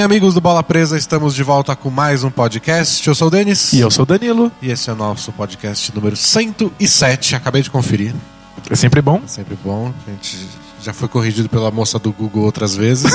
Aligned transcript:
Bem, 0.00 0.06
amigos 0.06 0.32
do 0.32 0.40
Bola 0.40 0.62
Presa, 0.62 0.96
estamos 0.96 1.34
de 1.34 1.42
volta 1.42 1.76
com 1.76 1.90
mais 1.90 2.24
um 2.24 2.30
podcast. 2.30 3.06
Eu 3.06 3.14
sou 3.14 3.28
o 3.28 3.30
Denis. 3.30 3.70
E 3.74 3.80
eu 3.80 3.90
sou 3.90 4.04
o 4.04 4.06
Danilo. 4.06 4.50
E 4.62 4.70
esse 4.70 4.88
é 4.88 4.94
o 4.94 4.96
nosso 4.96 5.30
podcast 5.30 5.94
número 5.94 6.16
107. 6.16 7.36
Acabei 7.36 7.60
de 7.60 7.70
conferir. 7.70 8.14
É 8.70 8.74
sempre 8.74 9.02
bom. 9.02 9.20
É 9.22 9.28
sempre 9.28 9.58
bom. 9.62 9.92
A 10.06 10.10
gente 10.10 10.48
já 10.80 10.94
foi 10.94 11.06
corrigido 11.06 11.50
pela 11.50 11.70
moça 11.70 11.98
do 11.98 12.10
Google 12.12 12.44
outras 12.44 12.74
vezes. 12.74 13.12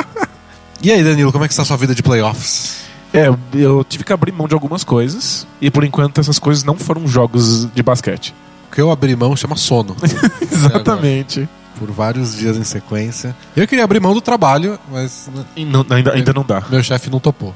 e 0.82 0.90
aí, 0.90 1.04
Danilo, 1.04 1.30
como 1.30 1.44
é 1.44 1.46
que 1.46 1.52
está 1.52 1.62
a 1.62 1.66
sua 1.66 1.76
vida 1.76 1.94
de 1.94 2.02
playoffs? 2.02 2.84
É, 3.12 3.28
eu 3.52 3.84
tive 3.84 4.02
que 4.02 4.12
abrir 4.12 4.32
mão 4.32 4.48
de 4.48 4.54
algumas 4.54 4.82
coisas. 4.84 5.46
E 5.60 5.70
por 5.70 5.84
enquanto 5.84 6.22
essas 6.22 6.38
coisas 6.38 6.64
não 6.64 6.78
foram 6.78 7.06
jogos 7.06 7.70
de 7.74 7.82
basquete. 7.82 8.34
O 8.70 8.74
que 8.74 8.80
eu 8.80 8.90
abri 8.90 9.14
mão 9.14 9.36
chama 9.36 9.56
sono. 9.56 9.94
Exatamente. 10.40 11.46
Por 11.78 11.90
vários 11.90 12.34
dias 12.36 12.56
em 12.56 12.64
sequência. 12.64 13.34
Eu 13.56 13.66
queria 13.68 13.84
abrir 13.84 14.00
mão 14.00 14.14
do 14.14 14.20
trabalho, 14.20 14.78
mas 14.90 15.28
não- 15.64 15.86
ainda, 15.90 16.12
ainda 16.12 16.32
não 16.32 16.44
dá. 16.44 16.62
meu 16.68 16.82
chefe 16.82 17.08
não 17.10 17.20
topou. 17.20 17.54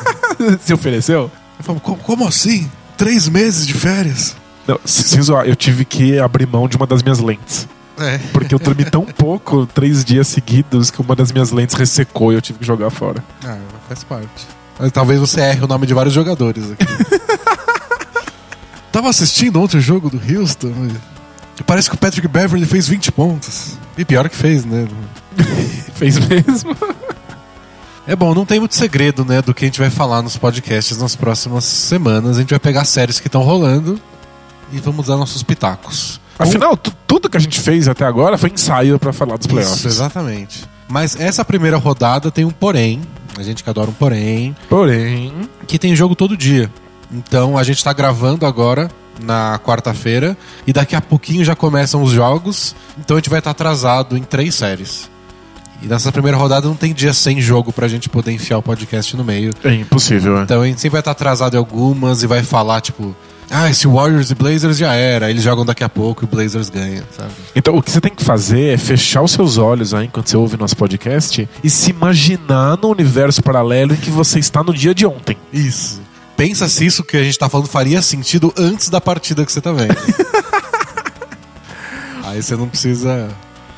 Se 0.60 0.72
ofereceu? 0.74 1.30
Eu 1.58 1.64
falo, 1.64 1.80
como, 1.80 1.96
como 1.98 2.26
assim? 2.28 2.70
Três 2.96 3.28
meses 3.28 3.66
de 3.66 3.74
férias? 3.74 4.36
Não, 4.66 4.78
se- 4.84 5.04
sem 5.04 5.22
zoar, 5.22 5.46
eu 5.46 5.56
tive 5.56 5.84
que 5.84 6.18
abrir 6.18 6.46
mão 6.46 6.68
de 6.68 6.76
uma 6.76 6.86
das 6.86 7.02
minhas 7.02 7.18
lentes. 7.20 7.66
É. 7.98 8.18
Porque 8.32 8.54
eu 8.54 8.58
dormi 8.58 8.84
tão 8.84 9.04
pouco, 9.16 9.66
três 9.66 10.04
dias 10.04 10.26
seguidos, 10.28 10.90
que 10.90 11.00
uma 11.00 11.14
das 11.14 11.30
minhas 11.30 11.50
lentes 11.52 11.74
ressecou 11.76 12.32
e 12.32 12.34
eu 12.34 12.42
tive 12.42 12.58
que 12.58 12.66
jogar 12.66 12.90
fora. 12.90 13.22
Ah, 13.44 13.56
faz 13.88 14.02
parte. 14.04 14.46
Mas 14.78 14.90
talvez 14.90 15.20
você 15.20 15.40
erre 15.40 15.64
o 15.64 15.68
nome 15.68 15.86
de 15.86 15.94
vários 15.94 16.12
jogadores 16.12 16.72
aqui. 16.72 16.84
Tava 18.90 19.08
assistindo 19.10 19.60
ontem 19.60 19.76
o 19.78 19.80
jogo 19.80 20.10
do 20.10 20.16
Houston 20.18 20.72
parece 21.62 21.88
que 21.88 21.94
o 21.94 21.98
Patrick 21.98 22.26
Beverly 22.26 22.66
fez 22.66 22.88
20 22.88 23.12
pontos. 23.12 23.78
E 23.96 24.04
pior 24.04 24.28
que 24.28 24.36
fez, 24.36 24.64
né? 24.64 24.88
Fez 25.94 26.18
mesmo. 26.18 26.74
É 28.06 28.14
bom, 28.14 28.34
não 28.34 28.44
tem 28.44 28.58
muito 28.60 28.74
segredo, 28.74 29.24
né, 29.24 29.40
do 29.40 29.54
que 29.54 29.64
a 29.64 29.68
gente 29.68 29.80
vai 29.80 29.88
falar 29.88 30.20
nos 30.20 30.36
podcasts 30.36 30.98
nas 30.98 31.16
próximas 31.16 31.64
semanas. 31.64 32.36
A 32.36 32.40
gente 32.40 32.50
vai 32.50 32.58
pegar 32.58 32.84
séries 32.84 33.18
que 33.18 33.28
estão 33.28 33.40
rolando 33.40 33.98
e 34.70 34.78
vamos 34.78 35.06
dar 35.06 35.16
nossos 35.16 35.42
pitacos. 35.42 36.20
Afinal, 36.38 36.76
tu- 36.76 36.92
tudo 37.06 37.30
que 37.30 37.36
a 37.38 37.40
gente 37.40 37.58
fez 37.60 37.88
até 37.88 38.04
agora 38.04 38.36
foi 38.36 38.50
ensaio 38.50 38.98
pra 38.98 39.10
falar 39.10 39.38
dos 39.38 39.46
playoffs. 39.46 39.78
Isso, 39.78 39.88
exatamente. 39.88 40.66
Mas 40.86 41.18
essa 41.18 41.42
primeira 41.46 41.78
rodada 41.78 42.30
tem 42.30 42.44
um 42.44 42.50
porém. 42.50 43.00
A 43.38 43.42
gente 43.42 43.64
que 43.64 43.70
adora 43.70 43.88
um 43.88 43.94
porém. 43.94 44.54
Porém, 44.68 45.32
que 45.66 45.78
tem 45.78 45.96
jogo 45.96 46.14
todo 46.14 46.36
dia. 46.36 46.70
Então 47.12 47.56
a 47.56 47.62
gente 47.62 47.82
tá 47.82 47.92
gravando 47.92 48.46
agora 48.46 48.90
na 49.20 49.58
quarta-feira 49.58 50.36
e 50.66 50.72
daqui 50.72 50.96
a 50.96 51.00
pouquinho 51.00 51.44
já 51.44 51.54
começam 51.54 52.02
os 52.02 52.10
jogos. 52.10 52.74
Então 52.98 53.16
a 53.16 53.20
gente 53.20 53.30
vai 53.30 53.38
estar 53.38 53.50
atrasado 53.50 54.16
em 54.16 54.22
três 54.22 54.54
séries. 54.54 55.10
E 55.82 55.86
nessa 55.86 56.10
primeira 56.10 56.36
rodada 56.36 56.66
não 56.66 56.76
tem 56.76 56.94
dia 56.94 57.12
sem 57.12 57.40
jogo 57.40 57.72
pra 57.72 57.88
gente 57.88 58.08
poder 58.08 58.32
enfiar 58.32 58.58
o 58.58 58.62
podcast 58.62 59.16
no 59.16 59.24
meio. 59.24 59.52
é 59.62 59.74
impossível. 59.74 60.38
é. 60.38 60.42
Então 60.42 60.62
a 60.62 60.66
gente 60.66 60.80
sempre 60.80 60.92
vai 60.92 61.00
estar 61.00 61.10
atrasado 61.10 61.54
em 61.54 61.58
algumas 61.58 62.22
e 62.22 62.26
vai 62.26 62.42
falar 62.42 62.80
tipo, 62.80 63.14
ah, 63.50 63.68
esse 63.68 63.86
Warriors 63.86 64.30
e 64.30 64.34
Blazers 64.34 64.78
já 64.78 64.94
era. 64.94 65.30
Eles 65.30 65.42
jogam 65.42 65.64
daqui 65.64 65.84
a 65.84 65.88
pouco 65.88 66.24
e 66.24 66.26
o 66.26 66.28
Blazers 66.28 66.70
ganha, 66.70 67.04
sabe? 67.10 67.30
Então, 67.54 67.76
o 67.76 67.82
que 67.82 67.90
você 67.90 68.00
tem 68.00 68.14
que 68.14 68.24
fazer 68.24 68.74
é 68.74 68.78
fechar 68.78 69.22
os 69.22 69.32
seus 69.32 69.58
olhos 69.58 69.92
aí 69.92 70.06
enquanto 70.06 70.28
você 70.28 70.36
ouve 70.36 70.56
nosso 70.56 70.76
podcast 70.76 71.46
e 71.62 71.68
se 71.70 71.90
imaginar 71.90 72.78
no 72.80 72.88
universo 72.88 73.42
paralelo 73.42 73.92
em 73.92 73.96
que 73.96 74.10
você 74.10 74.38
está 74.38 74.62
no 74.62 74.72
dia 74.72 74.94
de 74.94 75.04
ontem. 75.06 75.36
Isso. 75.52 76.00
Pensa 76.36 76.68
se 76.68 76.84
isso 76.84 77.04
que 77.04 77.16
a 77.16 77.22
gente 77.22 77.38
tá 77.38 77.48
falando 77.48 77.68
faria 77.68 78.02
sentido 78.02 78.52
antes 78.56 78.88
da 78.88 79.00
partida 79.00 79.44
que 79.46 79.52
você 79.52 79.60
tá 79.60 79.70
vendo. 79.72 79.94
Aí 82.24 82.42
você 82.42 82.56
não 82.56 82.68
precisa 82.68 83.28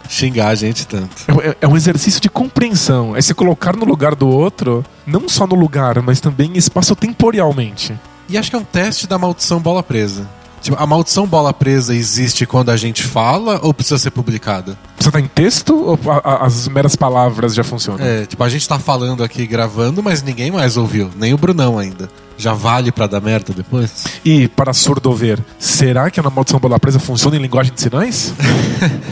xingar 0.09 0.49
a 0.49 0.55
gente 0.55 0.87
tanto. 0.87 1.11
É, 1.43 1.57
é 1.63 1.69
um 1.69 1.77
exercício 1.77 2.21
de 2.21 2.31
compreensão. 2.31 3.15
É 3.17 3.21
se 3.21 3.35
colocar 3.35 3.77
no 3.77 3.85
lugar 3.85 4.15
do 4.15 4.29
outro, 4.29 4.85
não 5.07 5.29
só 5.29 5.47
no 5.47 5.55
lugar, 5.57 6.01
mas 6.01 6.21
também 6.21 6.57
espaço-temporalmente. 6.57 7.93
E 8.29 8.39
acho 8.39 8.51
que 8.51 8.57
é 8.57 8.59
um 8.59 8.65
teste 8.65 9.07
da 9.07 9.19
maldição 9.19 9.61
bola 9.61 9.83
presa. 9.83 10.27
Tipo, 10.63 10.81
a 10.83 10.87
maldição 10.87 11.27
bola 11.27 11.53
presa 11.53 11.95
existe 11.95 12.47
quando 12.47 12.71
a 12.71 12.77
gente 12.77 13.03
fala 13.05 13.61
ou 13.63 13.75
precisa 13.75 13.99
ser 13.99 14.11
publicada? 14.11 14.77
Você 14.99 15.11
tá 15.11 15.21
em 15.21 15.29
texto 15.29 15.75
ou 15.77 15.99
a- 16.11 16.23
a- 16.25 16.47
as 16.47 16.67
meras 16.67 16.97
palavras 16.97 17.55
já 17.55 17.63
funcionam? 17.63 18.05
É, 18.05 18.25
tipo, 18.27 18.43
a 18.43 18.49
gente 18.49 18.67
tá 18.67 18.79
falando 18.79 19.23
aqui 19.23 19.47
gravando, 19.47 20.03
mas 20.03 20.23
ninguém 20.23 20.51
mais 20.51 20.77
ouviu, 20.77 21.11
nem 21.17 21.35
o 21.35 21.39
Brunão 21.39 21.79
ainda. 21.79 22.09
Já 22.39 22.53
vale 22.53 22.93
pra 22.93 23.07
dar 23.07 23.21
merda 23.21 23.53
depois? 23.55 24.05
E, 24.25 24.47
para 24.49 24.73
surdo 24.75 25.13
ver, 25.15 25.43
será 25.59 26.11
que 26.11 26.21
a 26.21 26.23
maldição 26.23 26.61
bola 26.61 26.79
presa 26.79 26.99
funciona 26.99 27.37
em 27.37 27.41
linguagem 27.41 27.73
de 27.73 27.81
sinais? 27.81 28.35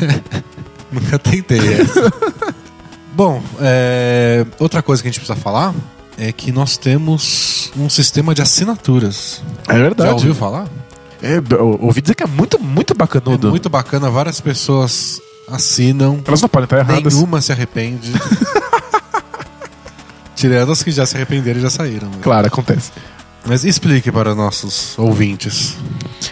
Nunca 0.92 1.18
tentei 1.18 1.58
essa. 1.74 2.12
Bom, 3.14 3.42
é, 3.60 4.44
outra 4.58 4.82
coisa 4.82 5.02
que 5.02 5.08
a 5.08 5.10
gente 5.10 5.20
precisa 5.20 5.38
falar 5.40 5.74
é 6.18 6.30
que 6.32 6.52
nós 6.52 6.76
temos 6.76 7.70
um 7.76 7.88
sistema 7.88 8.34
de 8.34 8.42
assinaturas. 8.42 9.42
É 9.68 9.74
verdade. 9.78 10.10
Já 10.10 10.14
ouviu 10.14 10.34
falar? 10.34 10.68
É, 11.22 11.40
ouvi 11.80 12.02
dizer 12.02 12.14
que 12.14 12.22
é 12.22 12.26
muito, 12.26 12.58
muito 12.60 12.92
É 12.92 12.96
bacanudo. 12.96 13.50
muito 13.50 13.70
bacana, 13.70 14.10
várias 14.10 14.40
pessoas 14.40 15.20
assinam, 15.48 16.20
Elas 16.26 16.42
não 16.42 16.48
podem 16.48 16.64
estar 16.64 16.78
erradas. 16.78 17.14
nenhuma 17.14 17.40
se 17.40 17.50
arrepende. 17.52 18.12
Tirando 20.34 20.72
as 20.72 20.82
que 20.82 20.90
já 20.90 21.06
se 21.06 21.16
arrependeram 21.16 21.58
e 21.58 21.62
já 21.62 21.70
saíram. 21.70 22.08
né? 22.08 22.18
Claro, 22.20 22.46
acontece. 22.46 22.90
Mas 23.46 23.64
explique 23.64 24.10
para 24.10 24.34
nossos 24.34 24.98
ouvintes. 24.98 25.76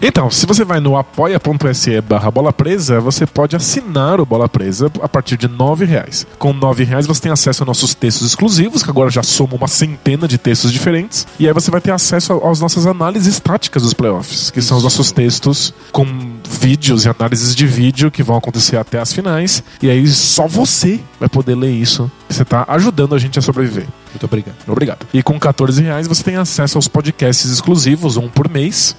Então, 0.01 0.31
se 0.31 0.47
você 0.47 0.65
vai 0.65 0.81
no 0.81 0.97
apoia.se 0.97 2.01
barra 2.01 2.31
bola 2.31 2.53
presa, 2.53 3.01
você 3.01 3.27
pode 3.27 3.55
assinar 3.55 4.19
o 4.19 4.25
Bola 4.25 4.49
Presa 4.49 4.91
a 5.03 5.09
partir 5.09 5.37
de 5.37 5.47
R$ 5.47 5.85
reais. 5.85 6.27
Com 6.39 6.53
R$ 6.53 6.85
reais 6.85 7.07
você 7.07 7.21
tem 7.21 7.31
acesso 7.31 7.63
a 7.63 7.67
nossos 7.67 7.95
textos 7.95 8.27
exclusivos, 8.27 8.83
que 8.83 8.89
agora 8.89 9.11
já 9.11 9.23
somam 9.23 9.57
uma 9.57 9.69
centena 9.69 10.27
de 10.27 10.39
textos 10.39 10.73
diferentes. 10.73 11.27
E 11.39 11.47
aí 11.47 11.53
você 11.53 11.71
vai 11.71 11.83
ter 11.83 11.91
acesso 11.91 12.33
às 12.45 12.61
nossas 12.61 12.87
análises 12.87 13.39
táticas 13.39 13.83
dos 13.83 13.93
playoffs, 13.93 14.51
que 14.51 14.63
são 14.63 14.79
os 14.79 14.83
nossos 14.83 15.13
textos 15.13 15.75
com 15.93 16.07
vídeos 16.49 17.05
e 17.05 17.09
análises 17.09 17.55
de 17.55 17.67
vídeo 17.67 18.11
que 18.11 18.23
vão 18.23 18.37
acontecer 18.37 18.77
até 18.77 19.01
as 19.01 19.13
finais. 19.13 19.63
E 19.83 19.91
aí 19.91 20.07
só 20.09 20.47
você 20.47 21.01
vai 21.19 21.29
poder 21.29 21.55
ler 21.55 21.71
isso. 21.71 22.11
Você 22.29 22.43
está 22.43 22.65
ajudando 22.69 23.15
a 23.15 23.19
gente 23.19 23.39
a 23.39 23.43
sobreviver. 23.43 23.87
Muito 24.11 24.25
obrigado. 24.25 24.57
Obrigado. 24.67 25.07
E 25.13 25.23
com 25.23 25.39
14 25.39 25.83
reais 25.83 26.07
você 26.07 26.23
tem 26.23 26.37
acesso 26.37 26.79
aos 26.79 26.89
podcasts 26.89 27.51
exclusivos, 27.51 28.17
um 28.17 28.29
por 28.29 28.49
mês. 28.49 28.97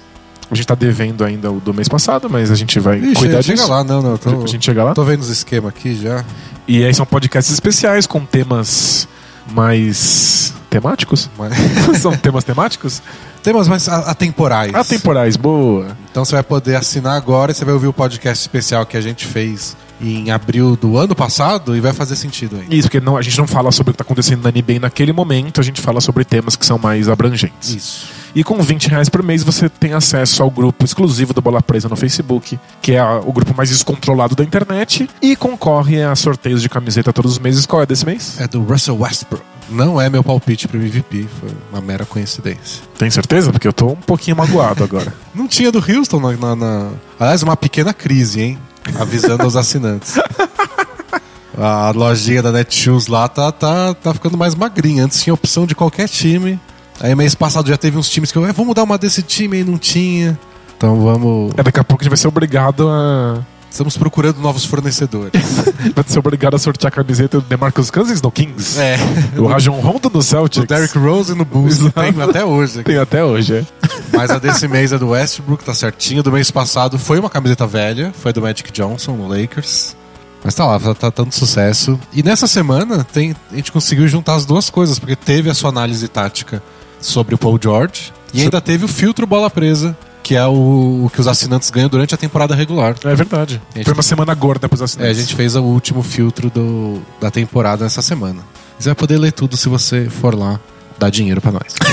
A 0.50 0.54
gente 0.54 0.66
tá 0.66 0.74
devendo 0.74 1.24
ainda 1.24 1.50
o 1.50 1.58
do 1.58 1.72
mês 1.72 1.88
passado, 1.88 2.28
mas 2.28 2.50
a 2.50 2.54
gente 2.54 2.78
vai 2.78 2.98
Ixi, 2.98 3.14
cuidar 3.14 3.42
chega 3.42 3.56
disso. 3.56 3.70
lá, 3.70 3.82
não, 3.82 4.02
não. 4.02 4.16
Tô, 4.18 4.42
A 4.42 4.46
gente 4.46 4.64
chega 4.64 4.84
lá. 4.84 4.94
tô 4.94 5.02
vendo 5.02 5.20
os 5.20 5.30
esquemas 5.30 5.70
aqui 5.70 5.94
já. 5.96 6.24
E 6.68 6.84
aí 6.84 6.94
são 6.94 7.06
podcasts 7.06 7.52
especiais 7.52 8.06
com 8.06 8.24
temas 8.24 9.08
mais 9.50 10.52
temáticos? 10.68 11.30
Mas... 11.38 11.54
são 12.00 12.16
temas 12.16 12.44
temáticos? 12.44 13.02
Temas 13.44 13.68
mais 13.68 13.86
atemporais. 13.88 14.74
Atemporais, 14.74 15.36
boa. 15.36 15.96
Então 16.10 16.24
você 16.24 16.32
vai 16.34 16.42
poder 16.42 16.76
assinar 16.76 17.14
agora 17.14 17.52
e 17.52 17.54
você 17.54 17.62
vai 17.64 17.74
ouvir 17.74 17.86
o 17.88 17.92
podcast 17.92 18.40
especial 18.42 18.86
que 18.86 18.96
a 18.96 19.00
gente 19.02 19.26
fez 19.26 19.76
em 20.00 20.30
abril 20.30 20.74
do 20.76 20.96
ano 20.96 21.14
passado 21.14 21.76
e 21.76 21.80
vai 21.80 21.92
fazer 21.92 22.16
sentido 22.16 22.56
aí. 22.56 22.66
Isso, 22.78 22.88
porque 22.88 23.00
não, 23.00 23.16
a 23.18 23.22
gente 23.22 23.36
não 23.38 23.46
fala 23.46 23.70
sobre 23.70 23.90
o 23.90 23.92
que 23.94 23.98
tá 23.98 24.02
acontecendo 24.04 24.42
na 24.42 24.50
NBA 24.50 24.80
naquele 24.80 25.12
momento, 25.12 25.60
a 25.60 25.64
gente 25.64 25.80
fala 25.80 26.00
sobre 26.00 26.24
temas 26.24 26.56
que 26.56 26.64
são 26.66 26.78
mais 26.78 27.06
abrangentes. 27.08 27.68
Isso. 27.74 28.06
E 28.34 28.42
com 28.42 28.60
20 28.60 28.88
reais 28.88 29.08
por 29.10 29.22
mês 29.22 29.44
você 29.44 29.68
tem 29.68 29.92
acesso 29.92 30.42
ao 30.42 30.50
grupo 30.50 30.84
exclusivo 30.84 31.32
do 31.32 31.40
Bola 31.40 31.62
Presa 31.62 31.88
no 31.88 31.96
Facebook, 31.96 32.58
que 32.82 32.92
é 32.92 32.98
a- 32.98 33.20
o 33.24 33.32
grupo 33.32 33.54
mais 33.56 33.68
descontrolado 33.68 34.34
da 34.34 34.42
internet, 34.42 35.08
e 35.22 35.36
concorre 35.36 36.02
a 36.02 36.16
sorteios 36.16 36.60
de 36.62 36.68
camiseta 36.68 37.12
todos 37.12 37.32
os 37.32 37.38
meses. 37.38 37.64
Qual 37.66 37.80
é 37.82 37.86
desse 37.86 38.04
mês? 38.04 38.40
É 38.40 38.48
do 38.48 38.62
Russell 38.62 38.98
Westbrook. 38.98 39.44
Não 39.70 40.00
é 40.00 40.10
meu 40.10 40.22
palpite 40.22 40.68
pro 40.68 40.78
MVP, 40.78 41.26
foi 41.40 41.48
uma 41.72 41.80
mera 41.80 42.04
coincidência. 42.04 42.82
Tem 42.98 43.10
certeza? 43.10 43.50
Porque 43.50 43.66
eu 43.66 43.72
tô 43.72 43.88
um 43.88 43.96
pouquinho 43.96 44.36
magoado 44.36 44.84
agora. 44.84 45.12
Não 45.34 45.48
tinha 45.48 45.72
do 45.72 45.78
Houston 45.78 46.20
na, 46.20 46.32
na, 46.32 46.56
na- 46.56 46.90
Aliás, 47.18 47.42
uma 47.42 47.56
pequena 47.56 47.92
crise, 47.94 48.40
hein? 48.42 48.58
Avisando 48.98 49.46
os 49.46 49.56
assinantes. 49.56 50.14
A 51.56 51.92
lojinha 51.94 52.42
da 52.42 52.50
Netshoes 52.50 53.06
lá 53.06 53.28
tá, 53.28 53.52
tá, 53.52 53.94
tá 53.94 54.12
ficando 54.12 54.36
mais 54.36 54.54
magrinha. 54.56 55.04
Antes 55.04 55.22
tinha 55.22 55.32
opção 55.32 55.66
de 55.66 55.74
qualquer 55.74 56.08
time. 56.08 56.58
Aí 57.00 57.14
mês 57.14 57.34
passado 57.34 57.68
já 57.68 57.76
teve 57.76 57.96
uns 57.96 58.08
times 58.10 58.32
que 58.32 58.38
eu, 58.38 58.44
"É, 58.44 58.52
vamos 58.52 58.74
dar 58.74 58.82
uma 58.82 58.98
desse 58.98 59.22
time 59.22 59.58
aí, 59.58 59.64
não 59.64 59.78
tinha. 59.78 60.38
Então 60.76 61.00
vamos. 61.00 61.52
É, 61.56 61.62
daqui 61.62 61.78
a 61.78 61.84
pouco 61.84 62.02
a 62.02 62.04
gente 62.04 62.10
vai 62.10 62.16
ser 62.16 62.26
obrigado 62.28 62.88
a. 62.88 63.40
Estamos 63.74 63.96
procurando 63.96 64.38
novos 64.38 64.64
fornecedores. 64.64 65.32
Vai 65.96 66.04
ser 66.06 66.20
obrigado 66.20 66.54
a 66.54 66.58
sortear 66.60 66.92
a 66.92 66.94
camiseta 66.94 67.40
do 67.40 67.46
DeMarcus 67.48 67.90
Cousins 67.90 68.22
no 68.22 68.30
Kings. 68.30 68.80
É. 68.80 68.96
O 69.36 69.48
Rajon 69.48 69.80
Rondo 69.80 70.08
no 70.08 70.22
Celtics. 70.22 70.62
O 70.62 70.66
Derrick 70.68 70.96
Rose 70.96 71.34
no 71.34 71.44
Bulls 71.44 71.78
tem 71.92 72.22
até 72.22 72.44
hoje. 72.44 72.84
Tem 72.84 72.98
até 72.98 73.24
hoje, 73.24 73.56
é. 73.56 73.64
Mas 74.16 74.30
a 74.30 74.38
desse 74.38 74.68
mês 74.68 74.92
é 74.92 74.98
do 74.98 75.08
Westbrook, 75.08 75.64
tá 75.64 75.74
certinho. 75.74 76.22
Do 76.22 76.30
mês 76.30 76.52
passado 76.52 77.00
foi 77.00 77.18
uma 77.18 77.28
camiseta 77.28 77.66
velha, 77.66 78.12
foi 78.16 78.32
do 78.32 78.40
Magic 78.40 78.70
Johnson 78.70 79.16
no 79.16 79.26
Lakers. 79.26 79.96
Mas 80.44 80.54
tá 80.54 80.64
lá, 80.66 80.78
tá, 80.78 80.94
tá 80.94 81.10
dando 81.10 81.32
sucesso. 81.32 81.98
E 82.12 82.22
nessa 82.22 82.46
semana 82.46 83.02
tem, 83.02 83.34
a 83.50 83.56
gente 83.56 83.72
conseguiu 83.72 84.06
juntar 84.06 84.36
as 84.36 84.46
duas 84.46 84.70
coisas, 84.70 85.00
porque 85.00 85.16
teve 85.16 85.50
a 85.50 85.54
sua 85.54 85.70
análise 85.70 86.06
tática 86.06 86.62
sobre 87.00 87.34
o 87.34 87.38
Paul 87.38 87.58
George 87.60 88.12
e 88.32 88.42
ainda 88.42 88.60
teve 88.60 88.84
o 88.84 88.88
filtro 88.88 89.26
bola 89.26 89.50
presa, 89.50 89.96
que 90.24 90.34
é 90.34 90.44
o, 90.46 91.04
o 91.04 91.10
que 91.12 91.20
os 91.20 91.28
assinantes 91.28 91.70
ganham 91.70 91.88
durante 91.88 92.14
a 92.14 92.18
temporada 92.18 92.54
regular. 92.54 92.96
É 93.04 93.14
verdade. 93.14 93.60
A 93.78 93.84
Foi 93.84 93.92
uma 93.92 94.02
semana 94.02 94.34
gorda 94.34 94.68
pros 94.68 94.80
É, 94.80 94.84
assinantes. 94.84 95.18
a 95.18 95.20
gente 95.20 95.36
fez 95.36 95.54
o 95.54 95.62
último 95.62 96.02
filtro 96.02 96.50
do, 96.50 97.00
da 97.20 97.30
temporada 97.30 97.84
nessa 97.84 98.02
semana. 98.02 98.40
Você 98.78 98.88
vai 98.88 98.94
poder 98.96 99.18
ler 99.18 99.32
tudo 99.32 99.56
se 99.56 99.68
você 99.68 100.08
for 100.08 100.34
lá 100.34 100.58
dar 100.98 101.10
dinheiro 101.10 101.40
pra 101.40 101.52
nós. 101.52 101.74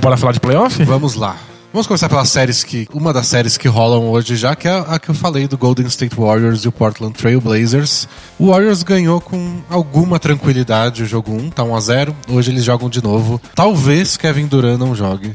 Bora 0.00 0.16
falar 0.16 0.32
de 0.32 0.40
playoff? 0.40 0.82
Vamos 0.84 1.14
lá. 1.14 1.36
Vamos 1.72 1.86
começar 1.86 2.08
pelas 2.08 2.30
séries 2.30 2.64
que. 2.64 2.88
Uma 2.92 3.12
das 3.12 3.26
séries 3.26 3.58
que 3.58 3.68
rolam 3.68 4.08
hoje 4.08 4.34
já, 4.34 4.56
que 4.56 4.66
é 4.66 4.84
a 4.88 4.98
que 4.98 5.10
eu 5.10 5.14
falei 5.14 5.46
do 5.46 5.58
Golden 5.58 5.86
State 5.86 6.16
Warriors 6.16 6.64
e 6.64 6.68
o 6.68 6.72
Portland 6.72 7.12
Trail 7.14 7.40
Blazers. 7.40 8.08
O 8.38 8.50
Warriors 8.50 8.82
ganhou 8.82 9.20
com 9.20 9.60
alguma 9.68 10.18
tranquilidade 10.18 11.02
o 11.02 11.06
jogo 11.06 11.32
1, 11.32 11.50
tá 11.50 11.62
1x0. 11.64 12.14
Hoje 12.30 12.50
eles 12.50 12.64
jogam 12.64 12.88
de 12.88 13.02
novo. 13.02 13.40
Talvez 13.54 14.16
Kevin 14.16 14.46
Durant 14.46 14.78
não 14.78 14.94
jogue. 14.94 15.34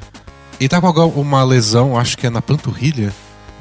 E 0.61 0.69
tá 0.69 0.79
com 0.79 0.87
uma 1.19 1.43
lesão, 1.43 1.97
acho 1.97 2.15
que 2.15 2.27
é 2.27 2.29
na 2.29 2.39
panturrilha, 2.39 3.11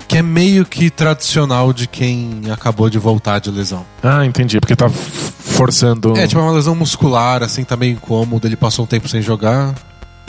que 0.06 0.19
é 0.19 0.23
meio 0.23 0.67
que 0.67 0.91
tradicional 0.91 1.73
de 1.73 1.87
quem 1.87 2.43
acabou 2.52 2.91
de 2.91 2.99
voltar 2.99 3.38
de 3.38 3.50
lesão. 3.50 3.87
Ah, 4.02 4.26
entendi, 4.26 4.61
porque 4.61 4.76
tá 4.76 4.91
forçando. 4.91 6.14
É, 6.14 6.26
tipo, 6.26 6.38
é 6.38 6.44
uma 6.44 6.52
lesão 6.52 6.75
muscular, 6.75 7.43
assim, 7.43 7.64
tá 7.64 7.75
meio 7.75 7.94
incômodo. 7.94 8.47
Ele 8.47 8.55
passou 8.55 8.85
um 8.85 8.87
tempo 8.87 9.08
sem 9.08 9.23
jogar. 9.23 9.75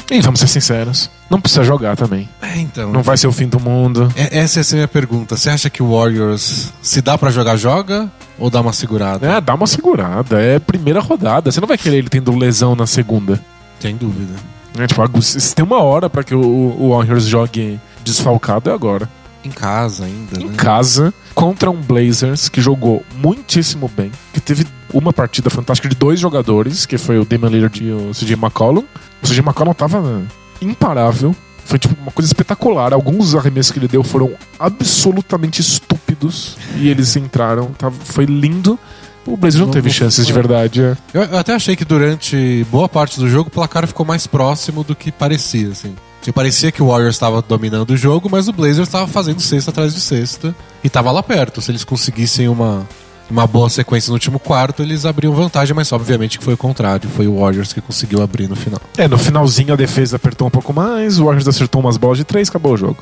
E 0.09 0.21
vamos 0.21 0.39
ser 0.39 0.47
sinceros, 0.47 1.09
não 1.29 1.41
precisa 1.41 1.62
jogar 1.65 1.97
também. 1.97 2.29
É, 2.41 2.57
então. 2.57 2.89
Não 2.89 3.03
vai 3.03 3.18
ser 3.18 3.27
o 3.27 3.33
fim 3.33 3.50
do 3.50 3.59
mundo. 3.59 4.09
É, 4.15 4.39
essa 4.39 4.62
é 4.62 4.63
a 4.63 4.75
minha 4.75 4.88
pergunta. 4.88 5.35
Você 5.35 5.50
acha 5.50 5.69
que 5.69 5.83
o 5.83 5.91
Warriors, 5.94 6.71
se 6.81 7.01
dá 7.01 7.18
para 7.18 7.31
jogar, 7.31 7.57
joga? 7.57 8.09
Ou 8.39 8.50
dá 8.50 8.62
uma 8.62 8.71
segurada? 8.71 9.27
É, 9.27 9.41
dá 9.41 9.53
uma 9.56 9.68
segurada. 9.68 10.39
É 10.41 10.57
primeira 10.57 11.01
rodada. 11.01 11.51
Você 11.51 11.59
não 11.59 11.68
vai 11.68 11.77
querer 11.77 11.97
ele 11.97 12.09
tendo 12.09 12.33
lesão 12.33 12.77
na 12.77 12.88
segunda. 12.88 13.41
Sem 13.77 13.97
dúvida. 13.97 14.35
É, 14.77 14.88
tipo, 14.88 15.21
se 15.21 15.53
tem 15.56 15.65
uma 15.65 15.81
hora 15.81 16.09
para 16.09 16.23
que 16.23 16.33
o, 16.33 16.41
o 16.41 16.89
Warriors 16.95 17.25
jogue 17.25 17.79
desfalcado, 18.03 18.69
é 18.69 18.73
agora. 18.73 19.09
Em 19.44 19.50
casa 19.50 20.06
ainda, 20.06 20.39
Em 20.39 20.45
né? 20.50 20.53
casa, 20.56 21.13
contra 21.33 21.69
um 21.71 21.81
Blazers 21.81 22.47
que 22.47 22.62
jogou 22.62 23.03
muitíssimo 23.18 23.89
bem, 23.97 24.12
que 24.33 24.39
teve 24.39 24.68
uma 24.94 25.12
partida 25.12 25.50
fantástica 25.50 25.89
de 25.89 25.95
dois 25.95 26.19
jogadores, 26.19 26.85
que 26.85 26.97
foi 26.97 27.18
o 27.18 27.25
Damian 27.25 27.50
Lillard 27.50 27.83
e 27.83 27.91
o 27.91 28.12
CJ 28.13 28.33
McCollum. 28.33 28.83
O 29.23 29.27
CJ 29.27 29.39
McCollum 29.39 29.73
tava 29.73 30.21
imparável. 30.62 31.35
Foi 31.65 31.79
tipo 31.79 31.95
uma 32.01 32.12
coisa 32.12 32.27
espetacular. 32.27 32.94
Alguns 32.94 33.33
arremessos 33.33 33.71
que 33.71 33.79
ele 33.79 33.88
deu 33.88 34.03
foram 34.03 34.31
absolutamente 34.59 35.62
estúpidos 35.62 36.57
e 36.75 36.89
eles 36.89 37.15
entraram. 37.15 37.68
Tava, 37.77 37.95
foi 38.03 38.25
lindo. 38.25 38.77
O 39.25 39.38
Blazers 39.38 39.59
não, 39.59 39.68
Não- 39.68 39.73
teve 39.73 39.88
não- 39.89 39.94
chances 39.94 40.25
de 40.25 40.31
é. 40.31 40.35
verdade. 40.35 40.81
é. 40.81 40.97
Eu, 41.13 41.21
eu 41.23 41.38
até 41.38 41.53
achei 41.53 41.75
que 41.75 41.85
durante 41.85 42.65
boa 42.71 42.89
parte 42.89 43.19
do 43.19 43.29
jogo 43.29 43.50
o 43.50 43.51
placar 43.51 43.85
ficou 43.88 44.06
mais 44.06 44.25
próximo 44.27 44.83
do 44.83 44.95
que 44.95 45.12
parecia, 45.12 45.69
assim. 45.69 45.95
Tipo, 46.21 46.35
parecia 46.35 46.71
que 46.71 46.81
o 46.83 46.88
Warriors 46.88 47.15
estava 47.15 47.41
dominando 47.41 47.91
o 47.91 47.97
jogo, 47.97 48.29
mas 48.31 48.47
o 48.47 48.53
Blazers 48.53 48.88
estava 48.88 49.07
fazendo 49.07 49.39
cesta 49.39 49.71
atrás 49.71 49.94
de 49.94 50.00
cesta 50.00 50.56
e 50.83 50.89
tava 50.89 51.12
lá 51.12 51.21
perto. 51.23 51.62
Se 51.62 51.71
eles 51.71 51.83
conseguissem 51.83 52.47
uma, 52.47 52.88
uma 53.29 53.47
boa 53.47 53.69
sequência 53.69 54.09
no 54.09 54.13
último 54.15 54.38
quarto, 54.39 54.83
eles 54.83 55.03
abriam 55.06 55.33
vantagem, 55.33 55.75
mas 55.75 55.91
obviamente 55.91 56.38
que 56.38 56.45
foi 56.45 56.53
o 56.53 56.57
contrário. 56.57 57.09
Foi 57.09 57.27
o 57.27 57.39
Warriors 57.39 57.73
que 57.73 57.81
conseguiu 57.81 58.21
abrir 58.21 58.47
no 58.47 58.56
final. 58.56 58.79
É, 58.97 59.07
no 59.07 59.18
finalzinho 59.18 59.73
a 59.73 59.75
defesa 59.75 60.15
apertou 60.18 60.47
um 60.47 60.51
pouco 60.51 60.71
mais, 60.73 61.19
o 61.19 61.25
Warriors 61.25 61.47
acertou 61.47 61.81
umas 61.81 61.97
bolas 61.97 62.18
de 62.19 62.23
três, 62.23 62.50
acabou 62.50 62.73
o 62.73 62.77
jogo. 62.77 62.97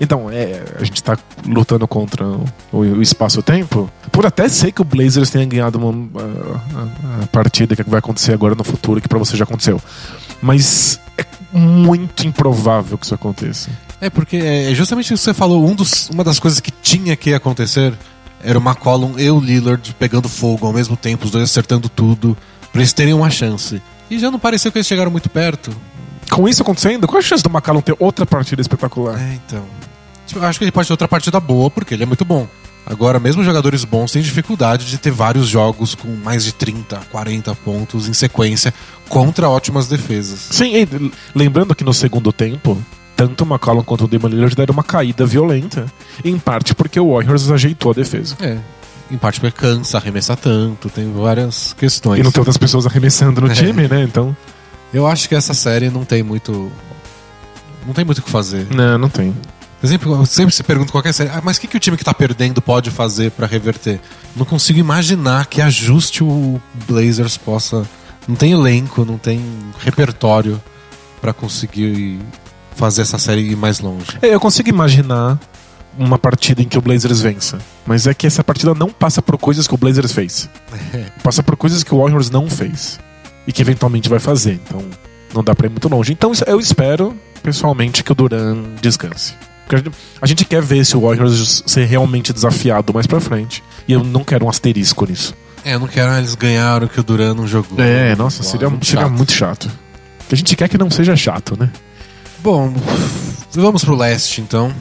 Então, 0.00 0.28
é, 0.30 0.62
a 0.78 0.84
gente 0.84 1.02
tá 1.02 1.16
lutando 1.46 1.86
contra 1.86 2.24
o, 2.26 2.48
o 2.72 3.02
espaço-tempo. 3.02 3.90
Por 4.10 4.26
até 4.26 4.48
ser 4.48 4.72
que 4.72 4.82
o 4.82 4.84
Blazers 4.84 5.30
tenha 5.30 5.44
ganhado 5.46 5.78
uma, 5.78 6.08
a, 6.20 7.20
a- 7.20 7.24
a 7.24 7.26
partida 7.28 7.76
que 7.76 7.82
vai 7.88 7.98
acontecer 7.98 8.32
agora 8.32 8.54
no 8.54 8.64
futuro, 8.64 9.00
que 9.00 9.08
pra 9.08 9.18
você 9.18 9.36
já 9.36 9.44
aconteceu. 9.44 9.80
Mas 10.42 11.00
é 11.16 11.24
muito 11.52 12.26
improvável 12.26 12.98
que 12.98 13.04
isso 13.06 13.14
aconteça. 13.14 13.70
É, 14.00 14.10
porque 14.10 14.36
é 14.36 14.74
justamente 14.74 15.06
isso 15.14 15.22
que 15.22 15.24
você 15.30 15.34
falou. 15.34 15.64
Um 15.66 15.74
dos, 15.74 16.10
uma 16.10 16.24
das 16.24 16.38
coisas 16.38 16.60
que 16.60 16.70
tinha 16.70 17.16
que 17.16 17.32
acontecer 17.32 17.94
era 18.42 18.58
o 18.58 18.62
McCollum 18.62 19.18
e 19.18 19.30
o 19.30 19.38
Lillard 19.40 19.94
pegando 19.98 20.28
fogo 20.28 20.66
ao 20.66 20.72
mesmo 20.72 20.96
tempo, 20.96 21.24
os 21.24 21.30
dois 21.30 21.44
acertando 21.44 21.88
tudo, 21.88 22.36
pra 22.72 22.80
eles 22.82 22.92
terem 22.92 23.14
uma 23.14 23.30
chance. 23.30 23.80
E 24.10 24.18
já 24.18 24.30
não 24.30 24.38
pareceu 24.38 24.70
que 24.70 24.76
eles 24.78 24.86
chegaram 24.86 25.10
muito 25.10 25.30
perto. 25.30 25.70
Com 26.30 26.46
isso 26.48 26.60
acontecendo, 26.62 27.06
qual 27.06 27.18
a 27.20 27.22
chance 27.22 27.42
do 27.42 27.48
McCallum 27.48 27.80
ter 27.80 27.94
outra 27.98 28.26
partida 28.26 28.60
espetacular? 28.60 29.18
É, 29.18 29.34
então. 29.46 29.62
Eu 30.34 30.44
acho 30.44 30.58
que 30.58 30.64
ele 30.64 30.72
pode 30.72 30.86
ter 30.88 30.92
outra 30.92 31.08
partida 31.08 31.38
boa, 31.40 31.70
porque 31.70 31.94
ele 31.94 32.02
é 32.02 32.06
muito 32.06 32.24
bom. 32.24 32.46
Agora, 32.86 33.18
mesmo 33.18 33.42
jogadores 33.42 33.82
bons 33.84 34.12
têm 34.12 34.20
dificuldade 34.20 34.84
de 34.86 34.98
ter 34.98 35.10
vários 35.10 35.48
jogos 35.48 35.94
com 35.94 36.08
mais 36.22 36.44
de 36.44 36.52
30, 36.52 36.96
40 37.10 37.54
pontos 37.56 38.08
em 38.08 38.12
sequência 38.12 38.74
contra 39.08 39.48
ótimas 39.48 39.88
defesas. 39.88 40.48
Sim, 40.50 40.74
e 40.76 41.12
lembrando 41.34 41.74
que 41.74 41.82
no 41.82 41.94
segundo 41.94 42.30
tempo, 42.30 42.76
tanto 43.16 43.42
o 43.44 43.46
McCallum 43.46 43.82
quanto 43.82 44.04
o 44.04 44.08
Damon 44.08 44.28
Lillard 44.28 44.54
deram 44.54 44.74
uma 44.74 44.84
caída 44.84 45.24
violenta. 45.24 45.86
Em 46.22 46.38
parte 46.38 46.74
porque 46.74 47.00
o 47.00 47.14
Warriors 47.14 47.50
ajeitou 47.50 47.92
a 47.92 47.94
defesa. 47.94 48.36
É. 48.40 48.58
Em 49.10 49.16
parte 49.16 49.40
porque 49.40 49.58
cansa, 49.58 49.96
arremessa 49.96 50.36
tanto, 50.36 50.90
tem 50.90 51.10
várias 51.10 51.72
questões. 51.78 52.20
E 52.20 52.22
não 52.22 52.30
tem 52.30 52.40
outras 52.40 52.58
pessoas 52.58 52.84
arremessando 52.86 53.40
no 53.40 53.50
É. 53.50 53.54
time, 53.54 53.88
né? 53.88 54.02
Então. 54.02 54.36
Eu 54.92 55.06
acho 55.06 55.26
que 55.28 55.34
essa 55.34 55.54
série 55.54 55.88
não 55.90 56.04
tem 56.04 56.22
muito. 56.22 56.70
Não 57.86 57.92
tem 57.94 58.04
muito 58.04 58.18
o 58.18 58.22
que 58.22 58.30
fazer. 58.30 58.66
Não, 58.74 58.96
não 58.98 59.08
tem. 59.08 59.34
Eu 59.84 59.88
sempre, 59.88 60.08
eu 60.08 60.24
sempre 60.24 60.54
se 60.54 60.62
pergunta 60.62 60.90
qualquer 60.90 61.12
série, 61.12 61.28
ah, 61.28 61.42
mas 61.44 61.58
o 61.58 61.60
que, 61.60 61.66
que 61.66 61.76
o 61.76 61.80
time 61.80 61.94
que 61.94 62.02
tá 62.02 62.14
perdendo 62.14 62.62
pode 62.62 62.90
fazer 62.90 63.30
pra 63.32 63.46
reverter? 63.46 64.00
Não 64.34 64.46
consigo 64.46 64.78
imaginar 64.78 65.44
que 65.44 65.60
ajuste 65.60 66.24
o 66.24 66.58
Blazers 66.88 67.36
possa. 67.36 67.86
Não 68.26 68.34
tem 68.34 68.52
elenco, 68.52 69.04
não 69.04 69.18
tem 69.18 69.44
repertório 69.78 70.58
pra 71.20 71.34
conseguir 71.34 72.18
fazer 72.74 73.02
essa 73.02 73.18
série 73.18 73.42
ir 73.42 73.56
mais 73.56 73.78
longe. 73.80 74.06
É, 74.22 74.28
eu 74.28 74.40
consigo 74.40 74.70
imaginar 74.70 75.38
uma 75.98 76.18
partida 76.18 76.62
em 76.62 76.64
que 76.66 76.78
o 76.78 76.80
Blazers 76.80 77.20
vença. 77.20 77.58
Mas 77.84 78.06
é 78.06 78.14
que 78.14 78.26
essa 78.26 78.42
partida 78.42 78.72
não 78.72 78.88
passa 78.88 79.20
por 79.20 79.36
coisas 79.36 79.68
que 79.68 79.74
o 79.74 79.76
Blazers 79.76 80.12
fez. 80.12 80.48
Passa 81.22 81.42
por 81.42 81.56
coisas 81.56 81.84
que 81.84 81.94
o 81.94 81.98
Warriors 81.98 82.30
não 82.30 82.48
fez. 82.48 82.98
E 83.46 83.52
que 83.52 83.60
eventualmente 83.60 84.08
vai 84.08 84.18
fazer. 84.18 84.54
Então 84.66 84.82
não 85.34 85.44
dá 85.44 85.54
pra 85.54 85.66
ir 85.66 85.70
muito 85.70 85.90
longe. 85.90 86.10
Então 86.10 86.32
eu 86.46 86.58
espero, 86.58 87.14
pessoalmente, 87.42 88.02
que 88.02 88.12
o 88.12 88.14
Duran 88.14 88.62
descanse. 88.80 89.34
Porque 89.64 89.76
a 89.76 89.78
gente, 89.78 89.90
a 90.20 90.26
gente 90.26 90.44
quer 90.44 90.62
ver 90.62 90.84
se 90.84 90.96
o 90.96 91.00
Warriors 91.00 91.62
ser 91.66 91.86
realmente 91.86 92.32
desafiado 92.32 92.92
mais 92.92 93.06
pra 93.06 93.20
frente. 93.20 93.62
E 93.88 93.92
eu 93.92 94.04
não 94.04 94.22
quero 94.22 94.44
um 94.46 94.48
asterisco 94.48 95.06
nisso. 95.06 95.34
É, 95.64 95.74
eu 95.74 95.80
não 95.80 95.86
quero 95.88 96.10
ah, 96.10 96.18
eles 96.18 96.34
ganharam 96.34 96.86
que 96.86 97.00
o 97.00 97.02
Duran 97.02 97.34
não 97.34 97.46
jogou. 97.46 97.80
É, 97.80 98.14
nossa, 98.14 98.42
Uau, 98.42 98.50
seria, 98.52 98.68
muito 98.68 98.84
seria 98.86 99.02
chato. 99.02 99.12
muito 99.12 99.32
chato. 99.32 99.70
Que 100.28 100.34
a 100.34 100.36
gente 100.36 100.54
quer 100.56 100.68
que 100.68 100.76
não 100.76 100.90
seja 100.90 101.16
chato, 101.16 101.56
né? 101.58 101.70
Bom, 102.40 102.74
vamos 103.52 103.82
pro 103.84 103.96
leste 103.96 104.42
então. 104.42 104.72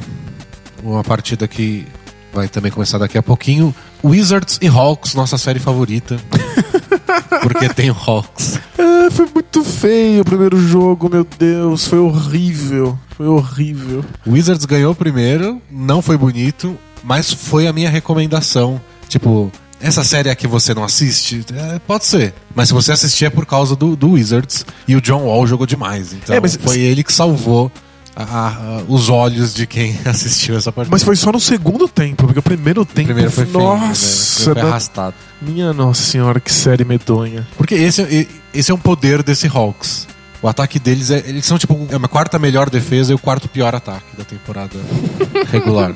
Uma 0.83 1.03
partida 1.03 1.47
que 1.47 1.87
vai 2.33 2.49
também 2.49 2.71
começar 2.71 2.97
daqui 2.97 3.17
a 3.17 3.23
pouquinho. 3.23 3.73
Wizards 4.03 4.59
e 4.61 4.67
Hawks, 4.67 5.13
nossa 5.15 5.37
série 5.37 5.59
favorita. 5.59 6.17
Porque 7.41 7.69
tem 7.69 7.89
Hawks. 7.89 8.59
É, 8.77 9.09
foi 9.11 9.27
muito 9.33 9.63
feio 9.63 10.21
o 10.21 10.25
primeiro 10.25 10.57
jogo, 10.59 11.09
meu 11.09 11.25
Deus. 11.37 11.87
Foi 11.87 11.99
horrível. 11.99 12.97
Foi 13.15 13.27
horrível. 13.27 14.03
Wizards 14.25 14.65
ganhou 14.65 14.91
o 14.91 14.95
primeiro, 14.95 15.61
não 15.71 16.01
foi 16.01 16.17
bonito, 16.17 16.77
mas 17.03 17.31
foi 17.31 17.67
a 17.67 17.73
minha 17.73 17.89
recomendação. 17.89 18.81
Tipo, 19.07 19.51
essa 19.79 20.03
série 20.03 20.29
aqui 20.29 20.47
você 20.47 20.73
não 20.73 20.83
assiste? 20.83 21.45
É, 21.53 21.79
pode 21.85 22.05
ser. 22.05 22.33
Mas 22.55 22.69
se 22.69 22.73
você 22.73 22.91
assistir 22.91 23.25
é 23.25 23.29
por 23.29 23.45
causa 23.45 23.75
do, 23.75 23.95
do 23.95 24.11
Wizards. 24.11 24.65
E 24.87 24.95
o 24.95 25.01
John 25.01 25.23
Wall 25.25 25.45
jogou 25.45 25.67
demais. 25.67 26.13
Então 26.13 26.35
É, 26.35 26.39
mas- 26.39 26.55
foi 26.55 26.79
ele 26.79 27.03
que 27.03 27.13
salvou 27.13 27.71
a- 28.15 28.23
a- 28.23 28.83
os 28.87 29.09
olhos 29.09 29.53
de 29.53 29.65
quem 29.67 29.97
assistiu 30.05 30.55
essa 30.57 30.71
partida. 30.71 30.93
Mas 30.93 31.03
foi 31.03 31.15
só 31.15 31.31
no 31.31 31.39
segundo 31.39 31.87
tempo, 31.87 32.23
porque 32.25 32.39
o 32.39 32.43
primeiro 32.43 32.81
o 32.81 32.85
tempo. 32.85 33.05
primeiro 33.07 33.31
foi 33.31 33.45
feio, 33.45 33.57
né? 33.57 33.63
Nossa, 33.87 34.43
foi 34.43 34.53
da- 34.55 34.61
arrastado. 34.63 35.15
minha 35.41 35.73
nossa 35.73 36.01
senhora, 36.03 36.39
que 36.39 36.51
série 36.51 36.83
medonha. 36.85 37.47
Porque 37.57 37.75
esse, 37.75 38.01
é- 38.01 38.27
esse 38.53 38.71
é 38.71 38.73
um 38.73 38.77
poder 38.79 39.23
desse 39.23 39.47
Hawks. 39.47 40.07
O 40.41 40.47
ataque 40.49 40.77
deles 40.77 41.09
é. 41.09 41.23
Eles 41.25 41.45
são 41.45 41.57
tipo 41.57 41.87
é 41.89 41.95
uma 41.95 42.09
quarta 42.09 42.37
melhor 42.37 42.69
defesa 42.69 43.13
e 43.13 43.15
o 43.15 43.17
quarto 43.19 43.47
pior 43.47 43.73
ataque 43.73 44.17
da 44.17 44.25
temporada 44.25 44.77
regular. 45.49 45.93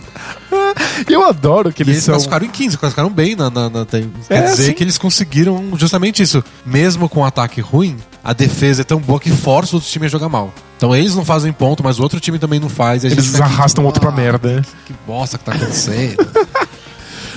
Eu 1.09 1.25
adoro 1.25 1.71
que 1.73 1.83
eles 1.83 1.95
eles 1.95 2.03
são. 2.05 2.13
classificaram 2.13 2.45
em 2.45 2.49
15, 2.49 2.77
classificaram 2.77 3.09
bem 3.09 3.35
na. 3.35 3.49
na- 3.49 3.69
na- 3.69 3.85
tem- 3.85 4.09
quer 4.25 4.43
É, 4.45 4.51
dizer 4.51 4.65
sim. 4.67 4.73
que 4.73 4.83
eles 4.83 4.97
conseguiram 4.97 5.77
justamente 5.77 6.23
isso. 6.23 6.41
Mesmo 6.65 7.09
com 7.09 7.19
um 7.19 7.25
ataque 7.25 7.59
ruim, 7.59 7.97
a 8.27 8.33
defesa 8.33 8.81
é 8.81 8.83
tão 8.83 8.99
boa 8.99 9.19
que 9.19 9.31
força 9.31 9.73
o 9.73 9.75
outro 9.77 9.89
time 9.89 10.05
a 10.05 10.09
jogar 10.09 10.27
mal. 10.29 10.53
Então 10.75 10.95
eles 10.95 11.15
não 11.15 11.23
fazem 11.25 11.51
ponto, 11.53 11.81
mas 11.83 11.97
o 11.97 12.03
outro 12.03 12.19
time 12.19 12.37
também 12.37 12.59
não 12.59 12.69
faz. 12.69 13.03
e 13.03 13.07
Eles 13.07 13.33
arrastam 13.39 13.83
tipo, 13.83 13.87
outro 13.87 14.01
pra 14.01 14.09
"Ah, 14.09 14.13
merda. 14.13 14.57
né? 14.57 14.61
Que 14.85 14.93
bosta 15.07 15.37
que 15.37 15.45
tá 15.45 15.53
acontecendo. 15.53 16.17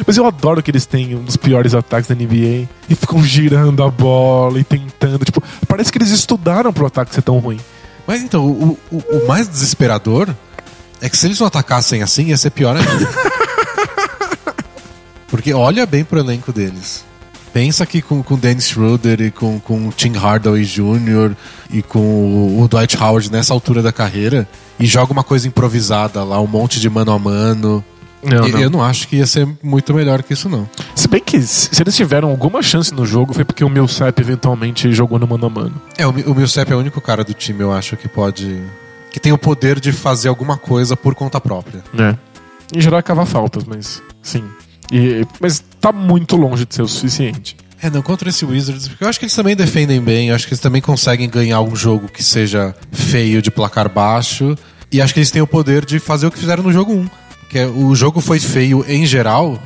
Mas 0.06 0.16
eu 0.16 0.26
adoro 0.26 0.62
que 0.62 0.70
eles 0.70 0.87
têm 0.87 1.14
um 1.14 1.23
dos 1.23 1.37
piores 1.37 1.75
ataques 1.75 2.09
da 2.09 2.14
NBA 2.14 2.66
e 2.88 2.94
ficam 2.94 3.23
girando 3.23 3.82
a 3.85 3.90
bola 3.90 4.59
e 4.59 4.64
tentando. 4.64 5.23
Tipo, 5.26 5.42
parece 5.68 5.92
que 5.92 5.99
eles 5.99 6.09
estudaram 6.11 6.73
pro 6.73 6.87
ataque 6.87 7.14
ser 7.14 7.20
tão 7.20 7.38
ruim. 7.38 7.61
mas 8.06 8.23
então, 8.23 8.47
o, 8.47 8.78
o- 8.90 8.97
o 8.97 9.28
mais 9.28 9.47
desesperador 9.47 10.35
é 11.02 11.09
que 11.11 11.18
se 11.18 11.26
eles 11.26 11.38
não 11.38 11.47
atacassem 11.47 12.02
assim, 12.02 12.28
ia 12.28 12.37
ser 12.38 12.49
pior 12.50 12.76
ainda. 12.78 13.09
Porque 15.28 15.52
olha 15.52 15.85
bem 15.87 16.02
pro 16.02 16.18
elenco 16.18 16.50
deles. 16.52 17.04
Pensa 17.52 17.85
que 17.85 18.00
com, 18.00 18.23
com 18.23 18.38
Dennis 18.38 18.69
Schroeder 18.69 19.21
e 19.21 19.30
com, 19.30 19.59
com 19.59 19.88
o 19.88 19.92
Tim 19.92 20.12
Hardaway 20.12 20.64
Jr. 20.64 21.35
e 21.71 21.83
com 21.83 21.99
o, 21.99 22.62
o 22.62 22.69
Dwight 22.69 22.97
Howard 22.97 23.30
nessa 23.33 23.52
altura 23.52 23.83
da 23.83 23.92
carreira 23.92 24.49
e 24.78 24.87
joga 24.87 25.12
uma 25.12 25.25
coisa 25.25 25.49
improvisada 25.49 26.23
lá, 26.23 26.40
um 26.40 26.47
monte 26.47 26.78
de 26.78 26.88
mano 26.88 27.11
a 27.12 27.19
mano. 27.19 27.85
Não, 28.23 28.47
E- 28.47 28.52
não. 28.52 28.61
Eu 28.61 28.71
não 28.71 28.83
acho 28.83 29.09
que 29.09 29.16
ia 29.16 29.26
ser 29.26 29.49
muito 29.62 29.92
melhor 29.95 30.23
que 30.23 30.33
isso, 30.35 30.49
não. 30.49 30.69
Se 30.95 31.09
bem 31.09 31.21
que 31.21 31.40
se 31.42 31.83
eles 31.83 31.97
tiveram 31.97 32.28
alguma 32.30 32.62
chance 32.62 32.95
no 32.95 33.04
jogo, 33.04 33.33
foi 33.35 33.45
porque 33.45 33.64
o 33.64 33.69
Millsap 33.69 34.16
eventualmente 34.21 34.92
jogou 34.92 35.19
no 35.19 35.26
mano 35.26 35.47
a 35.47 35.50
mano. 35.50 35.83
É, 35.99 36.07
o, 36.07 36.11
o 36.11 36.35
Millsap 36.35 36.71
é 36.71 36.76
o 36.76 36.78
único 36.78 37.00
cara 37.00 37.25
do 37.25 37.35
time, 37.35 37.61
eu 37.62 37.73
acho, 37.73 37.97
que 37.97 38.07
pode. 38.09 38.62
que 39.11 39.19
tem 39.19 39.33
o 39.33 39.38
poder 39.38 39.80
de 39.80 39.90
fazer 39.90 40.28
alguma 40.28 40.57
coisa 40.57 40.97
por 40.97 41.14
conta 41.16 41.40
própria. 41.40 41.83
né? 41.92 42.16
Em 42.73 42.80
geral 42.80 43.00
é 43.00 43.02
cavar 43.02 43.26
faltas, 43.26 43.64
mas 43.64 44.00
sim. 44.23 44.45
E, 44.90 45.25
mas 45.40 45.62
tá 45.80 45.92
muito 45.92 46.37
longe 46.37 46.64
de 46.66 46.75
ser 46.75 46.82
o 46.82 46.88
suficiente. 46.88 47.56
É, 47.82 47.88
não, 47.88 48.02
contra 48.02 48.28
esse 48.28 48.44
Wizards, 48.44 48.88
porque 48.88 49.04
eu 49.04 49.09
acho 49.09 49.18
que 49.18 49.25
eles 49.25 49.35
também 49.35 49.56
defendem 49.56 50.00
bem, 50.02 50.28
eu 50.28 50.35
acho 50.35 50.47
que 50.47 50.52
eles 50.52 50.61
também 50.61 50.82
conseguem 50.82 51.28
ganhar 51.30 51.61
um 51.62 51.75
jogo 51.75 52.09
que 52.09 52.23
seja 52.23 52.75
feio 52.92 53.40
de 53.40 53.50
placar 53.50 53.88
baixo, 53.88 54.54
e 54.92 55.00
acho 55.00 55.14
que 55.14 55.20
eles 55.20 55.30
têm 55.30 55.40
o 55.40 55.47
poder 55.47 55.85
de 55.87 55.99
fazer 55.99 56.26
o 56.26 56.30
que 56.30 56.38
fizeram 56.38 56.62
no 56.62 56.73
jogo 56.73 56.92
1. 56.92 57.09
Que 57.49 57.59
é, 57.61 57.66
o 57.66 57.94
jogo 57.94 58.20
foi 58.20 58.38
feio 58.38 58.85
em 58.87 59.06
geral, 59.06 59.59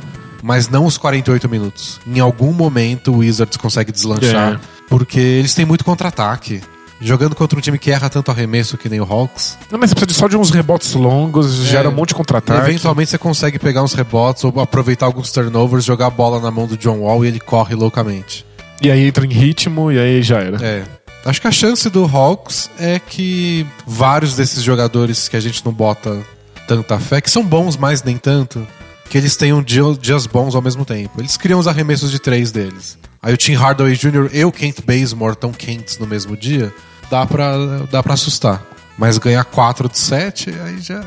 mas 0.42 0.68
não 0.68 0.86
os 0.86 0.96
48 0.96 1.48
minutos. 1.48 2.00
Em 2.06 2.20
algum 2.20 2.52
momento 2.52 3.10
o 3.12 3.16
Wizards 3.18 3.56
consegue 3.56 3.90
deslanchar, 3.90 4.54
É. 4.54 4.60
porque 4.88 5.18
eles 5.18 5.52
têm 5.54 5.64
muito 5.64 5.84
contra-ataque. 5.84 6.60
Jogando 7.00 7.34
contra 7.34 7.58
um 7.58 7.60
time 7.60 7.78
que 7.78 7.90
erra 7.90 8.08
tanto 8.08 8.30
arremesso 8.30 8.78
que 8.78 8.88
nem 8.88 9.00
o 9.00 9.04
Hawks, 9.04 9.58
Não, 9.70 9.78
mas 9.78 9.90
você 9.90 9.94
precisa 9.96 10.06
de 10.14 10.14
só 10.14 10.28
de 10.28 10.36
uns 10.36 10.50
rebotes 10.50 10.94
longos, 10.94 11.52
gera 11.64 11.88
um 11.88 11.92
monte 11.92 12.08
de 12.10 12.14
contra-ataque. 12.14 12.70
eventualmente 12.70 13.10
você 13.10 13.18
consegue 13.18 13.58
pegar 13.58 13.82
uns 13.82 13.92
rebotes 13.94 14.42
ou 14.44 14.58
aproveitar 14.60 15.06
alguns 15.06 15.30
turnovers, 15.32 15.84
jogar 15.84 16.06
a 16.06 16.10
bola 16.10 16.40
na 16.40 16.50
mão 16.50 16.66
do 16.66 16.76
John 16.76 17.00
Wall 17.00 17.24
e 17.24 17.28
ele 17.28 17.40
corre 17.40 17.74
loucamente. 17.74 18.46
E 18.80 18.90
aí 18.90 19.06
entra 19.06 19.24
em 19.26 19.30
ritmo 19.32 19.90
e 19.92 19.98
aí 19.98 20.22
já 20.22 20.38
era. 20.40 20.64
É. 20.64 20.84
Acho 21.26 21.40
que 21.40 21.48
a 21.48 21.52
chance 21.52 21.88
do 21.90 22.04
Hawks 22.04 22.70
é 22.78 22.98
que 22.98 23.66
vários 23.86 24.36
desses 24.36 24.62
jogadores 24.62 25.28
que 25.28 25.36
a 25.36 25.40
gente 25.40 25.64
não 25.64 25.72
bota 25.72 26.22
tanta 26.68 26.98
fé, 26.98 27.20
que 27.20 27.30
são 27.30 27.42
bons, 27.44 27.76
mas 27.76 28.02
nem 28.02 28.16
tanto, 28.16 28.66
que 29.10 29.18
eles 29.18 29.36
tenham 29.36 29.62
dia- 29.62 29.82
dias 30.00 30.26
bons 30.26 30.54
ao 30.54 30.62
mesmo 30.62 30.84
tempo. 30.84 31.20
Eles 31.20 31.36
criam 31.36 31.58
os 31.58 31.66
arremessos 31.66 32.10
de 32.10 32.18
três 32.18 32.50
deles. 32.52 32.96
Aí 33.24 33.32
o 33.32 33.38
Tim 33.38 33.54
Hardaway 33.54 33.96
Jr. 33.96 34.28
e 34.34 34.44
o 34.44 34.52
Kent 34.52 34.82
Bazemore 34.84 35.34
tão 35.34 35.50
quentes 35.50 35.98
no 35.98 36.06
mesmo 36.06 36.36
dia, 36.36 36.70
dá 37.10 37.24
pra, 37.24 37.56
dá 37.90 38.02
pra 38.02 38.12
assustar. 38.12 38.62
Mas 38.98 39.16
ganhar 39.16 39.42
4 39.44 39.88
de 39.88 39.98
7, 39.98 40.50
aí 40.50 40.78
já. 40.78 41.00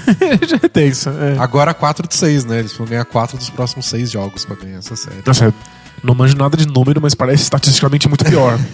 já 0.48 0.56
é 0.56 0.68
tenso. 0.68 1.10
É. 1.10 1.36
Agora 1.38 1.74
4 1.74 2.08
de 2.08 2.14
6, 2.14 2.46
né? 2.46 2.60
Eles 2.60 2.72
vão 2.72 2.86
ganhar 2.86 3.04
4 3.04 3.36
dos 3.36 3.50
próximos 3.50 3.84
6 3.86 4.10
jogos 4.10 4.46
pra 4.46 4.56
ganhar 4.56 4.78
essa 4.78 4.96
série. 4.96 5.22
Nossa, 5.24 5.54
não 6.02 6.14
manjo 6.14 6.34
nada 6.34 6.56
de 6.56 6.66
número, 6.66 6.98
mas 6.98 7.14
parece 7.14 7.42
estatisticamente 7.42 8.08
muito 8.08 8.24
pior. 8.24 8.58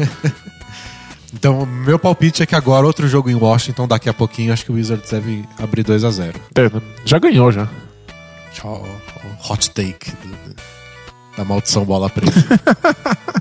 Então, 1.34 1.66
meu 1.66 1.98
palpite 1.98 2.42
é 2.42 2.46
que 2.46 2.54
agora 2.54 2.86
outro 2.86 3.06
jogo 3.08 3.28
em 3.28 3.34
Washington, 3.34 3.86
daqui 3.86 4.08
a 4.08 4.14
pouquinho, 4.14 4.54
acho 4.54 4.64
que 4.64 4.72
o 4.72 4.74
Wizards 4.76 5.10
deve 5.10 5.44
abrir 5.58 5.82
2 5.82 6.02
a 6.04 6.10
0 6.10 6.40
É, 6.54 6.70
já 7.04 7.18
ganhou 7.18 7.52
já. 7.52 7.68
Ó, 8.64 8.86
hot 9.50 9.70
take 9.72 10.12
da 11.36 11.44
maldição 11.44 11.84
bola 11.84 12.08
preta. 12.10 12.32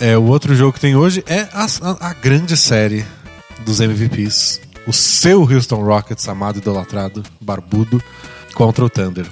é, 0.00 0.16
o 0.16 0.24
outro 0.24 0.54
jogo 0.54 0.72
que 0.72 0.80
tem 0.80 0.96
hoje 0.96 1.24
é 1.26 1.48
a, 1.52 1.64
a- 1.64 2.10
a 2.10 2.12
grande 2.14 2.56
série 2.56 3.04
dos 3.64 3.80
MVPs. 3.80 4.60
O 4.86 4.92
seu 4.92 5.42
Houston 5.42 5.82
Rockets, 5.82 6.28
amado, 6.28 6.58
idolatrado, 6.58 7.22
barbudo, 7.40 8.00
contra 8.54 8.84
o 8.84 8.90
Thunder. 8.90 9.26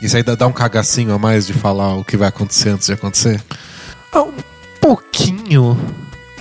Isso 0.00 0.16
aí 0.16 0.22
dá, 0.22 0.34
dá 0.34 0.46
um 0.46 0.52
cagacinho 0.52 1.12
a 1.12 1.18
mais 1.18 1.46
de 1.46 1.52
falar 1.52 1.94
o 1.96 2.04
que 2.04 2.16
vai 2.16 2.28
acontecer 2.28 2.70
antes 2.70 2.86
de 2.86 2.92
acontecer? 2.92 3.42
Ah, 4.12 4.22
um 4.22 4.32
pouquinho. 4.80 5.78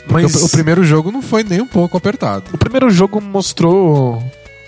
Mas 0.10 0.36
O, 0.36 0.46
o 0.46 0.50
primeiro 0.50 0.84
jogo 0.84 1.12
não 1.12 1.22
foi 1.22 1.44
nem 1.44 1.62
um 1.62 1.68
pouco 1.68 1.98
apertado. 1.98 2.46
o 2.54 2.58
primeiro 2.58 2.90
jogo 2.90 3.22
mostrou 3.22 4.22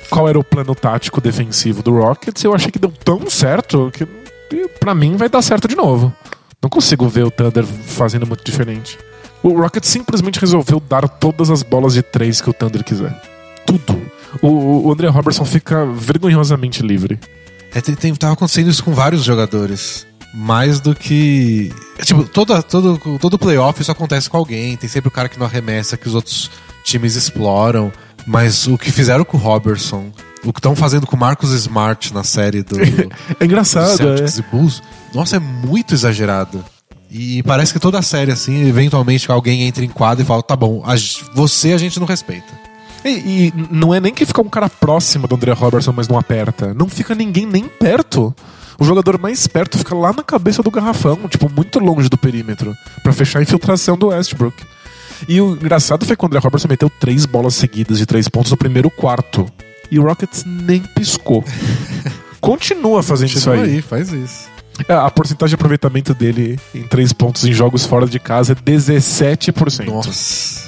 qual 0.10 0.30
era 0.30 0.40
o 0.40 0.44
plano 0.44 0.74
tático 0.76 1.20
defensivo 1.20 1.82
do 1.84 1.92
Rockets. 1.92 2.44
Eu 2.44 2.54
achei 2.54 2.72
que 2.72 2.80
deu 2.80 2.92
tão 2.92 3.30
certo 3.30 3.92
que 3.94 4.08
pra 4.80 4.94
mim 4.96 5.16
vai 5.16 5.30
dar 5.30 5.42
certo 5.42 5.68
de 5.68 5.76
novo. 5.76 6.14
Não 6.62 6.70
consigo 6.70 7.08
ver 7.08 7.26
o 7.26 7.32
Thunder 7.32 7.66
fazendo 7.66 8.26
muito 8.26 8.44
diferente. 8.44 8.98
O 9.42 9.50
Rockets 9.60 9.90
simplesmente 9.90 10.40
resolveu 10.40 10.80
dar 10.80 11.08
todas 11.10 11.50
as 11.50 11.62
bolas 11.64 11.94
de 11.94 12.02
três 12.02 12.40
que 12.40 12.50
o 12.50 12.54
Thunder 12.54 12.84
quiser. 12.84 13.14
Tudo. 13.66 14.02
O, 14.42 14.88
o 14.88 14.92
André 14.92 15.08
Robertson 15.10 15.44
fica 15.46 15.86
vergonhosamente 15.86 16.82
livre. 16.82 17.20
É, 17.74 17.82
tem, 17.82 17.96
tem- 17.96 18.16
tava 18.16 18.34
acontecendo 18.34 18.70
isso 18.70 18.84
com 18.84 18.94
vários 18.94 19.24
jogadores. 19.24 20.08
Mais 20.34 20.80
do 20.80 20.96
que. 20.96 21.72
Tipo, 22.04 22.24
toda, 22.24 22.64
todo, 22.64 22.98
todo 23.20 23.38
playoff 23.38 23.82
isso 23.82 23.92
acontece 23.92 24.30
com 24.30 24.38
alguém. 24.38 24.76
Tem 24.78 24.90
sempre 24.90 25.10
o 25.10 25.12
cara 25.12 25.30
que 25.30 25.38
não 25.38 25.46
arremessa, 25.46 25.98
que 25.98 26.08
os 26.08 26.16
outros 26.16 26.50
times 26.84 27.16
exploram. 27.16 27.92
Mas 28.26 28.66
o 28.68 28.78
que 28.78 28.92
fizeram 28.92 29.24
com 29.26 29.38
o 29.38 29.40
Robertson, 29.40 30.12
o 30.44 30.52
que 30.52 30.60
estão 30.60 30.76
fazendo 30.76 31.08
com 31.08 31.16
o 31.16 31.20
Marcus 31.20 31.52
Smart 31.52 32.14
na 32.14 32.24
série 32.24 32.64
do, 32.64 32.76
É 33.40 33.46
engraçado, 33.46 33.94
é. 33.94 33.98
Celtics 33.98 34.38
e 34.38 34.42
Bulls, 34.44 34.84
nossa, 35.14 35.38
é 35.38 35.40
muito 35.40 35.94
exagerado. 35.94 36.64
E 37.10 37.44
parece 37.44 37.72
que 37.72 37.80
toda 37.80 38.00
a 38.00 38.02
série, 38.02 38.32
assim, 38.32 38.68
eventualmente 38.68 39.32
alguém 39.32 39.64
entra 39.64 39.86
em 39.86 39.90
quadra 39.90 40.24
e 40.24 40.26
fala: 40.26 40.42
tá 40.42 40.56
bom, 40.56 40.84
a 40.84 40.96
você 41.34 41.74
a 41.74 41.78
gente 41.78 42.00
não 42.00 42.08
respeita. 42.08 42.52
E, 43.06 43.10
e 43.10 43.54
não 43.70 43.94
é 43.94 44.00
nem 44.00 44.14
que 44.14 44.26
fica 44.26 44.42
um 44.42 44.50
cara 44.50 44.70
próximo 44.70 45.28
do 45.28 45.36
André 45.36 45.52
Robertson, 45.52 45.94
mas 45.96 46.08
não 46.08 46.18
aperta. 46.18 46.74
Não 46.74 46.88
fica 46.88 47.14
ninguém 47.14 47.46
nem 47.46 47.68
perto. 47.68 48.34
O 48.80 48.84
jogador 48.84 49.20
mais 49.20 49.46
perto 49.46 49.78
fica 49.78 49.94
lá 49.94 50.12
na 50.12 50.24
cabeça 50.24 50.64
do 50.64 50.72
garrafão, 50.72 51.28
tipo, 51.30 51.50
muito 51.50 51.80
longe 51.80 52.10
do 52.10 52.18
perímetro, 52.18 52.74
pra 53.04 53.14
fechar 53.14 53.40
a 53.40 53.44
infiltração 53.44 53.96
do 53.96 54.08
Westbrook. 54.08 54.64
E 55.28 55.40
o 55.40 55.54
engraçado 55.54 56.06
foi 56.06 56.16
quando 56.16 56.34
o 56.34 56.36
André 56.36 56.44
Robertson 56.44 56.68
meteu 56.68 56.90
três 56.90 57.26
bolas 57.26 57.54
seguidas 57.56 58.00
de 58.00 58.06
três 58.06 58.28
pontos 58.28 58.50
no 58.50 58.58
primeiro 58.58 58.90
quarto. 58.90 59.46
E 59.92 60.00
o 60.00 60.04
Rockets 60.04 60.44
nem 60.46 60.82
piscou. 60.82 61.44
Continua 62.42 63.02
fazendo 63.02 63.30
isso 63.30 63.50
Continua 63.50 63.66
aí. 63.66 63.76
aí, 63.76 63.82
faz 63.82 64.12
isso. 64.12 64.50
É, 64.88 64.94
A 64.94 65.10
porcentagem 65.10 65.50
de 65.52 65.56
aproveitamento 65.56 66.14
dele 66.14 66.60
em 66.74 66.84
três 66.84 67.14
pontos 67.14 67.46
em 67.46 67.54
jogos 67.54 67.86
fora 67.86 68.06
de 68.08 68.20
casa 68.20 68.54
é 68.54 68.56
17%. 68.56 69.86
Nossa. 69.86 70.64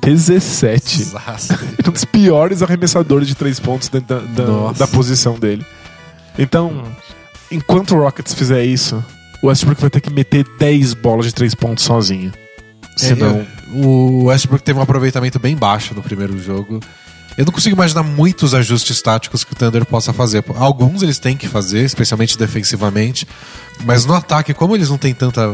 17%. 0.00 0.96
Desastre. 0.96 1.56
um 1.86 1.90
dos 1.90 2.04
piores 2.04 2.62
arremessadores 2.62 3.28
de 3.28 3.34
três 3.34 3.60
pontos 3.60 3.88
dentro 3.88 4.20
da, 4.20 4.44
da, 4.44 4.72
da 4.72 4.86
posição 4.86 5.38
dele. 5.38 5.64
Então, 6.38 6.84
enquanto 7.50 7.94
o 7.94 8.00
Rockets 8.00 8.34
fizer 8.34 8.64
isso, 8.64 9.02
o 9.42 9.46
Westbrook 9.46 9.80
vai 9.80 9.90
ter 9.90 10.00
que 10.00 10.10
meter 10.10 10.44
10 10.58 10.94
bolas 10.94 11.26
de 11.26 11.34
três 11.34 11.54
pontos 11.54 11.84
sozinho. 11.84 12.32
Senão. 12.96 13.40
É, 13.40 13.46
o 13.86 14.24
Westbrook 14.24 14.64
teve 14.64 14.78
um 14.78 14.82
aproveitamento 14.82 15.38
bem 15.38 15.56
baixo 15.56 15.94
no 15.94 16.02
primeiro 16.02 16.38
jogo. 16.38 16.80
Eu 17.36 17.44
não 17.44 17.52
consigo 17.52 17.74
imaginar 17.74 18.02
muitos 18.02 18.54
ajustes 18.54 19.02
táticos 19.02 19.42
que 19.44 19.52
o 19.52 19.56
Thunder 19.56 19.84
possa 19.84 20.12
fazer. 20.12 20.44
Alguns 20.56 21.02
eles 21.02 21.18
têm 21.18 21.36
que 21.36 21.48
fazer, 21.48 21.84
especialmente 21.84 22.38
defensivamente. 22.38 23.26
Mas 23.84 24.04
no 24.06 24.14
ataque, 24.14 24.54
como 24.54 24.76
eles 24.76 24.88
não 24.88 24.98
têm 24.98 25.12
tanta 25.12 25.52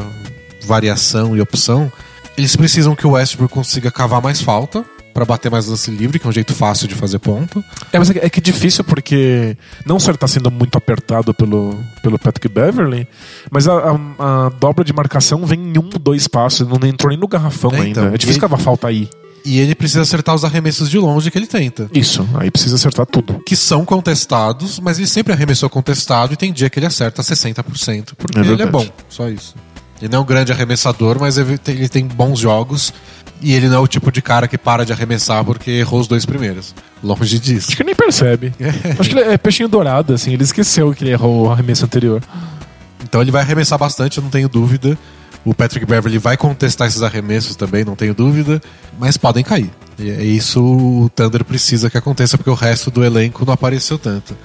variação 0.66 1.36
e 1.36 1.40
opção, 1.40 1.90
eles 2.36 2.54
precisam 2.54 2.94
que 2.94 3.06
o 3.06 3.10
Westbrook 3.12 3.52
consiga 3.52 3.90
cavar 3.90 4.20
mais 4.22 4.40
falta 4.40 4.84
para 5.12 5.24
bater 5.24 5.50
mais 5.50 5.66
lance 5.66 5.90
livre, 5.90 6.18
que 6.20 6.26
é 6.26 6.30
um 6.30 6.32
jeito 6.32 6.54
fácil 6.54 6.86
de 6.86 6.94
fazer 6.94 7.18
ponto. 7.18 7.64
É, 7.92 7.98
mas 7.98 8.10
é 8.10 8.14
que- 8.28 8.38
é 8.38 8.40
difícil 8.40 8.84
porque 8.84 9.56
não 9.84 9.98
só 9.98 10.10
ele 10.12 10.18
tá 10.18 10.28
sendo 10.28 10.50
muito 10.52 10.78
apertado 10.78 11.34
pelo, 11.34 11.76
pelo 12.02 12.16
Patrick 12.18 12.46
Beverly, 12.48 13.08
mas 13.50 13.66
a, 13.66 13.72
a- 13.74 14.46
a 14.46 14.48
dobra 14.50 14.84
de 14.84 14.92
marcação 14.92 15.44
vem 15.44 15.58
em 15.60 15.78
um, 15.78 15.88
dois 16.00 16.28
passos, 16.28 16.66
não 16.68 16.78
entrou 16.86 17.10
nem 17.10 17.18
no 17.18 17.26
garrafão 17.26 17.72
É, 17.72 17.76
ainda. 17.80 17.88
então, 18.02 18.14
é 18.14 18.18
difícil 18.18 18.40
cavar 18.40 18.60
falta 18.60 18.86
aí. 18.86 19.08
E 19.44 19.58
ele 19.58 19.74
precisa 19.74 20.02
acertar 20.02 20.34
os 20.34 20.44
arremessos 20.44 20.90
de 20.90 20.98
longe 20.98 21.30
que 21.30 21.38
ele 21.38 21.46
tenta. 21.46 21.88
Isso, 21.94 22.28
aí 22.34 22.50
precisa 22.50 22.76
acertar 22.76 23.06
tudo. 23.06 23.40
Que 23.44 23.56
são 23.56 23.84
contestados, 23.84 24.78
mas 24.78 24.98
ele 24.98 25.06
sempre 25.06 25.32
arremessou 25.32 25.68
contestado 25.70 26.32
e 26.32 26.36
tem 26.36 26.52
dia 26.52 26.68
que 26.68 26.78
ele 26.78 26.86
acerta 26.86 27.22
60%, 27.22 28.10
porque 28.16 28.38
É 28.38 28.42
ele 28.42 28.62
é 28.62 28.66
bom, 28.66 28.86
só 29.08 29.28
isso. 29.28 29.54
Ele 30.00 30.10
não 30.10 30.20
é 30.20 30.22
um 30.22 30.26
grande 30.26 30.50
arremessador, 30.52 31.18
mas 31.20 31.36
ele 31.36 31.58
tem, 31.58 31.74
ele 31.76 31.88
tem 31.88 32.06
bons 32.06 32.38
jogos 32.38 32.92
e 33.42 33.52
ele 33.54 33.68
não 33.68 33.76
é 33.76 33.78
o 33.80 33.86
tipo 33.86 34.10
de 34.10 34.20
cara 34.22 34.48
que 34.48 34.56
para 34.58 34.84
de 34.84 34.92
arremessar 34.92 35.44
porque 35.44 35.70
errou 35.70 36.00
os 36.00 36.06
dois 36.06 36.24
primeiros. 36.24 36.74
Longe 37.02 37.38
disso. 37.38 37.68
Acho 37.68 37.76
que 37.76 37.84
nem 37.84 37.94
percebe. 37.94 38.52
Acho 38.98 39.08
que 39.10 39.18
ele 39.18 39.32
é 39.32 39.38
peixinho 39.38 39.68
dourado, 39.68 40.14
assim, 40.14 40.32
ele 40.32 40.42
esqueceu 40.42 40.92
que 40.94 41.04
ele 41.04 41.12
errou 41.12 41.46
o 41.46 41.50
arremesso 41.50 41.84
anterior. 41.84 42.22
Então 43.02 43.20
ele 43.20 43.30
vai 43.30 43.42
arremessar 43.42 43.78
bastante, 43.78 44.18
eu 44.18 44.22
não 44.22 44.30
tenho 44.30 44.48
dúvida. 44.48 44.98
O 45.44 45.54
Patrick 45.54 45.86
Beverly 45.86 46.18
vai 46.18 46.36
contestar 46.36 46.86
esses 46.86 47.02
arremessos 47.02 47.56
também, 47.56 47.84
não 47.84 47.96
tenho 47.96 48.14
dúvida, 48.14 48.60
mas 48.98 49.16
podem 49.16 49.42
cair. 49.42 49.70
E 49.98 50.10
é 50.10 50.22
isso 50.22 50.62
o 50.62 51.10
Thunder 51.10 51.44
precisa 51.44 51.88
que 51.88 51.96
aconteça, 51.96 52.36
porque 52.36 52.50
o 52.50 52.54
resto 52.54 52.90
do 52.90 53.04
elenco 53.04 53.44
não 53.44 53.54
apareceu 53.54 53.98
tanto. 53.98 54.36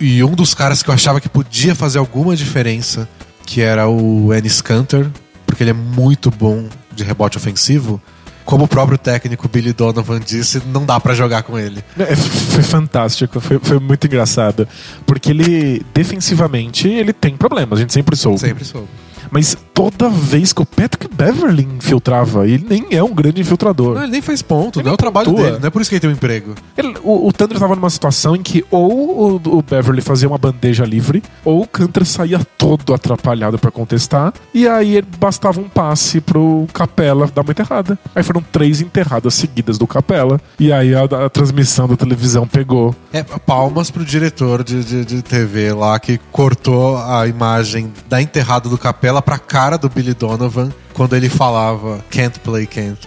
E 0.00 0.22
um 0.24 0.32
dos 0.32 0.52
caras 0.54 0.82
que 0.82 0.90
eu 0.90 0.94
achava 0.94 1.20
que 1.20 1.28
podia 1.28 1.74
fazer 1.74 1.98
alguma 1.98 2.34
diferença, 2.34 3.08
que 3.46 3.60
era 3.60 3.88
o 3.88 4.34
Ennis 4.34 4.60
Cantor, 4.60 5.10
porque 5.46 5.62
ele 5.62 5.70
é 5.70 5.74
muito 5.74 6.30
bom 6.30 6.66
de 6.92 7.04
rebote 7.04 7.36
ofensivo, 7.36 8.00
como 8.44 8.64
o 8.64 8.68
próprio 8.68 8.98
técnico 8.98 9.48
Billy 9.48 9.72
Donovan 9.72 10.20
disse, 10.20 10.60
não 10.66 10.84
dá 10.84 10.98
pra 10.98 11.14
jogar 11.14 11.42
com 11.42 11.58
ele. 11.58 11.82
É, 11.98 12.16
foi 12.16 12.62
fantástico, 12.62 13.40
foi, 13.40 13.58
foi 13.62 13.78
muito 13.78 14.06
engraçado. 14.06 14.66
Porque 15.06 15.30
ele, 15.30 15.84
defensivamente, 15.94 16.88
ele 16.88 17.12
tem 17.12 17.36
problemas, 17.36 17.78
a 17.78 17.82
gente 17.82 17.92
sempre 17.92 18.16
soube. 18.16 18.40
Sempre 18.40 18.64
soube. 18.64 18.88
Mas 19.30 19.56
toda 19.74 20.08
vez 20.08 20.52
que 20.52 20.62
o 20.62 20.66
Patrick 20.66 21.08
Beverly 21.14 21.66
infiltrava. 21.76 22.46
Ele 22.46 22.64
nem 22.68 22.86
é 22.90 23.02
um 23.02 23.12
grande 23.14 23.40
infiltrador. 23.40 23.94
Não, 23.94 24.02
ele 24.02 24.12
nem 24.12 24.22
faz 24.22 24.42
ponto, 24.42 24.78
Ele 24.78 24.84
não 24.84 24.92
é 24.92 24.94
o 24.94 24.98
trabalho 24.98 25.26
pontua. 25.30 25.44
dele, 25.44 25.58
não 25.60 25.66
é 25.66 25.70
por 25.70 25.80
isso 25.82 25.88
que 25.90 25.94
ele 25.96 26.00
tem 26.00 26.10
um 26.10 26.12
emprego. 26.12 26.54
Ele- 26.76 26.94
o, 27.02 27.28
o 27.28 27.32
Thunder 27.32 27.56
estava 27.56 27.74
numa 27.74 27.90
situação 27.90 28.36
em 28.36 28.42
que 28.42 28.64
ou 28.70 29.32
o, 29.36 29.58
o 29.58 29.62
Beverly 29.62 30.00
fazia 30.00 30.28
uma 30.28 30.38
bandeja 30.38 30.84
livre, 30.84 31.22
ou 31.44 31.62
o 31.62 31.66
Cantor 31.66 32.04
saía 32.04 32.40
todo 32.58 32.92
atrapalhado 32.94 33.58
pra 33.58 33.70
contestar, 33.70 34.32
e 34.54 34.66
aí 34.68 34.96
ele- 34.96 35.06
bastava 35.18 35.60
um 35.60 35.68
passe 35.68 36.20
pro 36.20 36.66
Capela 36.72 37.28
dar 37.34 37.42
uma 37.42 37.50
enterrada. 37.50 37.98
Aí 38.14 38.22
foram 38.22 38.42
três 38.42 38.80
enterradas 38.80 39.34
seguidas 39.34 39.78
do 39.78 39.86
Capela, 39.86 40.40
e 40.58 40.72
aí 40.72 40.94
a, 40.94 41.02
a 41.04 41.30
transmissão 41.30 41.88
da 41.88 41.96
televisão 41.96 42.46
pegou. 42.46 42.94
É, 43.12 43.22
palmas 43.22 43.90
pro 43.90 44.04
diretor 44.04 44.62
de, 44.64 44.84
de, 44.84 45.04
de 45.04 45.22
TV 45.22 45.72
lá 45.72 45.98
que 45.98 46.18
cortou 46.30 46.96
a 46.98 47.26
imagem 47.26 47.92
da 48.08 48.20
enterrada 48.20 48.68
do 48.68 48.76
Capela 48.78 49.20
pra 49.22 49.38
cara 49.62 49.78
do 49.78 49.88
Billy 49.88 50.12
Donovan 50.12 50.72
quando 50.92 51.14
ele 51.14 51.28
falava 51.28 52.04
can't 52.10 52.40
play, 52.40 52.66
can't. 52.66 52.98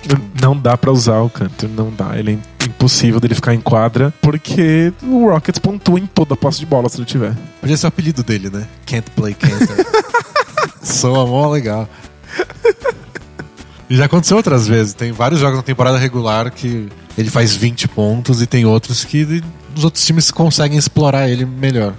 Não 0.41 0.57
dá 0.57 0.77
pra 0.77 0.89
usar 0.89 1.19
o 1.19 1.29
Cantor, 1.29 1.69
não 1.69 1.91
dá. 1.91 2.17
Ele 2.17 2.39
é 2.61 2.65
impossível 2.65 3.19
dele 3.19 3.35
ficar 3.35 3.53
em 3.53 3.59
quadra, 3.59 4.13
porque 4.21 4.93
o 5.03 5.27
Rockets 5.29 5.59
pontua 5.59 5.99
em 5.99 6.05
toda 6.05 6.33
a 6.33 6.37
posse 6.37 6.59
de 6.59 6.65
bola 6.65 6.87
se 6.87 6.97
ele 6.97 7.05
tiver. 7.05 7.35
Podia 7.59 7.75
ser 7.75 7.87
o 7.87 7.89
apelido 7.89 8.23
dele, 8.23 8.49
né? 8.49 8.65
Can't 8.85 9.11
play, 9.11 9.33
can't. 9.33 9.67
Soa 10.81 11.27
mó 11.27 11.49
legal. 11.49 11.89
E 13.89 13.97
já 13.97 14.05
aconteceu 14.05 14.37
outras 14.37 14.65
vezes. 14.65 14.93
Tem 14.93 15.11
vários 15.11 15.41
jogos 15.41 15.57
na 15.57 15.63
temporada 15.63 15.97
regular 15.97 16.49
que 16.51 16.87
ele 17.17 17.29
faz 17.29 17.53
20 17.53 17.89
pontos 17.89 18.41
e 18.41 18.47
tem 18.47 18.63
outros 18.63 19.03
que 19.03 19.43
os 19.75 19.83
outros 19.83 20.05
times 20.05 20.31
conseguem 20.31 20.77
explorar 20.77 21.27
ele 21.27 21.45
melhor. 21.45 21.93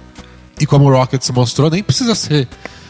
E 0.59 0.65
como 0.65 0.85
o 0.85 0.91
Rockets 0.91 1.29
mostrou, 1.29 1.69
nem 1.69 1.83
precisa 1.83 2.15
ser 2.15 2.47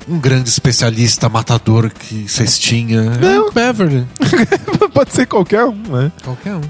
um 0.08 0.20
grande 0.20 0.50
especialista, 0.50 1.28
matador 1.30 1.90
que 1.92 2.28
cestinha. 2.28 3.02
É 3.22 3.40
o 3.40 3.52
Beverly. 3.52 4.06
Pode 4.94 5.14
ser 5.14 5.26
qualquer 5.26 5.66
um, 5.66 5.76
né? 5.90 6.12
Qualquer 6.24 6.56
um. 6.56 6.62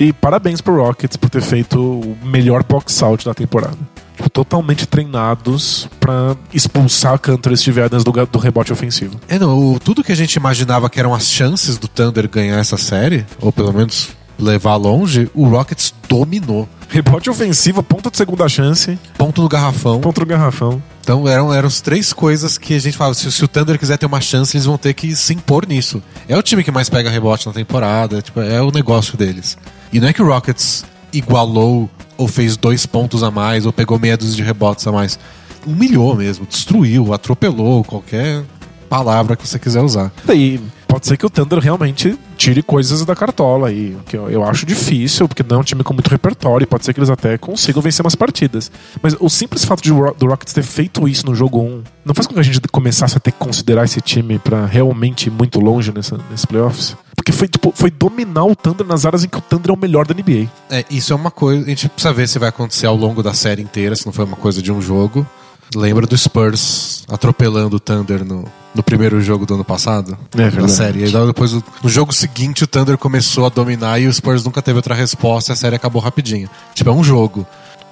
E 0.00 0.12
parabéns 0.12 0.60
pro 0.60 0.76
Rockets 0.76 1.16
por 1.16 1.30
ter 1.30 1.42
feito 1.42 1.78
o 1.80 2.18
melhor 2.26 2.64
box 2.64 3.02
out 3.02 3.24
da 3.24 3.32
temporada. 3.34 3.78
Tipo, 4.16 4.28
totalmente 4.30 4.86
treinados 4.86 5.88
pra 6.00 6.36
expulsar 6.52 7.18
Cantor 7.18 7.52
e 7.52 7.56
Steve 7.56 7.80
Adams 7.80 8.04
do, 8.04 8.12
do 8.26 8.38
rebote 8.38 8.72
ofensivo. 8.72 9.18
É, 9.28 9.38
não, 9.38 9.74
o- 9.74 9.78
tudo 9.80 10.02
que 10.04 10.12
a 10.12 10.16
gente 10.16 10.34
imaginava 10.34 10.88
que 10.90 10.98
eram 11.00 11.14
as 11.14 11.28
chances 11.30 11.78
do 11.78 11.86
Thunder 11.88 12.28
ganhar 12.28 12.58
essa 12.58 12.76
série, 12.76 13.24
ou 13.40 13.52
pelo 13.52 13.72
menos 13.72 14.10
levar 14.38 14.76
longe, 14.76 15.30
o 15.34 15.46
Rockets 15.46 15.94
dominou. 16.08 16.68
Rebote 16.88 17.28
ofensivo, 17.28 17.82
ponto 17.82 18.10
de 18.10 18.16
segunda 18.16 18.48
chance, 18.48 18.98
Ponto 19.18 19.42
no 19.42 19.48
garrafão. 19.48 20.00
ponto 20.00 20.20
do 20.20 20.26
garrafão. 20.26 20.80
Então 21.00 21.26
eram, 21.26 21.52
eram 21.52 21.66
as 21.66 21.80
três 21.80 22.12
coisas 22.12 22.56
que 22.56 22.74
a 22.74 22.78
gente 22.78 22.96
falava. 22.96 23.14
Se, 23.14 23.30
se 23.32 23.44
o 23.44 23.48
Thunder 23.48 23.78
quiser 23.78 23.96
ter 23.98 24.06
uma 24.06 24.20
chance, 24.20 24.56
eles 24.56 24.64
vão 24.66 24.78
ter 24.78 24.94
que 24.94 25.14
se 25.16 25.34
impor 25.34 25.66
nisso. 25.66 26.02
É 26.28 26.36
o 26.36 26.42
time 26.42 26.62
que 26.62 26.70
mais 26.70 26.88
pega 26.88 27.10
rebote 27.10 27.46
na 27.46 27.52
temporada, 27.52 28.22
tipo, 28.22 28.40
é 28.40 28.60
o 28.62 28.70
negócio 28.70 29.16
deles. 29.16 29.58
E 29.92 29.98
não 30.00 30.08
é 30.08 30.12
que 30.12 30.22
o 30.22 30.26
Rockets 30.26 30.84
igualou 31.12 31.90
ou 32.16 32.28
fez 32.28 32.56
dois 32.56 32.86
pontos 32.86 33.22
a 33.22 33.30
mais, 33.30 33.66
ou 33.66 33.72
pegou 33.72 33.98
meia 33.98 34.16
dúzia 34.16 34.36
de 34.36 34.42
rebotes 34.42 34.86
a 34.86 34.92
mais. 34.92 35.18
Humilhou 35.66 36.14
mesmo, 36.14 36.46
destruiu, 36.46 37.12
atropelou, 37.12 37.82
qualquer 37.82 38.42
palavra 38.88 39.34
que 39.34 39.46
você 39.48 39.58
quiser 39.58 39.80
usar. 39.80 40.12
Daí 40.24 40.60
pode 40.94 41.08
ser 41.08 41.16
que 41.16 41.26
o 41.26 41.30
Thunder 41.30 41.58
realmente 41.58 42.16
tire 42.36 42.62
coisas 42.62 43.04
da 43.04 43.16
cartola 43.16 43.66
aí, 43.66 43.96
que 44.06 44.16
eu, 44.16 44.30
eu 44.30 44.44
acho 44.44 44.64
difícil, 44.64 45.26
porque 45.26 45.42
não 45.42 45.56
é 45.56 45.58
um 45.58 45.64
time 45.64 45.82
com 45.82 45.92
muito 45.92 46.08
repertório, 46.08 46.64
pode 46.68 46.84
ser 46.84 46.94
que 46.94 47.00
eles 47.00 47.10
até 47.10 47.36
consigam 47.36 47.82
vencer 47.82 48.04
umas 48.04 48.14
partidas. 48.14 48.70
Mas 49.02 49.16
o 49.18 49.28
simples 49.28 49.64
fato 49.64 49.82
de 49.82 49.90
do 49.90 50.26
Rockets 50.26 50.54
ter 50.54 50.62
feito 50.62 51.08
isso 51.08 51.26
no 51.26 51.34
jogo 51.34 51.60
1 51.60 51.82
não 52.04 52.14
faz 52.14 52.28
com 52.28 52.34
que 52.34 52.38
a 52.38 52.44
gente 52.44 52.60
começasse 52.70 53.16
a 53.16 53.20
ter 53.20 53.32
que 53.32 53.38
considerar 53.38 53.82
esse 53.82 54.00
time 54.00 54.38
pra 54.38 54.66
realmente 54.66 55.26
ir 55.26 55.30
muito 55.32 55.58
longe 55.58 55.92
nessa, 55.92 56.16
nesses 56.30 56.44
playoffs? 56.44 56.96
Porque 57.16 57.32
foi, 57.32 57.48
tipo, 57.48 57.72
foi 57.74 57.90
dominar 57.90 58.44
o 58.44 58.54
Thunder 58.54 58.86
nas 58.86 59.04
áreas 59.04 59.24
em 59.24 59.28
que 59.28 59.38
o 59.38 59.40
Thunder 59.40 59.72
é 59.72 59.74
o 59.74 59.76
melhor 59.76 60.06
da 60.06 60.14
NBA. 60.14 60.48
É, 60.70 60.84
isso 60.88 61.12
é 61.12 61.16
uma 61.16 61.32
coisa. 61.32 61.64
A 61.64 61.68
gente 61.70 61.88
precisa 61.88 62.14
ver 62.14 62.28
se 62.28 62.38
vai 62.38 62.50
acontecer 62.50 62.86
ao 62.86 62.94
longo 62.94 63.20
da 63.20 63.34
série 63.34 63.62
inteira, 63.62 63.96
se 63.96 64.06
não 64.06 64.12
foi 64.12 64.24
uma 64.24 64.36
coisa 64.36 64.62
de 64.62 64.70
um 64.70 64.80
jogo. 64.80 65.26
Lembra 65.74 66.06
do 66.06 66.16
Spurs 66.16 67.04
atropelando 67.08 67.76
o 67.76 67.80
Thunder 67.80 68.24
no, 68.24 68.44
no 68.74 68.82
primeiro 68.82 69.20
jogo 69.20 69.44
do 69.44 69.54
ano 69.54 69.64
passado? 69.64 70.16
É 70.36 70.50
da 70.50 70.68
série. 70.68 71.04
E 71.04 71.26
depois, 71.26 71.52
no 71.52 71.88
jogo 71.88 72.12
seguinte, 72.12 72.64
o 72.64 72.66
Thunder 72.66 72.96
começou 72.96 73.46
a 73.46 73.48
dominar 73.48 73.98
e 73.98 74.06
o 74.06 74.12
Spurs 74.12 74.44
nunca 74.44 74.62
teve 74.62 74.76
outra 74.76 74.94
resposta 74.94 75.50
e 75.50 75.54
a 75.54 75.56
série 75.56 75.76
acabou 75.76 76.00
rapidinho. 76.00 76.48
Tipo, 76.74 76.90
é 76.90 76.92
um 76.92 77.02
jogo. 77.04 77.46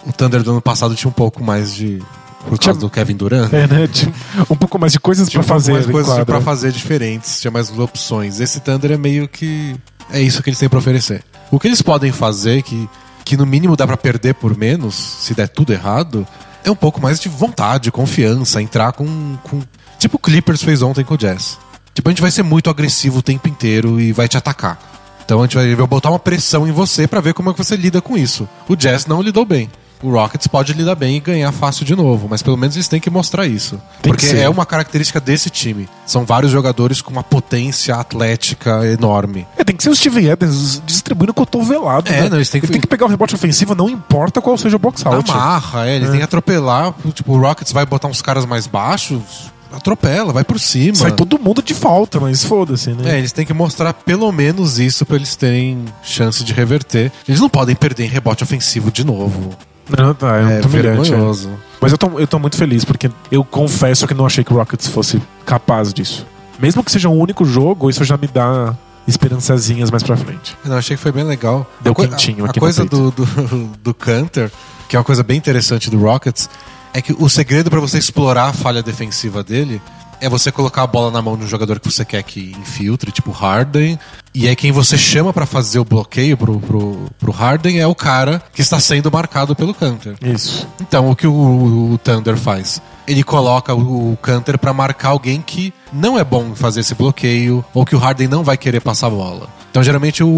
O 0.06 0.12
Thunder 0.12 0.42
do 0.42 0.50
ano 0.52 0.60
passado 0.62 0.94
tinha 0.94 1.08
um 1.08 1.12
pouco 1.12 1.42
mais 1.42 1.74
de. 1.74 2.02
Por 2.40 2.58
causa 2.58 2.58
Tinha- 2.58 2.74
do 2.74 2.90
Kevin 2.90 3.16
Durant. 3.16 3.52
É, 3.52 3.66
né? 3.68 3.86
Tinha 3.86 4.12
um 4.50 4.56
pouco 4.56 4.76
mais 4.78 4.92
de 4.92 4.98
coisas 4.98 5.28
pra 5.28 5.40
um 5.40 5.44
fazer. 5.44 5.72
mais 5.72 5.86
coisas 5.86 6.24
pra 6.24 6.40
fazer 6.40 6.72
diferentes, 6.72 7.40
tinha 7.40 7.50
mais 7.52 7.70
opções. 7.78 8.40
Esse 8.40 8.58
Thunder 8.60 8.90
é 8.92 8.96
meio 8.96 9.28
que. 9.28 9.76
É 10.10 10.20
isso 10.20 10.42
que 10.42 10.50
eles 10.50 10.58
têm 10.58 10.68
pra 10.68 10.78
oferecer. 10.80 11.22
O 11.52 11.60
que 11.60 11.68
eles 11.68 11.80
podem 11.80 12.10
fazer, 12.10 12.62
que, 12.62 12.88
que 13.24 13.36
no 13.36 13.46
mínimo 13.46 13.76
dá 13.76 13.86
pra 13.86 13.96
perder 13.96 14.34
por 14.34 14.56
menos, 14.58 14.94
se 14.94 15.34
der 15.34 15.48
tudo 15.48 15.72
errado, 15.72 16.26
é 16.64 16.70
um 16.70 16.76
pouco 16.76 17.00
mais 17.00 17.18
de 17.20 17.28
vontade, 17.28 17.90
confiança, 17.90 18.62
entrar 18.62 18.92
com. 18.92 19.36
com... 19.44 19.62
Tipo 19.98 20.16
o 20.16 20.18
Clippers 20.18 20.62
fez 20.62 20.82
ontem 20.82 21.04
com 21.04 21.14
o 21.14 21.18
Jazz. 21.18 21.58
Tipo, 21.94 22.08
a 22.08 22.12
gente 22.12 22.22
vai 22.22 22.30
ser 22.30 22.42
muito 22.42 22.70
agressivo 22.70 23.18
o 23.18 23.22
tempo 23.22 23.48
inteiro 23.48 24.00
e 24.00 24.12
vai 24.12 24.28
te 24.28 24.36
atacar. 24.36 24.78
Então 25.24 25.40
a 25.40 25.42
gente 25.46 25.56
vai 25.56 25.86
botar 25.86 26.10
uma 26.10 26.18
pressão 26.18 26.66
em 26.66 26.72
você 26.72 27.06
pra 27.06 27.20
ver 27.20 27.34
como 27.34 27.50
é 27.50 27.52
que 27.52 27.58
você 27.62 27.76
lida 27.76 28.00
com 28.00 28.16
isso. 28.16 28.48
O 28.68 28.74
Jazz 28.74 29.06
não 29.06 29.22
lidou 29.22 29.44
bem. 29.44 29.70
O 30.02 30.10
Rockets 30.10 30.46
pode 30.48 30.72
lidar 30.72 30.96
bem 30.96 31.16
e 31.16 31.20
ganhar 31.20 31.52
fácil 31.52 31.84
de 31.84 31.94
novo, 31.94 32.26
mas 32.28 32.42
pelo 32.42 32.56
menos 32.56 32.74
eles 32.74 32.88
têm 32.88 32.98
que 33.00 33.08
mostrar 33.08 33.46
isso. 33.46 33.80
Tem 34.02 34.12
porque 34.12 34.26
é 34.26 34.48
uma 34.48 34.66
característica 34.66 35.20
desse 35.20 35.48
time. 35.48 35.88
São 36.04 36.24
vários 36.24 36.50
jogadores 36.50 37.00
com 37.00 37.10
uma 37.12 37.22
potência 37.22 37.94
atlética 37.94 38.84
enorme. 38.86 39.46
É, 39.56 39.62
tem 39.62 39.76
que 39.76 39.82
ser 39.82 39.90
o 39.90 39.94
Steven 39.94 40.30
Adams 40.30 40.82
distribuindo 40.84 41.32
cotovelado. 41.32 42.10
É, 42.12 42.22
né? 42.22 42.28
não, 42.28 42.36
eles 42.38 42.50
têm 42.50 42.60
que- 42.60 42.66
Ele 42.66 42.72
tem 42.72 42.80
que 42.80 42.86
pegar 42.88 43.06
o 43.06 43.08
rebote 43.08 43.34
ofensivo, 43.34 43.74
não 43.74 43.88
importa 43.88 44.40
qual 44.40 44.58
seja 44.58 44.74
o 44.76 44.78
box 44.78 45.06
out. 45.06 45.30
Amarra, 45.30 45.88
é, 45.88 45.96
ele 45.96 46.06
tem 46.08 46.18
que 46.18 46.24
atropelar. 46.24 46.92
Tipo, 47.14 47.34
o 47.34 47.40
Rockets 47.40 47.72
vai 47.72 47.86
botar 47.86 48.08
uns 48.08 48.20
caras 48.20 48.44
mais 48.44 48.66
baixos, 48.66 49.52
atropela, 49.72 50.32
vai 50.32 50.44
por 50.44 50.58
cima. 50.58 50.96
Sai 50.96 51.12
todo 51.12 51.38
mundo 51.38 51.62
de 51.62 51.74
falta, 51.74 52.18
mas 52.20 52.44
foda-se, 52.44 52.90
É, 52.90 52.94
né? 52.94 53.18
eles 53.18 53.32
têm 53.32 53.46
que 53.46 53.52
mostrar 53.54 53.92
pelo 53.94 54.30
menos 54.32 54.78
isso 54.78 55.06
pra 55.06 55.16
eles 55.16 55.34
terem 55.36 55.84
chance 56.02 56.42
de 56.44 56.52
reverter. 56.52 57.10
Eles 57.26 57.40
não 57.40 57.48
podem 57.48 57.74
perder 57.74 58.04
em 58.04 58.08
rebote 58.08 58.42
ofensivo 58.42 58.90
de 58.90 59.04
novo. 59.04 59.50
Não, 59.96 60.14
tá, 60.14 60.36
é, 60.38 60.54
É, 60.54 60.58
é. 60.58 60.60
vergonhoso. 60.60 61.50
Mas 61.80 61.92
eu 61.92 61.98
tô, 61.98 62.18
eu 62.18 62.26
tô 62.26 62.38
muito 62.38 62.56
feliz, 62.56 62.84
porque 62.84 63.10
eu 63.30 63.44
confesso 63.44 64.06
que 64.06 64.14
não 64.14 64.26
achei 64.26 64.44
que 64.44 64.52
o 64.52 64.56
Rockets 64.56 64.86
fosse 64.86 65.20
capaz 65.44 65.92
disso. 65.92 66.26
Mesmo 66.58 66.82
que 66.84 66.92
seja 66.92 67.08
um 67.08 67.18
único 67.18 67.44
jogo, 67.44 67.90
isso 67.90 68.04
já 68.04 68.16
me 68.16 68.28
dá 68.28 68.74
esperançazinhas 69.06 69.90
mais 69.90 70.02
pra 70.02 70.16
frente. 70.16 70.56
Não, 70.64 70.76
achei 70.76 70.96
que 70.96 71.02
foi 71.02 71.10
bem 71.12 71.24
legal. 71.24 71.66
Deu 71.80 71.92
a 71.92 71.96
quentinho 71.96 72.44
a, 72.44 72.48
aqui 72.48 72.58
a 72.58 72.60
coisa 72.60 72.84
do, 72.84 73.10
do, 73.10 73.26
do 73.82 73.94
Canter, 73.94 74.50
que 74.88 74.94
é 74.94 74.98
uma 74.98 75.04
coisa 75.04 75.22
bem 75.22 75.36
interessante 75.36 75.90
do 75.90 75.98
Rockets, 75.98 76.48
é 76.94 77.02
que 77.02 77.14
o 77.18 77.28
segredo 77.28 77.70
pra 77.70 77.80
você 77.80 77.98
explorar 77.98 78.48
a 78.48 78.52
falha 78.52 78.82
defensiva 78.82 79.42
dele 79.42 79.80
é 80.22 80.28
você 80.28 80.52
colocar 80.52 80.84
a 80.84 80.86
bola 80.86 81.10
na 81.10 81.20
mão 81.20 81.36
de 81.36 81.42
um 81.42 81.48
jogador 81.48 81.80
que 81.80 81.90
você 81.90 82.04
quer 82.04 82.22
que 82.22 82.54
infiltre, 82.56 83.10
tipo 83.10 83.32
Harden, 83.32 83.98
e 84.32 84.48
aí 84.48 84.54
quem 84.54 84.70
você 84.70 84.96
chama 84.96 85.32
pra 85.32 85.44
fazer 85.44 85.80
o 85.80 85.84
bloqueio 85.84 86.36
pro, 86.36 86.60
pro, 86.60 87.10
pro 87.18 87.32
Harden 87.32 87.80
é 87.80 87.86
o 87.88 87.94
cara 87.94 88.40
que 88.52 88.62
está 88.62 88.78
sendo 88.78 89.10
marcado 89.10 89.56
pelo 89.56 89.74
Canter. 89.74 90.14
Isso. 90.22 90.66
Então, 90.80 91.10
o 91.10 91.16
que 91.16 91.26
o, 91.26 91.92
o 91.92 91.98
Thunder 91.98 92.36
faz? 92.36 92.80
Ele 93.04 93.24
coloca 93.24 93.74
o, 93.74 94.12
o 94.12 94.16
Canter 94.16 94.56
pra 94.56 94.72
marcar 94.72 95.08
alguém 95.08 95.42
que 95.42 95.74
não 95.92 96.16
é 96.16 96.22
bom 96.22 96.50
em 96.52 96.54
fazer 96.54 96.80
esse 96.80 96.94
bloqueio, 96.94 97.64
ou 97.74 97.84
que 97.84 97.96
o 97.96 97.98
Harden 97.98 98.28
não 98.28 98.44
vai 98.44 98.56
querer 98.56 98.80
passar 98.80 99.08
a 99.08 99.10
bola. 99.10 99.48
Então, 99.72 99.82
geralmente, 99.82 100.22
o, 100.22 100.28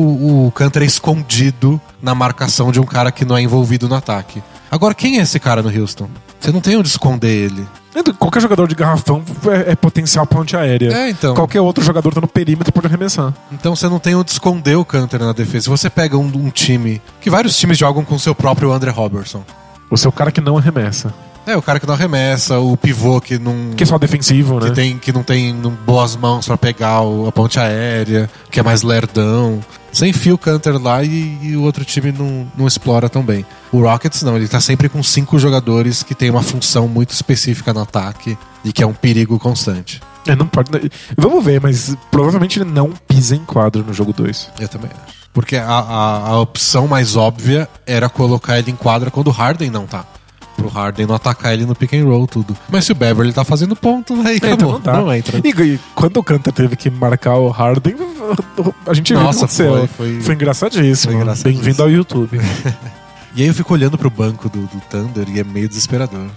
o 0.47 0.53
Canter 0.53 0.83
é 0.83 0.87
escondido 0.87 1.79
na 2.01 2.14
marcação 2.14 2.73
de 2.73 2.81
um 2.81 2.87
cara 2.87 3.12
que 3.12 3.27
não 3.27 3.37
é 3.37 3.42
envolvido 3.42 3.87
no 3.87 3.97
ataque. 3.97 4.42
Agora, 4.70 4.94
quem 4.94 5.18
é 5.18 5.23
esse 5.23 5.38
cara 5.38 5.62
no 5.62 5.68
Houston? 5.68 6.09
Você 6.44 6.52
não 6.52 6.61
tem 6.61 6.76
onde 6.76 6.88
esconder 6.88 7.28
ele. 7.46 7.66
Qualquer 8.18 8.42
jogador 8.42 8.66
de 8.68 8.74
garrafão 8.74 9.22
é, 9.66 9.72
é 9.72 9.76
potencial 9.76 10.26
ponte 10.26 10.54
aérea. 10.57 10.92
É, 10.92 11.09
então. 11.11 11.35
Qualquer 11.35 11.61
outro 11.61 11.83
jogador 11.83 12.12
tá 12.12 12.20
no 12.20 12.28
perímetro 12.28 12.70
pode 12.72 12.87
arremessar. 12.87 13.33
Então 13.50 13.74
você 13.74 13.88
não 13.88 13.98
tem 13.98 14.14
onde 14.14 14.30
esconder 14.30 14.76
o 14.76 14.85
Canter 14.85 15.20
na 15.20 15.33
defesa. 15.33 15.70
Você 15.70 15.88
pega 15.88 16.18
um, 16.18 16.26
um 16.26 16.50
time. 16.50 17.00
Que 17.20 17.30
vários 17.30 17.57
times 17.57 17.78
jogam 17.78 18.04
com 18.04 18.16
o 18.16 18.18
seu 18.20 18.35
próprio 18.35 18.72
André 18.72 18.90
Robertson. 18.90 19.42
O 19.90 19.96
seu 19.96 20.12
cara 20.12 20.30
que 20.30 20.40
não 20.40 20.59
arremessa. 20.59 21.14
É, 21.46 21.57
o 21.57 21.62
cara 21.62 21.78
que 21.80 21.87
não 21.87 21.94
arremessa, 21.94 22.59
o 22.59 22.76
pivô 22.76 23.20
que 23.20 23.38
não. 23.38 23.70
Que 23.76 23.85
é 23.85 23.87
só 23.87 23.96
defensivo, 23.96 24.59
né? 24.61 24.68
que, 24.68 24.74
tem, 24.74 24.98
que 24.98 25.12
não 25.12 25.22
tem 25.22 25.54
boas 25.87 26.14
mãos 26.16 26.46
pra 26.46 26.57
pegar 26.59 27.02
o- 27.02 27.26
a 27.28 27.33
ponte 27.33 27.59
aérea, 27.61 28.28
que 28.50 28.59
é 28.61 28.62
mais 28.62 28.83
lerdão. 28.83 29.61
Você 29.94 30.09
enfia 30.09 30.35
o 30.35 30.38
Canter 30.38 30.76
lá 30.76 31.04
e, 31.04 31.38
e 31.40 31.57
o 31.57 31.62
outro 31.62 31.85
time 31.85 32.11
não, 32.11 32.50
não 32.59 32.66
explora 32.66 33.09
tão 33.09 33.22
bem. 33.22 33.46
O 33.70 33.80
Rockets 33.80 34.22
não, 34.22 34.37
ele 34.37 34.48
tá 34.48 34.61
sempre 34.61 34.88
com 34.88 35.00
cinco 35.04 35.38
jogadores 35.38 36.02
que 36.02 36.16
tem 36.16 36.30
uma 36.30 36.42
função 36.42 36.88
muito 36.88 37.11
específica 37.11 37.72
no 37.72 37.80
ataque 37.80 38.37
e 38.64 38.72
que 38.72 38.83
é 38.83 38.87
um 38.87 38.92
perigo 38.92 39.38
constante. 39.38 40.02
É, 40.26 40.35
não 40.35 40.48
pode. 40.48 40.68
Vamos 41.16 41.44
ver, 41.44 41.61
mas 41.61 41.96
provavelmente 42.11 42.59
ele 42.59 42.68
não 42.68 42.90
pisa 43.07 43.37
em 43.37 43.44
quadro 43.44 43.85
no 43.85 43.94
jogo 43.94 44.12
2. 44.12 44.50
Eu 44.59 44.68
também 44.68 44.90
acho. 44.90 45.14
Porque 45.33 45.57
a, 45.57 45.64
a, 45.64 46.28
a 46.30 46.40
opção 46.40 46.88
mais 46.88 47.14
óbvia 47.14 47.68
era 47.87 48.09
colocar 48.09 48.59
ele 48.59 48.72
em 48.72 48.76
quadra 48.76 49.12
quando 49.12 49.28
o 49.28 49.33
Harden 49.33 49.70
não 49.70 49.87
tá. 49.87 50.04
Pro 50.57 50.69
Harden 50.69 51.07
não 51.07 51.14
atacar 51.14 51.53
ele 51.53 51.67
no 51.67 51.75
pick 51.75 51.93
and 51.95 52.05
roll, 52.05 52.27
tudo. 52.27 52.57
Mas 52.69 52.85
se 52.85 52.93
o 52.93 52.95
Beverly 52.95 53.33
tá 53.33 53.45
fazendo 53.45 53.75
ponto, 53.77 54.14
aí 54.27 54.37
então 54.37 54.53
acabou. 54.53 54.73
não 54.75 54.81
dá. 54.81 54.93
Não 54.95 55.12
entra. 55.14 55.40
E, 55.45 55.51
e 55.51 55.81
quando 55.95 56.17
o 56.19 56.23
Cantor 56.23 56.53
teve 56.53 56.77
que 56.77 56.88
marcar 56.90 57.37
o 57.37 57.49
Harden, 57.51 57.95
a 58.87 58.95
gente 58.95 59.12
viu 59.12 59.17
o 59.19 59.21
que 59.21 59.27
Nossa, 59.27 59.38
aconteceu. 59.40 59.88
foi- 59.88 60.21
foi- 60.21 60.35
engraçadíssimo. 60.35 61.12
foi 61.12 61.21
engraçadíssimo. 61.21 61.62
Bem-vindo 61.62 61.83
ao 61.83 61.90
YouTube. 61.90 62.40
E 63.37 63.43
aí 63.43 63.49
eu 63.49 63.55
fico 63.55 63.75
olhando 63.75 63.99
pro 63.99 64.09
banco 64.09 64.49
do, 64.49 64.61
do 64.61 64.81
Thunder 64.88 65.29
e 65.29 65.40
é 65.40 65.43
meio 65.43 65.69
desesperador. 65.69 66.29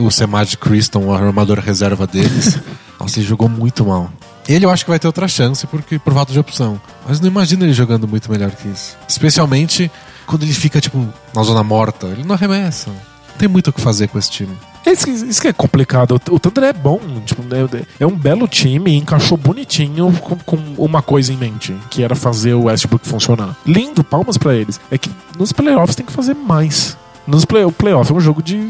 O 0.00 0.10
Semaj 0.10 0.56
Criston, 0.56 1.04
o 1.04 1.12
armador 1.14 1.60
reserva 1.60 2.08
deles, 2.08 2.58
nossa, 2.98 3.20
ele 3.20 3.26
jogou 3.28 3.48
muito 3.48 3.84
mal. 3.86 4.10
Ele 4.48 4.64
eu 4.66 4.70
acho 4.70 4.84
que 4.84 4.90
vai 4.90 4.98
ter 4.98 5.06
outra 5.06 5.28
chance 5.28 5.64
porque, 5.68 5.96
por 5.96 6.12
falta 6.12 6.32
de 6.32 6.38
opção. 6.40 6.80
Mas 7.08 7.20
não 7.20 7.28
imagino 7.28 7.64
ele 7.64 7.72
jogando 7.72 8.08
muito 8.08 8.28
melhor 8.32 8.50
que 8.50 8.66
isso. 8.66 8.96
Especialmente 9.08 9.88
quando 10.26 10.42
ele 10.42 10.52
fica, 10.52 10.80
tipo, 10.80 11.08
na 11.32 11.42
zona 11.44 11.62
morta. 11.62 12.08
Ele 12.08 12.24
não 12.24 12.34
arremessa. 12.34 12.90
Tem 13.38 13.48
muito 13.48 13.68
o 13.68 13.72
que 13.72 13.80
fazer 13.80 14.08
com 14.08 14.18
esse 14.18 14.30
time. 14.30 14.56
Isso, 14.86 15.08
isso 15.08 15.40
que 15.40 15.48
é 15.48 15.52
complicado. 15.52 16.20
O 16.30 16.38
Thunder 16.38 16.64
é 16.64 16.72
bom. 16.72 17.00
Tipo, 17.24 17.42
é, 17.42 17.86
é 18.00 18.06
um 18.06 18.16
belo 18.16 18.46
time 18.46 18.94
encaixou 18.94 19.36
bonitinho 19.38 20.12
com, 20.20 20.36
com 20.36 20.56
uma 20.76 21.00
coisa 21.00 21.32
em 21.32 21.36
mente, 21.36 21.74
que 21.90 22.02
era 22.02 22.14
fazer 22.14 22.54
o 22.54 22.64
Westbrook 22.64 23.06
funcionar. 23.06 23.56
Lindo, 23.66 24.04
palmas 24.04 24.36
pra 24.36 24.54
eles. 24.54 24.78
É 24.90 24.98
que 24.98 25.10
nos 25.38 25.52
playoffs 25.52 25.96
tem 25.96 26.04
que 26.04 26.12
fazer 26.12 26.34
mais. 26.34 26.96
Nos 27.26 27.44
play, 27.44 27.64
o 27.64 27.72
playoff 27.72 28.12
é 28.12 28.14
um 28.14 28.20
jogo 28.20 28.42
de, 28.42 28.60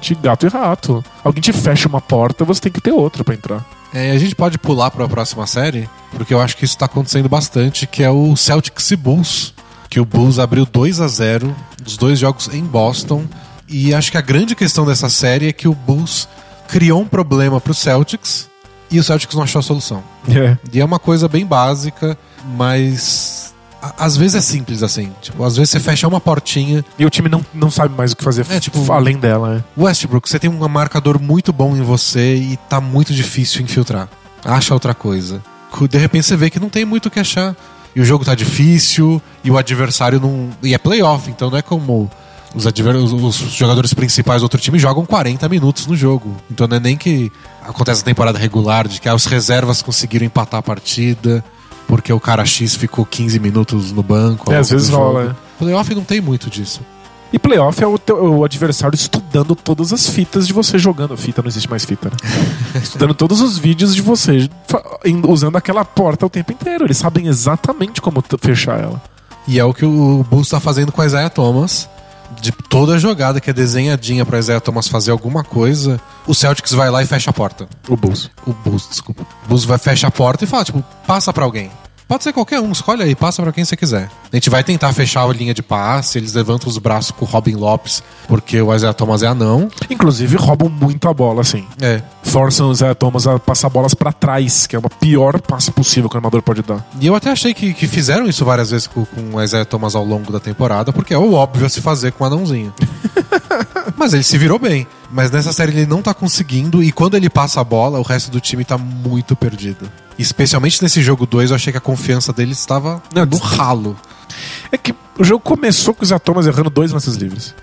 de 0.00 0.14
gato 0.16 0.46
e 0.46 0.48
rato. 0.48 1.04
Alguém 1.22 1.40
te 1.40 1.52
fecha 1.52 1.88
uma 1.88 2.00
porta, 2.00 2.44
você 2.44 2.60
tem 2.60 2.72
que 2.72 2.80
ter 2.80 2.92
outra 2.92 3.22
pra 3.22 3.34
entrar. 3.34 3.64
É, 3.92 4.10
a 4.10 4.18
gente 4.18 4.34
pode 4.34 4.58
pular 4.58 4.90
para 4.90 5.04
a 5.04 5.08
próxima 5.08 5.46
série, 5.46 5.88
porque 6.10 6.34
eu 6.34 6.40
acho 6.40 6.56
que 6.56 6.64
isso 6.64 6.76
tá 6.76 6.86
acontecendo 6.86 7.28
bastante, 7.28 7.86
que 7.86 8.02
é 8.02 8.10
o 8.10 8.34
Celtics 8.34 8.90
e 8.90 8.96
Bulls. 8.96 9.54
Que 9.88 10.00
o 10.00 10.04
Bulls 10.04 10.40
abriu 10.40 10.66
2 10.66 11.00
a 11.00 11.06
0 11.06 11.54
os 11.86 11.96
dois 11.96 12.18
jogos 12.18 12.52
em 12.52 12.64
Boston. 12.64 13.24
E 13.76 13.92
acho 13.92 14.12
que 14.12 14.16
a 14.16 14.20
grande 14.20 14.54
questão 14.54 14.86
dessa 14.86 15.08
série 15.08 15.48
é 15.48 15.52
que 15.52 15.66
o 15.66 15.74
Bulls 15.74 16.28
criou 16.68 17.00
um 17.02 17.06
problema 17.06 17.60
pro 17.60 17.74
Celtics 17.74 18.48
e 18.88 19.00
o 19.00 19.02
Celtics 19.02 19.34
não 19.34 19.42
achou 19.42 19.58
a 19.58 19.62
solução. 19.62 20.04
É. 20.28 20.56
E 20.72 20.80
é 20.80 20.84
uma 20.84 21.00
coisa 21.00 21.26
bem 21.28 21.44
básica, 21.44 22.16
mas 22.56 23.52
às 23.98 24.16
vezes 24.16 24.36
é 24.36 24.40
simples 24.40 24.82
assim. 24.84 25.10
Tipo, 25.20 25.42
às 25.42 25.56
vezes 25.56 25.70
você 25.70 25.80
fecha 25.80 26.06
uma 26.06 26.20
portinha. 26.20 26.84
E 26.96 27.04
o 27.04 27.10
time 27.10 27.28
não, 27.28 27.44
não 27.52 27.68
sabe 27.68 27.94
mais 27.96 28.12
o 28.12 28.16
que 28.16 28.22
fazer 28.22 28.46
É, 28.48 28.60
tipo- 28.60 28.92
além 28.92 29.16
dela. 29.18 29.64
É. 29.76 29.80
Westbrook, 29.82 30.28
você 30.28 30.38
tem 30.38 30.48
um 30.48 30.68
marcador 30.68 31.20
muito 31.20 31.52
bom 31.52 31.76
em 31.76 31.82
você 31.82 32.36
e 32.36 32.56
tá 32.68 32.80
muito 32.80 33.12
difícil 33.12 33.60
infiltrar. 33.62 34.08
Acha 34.44 34.72
outra 34.72 34.94
coisa. 34.94 35.42
De 35.90 35.98
repente 35.98 36.26
você 36.26 36.36
vê 36.36 36.48
que 36.48 36.60
não 36.60 36.68
tem 36.70 36.84
muito 36.84 37.06
o 37.06 37.10
que 37.10 37.18
achar. 37.18 37.56
E 37.96 38.00
o 38.00 38.04
jogo 38.04 38.24
tá 38.24 38.34
difícil, 38.34 39.20
e 39.44 39.50
o 39.50 39.58
adversário 39.58 40.20
não. 40.20 40.50
E 40.62 40.74
é 40.74 40.78
playoff, 40.78 41.30
então 41.30 41.50
não 41.50 41.58
é 41.58 41.62
como. 41.62 42.10
Os, 42.54 42.66
adver... 42.66 42.94
os- 42.96 43.36
jogadores 43.52 43.92
principais 43.92 44.40
do 44.40 44.44
outro 44.44 44.60
time 44.60 44.78
jogam 44.78 45.04
40 45.04 45.48
minutos 45.48 45.86
no 45.86 45.96
jogo. 45.96 46.36
Então 46.50 46.66
não 46.68 46.76
é 46.76 46.80
nem 46.80 46.96
que 46.96 47.30
acontece 47.66 48.00
na 48.00 48.04
temporada 48.06 48.38
regular, 48.38 48.86
de 48.86 49.00
que 49.00 49.08
ah, 49.08 49.14
os 49.14 49.26
reservas 49.26 49.82
conseguiram 49.82 50.24
empatar 50.26 50.60
a 50.60 50.62
partida, 50.62 51.44
porque 51.88 52.12
o 52.12 52.20
cara 52.20 52.44
X 52.44 52.76
ficou 52.76 53.04
15 53.04 53.38
minutos 53.40 53.90
no 53.92 54.02
banco. 54.02 54.52
É, 54.52 54.58
às 54.58 54.70
vezes 54.70 54.88
rola, 54.88 55.22
jogo. 55.24 55.36
Playoff 55.58 55.94
não 55.94 56.04
tem 56.04 56.20
muito 56.20 56.48
disso. 56.48 56.80
E 57.32 57.38
playoff 57.38 57.82
é 57.82 57.86
o, 57.86 57.98
teu- 57.98 58.22
o 58.22 58.44
adversário 58.44 58.94
estudando 58.94 59.56
todas 59.56 59.92
as 59.92 60.08
fitas 60.08 60.46
de 60.46 60.52
você 60.52 60.78
jogando. 60.78 61.16
Fita 61.16 61.42
não 61.42 61.48
existe 61.48 61.68
mais 61.68 61.84
fita, 61.84 62.08
né? 62.08 62.16
estudando 62.80 63.12
todos 63.12 63.40
os 63.40 63.58
vídeos 63.58 63.92
de 63.92 64.00
você 64.00 64.48
usando 65.26 65.56
aquela 65.56 65.84
porta 65.84 66.24
o 66.26 66.30
tempo 66.30 66.52
inteiro. 66.52 66.84
Eles 66.84 66.96
sabem 66.98 67.26
exatamente 67.26 68.00
como 68.00 68.22
fechar 68.40 68.78
ela. 68.80 69.02
E 69.48 69.58
é 69.58 69.64
o 69.64 69.74
que 69.74 69.84
o 69.84 70.24
Bulls 70.30 70.48
tá 70.48 70.60
fazendo 70.60 70.92
com 70.92 71.02
a 71.02 71.06
Isaiah 71.06 71.28
Thomas. 71.28 71.88
De 72.40 72.52
toda 72.52 72.94
a 72.94 72.98
jogada 72.98 73.40
que 73.40 73.50
é 73.50 73.52
desenhadinha 73.52 74.24
pra 74.24 74.38
Isaiah 74.38 74.60
Thomas 74.60 74.88
fazer 74.88 75.10
alguma 75.10 75.42
coisa, 75.42 76.00
o 76.26 76.34
Celtics 76.34 76.72
vai 76.72 76.90
lá 76.90 77.02
e 77.02 77.06
fecha 77.06 77.30
a 77.30 77.32
porta. 77.32 77.68
O 77.88 77.96
Bulls. 77.96 78.30
O 78.46 78.52
Bulls, 78.52 78.88
desculpa. 78.88 79.22
O 79.44 79.48
Bulls 79.48 79.64
vai 79.64 79.78
fecha 79.78 80.06
a 80.06 80.10
porta 80.10 80.44
e 80.44 80.46
fala, 80.46 80.64
tipo, 80.64 80.84
passa 81.06 81.32
pra 81.32 81.44
alguém. 81.44 81.70
Pode 82.06 82.22
ser 82.22 82.32
qualquer 82.32 82.60
um, 82.60 82.70
escolhe 82.70 83.02
aí, 83.02 83.14
passa 83.14 83.42
pra 83.42 83.50
quem 83.50 83.64
você 83.64 83.76
quiser. 83.76 84.10
A 84.30 84.36
gente 84.36 84.50
vai 84.50 84.62
tentar 84.62 84.92
fechar 84.92 85.24
a 85.24 85.32
linha 85.32 85.54
de 85.54 85.62
passe, 85.62 86.18
eles 86.18 86.34
levantam 86.34 86.68
os 86.68 86.76
braços 86.76 87.10
com 87.12 87.24
o 87.24 87.28
Robin 87.28 87.54
Lopes, 87.54 88.02
porque 88.28 88.60
o 88.60 88.74
Isaiah 88.74 88.92
Thomas 88.92 89.22
é 89.22 89.26
anão. 89.26 89.70
Inclusive, 89.88 90.36
roubam 90.36 90.68
muito 90.68 91.08
a 91.08 91.14
bola, 91.14 91.40
assim. 91.40 91.66
É. 91.80 92.02
Forçam 92.22 92.68
o 92.68 92.74
Zé 92.74 92.92
Thomas 92.92 93.26
a 93.26 93.38
passar 93.38 93.70
bolas 93.70 93.94
pra 93.94 94.12
trás, 94.12 94.66
que 94.66 94.76
é 94.76 94.78
uma 94.78 94.90
pior 94.90 95.40
passe 95.40 95.70
possível 95.70 96.10
que 96.10 96.16
o 96.16 96.18
armador 96.18 96.42
pode 96.42 96.62
dar. 96.62 96.86
E 97.00 97.06
eu 97.06 97.14
até 97.14 97.30
achei 97.30 97.54
que, 97.54 97.72
que 97.72 97.86
fizeram 97.86 98.26
isso 98.26 98.44
várias 98.44 98.70
vezes 98.70 98.86
com, 98.86 99.04
com 99.06 99.36
o 99.36 99.42
Isaiah 99.42 99.64
Thomas 99.64 99.94
ao 99.94 100.04
longo 100.04 100.30
da 100.30 100.40
temporada, 100.40 100.92
porque 100.92 101.14
é 101.14 101.18
o 101.18 101.32
óbvio 101.32 101.64
a 101.64 101.70
se 101.70 101.80
fazer 101.80 102.12
com 102.12 102.24
o 102.24 102.26
anãozinho. 102.26 102.72
Mas 103.96 104.12
ele 104.12 104.22
se 104.22 104.36
virou 104.36 104.58
bem. 104.58 104.86
Mas 105.10 105.30
nessa 105.30 105.52
série 105.52 105.72
ele 105.72 105.86
não 105.86 106.02
tá 106.02 106.12
conseguindo, 106.12 106.82
e 106.82 106.92
quando 106.92 107.16
ele 107.16 107.30
passa 107.30 107.60
a 107.60 107.64
bola, 107.64 107.98
o 107.98 108.02
resto 108.02 108.30
do 108.30 108.40
time 108.40 108.64
tá 108.64 108.76
muito 108.76 109.36
perdido. 109.36 109.88
Especialmente 110.18 110.82
nesse 110.82 111.02
jogo 111.02 111.26
2, 111.26 111.50
eu 111.50 111.56
achei 111.56 111.72
que 111.72 111.78
a 111.78 111.80
confiança 111.80 112.32
dele 112.32 112.52
estava 112.52 113.02
Não, 113.14 113.24
no 113.26 113.36
ralo. 113.38 113.96
É 114.70 114.76
que 114.78 114.94
o 115.18 115.24
jogo 115.24 115.40
começou 115.42 115.94
com 115.94 116.02
o 116.02 116.06
Zé 116.06 116.18
Thomas 116.18 116.46
errando 116.46 116.70
dois 116.70 116.92
lances 116.92 117.16
livres. 117.16 117.54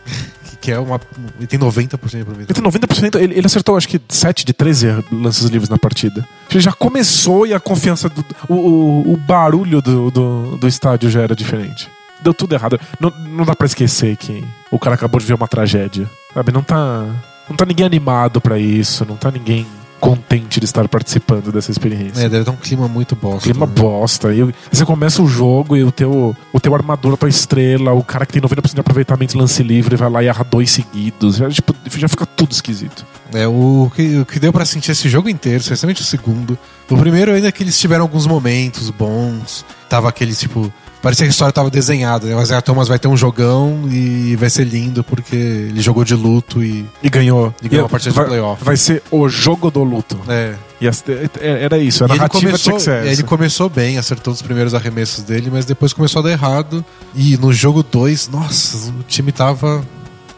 Que- 0.60 0.72
é 0.72 0.80
uma. 0.80 1.00
Ele 1.40 1.48
tem 1.48 1.58
90% 1.60 2.10
de 2.10 2.16
Ele 2.18 2.22
aproveitamento. 2.22 2.54
tem 2.54 2.64
90%, 2.64 3.16
ele, 3.20 3.34
ele 3.36 3.46
acertou 3.48 3.76
acho 3.76 3.88
que 3.88 4.00
7 4.10 4.46
de 4.46 4.54
13 4.54 5.04
lances 5.12 5.46
livres 5.50 5.70
na 5.70 5.78
partida. 5.78 6.28
Ele 6.52 6.60
já 6.60 6.72
começou 6.72 7.48
e 7.48 7.54
a 7.54 7.60
confiança 7.60 8.08
do. 8.10 8.24
O, 8.48 8.54
o, 8.54 9.14
o 9.14 9.18
barulho 9.18 9.82
do, 9.82 10.12
do, 10.12 10.58
do 10.58 10.68
estádio 10.68 11.10
já 11.10 11.22
era 11.22 11.36
diferente. 11.36 11.90
Deu 12.22 12.32
tudo 12.34 12.54
errado. 12.54 12.80
Não, 13.00 13.10
não 13.30 13.44
dá 13.44 13.56
pra 13.56 13.66
esquecer 13.66 14.16
que 14.18 14.44
o 14.70 14.78
cara 14.78 14.94
acabou 14.94 15.20
de 15.20 15.26
ver 15.26 15.34
uma 15.34 15.48
tragédia. 15.48 16.08
Sabe? 16.34 16.52
Não 16.52 16.62
tá. 16.62 17.08
Não 17.50 17.56
tá 17.58 17.66
ninguém 17.66 17.86
animado 17.88 18.40
pra 18.40 18.60
isso, 18.60 19.04
não 19.04 19.16
tá 19.18 19.32
ninguém 19.32 19.66
contente 20.02 20.60
de 20.60 20.66
estar 20.66 20.88
participando 20.90 21.52
dessa 21.52 21.70
experiência. 21.70 22.26
É, 22.26 22.28
deve 22.28 22.44
dar 22.44 22.52
um 22.52 22.58
clima 22.58 22.88
muito 22.88 23.16
bosta. 23.16 23.50
Clima 23.50 23.68
né? 23.68 23.72
bosta. 23.74 24.34
E 24.34 24.54
você 24.70 24.84
começa 24.84 25.22
o 25.22 25.28
jogo 25.28 25.78
e 25.78 25.84
o 25.84 25.92
teu, 25.92 26.36
o 26.52 26.60
teu 26.60 26.74
armador, 26.74 27.14
a 27.14 27.18
tua 27.18 27.30
estrela, 27.30 27.94
o 27.94 28.04
cara 28.04 28.26
que 28.26 28.34
tem 28.34 28.42
90% 28.42 28.74
de 28.74 28.80
aproveitamento 28.80 29.38
lance 29.38 29.62
livre, 29.62 29.96
vai 29.96 30.10
lá 30.10 30.24
e 30.24 30.28
erra 30.28 30.44
dois 30.44 30.72
seguidos. 30.72 31.38
Já, 31.38 31.48
tipo, 31.50 31.76
já 31.86 32.08
fica 32.08 32.26
tudo 32.26 32.52
esquisito. 32.52 33.06
É, 33.32 33.48
o 33.48 33.92
que, 33.96 34.20
o 34.20 34.26
que 34.26 34.40
deu 34.40 34.52
pra 34.52 34.66
sentir 34.66 34.92
esse 34.92 35.08
jogo 35.08 35.30
inteiro, 35.30 35.60
especialmente 35.60 36.02
o 36.02 36.06
segundo. 36.06 36.58
O 36.90 36.98
primeiro, 36.98 37.32
ainda 37.32 37.52
que 37.52 37.64
eles 37.64 37.80
tiveram 37.80 38.04
alguns 38.04 38.26
momentos 38.26 38.90
bons. 38.90 39.64
Tava 39.88 40.10
aquele 40.10 40.34
tipo. 40.34 40.74
Parecia 41.02 41.26
que 41.26 41.30
a 41.30 41.32
história 41.32 41.52
tava 41.52 41.70
desenhada. 41.72 42.28
Né? 42.28 42.36
O 42.36 42.42
Isaiah 42.42 42.62
Thomas 42.62 42.88
vai 42.88 43.00
ter 43.00 43.08
um 43.08 43.18
jogão 43.18 43.88
e 43.90 44.36
vai 44.36 44.50
ser 44.50 44.66
lindo 44.66 45.04
porque 45.04 45.36
ele 45.36 45.82
jogou 45.82 46.04
de 46.04 46.14
luto 46.14 46.64
e. 46.64 46.86
E 47.02 47.10
ganhou. 47.10 47.54
E 47.62 47.68
ganhou 47.68 47.88
a 47.88 47.90
partida 47.90 48.12
de 48.12 48.16
vai, 48.18 48.28
playoff. 48.28 48.64
Vai 48.64 48.78
ser 48.78 49.02
o 49.10 49.28
jogo 49.28 49.72
do 49.72 49.84
luto. 49.84 50.20
É. 50.28 50.54
As- 50.88 51.04
é- 51.08 51.64
era 51.64 51.78
isso, 51.78 52.04
a 52.04 52.08
E 52.08 52.12
ele 52.12 52.18
narrativa 52.20 52.46
começou, 52.46 52.78
tinha 52.78 53.02
que 53.02 53.08
ele 53.08 53.24
começou 53.24 53.70
bem, 53.70 53.98
acertou 53.98 54.34
os 54.34 54.42
primeiros 54.42 54.74
arremessos 54.74 55.24
dele, 55.24 55.50
mas 55.52 55.66
depois 55.66 55.94
começou 55.94 56.20
a 56.20 56.24
dar 56.24 56.32
errado. 56.32 56.84
E 57.16 57.38
no 57.38 57.52
jogo 57.54 57.84
2, 57.84 58.28
nossa, 58.30 58.90
o 58.90 59.04
time 59.08 59.32
tava 59.32 59.84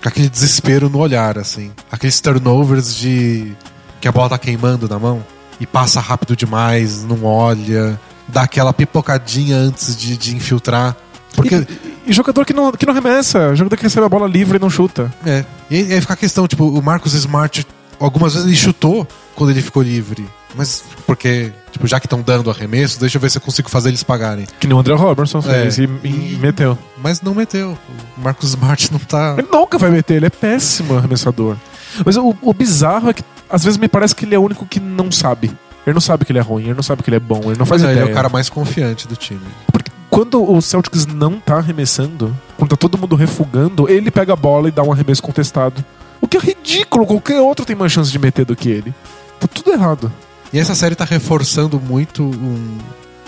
com 0.02 0.10
aquele 0.10 0.28
desespero 0.30 0.90
no 0.90 1.00
olhar, 1.00 1.38
assim. 1.38 1.72
Aqueles 1.92 2.20
turnovers 2.20 2.96
de. 2.96 3.54
que 4.02 4.08
a 4.08 4.12
bola 4.12 4.30
tá 4.30 4.38
queimando 4.38 4.88
na 4.88 5.00
mão 5.00 5.24
e 5.60 5.66
passa 5.66 6.02
rápido 6.02 6.36
demais, 6.36 7.04
não 7.06 7.24
olha, 7.24 7.98
dá 8.28 8.44
aquela 8.44 8.74
pipocadinha 8.74 9.58
antes 9.58 9.96
de, 9.96 10.18
de 10.18 10.36
infiltrar. 10.36 10.96
Porque. 11.36 11.56
E, 11.56 11.94
e 12.08 12.14
jogador 12.14 12.46
que 12.46 12.54
não, 12.54 12.72
que 12.72 12.86
não 12.86 12.94
remessa, 12.94 13.56
jogador 13.56 13.76
que 13.78 13.84
recebe 13.84 14.06
a 14.06 14.10
bola 14.10 14.28
livre 14.28 14.58
e 14.58 14.60
não 14.62 14.70
chuta. 14.70 15.12
É. 15.26 15.44
E 15.70 15.76
aí, 15.78 15.94
aí 15.94 16.02
fica 16.02 16.14
a 16.14 16.18
questão, 16.18 16.48
tipo, 16.48 16.66
o 16.66 16.82
Marcos 16.82 17.14
Smart, 17.14 17.66
algumas 18.00 18.34
vezes 18.34 18.48
ele 18.48 18.58
chutou 18.58 19.08
quando 19.36 19.50
ele 19.52 19.62
ficou 19.62 19.82
livre. 19.82 20.28
Mas 20.56 20.84
porque, 21.08 21.52
tipo, 21.72 21.88
já 21.88 22.00
que 22.00 22.06
estão 22.06 22.22
dando 22.22 22.52
arremesso, 22.52 23.00
deixa 23.00 23.18
eu 23.18 23.22
ver 23.22 23.32
se 23.32 23.40
eu 23.40 23.42
consigo 23.42 23.68
fazer 23.72 23.90
eles 23.90 24.04
pagarem. 24.04 24.46
Que 24.60 24.68
nem 24.68 24.76
o 24.78 24.80
André 24.80 24.94
Robertson 24.94 25.42
fez 25.42 25.80
É. 25.80 25.84
e, 25.84 25.86
e 26.04 26.38
meteu. 26.40 26.78
Mas 27.02 27.22
não 27.22 27.34
meteu. 27.34 27.76
O 28.16 28.22
Marcos 28.22 28.50
Smart 28.50 28.92
não 28.92 29.00
tá. 29.00 29.34
Ele 29.36 29.48
nunca 29.52 29.80
vai 29.80 29.90
meter, 29.90 30.16
ele 30.18 30.28
é 30.28 30.30
péssimo 30.30 30.96
arremessador. 30.96 31.58
Mas 32.06 32.18
o, 32.18 32.36
o 32.40 32.54
bizarro 32.54 33.10
é 33.10 33.14
que 33.14 33.24
às 33.50 33.64
vezes 33.64 33.80
me 33.80 33.88
parece 33.88 34.14
que 34.14 34.26
ele 34.26 34.36
é 34.36 34.38
o 34.38 34.44
único 34.44 34.66
que 34.68 34.80
não 34.80 35.12
sabe. 35.12 35.52
Ele 35.86 35.94
não 35.94 36.02
sabe 36.02 36.26
que 36.26 36.32
ele 36.32 36.40
é 36.40 36.42
ruim, 36.42 36.64
ele 36.64 36.74
não 36.74 36.84
sabe 36.84 37.04
que 37.04 37.10
ele 37.10 37.18
é 37.18 37.20
bom, 37.20 37.42
ele 37.46 37.60
não 37.60 37.66
faz 37.66 37.82
ele 37.84 37.92
ideia. 37.92 38.06
é 38.08 38.12
o 38.12 38.14
cara 38.14 38.30
mais 38.30 38.50
confiante 38.50 39.08
do 39.08 39.16
time. 39.16 39.42
Porque 39.72 39.92
quando 40.10 40.50
o 40.50 40.62
Celtics 40.62 41.06
não 41.06 41.40
tá 41.40 41.58
arremessando, 41.58 42.36
quando 42.58 42.70
tá 42.70 42.78
todo 42.78 42.98
mundo 42.98 43.16
refugando, 43.16 43.90
ele 43.90 44.10
pega 44.12 44.34
a 44.34 44.36
bola 44.36 44.70
e 44.70 44.72
dá 44.72 44.84
um 44.84 44.92
arremesso 44.92 45.22
contestado. 45.22 45.84
O 46.22 46.28
que 46.28 46.38
é 46.38 46.40
ridículo, 46.40 47.06
qualquer 47.06 47.42
outro 47.42 47.66
tem 47.66 47.76
mais 47.76 47.92
chance 47.92 48.12
de 48.12 48.18
meter 48.18 48.46
do 48.46 48.56
que 48.56 48.70
ele. 48.70 48.94
Tá 49.40 49.48
tudo 49.48 49.72
errado. 49.72 50.12
E 50.54 50.60
essa 50.60 50.76
série 50.76 50.96
tá 50.96 51.04
reforçando 51.04 51.80
muito 51.80 52.24
um, 52.24 52.78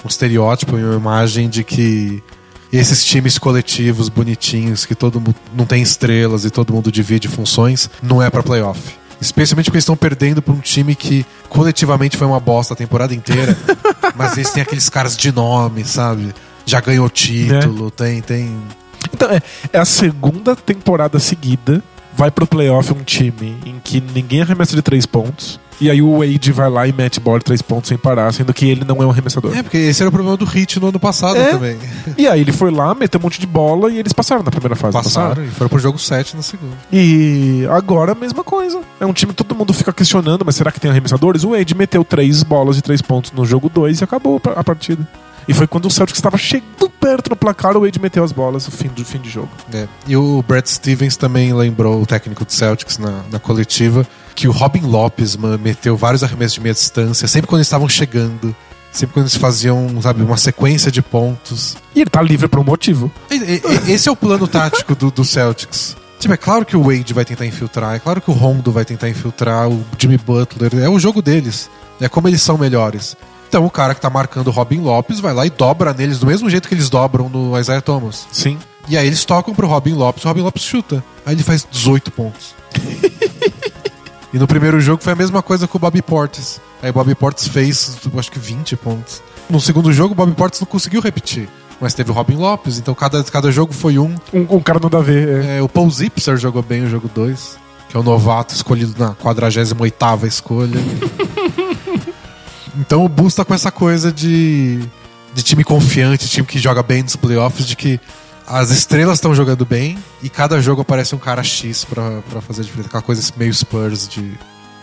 um 0.03 0.07
estereótipo 0.07 0.77
e 0.77 0.83
uma 0.83 0.95
imagem 0.95 1.49
de 1.49 1.63
que 1.63 2.23
esses 2.71 3.03
times 3.03 3.37
coletivos 3.37 4.09
bonitinhos, 4.09 4.85
que 4.85 4.95
todo 4.95 5.19
mundo 5.19 5.35
não 5.55 5.65
tem 5.65 5.81
estrelas 5.81 6.45
e 6.45 6.49
todo 6.49 6.73
mundo 6.73 6.91
divide 6.91 7.27
funções, 7.27 7.89
não 8.01 8.21
é 8.21 8.29
pra 8.29 8.43
playoff. 8.43 8.95
Especialmente 9.19 9.65
porque 9.65 9.77
eles 9.77 9.83
estão 9.83 9.95
perdendo 9.95 10.41
pra 10.41 10.53
um 10.53 10.59
time 10.59 10.95
que 10.95 11.25
coletivamente 11.49 12.17
foi 12.17 12.27
uma 12.27 12.39
bosta 12.39 12.73
a 12.73 12.77
temporada 12.77 13.13
inteira, 13.13 13.57
mas 14.15 14.37
eles 14.37 14.51
têm 14.51 14.61
aqueles 14.61 14.89
caras 14.89 15.15
de 15.15 15.31
nome, 15.31 15.85
sabe? 15.85 16.33
Já 16.65 16.81
ganhou 16.81 17.09
título, 17.09 17.91
tem, 17.91 18.21
tem. 18.21 18.55
Então, 19.13 19.29
é, 19.29 19.41
é 19.71 19.79
a 19.79 19.85
segunda 19.85 20.55
temporada 20.55 21.19
seguida 21.19 21.83
vai 22.15 22.31
pro 22.31 22.47
playoff 22.47 22.91
um 22.93 23.03
time 23.03 23.57
em 23.65 23.79
que 23.83 24.01
ninguém 24.01 24.41
arremessa 24.41 24.75
de 24.75 24.81
três 24.81 25.05
pontos. 25.05 25.59
E 25.81 25.91
aí 25.91 26.01
o 26.01 26.19
Wade 26.19 26.53
vai 26.53 26.69
lá 26.69 26.87
e 26.87 26.93
mete 26.93 27.19
bola 27.19 27.37
de 27.37 27.43
três 27.43 27.61
pontos 27.61 27.89
sem 27.89 27.97
parar, 27.97 28.33
sendo 28.33 28.53
que 28.53 28.65
ele 28.65 28.85
não 28.85 28.95
é 29.03 29.05
um 29.05 29.11
arremessador. 29.11 29.53
É, 29.57 29.61
porque 29.61 29.75
esse 29.75 30.01
era 30.01 30.07
o 30.07 30.11
problema 30.11 30.37
do 30.37 30.45
Hit 30.45 30.79
no 30.79 30.87
ano 30.87 30.97
passado 31.01 31.35
É. 31.37 31.49
também. 31.51 31.77
E 32.17 32.25
aí 32.29 32.39
ele 32.39 32.53
foi 32.53 32.71
lá, 32.71 32.95
meteu 32.95 33.19
um 33.19 33.23
monte 33.23 33.41
de 33.41 33.45
bola 33.45 33.91
e 33.91 33.97
eles 33.97 34.13
passaram 34.13 34.41
na 34.41 34.49
primeira 34.51 34.77
fase. 34.77 34.95
não 34.95 35.03
Passaram 35.03 35.43
e 35.43 35.49
foram 35.49 35.67
pro 35.67 35.77
jogo 35.77 35.99
7 35.99 36.37
na 36.37 36.41
segunda. 36.43 36.71
E 36.93 37.67
agora 37.69 38.13
a 38.13 38.15
mesma 38.15 38.41
coisa. 38.41 38.79
É 39.01 39.05
um 39.05 39.11
time 39.11 39.33
que 39.33 39.43
todo 39.43 39.53
mundo 39.53 39.73
fica 39.73 39.91
questionando, 39.91 40.45
mas 40.45 40.55
será 40.55 40.71
que 40.71 40.79
tem 40.79 40.89
arremessadores? 40.89 41.43
O 41.43 41.49
Wade 41.49 41.75
meteu 41.75 42.05
três 42.05 42.41
bolas 42.41 42.77
de 42.77 42.81
três 42.81 43.01
pontos 43.01 43.33
no 43.33 43.45
jogo 43.45 43.67
2 43.67 43.99
e 43.99 44.03
acabou 44.05 44.41
a 44.55 44.63
partida. 44.63 45.05
E 45.47 45.53
foi 45.53 45.67
quando 45.67 45.85
o 45.85 45.91
Celtics 45.91 46.17
estava 46.19 46.37
chegando 46.37 46.89
perto 46.89 47.29
no 47.29 47.35
placar, 47.35 47.77
o 47.77 47.81
Wade 47.81 47.99
meteu 47.99 48.23
as 48.23 48.31
bolas 48.31 48.65
no 48.65 48.71
fim 48.71 48.87
do 48.87 49.05
fim 49.05 49.19
de 49.19 49.29
jogo. 49.29 49.49
É. 49.71 49.87
E 50.07 50.17
o 50.17 50.43
Brad 50.47 50.65
Stevens 50.65 51.15
também 51.15 51.53
lembrou, 51.53 52.01
o 52.01 52.05
técnico 52.05 52.43
do 52.43 52.51
Celtics, 52.51 52.97
na, 52.97 53.21
na 53.31 53.39
coletiva, 53.39 54.07
que 54.33 54.47
o 54.47 54.51
Robin 54.51 54.81
Lopes 54.81 55.35
meteu 55.35 55.95
vários 55.95 56.23
arremessos 56.23 56.55
de 56.55 56.61
meia 56.61 56.73
distância, 56.73 57.27
sempre 57.27 57.47
quando 57.47 57.59
eles 57.59 57.67
estavam 57.67 57.87
chegando, 57.87 58.55
sempre 58.91 59.13
quando 59.13 59.25
eles 59.25 59.35
faziam, 59.35 60.01
sabe, 60.01 60.23
uma 60.23 60.35
sequência 60.37 60.91
de 60.91 61.01
pontos. 61.01 61.77
E 61.95 62.01
ele 62.01 62.09
tá 62.09 62.21
livre 62.23 62.47
por 62.47 62.59
um 62.59 62.63
motivo. 62.63 63.11
E- 63.29 63.35
e- 63.87 63.91
Esse 63.91 64.09
é 64.09 64.11
o 64.11 64.15
plano 64.15 64.47
tático 64.47 64.95
do, 64.95 65.11
do 65.11 65.23
Celtics. 65.23 65.95
Tipo, 66.19 66.33
é 66.33 66.37
claro 66.37 66.65
que 66.65 66.75
o 66.75 66.81
Wade 66.83 67.13
vai 67.13 67.23
tentar 67.23 67.45
infiltrar, 67.45 67.93
é 67.93 67.99
claro 67.99 68.19
que 68.19 68.31
o 68.31 68.33
Rondo 68.33 68.71
vai 68.71 68.83
tentar 68.83 69.09
infiltrar, 69.09 69.69
o 69.69 69.85
Jimmy 69.99 70.17
Butler, 70.17 70.73
é 70.83 70.89
o 70.89 70.97
jogo 70.97 71.21
deles. 71.21 71.69
É 72.01 72.09
como 72.09 72.27
eles 72.27 72.41
são 72.41 72.57
melhores. 72.57 73.15
Então 73.55 73.65
o 73.65 73.71
cara 73.71 73.95
que 73.95 74.01
tá 74.01 74.09
marcando 74.09 74.49
o 74.49 74.51
Robin 74.51 74.81
Lopes 74.81 75.21
vai 75.21 75.33
lá 75.33 75.45
e 75.45 75.49
dobra 75.49 75.93
neles 75.93 76.19
do 76.19 76.25
mesmo 76.25 76.49
jeito 76.49 76.67
que 76.67 76.73
eles 76.73 76.89
dobram 76.89 77.29
no 77.29 77.57
Isaiah 77.57 77.81
Thomas. 77.81 78.27
Sim. 78.29 78.57
E 78.89 78.97
aí 78.97 79.07
eles 79.07 79.23
tocam 79.23 79.55
pro 79.55 79.65
Robin 79.65 79.93
Lopes, 79.93 80.25
o 80.25 80.27
Robin 80.27 80.41
Lopes 80.41 80.61
chuta. 80.61 81.01
Aí 81.25 81.35
ele 81.35 81.41
faz 81.41 81.65
18 81.71 82.11
pontos. 82.11 82.53
e 84.33 84.37
no 84.37 84.45
primeiro 84.45 84.81
jogo 84.81 85.01
foi 85.01 85.13
a 85.13 85.15
mesma 85.15 85.41
coisa 85.41 85.69
com 85.69 85.77
o 85.77 85.79
Bobby 85.79 86.01
Portis. 86.01 86.59
Aí 86.83 86.89
o 86.89 86.93
Bobby 86.93 87.15
Portis 87.15 87.47
fez, 87.47 87.97
acho 88.19 88.29
que 88.29 88.39
20 88.39 88.75
pontos. 88.75 89.23
No 89.49 89.61
segundo 89.61 89.93
jogo, 89.93 90.11
o 90.11 90.15
Bobby 90.15 90.33
Portis 90.33 90.59
não 90.59 90.67
conseguiu 90.67 90.99
repetir. 90.99 91.47
Mas 91.79 91.93
teve 91.93 92.11
o 92.11 92.13
Robin 92.13 92.35
Lopes, 92.35 92.77
então 92.77 92.93
cada, 92.93 93.23
cada 93.23 93.49
jogo 93.53 93.73
foi 93.73 93.97
um. 93.97 94.15
Um, 94.33 94.57
um 94.57 94.59
cara 94.59 94.79
não 94.81 94.89
dá 94.89 94.97
a 94.97 95.01
ver. 95.01 95.45
é. 95.45 95.57
É, 95.59 95.61
o 95.61 95.69
Paul 95.69 95.89
Zipser 95.89 96.35
jogou 96.35 96.61
bem 96.61 96.83
o 96.83 96.89
jogo 96.89 97.09
2, 97.15 97.57
que 97.87 97.95
é 97.95 97.99
o 98.01 98.03
novato 98.03 98.53
escolhido 98.53 98.93
na 98.99 99.15
48 99.15 100.27
escolha. 100.27 100.77
então 102.77 103.03
o 103.03 103.09
Bulls 103.09 103.35
tá 103.35 103.45
com 103.45 103.53
essa 103.53 103.71
coisa 103.71 104.11
de, 104.11 104.79
de 105.33 105.43
time 105.43 105.63
confiante, 105.63 106.27
time 106.27 106.45
que 106.45 106.59
joga 106.59 106.81
bem 106.83 107.03
nos 107.03 107.15
playoffs, 107.15 107.65
de 107.65 107.75
que 107.75 107.99
as 108.47 108.69
estrelas 108.69 109.17
estão 109.17 109.33
jogando 109.33 109.65
bem 109.65 109.97
e 110.21 110.29
cada 110.29 110.61
jogo 110.61 110.81
aparece 110.81 111.15
um 111.15 111.17
cara 111.17 111.43
X 111.43 111.83
pra, 111.83 112.21
pra 112.29 112.41
fazer 112.41 112.63
diferença. 112.63 112.89
Aquela 112.89 113.03
coisa 113.03 113.33
meio 113.37 113.53
Spurs 113.53 114.07
de. 114.07 114.33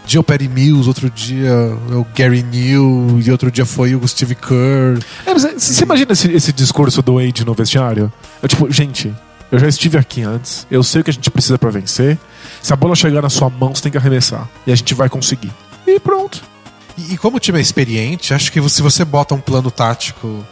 Dia 0.05 0.18
o 0.18 0.24
Perry 0.24 0.48
Mills, 0.48 0.88
outro 0.88 1.09
dia 1.09 1.48
é 1.48 1.94
o 1.94 2.05
Gary 2.12 2.42
New, 2.42 3.20
e 3.24 3.31
outro 3.31 3.52
dia 3.52 3.64
foi 3.64 3.94
o 3.94 4.09
Steve 4.09 4.35
Kerr. 4.35 5.00
É, 5.24 5.33
mas 5.33 5.44
é, 5.44 5.52
você 5.52 5.85
imagina 5.85 6.12
esse, 6.12 6.28
esse 6.33 6.52
discurso 6.52 7.00
do 7.02 7.14
Wade 7.14 7.44
no 7.44 7.55
vestiário? 7.55 8.12
É 8.42 8.48
tipo, 8.48 8.68
gente, 8.68 9.14
eu 9.52 9.61
já 9.61 9.68
estive 9.68 9.96
aqui 9.96 10.22
antes, 10.22 10.66
eu 10.68 10.83
sei 10.83 11.02
o 11.02 11.05
que 11.05 11.11
a 11.11 11.12
gente 11.12 11.31
precisa 11.31 11.57
pra 11.57 11.70
vencer. 11.70 12.18
Se 12.61 12.72
a 12.72 12.76
bola 12.76 12.96
chegar 12.96 13.22
na 13.22 13.31
sua 13.31 13.48
mão, 13.48 13.72
você 13.72 13.83
tem 13.83 13.92
que 13.92 13.98
arremessar. 13.98 14.48
E 14.66 14.72
a 14.72 14.74
gente 14.74 14.92
vai 14.92 15.09
conseguir. 15.09 15.52
E 15.87 16.00
pronto. 16.00 16.42
E, 16.96 17.14
e 17.14 17.18
como 17.18 17.37
o 17.37 17.40
time 17.40 17.59
é 17.59 17.62
experiente, 17.62 18.35
acho 18.35 18.50
que 18.52 18.68
se 18.68 18.83
você 18.83 19.05
bota 19.05 19.35
um 19.35 19.40
plano 19.40 19.70
tático 19.70 20.44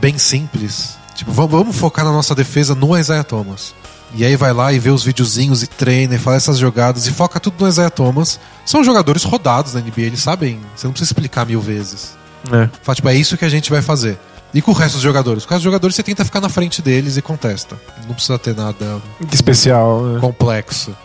bem 0.00 0.18
simples, 0.18 0.96
tipo, 1.14 1.32
vamos, 1.32 1.50
vamos 1.52 1.76
focar 1.76 2.04
na 2.04 2.12
nossa 2.12 2.34
defesa 2.34 2.74
no 2.74 2.96
Isaiah 2.96 3.24
Thomas. 3.24 3.74
E 4.14 4.24
aí 4.24 4.36
vai 4.36 4.54
lá 4.54 4.72
e 4.72 4.78
vê 4.78 4.88
os 4.90 5.04
videozinhos 5.04 5.62
e 5.62 5.66
treina 5.66 6.14
e 6.14 6.18
faz 6.18 6.38
essas 6.38 6.56
jogadas 6.58 7.06
e 7.06 7.12
foca 7.12 7.38
tudo 7.38 7.56
no 7.60 7.68
Isaiah 7.68 7.90
Thomas. 7.90 8.40
São 8.64 8.82
jogadores 8.82 9.22
rodados 9.22 9.74
na 9.74 9.80
NBA, 9.80 10.00
eles 10.02 10.22
sabem, 10.22 10.58
você 10.74 10.86
não 10.86 10.92
precisa 10.92 11.10
explicar 11.10 11.44
mil 11.44 11.60
vezes. 11.60 12.16
É. 12.50 12.68
Fala, 12.82 12.96
tipo, 12.96 13.08
é 13.08 13.14
isso 13.14 13.36
que 13.36 13.44
a 13.44 13.48
gente 13.50 13.68
vai 13.70 13.82
fazer. 13.82 14.18
E 14.54 14.62
com 14.62 14.70
o 14.70 14.74
resto 14.74 14.94
dos 14.94 15.02
jogadores? 15.02 15.44
Com 15.44 15.50
o 15.50 15.54
resto 15.54 15.60
dos 15.64 15.64
jogadores 15.64 15.94
você 15.94 16.02
tenta 16.02 16.24
ficar 16.24 16.40
na 16.40 16.48
frente 16.48 16.80
deles 16.80 17.18
e 17.18 17.22
contesta. 17.22 17.76
Não 18.06 18.14
precisa 18.14 18.38
ter 18.38 18.56
nada 18.56 18.98
Que 19.28 19.34
especial. 19.34 20.02
né? 20.02 20.20
complexo. 20.20 20.96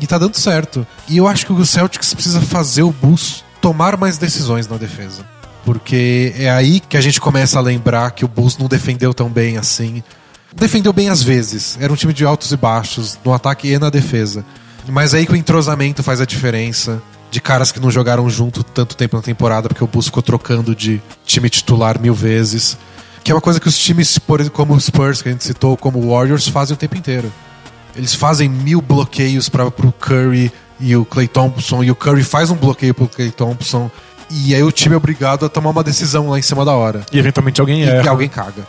E 0.00 0.06
tá 0.08 0.18
dando 0.18 0.36
certo. 0.36 0.84
E 1.08 1.18
eu 1.18 1.28
acho 1.28 1.46
que 1.46 1.52
o 1.52 1.64
Celtics 1.64 2.12
precisa 2.14 2.40
fazer 2.40 2.82
o 2.82 2.90
Bulls 2.90 3.44
tomar 3.60 3.96
mais 3.96 4.18
decisões 4.18 4.66
na 4.66 4.76
defesa. 4.76 5.24
Porque 5.64 6.34
é 6.38 6.50
aí 6.50 6.80
que 6.80 6.96
a 6.96 7.00
gente 7.00 7.20
começa 7.20 7.58
a 7.58 7.62
lembrar 7.62 8.10
que 8.12 8.24
o 8.24 8.28
Bulls 8.28 8.56
não 8.58 8.66
defendeu 8.66 9.12
tão 9.12 9.28
bem 9.28 9.58
assim. 9.58 10.02
Defendeu 10.54 10.92
bem 10.92 11.08
às 11.10 11.22
vezes. 11.22 11.76
Era 11.80 11.92
um 11.92 11.96
time 11.96 12.12
de 12.12 12.24
altos 12.24 12.50
e 12.50 12.56
baixos, 12.56 13.18
no 13.24 13.32
ataque 13.32 13.68
e 13.68 13.78
na 13.78 13.90
defesa. 13.90 14.44
Mas 14.88 15.14
aí 15.14 15.26
que 15.26 15.32
o 15.32 15.36
entrosamento 15.36 16.02
faz 16.02 16.20
a 16.20 16.24
diferença. 16.24 17.02
De 17.30 17.40
caras 17.40 17.70
que 17.70 17.78
não 17.78 17.92
jogaram 17.92 18.28
junto 18.28 18.64
tanto 18.64 18.96
tempo 18.96 19.16
na 19.16 19.22
temporada, 19.22 19.68
porque 19.68 19.84
o 19.84 19.86
Bulls 19.86 20.06
ficou 20.06 20.22
trocando 20.22 20.74
de 20.74 21.00
time 21.24 21.48
titular 21.48 22.00
mil 22.00 22.14
vezes. 22.14 22.76
Que 23.22 23.30
é 23.30 23.34
uma 23.34 23.40
coisa 23.40 23.60
que 23.60 23.68
os 23.68 23.78
times, 23.78 24.18
como 24.52 24.74
o 24.74 24.80
Spurs, 24.80 25.22
que 25.22 25.28
a 25.28 25.32
gente 25.32 25.44
citou, 25.44 25.76
como 25.76 26.00
o 26.00 26.10
Warriors, 26.10 26.48
fazem 26.48 26.74
o 26.74 26.76
tempo 26.76 26.96
inteiro. 26.96 27.32
Eles 27.94 28.14
fazem 28.14 28.48
mil 28.48 28.80
bloqueios 28.80 29.48
para 29.48 29.70
pro 29.70 29.92
Curry 29.92 30.50
e 30.80 30.96
o 30.96 31.04
Clay 31.04 31.28
Thompson, 31.28 31.82
e 31.84 31.90
o 31.90 31.94
Curry 31.94 32.24
faz 32.24 32.50
um 32.50 32.56
bloqueio 32.56 32.94
pro 32.94 33.06
Clay 33.08 33.30
Thompson, 33.30 33.90
e 34.30 34.54
aí 34.54 34.62
o 34.62 34.72
time 34.72 34.94
é 34.94 34.96
obrigado 34.96 35.44
a 35.44 35.48
tomar 35.48 35.70
uma 35.70 35.82
decisão 35.82 36.30
lá 36.30 36.38
em 36.38 36.42
cima 36.42 36.64
da 36.64 36.72
hora. 36.72 37.04
E 37.12 37.18
eventualmente 37.18 37.60
alguém 37.60 37.82
E, 37.82 37.88
erra. 37.88 38.04
e 38.04 38.08
alguém 38.08 38.28
caga. 38.28 38.66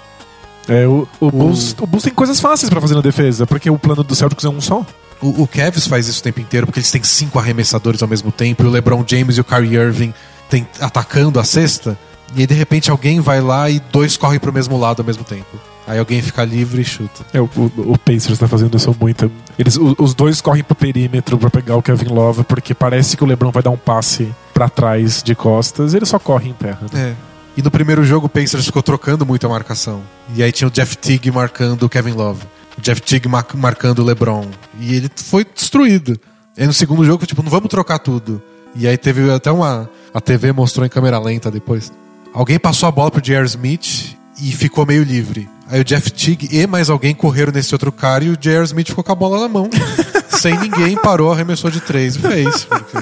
É, 0.68 0.86
o, 0.88 1.08
o, 1.20 1.32
Bulls, 1.32 1.76
o 1.80 1.88
Bulls 1.88 2.04
tem 2.04 2.14
coisas 2.14 2.40
fáceis 2.40 2.70
pra 2.70 2.80
fazer 2.82 2.96
na 2.96 3.02
defesa, 3.02 3.48
porque 3.48 3.70
o 3.70 3.78
plano 3.80 4.04
do 4.04 4.16
Celtics 4.16 4.46
é 4.46 4.50
um 4.50 4.62
só. 4.62 4.86
O, 5.22 5.44
o 5.44 5.48
Cavs 5.48 5.88
faz 5.88 6.08
isso 6.08 6.20
o 6.20 6.24
tempo 6.24 6.40
inteiro 6.40 6.66
porque 6.68 6.80
eles 6.80 6.92
têm 6.92 7.04
cinco 7.04 7.38
arremessadores 7.40 8.02
ao 8.02 8.08
mesmo 8.08 8.32
tempo, 8.32 8.64
e 8.64 8.68
o 8.68 8.70
LeBron 8.70 9.04
James 9.08 9.38
e 9.38 9.42
o 9.42 9.44
Kyrie 9.44 9.76
Irving 9.76 10.14
tem, 10.50 10.68
atacando 10.80 11.40
a 11.40 11.44
cesta, 11.44 11.98
e 12.36 12.42
aí 12.42 12.48
de 12.48 12.54
repente 12.54 12.90
alguém 12.92 13.20
vai 13.20 13.42
lá 13.42 13.70
e 13.70 13.80
dois 13.92 14.18
correm 14.18 14.40
pro 14.40 14.52
mesmo 14.54 14.78
lado 14.80 15.00
ao 15.02 15.06
mesmo 15.06 15.24
tempo. 15.24 15.60
Aí 15.88 15.98
alguém 16.00 16.22
fica 16.22 16.44
livre 16.46 16.82
e 16.82 16.86
chuta. 16.86 17.26
É, 17.34 17.42
o, 17.42 17.46
o, 17.56 17.92
o 17.94 17.98
Pacers 17.98 18.38
tá 18.40 18.48
fazendo 18.48 18.78
isso 18.78 18.96
muito. 19.00 19.32
Eles, 19.58 19.76
o- 19.78 19.96
os 20.00 20.14
dois 20.14 20.40
correm 20.40 20.64
pro 20.64 20.76
perímetro 20.76 21.38
pra 21.38 21.50
pegar 21.50 21.76
o 21.76 21.82
Kevin 21.82 22.14
Love, 22.14 22.44
porque 22.44 22.74
parece 22.74 23.18
que 23.18 23.24
o 23.24 23.28
LeBron 23.28 23.52
vai 23.52 23.64
dar 23.64 23.72
um 23.72 23.78
passe 23.78 24.30
pra 24.54 24.70
trás 24.70 25.22
de 25.24 25.34
costas, 25.36 25.94
ele 25.94 26.06
só 26.06 26.20
corre 26.20 26.50
em 26.50 26.54
terra. 26.54 26.80
né? 26.94 27.10
É. 27.12 27.16
E 27.58 27.62
no 27.62 27.70
primeiro 27.72 28.04
jogo 28.06 28.28
o 28.28 28.30
Pacers 28.30 28.66
ficou 28.66 28.82
trocando 28.82 29.26
muito 29.26 29.46
a 29.46 29.50
marcação. 29.50 30.02
E 30.36 30.42
aí 30.42 30.52
tinha 30.52 30.68
o 30.68 30.72
Jeff 30.72 30.98
Teague 30.98 31.32
marcando 31.32 31.84
o 31.84 31.90
Kevin 31.90 32.12
Love. 32.14 32.44
O 32.78 32.82
Jeff 32.82 33.02
Teague 33.02 33.28
ma- 33.28 33.44
marcando 33.56 34.00
o 34.00 34.06
LeBron. 34.06 34.46
E 34.80 34.96
ele 34.96 35.10
foi 35.16 35.44
destruído. 35.44 36.18
E 36.58 36.62
aí 36.62 36.68
no 36.68 36.72
segundo 36.74 37.04
jogo, 37.04 37.26
tipo, 37.26 37.44
não 37.44 37.50
vamos 37.50 37.68
trocar 37.70 38.00
tudo. 38.00 38.42
E 38.74 38.88
aí 38.88 38.98
teve 38.98 39.30
até 39.30 39.52
uma. 39.52 39.90
A 40.14 40.22
TV 40.22 40.54
mostrou 40.54 40.86
em 40.86 40.90
câmera 40.90 41.20
lenta 41.20 41.52
depois. 41.52 41.92
Alguém 42.34 42.58
passou 42.58 42.88
a 42.88 42.92
bola 42.92 43.12
pro 43.12 43.20
J.R. 43.22 43.46
Smith 43.46 44.16
e 44.42 44.52
ficou 44.54 44.86
meio 44.86 45.04
livre. 45.04 45.50
Aí 45.72 45.80
o 45.80 45.86
Jeff 45.86 46.12
Teague 46.12 46.50
e 46.52 46.68
mais 46.68 46.90
alguém 46.90 47.16
correram 47.16 47.52
nesse 47.54 47.74
outro 47.74 47.92
cara 47.92 48.24
e 48.26 48.30
o 48.30 48.36
J.R. 48.38 48.66
Smith 48.66 48.88
ficou 48.90 49.04
com 49.04 49.12
a 49.12 49.16
bola 49.16 49.40
na 49.40 49.48
mão. 49.48 49.70
sem 50.30 50.58
ninguém, 50.60 50.96
parou, 50.98 51.32
arremessou 51.32 51.72
de 51.72 51.80
três 51.80 52.16
e 52.16 52.20
fez. 52.20 52.66
Porque... 52.66 52.98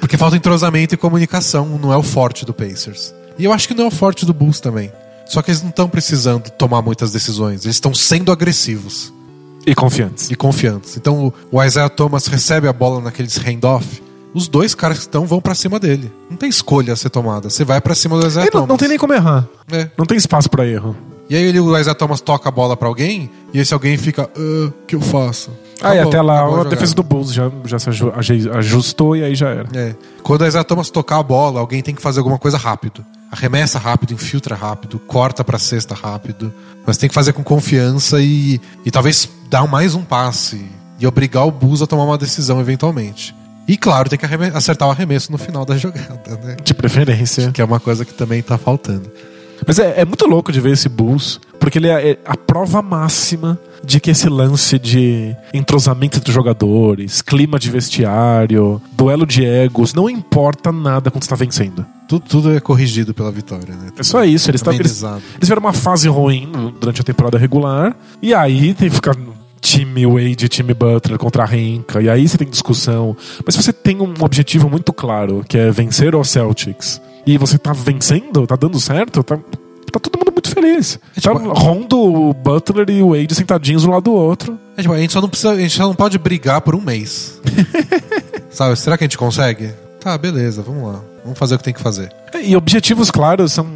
Porque 0.00 0.16
falta 0.16 0.36
entrosamento 0.36 0.94
e 0.94 0.98
comunicação, 0.98 1.78
não 1.80 1.92
é 1.92 1.96
o 1.96 2.02
forte 2.02 2.44
do 2.44 2.52
Pacers. 2.52 3.14
E 3.38 3.44
eu 3.44 3.52
acho 3.52 3.66
que 3.68 3.74
não 3.74 3.84
é 3.84 3.88
o 3.88 3.90
forte 3.90 4.26
do 4.26 4.34
Bulls 4.34 4.60
também. 4.60 4.92
Só 5.26 5.40
que 5.40 5.50
eles 5.50 5.62
não 5.62 5.70
estão 5.70 5.88
precisando 5.88 6.50
tomar 6.50 6.82
muitas 6.82 7.12
decisões, 7.12 7.64
eles 7.64 7.76
estão 7.76 7.94
sendo 7.94 8.30
agressivos 8.32 9.12
E 9.64 9.74
confiantes. 9.74 10.30
e 10.30 10.34
confiantes. 10.34 10.96
Então 10.96 11.32
o- 11.50 11.62
Isaiah 11.64 11.88
Thomas 11.88 12.26
recebe 12.26 12.68
a 12.68 12.72
bola 12.72 13.00
naqueles 13.00 13.36
handoff, 13.38 14.02
os 14.34 14.48
dois 14.48 14.74
caras 14.74 14.98
que 14.98 15.04
estão 15.04 15.24
vão 15.24 15.40
pra 15.40 15.54
cima 15.54 15.78
dele. 15.78 16.12
Não 16.28 16.36
tem 16.36 16.48
escolha 16.50 16.92
a 16.92 16.96
ser 16.96 17.08
tomada, 17.08 17.48
você 17.48 17.64
vai 17.64 17.80
pra 17.80 17.94
cima 17.94 18.18
do 18.20 18.26
Isaiah 18.26 18.44
não, 18.46 18.50
Thomas. 18.50 18.68
não 18.68 18.76
tem 18.76 18.88
nem 18.88 18.98
como 18.98 19.14
errar. 19.14 19.46
É. 19.70 19.88
Não 19.96 20.04
tem 20.04 20.18
espaço 20.18 20.50
pra 20.50 20.66
erro. 20.66 20.94
E 21.32 21.36
aí 21.36 21.58
o 21.58 21.78
Isaiah 21.78 21.94
Thomas 21.94 22.20
toca 22.20 22.48
a 22.48 22.52
bola 22.52 22.76
pra 22.76 22.86
alguém 22.88 23.30
e 23.54 23.58
esse 23.58 23.72
alguém 23.72 23.96
fica, 23.96 24.28
"Ah, 24.36 24.66
o 24.68 24.72
que 24.86 24.94
eu 24.94 25.00
faço? 25.00 25.50
Ah, 25.80 25.96
e 25.96 25.98
até 25.98 26.20
lá 26.20 26.60
a 26.60 26.64
defesa 26.64 26.94
do 26.94 27.02
Bulls 27.02 27.32
já, 27.32 27.50
já 27.64 27.78
se 27.78 27.88
aju- 27.88 28.12
aju- 28.14 28.52
ajustou 28.52 29.16
e 29.16 29.24
aí 29.24 29.34
já 29.34 29.48
era. 29.48 29.66
É. 29.74 29.94
Quando 30.22 30.44
a 30.44 30.48
Isaiah 30.48 30.62
Thomas 30.62 30.90
tocar 30.90 31.16
a 31.18 31.22
bola, 31.22 31.58
alguém 31.60 31.82
tem 31.82 31.94
que 31.94 32.02
fazer 32.02 32.20
alguma 32.20 32.38
coisa 32.38 32.58
rápido. 32.58 33.04
Arremessa 33.30 33.78
rápido, 33.78 34.12
infiltra 34.12 34.54
rápido, 34.54 34.98
corta 34.98 35.42
pra 35.42 35.58
cesta 35.58 35.94
rápido. 35.94 36.52
Mas 36.86 36.98
tem 36.98 37.08
que 37.08 37.14
fazer 37.14 37.32
com 37.32 37.42
confiança 37.42 38.20
e, 38.20 38.60
e 38.84 38.90
talvez 38.90 39.26
dar 39.48 39.66
mais 39.66 39.94
um 39.94 40.02
passe 40.02 40.62
e 41.00 41.06
obrigar 41.06 41.46
o 41.46 41.50
Bulls 41.50 41.80
a 41.80 41.86
tomar 41.86 42.04
uma 42.04 42.18
decisão 42.18 42.60
eventualmente. 42.60 43.34
E 43.66 43.76
claro, 43.78 44.10
tem 44.10 44.18
que 44.18 44.26
acertar 44.54 44.86
o 44.86 44.90
arremesso 44.90 45.32
no 45.32 45.38
final 45.38 45.64
da 45.64 45.76
jogada, 45.78 46.38
né? 46.44 46.56
De 46.62 46.74
preferência. 46.74 47.50
Que 47.52 47.62
é 47.62 47.64
uma 47.64 47.80
coisa 47.80 48.04
que 48.04 48.12
também 48.12 48.42
tá 48.42 48.58
faltando. 48.58 49.10
Mas 49.66 49.78
é, 49.78 50.00
é 50.00 50.04
muito 50.04 50.26
louco 50.26 50.50
de 50.52 50.60
ver 50.60 50.72
esse 50.72 50.88
Bulls, 50.88 51.40
porque 51.60 51.78
ele 51.78 51.88
é, 51.88 52.10
é 52.12 52.18
a 52.24 52.36
prova 52.36 52.82
máxima 52.82 53.58
de 53.84 53.98
que 54.00 54.10
esse 54.10 54.28
lance 54.28 54.78
de 54.78 55.34
entrosamento 55.52 56.18
entre 56.18 56.32
jogadores, 56.32 57.20
clima 57.20 57.58
de 57.58 57.70
vestiário, 57.70 58.80
duelo 58.92 59.26
de 59.26 59.44
egos, 59.44 59.92
não 59.94 60.08
importa 60.08 60.70
nada 60.70 61.10
quando 61.10 61.24
você 61.24 61.30
tá 61.30 61.36
vencendo. 61.36 61.84
Tudo, 62.08 62.24
tudo 62.28 62.52
é 62.52 62.60
corrigido 62.60 63.14
pela 63.14 63.32
vitória, 63.32 63.74
né? 63.74 63.88
É 63.96 64.02
só 64.02 64.24
isso. 64.24 64.50
Eles, 64.50 64.60
tavam- 64.62 64.78
eles, 64.80 65.02
eles 65.36 65.40
tiveram 65.40 65.60
uma 65.60 65.72
fase 65.72 66.08
ruim 66.08 66.50
durante 66.78 67.00
a 67.00 67.04
temporada 67.04 67.38
regular, 67.38 67.96
e 68.20 68.34
aí 68.34 68.74
tem 68.74 68.88
que 68.88 68.94
ficar 68.94 69.16
time 69.60 70.04
Wade 70.06 70.48
time 70.48 70.74
Butler 70.74 71.18
contra 71.18 71.44
a 71.44 71.46
Renka, 71.46 72.02
e 72.02 72.08
aí 72.10 72.26
você 72.28 72.36
tem 72.36 72.48
discussão. 72.48 73.16
Mas 73.44 73.54
se 73.54 73.62
você 73.62 73.72
tem 73.72 74.00
um 74.00 74.12
objetivo 74.20 74.68
muito 74.68 74.92
claro, 74.92 75.44
que 75.48 75.56
é 75.56 75.70
vencer 75.70 76.14
o 76.14 76.22
Celtics, 76.24 77.00
e 77.26 77.38
você 77.38 77.58
tá 77.58 77.72
vencendo, 77.72 78.46
tá 78.46 78.56
dando 78.56 78.78
certo, 78.80 79.22
tá, 79.22 79.36
tá 79.36 80.00
todo 80.00 80.18
mundo 80.18 80.32
muito 80.32 80.50
feliz. 80.50 80.98
É, 81.16 81.20
tá 81.20 81.32
tipo, 81.32 81.52
Rondo, 81.52 81.98
o 81.98 82.34
Butler 82.34 82.90
e 82.90 83.02
o 83.02 83.10
Wade 83.10 83.34
sentadinhos 83.34 83.84
um 83.84 83.90
lado 83.90 84.04
do 84.04 84.12
outro. 84.12 84.58
É, 84.76 84.82
tipo, 84.82 84.94
a 84.94 84.98
gente 84.98 85.12
só 85.12 85.20
não 85.20 85.28
precisa, 85.28 85.52
a 85.52 85.58
gente 85.58 85.76
só 85.76 85.86
não 85.86 85.94
pode 85.94 86.18
brigar 86.18 86.60
por 86.60 86.74
um 86.74 86.80
mês. 86.80 87.40
Sabe? 88.50 88.76
Será 88.76 88.98
que 88.98 89.04
a 89.04 89.06
gente 89.06 89.18
consegue? 89.18 89.70
Tá, 90.00 90.16
beleza, 90.18 90.62
vamos 90.62 90.92
lá. 90.92 91.00
Vamos 91.22 91.38
fazer 91.38 91.54
o 91.54 91.58
que 91.58 91.64
tem 91.64 91.74
que 91.74 91.80
fazer. 91.80 92.12
E 92.42 92.56
objetivos 92.56 93.10
claros 93.10 93.52
são 93.52 93.66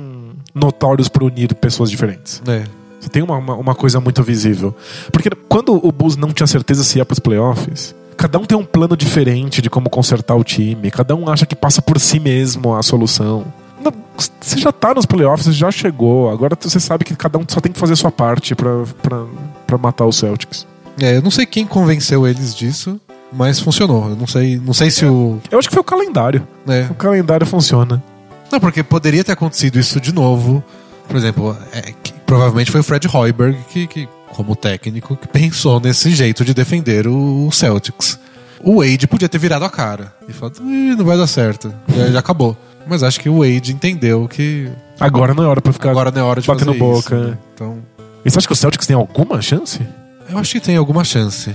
notórios 0.55 1.09
para 1.09 1.25
unir 1.25 1.55
pessoas 1.55 1.91
diferentes. 1.91 2.43
É. 2.47 2.65
Você 3.01 3.09
tem 3.09 3.23
uma, 3.23 3.37
uma, 3.37 3.55
uma 3.55 3.75
coisa 3.75 4.01
muito 4.01 4.23
visível. 4.23 4.75
Porque 5.13 5.31
quando 5.49 5.75
o 5.75 5.93
Bulls 5.93 6.17
não 6.17 6.33
tinha 6.33 6.47
certeza 6.47 6.83
se 6.83 6.99
ia 6.99 7.05
pros 7.05 7.21
playoffs, 7.21 7.95
cada 8.17 8.39
um 8.39 8.45
tem 8.45 8.57
um 8.57 8.65
plano 8.65 8.97
diferente 8.97 9.61
de 9.61 9.71
como 9.71 9.91
consertar 9.91 10.35
o 10.35 10.45
time. 10.45 10.91
Cada 10.91 11.15
um 11.15 11.29
acha 11.29 11.47
que 11.47 11.55
passa 11.55 11.83
por 11.83 12.01
si 12.01 12.19
mesmo 12.19 12.75
a 12.75 12.83
solução. 12.83 13.45
Não, 13.83 13.93
Você 14.41 14.59
já 14.59 14.73
tá 14.73 14.95
nos 14.95 15.07
playoffs, 15.07 15.47
você 15.47 15.53
já 15.53 15.71
chegou. 15.71 16.31
Agora 16.31 16.57
você 16.59 16.81
sabe 16.81 17.05
que 17.05 17.15
cada 17.15 17.39
um 17.39 17.45
só 17.47 17.61
tem 17.61 17.73
que 17.73 17.79
fazer 17.79 17.93
a 17.93 17.97
sua 17.97 18.11
parte 18.11 18.55
pra 18.55 19.79
matar 19.79 20.07
os 20.07 20.17
Celtics. 20.17 20.67
É, 21.01 21.17
eu 21.17 21.23
não 21.23 21.31
sei 21.31 21.45
quem 21.45 21.67
convenceu 21.67 22.27
eles 22.27 22.55
disso, 22.55 22.99
mas 23.33 23.61
funcionou. 23.61 24.09
Eu 24.09 24.17
não 24.17 24.27
sei, 24.27 24.59
não 24.59 24.73
sei 24.73 24.91
se 24.91 25.05
o. 25.05 25.39
Eu 25.51 25.59
acho 25.59 25.69
que 25.69 25.75
foi 25.75 25.83
o 25.83 25.85
calendário. 25.85 26.47
É. 26.67 26.87
O 26.91 26.95
calendário 26.95 27.47
funciona. 27.47 28.03
Não, 28.51 28.59
porque 28.59 28.83
poderia 28.83 29.23
ter 29.23 29.33
acontecido 29.33 29.79
isso 29.79 30.01
de 30.01 30.15
novo. 30.15 30.65
Por 31.07 31.17
exemplo, 31.17 31.57
é, 31.73 31.93
provavelmente 32.25 32.71
foi 32.71 32.81
o 32.81 32.85
Fred 32.85 33.09
Hoiberg 33.13 33.59
que, 33.69 33.87
que, 33.87 34.09
como 34.37 34.55
técnico, 34.55 35.17
que 35.17 35.27
pensou 35.27 35.81
nesse 35.81 36.11
jeito 36.11 36.45
de 36.45 36.53
defender 36.53 37.09
o, 37.09 37.51
Celtics. 37.51 38.19
O 38.63 38.81
Wade 38.81 39.07
podia 39.07 39.29
ter 39.29 39.39
virado 39.39 39.65
a 39.65 39.71
cara 39.71 40.13
e 40.29 40.33
falado, 40.33 40.61
"Ih, 40.63 40.95
não 40.97 41.05
vai 41.05 41.17
dar 41.17 41.27
certo. 41.27 41.73
Já, 41.97 42.07
já 42.11 42.19
acabou. 42.19 42.57
Mas 42.87 43.03
acho 43.03 43.19
que 43.19 43.29
o 43.29 43.39
Wade 43.41 43.73
entendeu 43.73 44.29
que 44.29 44.71
Agora 45.01 45.35
não 45.35 45.43
é 45.45 45.47
hora 45.47 45.61
pra 45.61 45.73
ficar 45.73 45.91
agora 45.91 46.11
não 46.11 46.21
é 46.21 46.25
hora 46.25 46.41
de 46.41 46.47
batendo 46.47 46.67
fazer 46.69 46.79
boca. 46.79 47.17
isso. 47.17 47.25
né? 47.31 47.39
Então, 47.55 47.79
E 48.25 48.31
você 48.31 48.39
acha 48.39 48.47
que 48.47 48.53
o 48.53 48.57
Celtics 48.57 48.87
tem 48.87 48.95
alguma 48.97 49.41
chance? 49.43 49.81
eu 50.29 50.39
acho 50.39 50.53
que 50.53 50.61
tem 50.61 50.77
alguma 50.77 51.03
chance. 51.05 51.55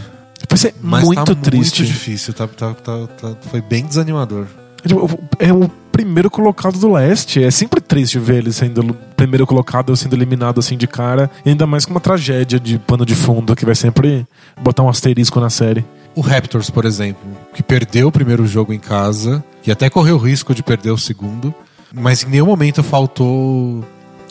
Vai 0.50 0.58
ser 0.58 0.74
Mas 0.82 1.04
muito 1.04 1.24
tá 1.24 1.36
triste. 1.36 1.82
muito 1.82 1.94
difícil. 1.94 2.34
Tá, 2.34 2.48
tá, 2.48 2.74
tá, 2.74 3.08
tá- 3.20 3.36
foi 3.50 3.62
bem 3.62 3.86
desanimador. 3.86 4.46
Tipo, 4.86 5.20
É 5.40 5.54
o 5.54 5.70
primeiro 5.92 6.30
colocado 6.30 6.80
do 6.80 6.92
leste. 6.92 7.44
É 7.44 7.52
sempre 7.52 7.82
triste 7.82 8.18
ver 8.18 8.38
ele 8.38 8.52
sendo 8.52 8.94
primeiro 9.16 9.46
colocado, 9.46 9.96
sendo 9.96 10.16
eliminado 10.16 10.60
assim 10.60 10.78
de 10.78 10.88
cara. 10.88 11.30
E 11.46 11.50
ainda 11.50 11.68
mais 11.68 11.86
com 11.86 11.92
uma 11.92 12.00
tragédia 12.00 12.60
de 12.60 12.80
pano 12.80 13.06
de 13.06 13.16
fundo 13.16 13.56
que 13.56 13.66
vai 13.66 13.76
sempre 13.76 14.26
botar 14.62 14.84
um 14.84 14.90
asterisco 14.90 15.40
na 15.40 15.50
série. 15.50 15.86
O 16.16 16.22
Raptors, 16.22 16.70
por 16.70 16.86
exemplo, 16.86 17.22
que 17.54 17.64
perdeu 17.64 18.08
o 18.08 18.12
primeiro 18.12 18.46
jogo 18.46 18.74
em 18.74 18.80
casa 18.80 19.44
e 19.66 19.72
até 19.72 19.90
correu 19.90 20.16
o 20.16 20.20
risco 20.20 20.54
de 20.54 20.62
perder 20.62 20.92
o 20.92 20.98
segundo, 20.98 21.54
mas 21.94 22.24
em 22.24 22.30
nenhum 22.30 22.48
momento 22.48 22.84
faltou 22.84 23.86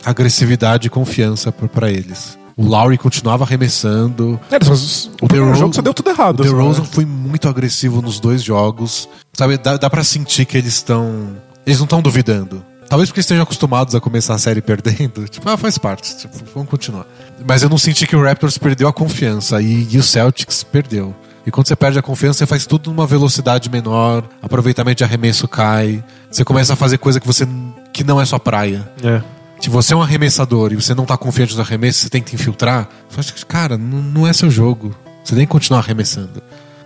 agressividade 0.05 0.87
e 0.87 0.89
confiança 0.89 1.51
para 1.51 1.89
eles. 1.91 2.37
O 2.57 2.65
Lowry 2.65 2.97
continuava 2.97 3.43
arremessando. 3.43 4.39
É, 4.51 4.55
o 4.57 4.59
The 4.59 5.37
Rose- 5.39 5.59
jogo 5.59 5.73
só 5.73 5.81
deu 5.81 5.93
tudo 5.93 6.07
O 6.07 6.09
errado. 6.11 6.43
DeRozan 6.43 6.73
só, 6.75 6.81
né? 6.83 6.89
foi 6.91 7.05
muito 7.05 7.47
agressivo 7.47 8.01
nos 8.01 8.19
dois 8.19 8.43
jogos. 8.43 9.07
Sabe, 9.33 9.57
dá, 9.57 9.77
dá 9.77 9.89
para 9.89 10.03
sentir 10.03 10.45
que 10.45 10.57
eles 10.57 10.73
estão. 10.73 11.35
Eles 11.65 11.79
não 11.79 11.85
estão 11.85 12.01
duvidando. 12.01 12.63
Talvez 12.89 13.09
porque 13.09 13.21
estejam 13.21 13.43
acostumados 13.43 13.95
a 13.95 14.01
começar 14.01 14.33
a 14.33 14.37
série 14.37 14.61
perdendo. 14.61 15.25
Tipo, 15.29 15.49
ah, 15.49 15.55
faz 15.55 15.77
parte. 15.77 16.17
Tipo, 16.17 16.33
vamos 16.53 16.69
continuar. 16.69 17.05
Mas 17.47 17.63
eu 17.63 17.69
não 17.69 17.77
senti 17.77 18.05
que 18.05 18.15
o 18.15 18.23
Raptors 18.23 18.57
perdeu 18.57 18.87
a 18.87 18.93
confiança 18.93 19.61
e, 19.61 19.87
e 19.89 19.97
o 19.97 20.03
Celtics 20.03 20.63
perdeu. 20.63 21.15
E 21.47 21.49
quando 21.49 21.67
você 21.67 21.75
perde 21.75 21.97
a 21.97 22.01
confiança, 22.01 22.39
você 22.39 22.45
faz 22.45 22.65
tudo 22.67 22.91
numa 22.91 23.07
velocidade 23.07 23.69
menor, 23.69 24.23
aproveitamento 24.43 24.97
de 24.97 25.03
arremesso 25.03 25.47
cai, 25.47 26.03
você 26.29 26.43
começa 26.45 26.73
a 26.73 26.75
fazer 26.75 26.97
coisa 26.99 27.19
que 27.19 27.25
você 27.25 27.47
que 27.93 28.03
não 28.03 28.21
é 28.21 28.25
sua 28.25 28.39
praia. 28.39 28.87
É. 29.03 29.21
Se 29.61 29.69
você 29.69 29.93
é 29.93 29.95
um 29.95 30.01
arremessador 30.01 30.73
e 30.73 30.75
você 30.75 30.95
não 30.95 31.05
tá 31.05 31.15
confiante 31.15 31.55
no 31.55 31.61
arremesso, 31.61 31.99
você 31.99 32.09
tenta 32.09 32.33
infiltrar, 32.33 32.89
você 33.07 33.21
fala, 33.21 33.45
cara, 33.47 33.77
não, 33.77 34.27
é 34.27 34.33
seu 34.33 34.49
jogo. 34.49 34.95
Você 35.23 35.35
tem 35.35 35.45
que 35.45 35.51
continuar 35.51 35.81
arremessando. 35.81 36.41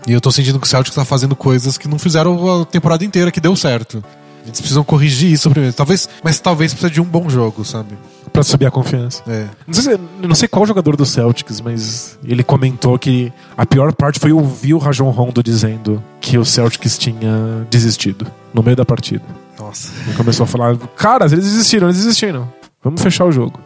E 0.05 0.11
eu 0.11 0.19
tô 0.19 0.29
sentindo 0.29 0.59
que 0.59 0.67
o 0.67 0.69
Celtics 0.69 0.93
tá 0.93 1.05
fazendo 1.05 1.37
coisas 1.37 1.77
que 1.77 1.87
não 1.87 1.97
fizeram 1.97 2.61
a 2.61 2.65
temporada 2.65 3.05
inteira 3.05 3.31
que 3.31 3.39
deu 3.39 3.55
certo. 3.55 4.03
Eles 4.45 4.59
precisam 4.59 4.83
corrigir 4.83 5.31
isso 5.31 5.49
primeiro. 5.49 5.73
Talvez, 5.73 6.09
mas 6.21 6.37
talvez 6.39 6.73
precisa 6.73 6.91
de 6.91 6.99
um 6.99 7.05
bom 7.05 7.29
jogo, 7.29 7.63
sabe? 7.63 7.97
Pra 8.33 8.43
subir 8.43 8.65
a 8.65 8.71
confiança. 8.71 9.23
É. 9.25 9.47
Não 9.65 9.73
sei, 9.73 9.99
não 10.21 10.35
sei 10.35 10.47
qual 10.49 10.67
jogador 10.67 10.97
do 10.97 11.05
Celtics, 11.05 11.61
mas 11.61 12.19
ele 12.25 12.43
comentou 12.43 12.99
que 12.99 13.31
a 13.57 13.65
pior 13.65 13.93
parte 13.93 14.19
foi 14.19 14.33
ouvir 14.33 14.73
o 14.73 14.77
Rajon 14.79 15.09
Rondo 15.11 15.41
dizendo 15.41 16.03
que 16.19 16.37
o 16.37 16.43
Celtics 16.43 16.97
tinha 16.97 17.65
desistido 17.71 18.27
no 18.53 18.61
meio 18.61 18.75
da 18.75 18.83
partida. 18.83 19.23
Nossa. 19.57 19.93
Ele 20.05 20.15
começou 20.17 20.43
a 20.43 20.47
falar: 20.47 20.77
Caras, 20.97 21.31
eles 21.31 21.45
desistiram, 21.45 21.87
eles 21.87 21.97
desistiram. 21.97 22.47
Vamos 22.85 23.01
fechar 23.01 23.25
o 23.25 23.31
jogo. 23.31 23.59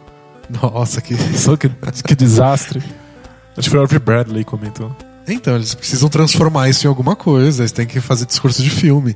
Nossa, 0.62 1.02
que. 1.02 1.14
Que, 1.14 2.02
que 2.02 2.14
desastre. 2.16 2.82
Acho 3.56 3.68
que 3.68 3.70
foi 3.70 3.78
o 3.78 3.82
Avery 3.82 4.00
Bradley 4.00 4.44
comentou. 4.44 4.96
Então, 5.28 5.54
eles 5.56 5.74
precisam 5.74 6.08
transformar 6.08 6.70
isso 6.70 6.86
em 6.86 6.88
alguma 6.88 7.14
coisa. 7.14 7.60
Eles 7.60 7.70
têm 7.70 7.86
que 7.86 8.00
fazer 8.00 8.24
discurso 8.24 8.62
de 8.62 8.70
filme. 8.70 9.14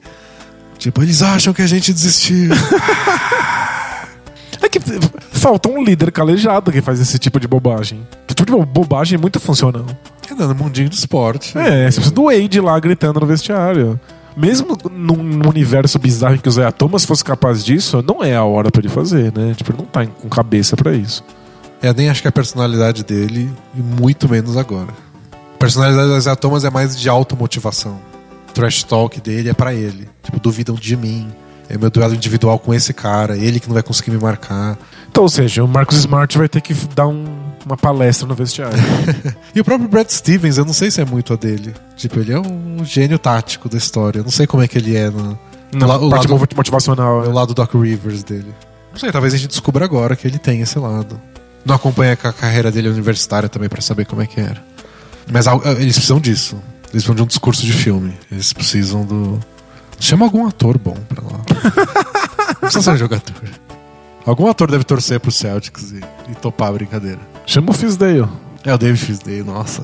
Tipo, 0.77 1.03
eles 1.03 1.23
acham 1.23 1.55
que 1.55 1.63
a 1.63 1.67
gente 1.67 1.93
desistiu. 1.93 2.51
É 4.63 4.69
que 4.69 4.81
falta 5.31 5.69
um 5.69 5.85
líder 5.85 6.11
calejado 6.11 6.73
que 6.73 6.81
faz 6.81 6.99
esse 6.99 7.19
tipo 7.19 7.39
de 7.39 7.47
bobagem. 7.47 8.07
Que 8.27 8.35
tipo 8.35 8.57
de 8.59 8.65
bobagem 8.65 9.19
é 9.19 9.21
muito 9.21 9.39
funcional. 9.39 9.85
é 10.31 10.35
no 10.35 10.55
mundinho 10.55 10.89
do 10.89 10.95
esporte. 10.95 11.59
É, 11.59 11.91
você 11.91 11.97
precisa 11.97 12.15
do 12.15 12.25
Wade 12.25 12.61
lá 12.63 12.79
gritando 12.81 13.21
no 13.21 13.27
vestiário. 13.27 14.01
Mesmo 14.37 14.77
num 14.91 15.49
universo 15.49 15.99
bizarro 15.99 16.35
em 16.35 16.39
que 16.39 16.49
o 16.49 16.53
Zé 16.53 16.69
Thomas 16.73 17.05
fosse 17.05 17.23
capaz 17.25 17.65
disso, 17.65 18.03
não 18.07 18.23
é 18.23 18.35
a 18.35 18.43
hora 18.45 18.71
pra 18.71 18.81
ele 18.81 18.89
fazer, 18.89 19.33
né? 19.33 19.55
Tipo, 19.55 19.71
ele 19.73 19.79
não 19.79 19.87
tá 19.87 20.05
com 20.07 20.29
cabeça 20.29 20.77
pra 20.77 20.93
isso. 20.93 21.23
Eu 21.81 21.95
nem 21.95 22.09
acho 22.09 22.21
que 22.21 22.27
é 22.29 22.31
a 22.31 22.33
personalidade 22.33 23.05
dele, 23.05 23.51
e 23.77 23.81
muito 23.81 24.29
menos 24.29 24.57
agora. 24.57 24.89
A 25.55 25.59
personalidade 25.59 26.09
do 26.09 26.17
Isaiah 26.17 26.35
Thomas 26.37 26.65
é 26.65 26.71
mais 26.71 26.99
de 26.99 27.09
automotivação. 27.09 27.99
O 28.49 28.53
trash 28.53 28.83
talk 28.83 29.21
dele 29.21 29.51
é 29.51 29.55
pra 29.55 29.73
ele. 29.73 30.09
Tipo, 30.23 30.41
duvidam 30.41 30.75
de 30.75 30.97
mim. 30.97 31.29
É 31.69 31.79
meu 31.79 31.89
duelo 31.91 32.15
individual 32.15 32.59
com 32.59 32.75
esse 32.75 32.93
cara, 32.93 33.37
ele 33.37 33.61
que 33.61 33.69
não 33.69 33.75
vai 33.75 33.83
conseguir 33.83 34.11
me 34.11 34.19
marcar. 34.19 34.77
Então, 35.11 35.23
ou 35.23 35.29
seja, 35.29 35.63
o 35.63 35.69
Marcos 35.69 35.97
Smart 35.99 36.37
vai 36.37 36.49
ter 36.49 36.61
que 36.61 36.75
dar 36.95 37.07
um- 37.07 37.25
uma 37.65 37.77
palestra 37.77 38.27
no 38.27 38.35
vestiário. 38.35 38.79
E 39.55 39.61
o 39.61 39.65
próprio 39.65 39.89
Brad 39.89 40.09
Stevens, 40.09 40.59
eu 40.59 40.65
não 40.65 40.73
sei 40.73 40.91
se 40.91 41.01
é 41.01 41.05
muito 41.05 41.33
a 41.33 41.37
dele. 41.37 41.73
Tipo, 41.97 42.19
ele 42.19 42.33
é 42.33 42.39
um 42.41 42.85
gênio 42.85 43.19
tático 43.19 43.69
da 43.69 43.79
história. 43.79 44.19
Eu 44.19 44.25
não 44.25 44.31
sei 44.33 44.47
como 44.49 44.63
é 44.63 44.69
que 44.69 44.77
ele 44.79 44.97
é 44.97 45.09
no, 45.11 45.39
Não, 45.73 45.87
La- 45.87 45.97
o 45.99 46.11
parte 46.11 46.27
lado- 46.29 46.49
motivacional. 46.57 47.21
no 47.23 47.29
né? 47.29 47.33
lado 47.33 47.55
Doc 47.55 47.73
Rivers 47.75 48.25
dele. 48.25 48.53
Não 48.93 48.99
sei, 48.99 49.13
talvez 49.13 49.33
a 49.33 49.37
gente 49.37 49.51
descubra 49.51 49.85
agora 49.85 50.17
que 50.17 50.27
ele 50.27 50.39
tem 50.39 50.61
esse 50.61 50.77
lado. 50.79 51.21
Não 51.65 51.75
acompanha 51.77 52.13
a 52.15 52.33
carreira 52.33 52.71
dele 52.73 52.89
universitária 52.89 53.49
também 53.49 53.69
pra 53.69 53.81
saber 53.81 54.05
como 54.07 54.21
é 54.23 54.27
que 54.27 54.41
era. 54.41 54.61
Mas 55.31 55.47
al- 55.47 55.63
eles 55.79 55.95
precisam 55.95 56.19
disso. 56.21 56.57
Eles 56.57 56.91
precisam 57.05 57.15
de 57.15 57.23
um 57.23 57.27
discurso 57.27 57.63
de 57.65 57.73
filme. 57.73 58.13
Eles 58.31 58.53
precisam 58.53 59.05
do. 59.05 59.39
Chama 60.01 60.27
algum 60.27 60.47
ator 60.47 60.77
bom 60.79 60.97
pra 61.09 61.23
lá. 61.23 61.41
Não 62.55 62.55
precisa 62.61 62.83
ser 62.83 62.91
um 62.91 62.97
jogador. 62.97 63.35
Algum 64.27 64.49
ator 64.49 64.71
deve 64.71 64.83
torcer 64.85 65.21
pro 65.21 65.31
Celtics 65.31 65.93
e, 65.93 66.01
e 66.31 66.35
topar 66.35 66.69
a 66.71 66.73
brincadeira. 66.73 67.21
Chama 67.47 67.71
o 67.71 67.75
Fisdale. 67.75 68.27
É 68.65 68.73
o 68.73 68.79
David 68.79 69.05
Fisdale, 69.05 69.43
nossa. 69.43 69.83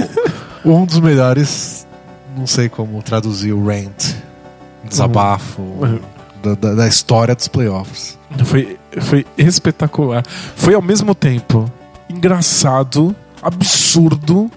um 0.64 0.84
dos 0.86 1.00
melhores. 1.00 1.86
Não 2.36 2.46
sei 2.46 2.68
como 2.68 3.02
traduzir 3.02 3.52
o 3.52 3.64
rant. 3.64 4.14
Desabafo. 4.88 5.62
Da, 6.42 6.54
da- 6.54 6.74
da 6.74 6.86
história 6.88 7.34
dos 7.34 7.48
playoffs. 7.48 8.18
Foi, 8.44 8.78
foi 9.00 9.26
espetacular. 9.38 10.22
Foi 10.56 10.74
ao 10.74 10.82
mesmo 10.82 11.14
tempo 11.14 11.70
engraçado, 12.08 13.14
absurdo, 13.42 14.50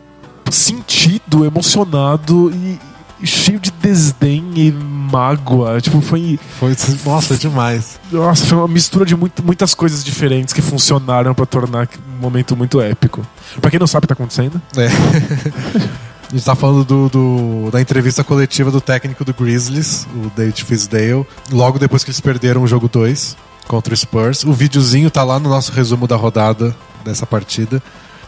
sentido, 0.51 1.45
emocionado 1.45 2.51
e, 2.53 2.79
e 3.21 3.27
cheio 3.27 3.59
de 3.59 3.71
desdém 3.71 4.43
e 4.55 4.71
mágoa. 5.11 5.79
Tipo, 5.81 6.01
foi. 6.01 6.39
Foi, 6.59 6.75
nossa, 7.05 7.35
demais. 7.37 7.99
Nossa, 8.11 8.45
foi 8.45 8.57
uma 8.57 8.67
mistura 8.67 9.05
de 9.05 9.15
muito- 9.15 9.43
muitas 9.43 9.73
coisas 9.73 10.03
diferentes 10.03 10.53
que 10.53 10.61
funcionaram 10.61 11.33
pra 11.33 11.45
tornar 11.45 11.87
um 12.17 12.21
momento 12.21 12.55
muito 12.55 12.79
épico. 12.81 13.25
Pra 13.61 13.69
quem 13.71 13.79
não 13.79 13.87
sabe 13.87 14.05
o 14.05 14.07
que 14.07 14.07
tá 14.07 14.13
acontecendo, 14.13 14.61
É. 14.75 14.87
A 16.29 16.35
gente 16.35 16.43
tá 16.43 16.55
falando 16.55 16.83
do, 16.83 17.07
do- 17.09 17.71
da 17.71 17.79
entrevista 17.79 18.21
coletiva 18.21 18.69
do 18.69 18.81
técnico 18.81 19.23
do 19.23 19.33
Grizzlies, 19.33 20.05
o 20.13 20.29
David 20.35 20.61
Fisdale, 20.65 21.25
logo 21.49 21.79
depois 21.79 22.03
que 22.03 22.09
eles 22.09 22.19
perderam 22.19 22.63
o 22.63 22.67
jogo 22.67 22.89
2 22.89 23.37
contra 23.65 23.93
o 23.93 23.97
Spurs. 23.97 24.43
O 24.43 24.51
videozinho 24.51 25.09
tá 25.09 25.23
lá 25.23 25.39
no 25.39 25.49
nosso 25.49 25.71
resumo 25.71 26.05
da 26.05 26.17
rodada 26.17 26.75
dessa 27.05 27.25
partida. 27.25 27.81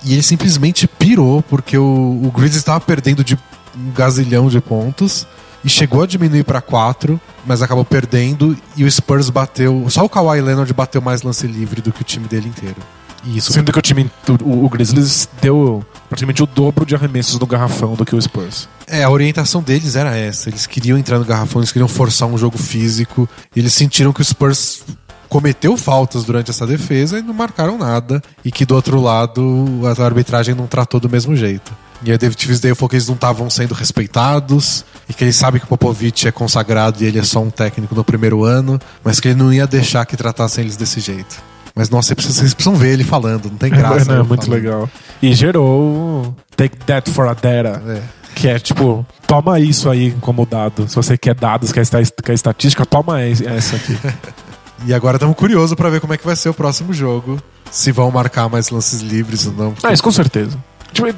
E 0.06 0.14
ele 0.14 0.24
simplesmente 0.24 0.88
pirou, 0.88 1.42
porque 1.42 1.78
o, 1.78 1.84
o 2.24 2.32
Grizzlies 2.32 2.56
estava 2.60 2.80
perdendo 2.80 3.22
de 3.22 3.36
um 3.78 3.92
gazilhão 3.92 4.48
de 4.48 4.62
pontos. 4.62 5.28
E 5.64 5.70
chegou 5.70 6.04
a 6.04 6.08
diminuir 6.08 6.44
para 6.44 6.62
4, 6.62 7.20
mas 7.46 7.62
acabou 7.62 7.84
perdendo. 7.84 8.58
E 8.78 8.84
o 8.84 8.92
Spurs 8.92 9.30
bateu. 9.30 9.86
Só 9.90 10.06
o 10.06 10.10
Kawhi 10.10 10.42
Leonard 10.42 10.74
bateu 10.74 11.02
mais 11.02 11.22
lance 11.22 11.46
livre 11.48 11.82
do 11.82 11.92
que 11.92 12.02
o 12.02 12.06
time 12.06 12.28
dele 12.28 12.48
inteiro. 12.48 12.78
Isso 13.26 13.52
sendo 13.52 13.72
que 13.72 13.80
o 13.80 13.82
time, 13.82 14.10
o, 14.44 14.66
o 14.66 14.70
Grizzlies 14.70 15.28
deu 15.42 15.84
praticamente 16.08 16.42
o 16.42 16.46
dobro 16.46 16.86
de 16.86 16.96
arremessos 16.96 17.38
no 17.38 17.46
garrafão 17.46 17.94
do 17.94 18.06
que 18.06 18.16
o 18.16 18.22
Spurs. 18.22 18.70
É, 18.88 19.04
a 19.04 19.10
orientação 19.10 19.62
deles 19.62 19.96
era 19.96 20.16
essa. 20.16 20.50
Eles 20.50 20.66
queriam 20.66 20.98
entrar 20.98 21.20
no 21.20 21.26
garrafão, 21.26 21.62
eles 21.62 21.72
queriam 21.72 21.88
forçar 21.88 22.28
um 22.28 22.38
jogo 22.38 22.58
físico. 22.58 23.28
E 23.56 23.60
eles 23.60 23.74
sentiram 23.74 24.14
que 24.14 24.22
o 24.22 24.26
Spurs 24.26 24.84
cometeu 25.28 25.78
faltas 25.78 26.24
durante 26.24 26.50
essa 26.50 26.66
defesa 26.66 27.20
e 27.20 27.22
não 27.22 27.34
marcaram 27.34 27.78
nada. 27.78 28.22
E 28.44 28.52
que 28.52 28.66
do 28.66 28.76
outro 28.76 29.02
lado 29.02 29.82
a 29.86 30.04
arbitragem 30.04 30.56
não 30.56 30.66
tratou 30.66 31.00
do 31.00 31.10
mesmo 31.10 31.36
jeito. 31.36 31.72
E 32.04 32.10
aí 32.12 32.16
o 32.16 32.18
David 32.20 32.46
Fisdale 32.48 32.76
falou 32.76 32.90
que 32.90 32.96
eles 32.96 33.08
não 33.08 33.16
estavam 33.16 33.50
sendo 33.50 33.74
respeitados 33.74 34.86
e 35.10 35.14
que 35.14 35.24
ele 35.24 35.34
sabe 35.34 35.60
que 35.60 35.66
o 35.66 35.68
Popovich 35.68 36.28
é 36.28 36.32
consagrado 36.32 37.04
e 37.04 37.06
ele 37.06 37.20
é 37.20 37.24
só 37.24 37.42
um 37.42 37.50
técnico 37.50 37.94
no 37.94 38.04
primeiro 38.04 38.44
ano, 38.46 38.80
mas 39.04 39.20
que 39.20 39.28
ele 39.30 39.36
não 39.40 39.52
ia 39.52 39.68
deixar 39.68 40.06
que 40.06 40.16
tratassem 40.16 40.64
eles 40.64 40.78
desse 40.78 41.00
jeito. 41.00 41.36
Mas 41.76 41.90
nossa, 41.90 42.16
vocês 42.16 42.54
precisam 42.54 42.76
ver 42.76 42.94
ele 42.94 43.04
falando, 43.04 43.50
não 43.50 43.58
tem 43.58 43.70
graça. 43.70 44.12
É, 44.12 44.16
ele 44.16 44.24
muito 44.24 44.46
falando. 44.46 44.62
legal. 44.64 44.90
E 45.22 45.34
gerou 45.34 46.34
Take 46.56 46.78
That 46.86 47.10
for 47.12 47.28
a 47.28 47.34
Data. 47.34 47.82
É. 47.88 48.02
Que 48.36 48.48
é 48.48 48.58
tipo, 48.60 49.06
toma 49.28 49.60
isso 49.60 49.90
aí 49.90 50.16
como 50.22 50.46
dado. 50.46 50.88
Se 50.88 50.96
você 50.96 51.18
quer 51.18 51.36
dados, 51.36 51.72
quer, 51.74 51.84
quer 52.24 52.34
estatística, 52.34 52.86
toma 52.86 53.26
es- 53.26 53.42
essa 53.42 53.76
aqui. 53.76 53.98
E 54.86 54.94
agora 54.94 55.18
estamos 55.18 55.36
curiosos 55.36 55.76
pra 55.76 55.90
ver 55.90 56.00
como 56.00 56.14
é 56.14 56.18
que 56.18 56.26
vai 56.26 56.38
ser 56.38 56.48
o 56.48 56.54
próximo 56.54 56.94
jogo. 56.94 57.38
Se 57.70 57.92
vão 57.92 58.10
marcar 58.10 58.48
mais 58.48 58.70
lances 58.70 59.02
livres 59.02 59.46
ou 59.46 59.52
não. 59.52 59.74
ah, 59.84 59.92
isso 59.92 60.02
com 60.02 60.10
certeza. 60.10 60.58
Tipo, 60.92 61.08
eu- 61.08 61.16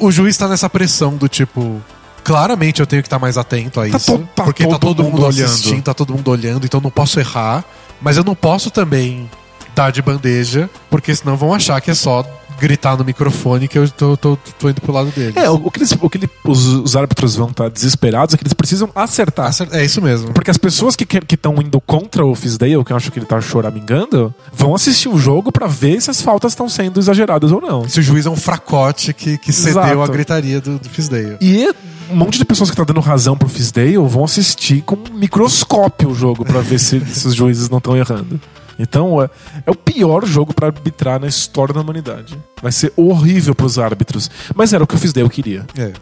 O, 0.00 0.06
o 0.06 0.12
juiz 0.12 0.36
tá 0.36 0.48
nessa 0.48 0.68
pressão 0.68 1.16
do 1.16 1.28
tipo. 1.28 1.80
Claramente 2.24 2.80
eu 2.80 2.86
tenho 2.86 3.02
que 3.02 3.06
estar 3.08 3.18
mais 3.18 3.36
atento 3.36 3.80
a 3.80 3.88
Tá 3.88 3.96
isso. 3.96 4.16
to- 4.18 4.28
tá 4.34 4.44
porque 4.44 4.62
tá 4.64 4.70
todo 4.70 4.80
todo 4.80 5.02
mundo, 5.04 5.12
mundo 5.22 5.26
olhando. 5.26 5.82
tá 5.82 5.92
todo 5.94 6.14
mundo 6.14 6.30
olhando, 6.30 6.64
então 6.64 6.80
não 6.80 6.90
posso 6.90 7.18
errar. 7.18 7.64
Mas 8.00 8.16
eu 8.16 8.22
não 8.24 8.34
posso 8.34 8.70
também 8.70 9.28
dar 9.74 9.90
de 9.90 10.00
bandeja, 10.02 10.68
porque 10.90 11.14
senão 11.14 11.36
vão 11.36 11.52
achar 11.54 11.80
que 11.80 11.90
é 11.90 11.94
só 11.94 12.24
gritar 12.62 12.96
no 12.96 13.04
microfone 13.04 13.66
que 13.66 13.76
eu 13.76 13.88
tô, 13.90 14.16
tô, 14.16 14.38
tô 14.58 14.70
indo 14.70 14.80
pro 14.80 14.92
lado 14.92 15.10
deles. 15.10 15.36
É, 15.36 15.50
o, 15.50 15.54
o 15.54 15.70
que, 15.70 15.80
eles- 15.80 15.92
o 16.00 16.08
que 16.08 16.16
ele- 16.18 16.30
os, 16.44 16.64
os 16.66 16.94
árbitros 16.96 17.34
vão 17.34 17.48
estar 17.50 17.68
desesperados 17.68 18.34
é 18.34 18.38
que 18.38 18.44
eles 18.44 18.52
precisam 18.52 18.88
acertar. 18.94 19.46
Acer- 19.46 19.68
É 19.72 19.84
isso 19.84 20.00
mesmo. 20.00 20.32
Porque 20.32 20.50
as 20.50 20.56
pessoas 20.58 20.94
que 20.94 21.04
estão 21.34 21.54
indo 21.60 21.80
contra 21.80 22.24
o 22.24 22.34
Fisdale, 22.34 22.84
que 22.84 22.92
eu 22.92 22.96
acho 22.96 23.10
que 23.10 23.18
ele 23.18 23.26
tá 23.26 23.40
choramingando, 23.40 24.32
vão 24.52 24.74
assistir 24.74 25.08
o 25.08 25.18
jogo 25.18 25.50
pra 25.50 25.66
ver 25.66 26.00
se 26.00 26.10
as 26.10 26.22
faltas 26.22 26.52
estão 26.52 26.68
sendo 26.68 27.00
exageradas 27.00 27.50
ou 27.50 27.60
não. 27.60 27.88
Se 27.88 27.98
o 28.00 28.02
juiz 28.02 28.26
é 28.26 28.30
um 28.30 28.36
fracote 28.36 29.12
que, 29.12 29.36
que 29.38 29.52
cedeu 29.52 29.82
Exato. 29.82 30.02
a 30.02 30.06
gritaria 30.08 30.60
do, 30.60 30.78
do 30.78 30.88
Fisdale. 30.88 31.36
E 31.40 31.68
um 32.10 32.14
monte 32.16 32.38
de 32.38 32.44
pessoas 32.44 32.70
que 32.70 32.76
tá 32.76 32.84
dando 32.84 33.00
razão 33.00 33.36
pro 33.36 33.48
Fisdale 33.48 33.96
vão 33.98 34.24
assistir 34.24 34.82
com 34.82 34.96
um 34.96 35.14
microscópio 35.18 36.10
o 36.10 36.14
jogo 36.14 36.44
pra 36.44 36.60
ver 36.60 36.78
se, 36.78 37.00
se 37.10 37.26
os 37.26 37.34
juízes 37.34 37.68
não 37.68 37.78
estão 37.78 37.96
errando. 37.96 38.40
Então 38.78 39.22
é, 39.22 39.28
é 39.66 39.70
o 39.70 39.74
pior 39.74 40.24
jogo 40.26 40.54
pra 40.54 40.68
arbitrar 40.68 41.20
na 41.20 41.26
história 41.26 41.74
da 41.74 41.80
humanidade. 41.80 42.38
Vai 42.62 42.72
ser 42.72 42.92
horrível 42.96 43.54
pros 43.54 43.78
árbitros. 43.78 44.30
Mas 44.54 44.72
era 44.72 44.82
o 44.82 44.86
que 44.86 44.94
o 44.94 44.98
Fisdale 44.98 45.28
queria. 45.28 45.66
É. 45.76 45.92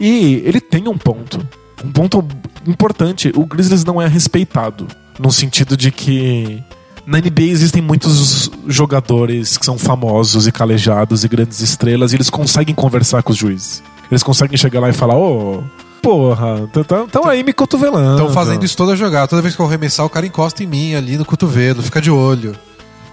E 0.00 0.42
ele 0.44 0.60
tem 0.60 0.88
um 0.88 0.96
ponto. 0.96 1.46
Um 1.84 1.90
ponto 1.90 2.24
importante. 2.66 3.32
O 3.34 3.44
Grizzlies 3.44 3.84
não 3.84 4.00
é 4.00 4.06
respeitado. 4.06 4.86
No 5.18 5.30
sentido 5.30 5.76
de 5.76 5.90
que. 5.90 6.62
Na 7.04 7.18
NBA 7.18 7.42
existem 7.42 7.82
muitos 7.82 8.48
jogadores 8.68 9.58
que 9.58 9.66
são 9.66 9.76
famosos 9.76 10.46
e 10.46 10.52
calejados 10.52 11.24
e 11.24 11.28
grandes 11.28 11.60
estrelas 11.60 12.12
e 12.12 12.16
eles 12.16 12.30
conseguem 12.30 12.76
conversar 12.76 13.24
com 13.24 13.32
os 13.32 13.38
juízes. 13.38 13.82
Eles 14.08 14.22
conseguem 14.22 14.56
chegar 14.56 14.78
lá 14.78 14.88
e 14.88 14.92
falar: 14.92 15.16
Ô, 15.16 15.64
porra, 16.02 16.68
estão 17.06 17.24
aí 17.26 17.42
me 17.44 17.52
cotovelando. 17.52 18.18
Estão 18.20 18.32
fazendo 18.34 18.64
isso 18.64 18.76
toda 18.76 18.96
jogada. 18.96 19.28
Toda 19.28 19.40
vez 19.40 19.54
que 19.54 19.62
eu 19.62 19.66
arremessar, 19.66 20.04
o 20.04 20.10
cara 20.10 20.26
encosta 20.26 20.62
em 20.62 20.66
mim 20.66 20.94
ali 20.94 21.16
no 21.16 21.24
cotovelo, 21.24 21.80
fica 21.82 22.00
de 22.00 22.10
olho. 22.10 22.54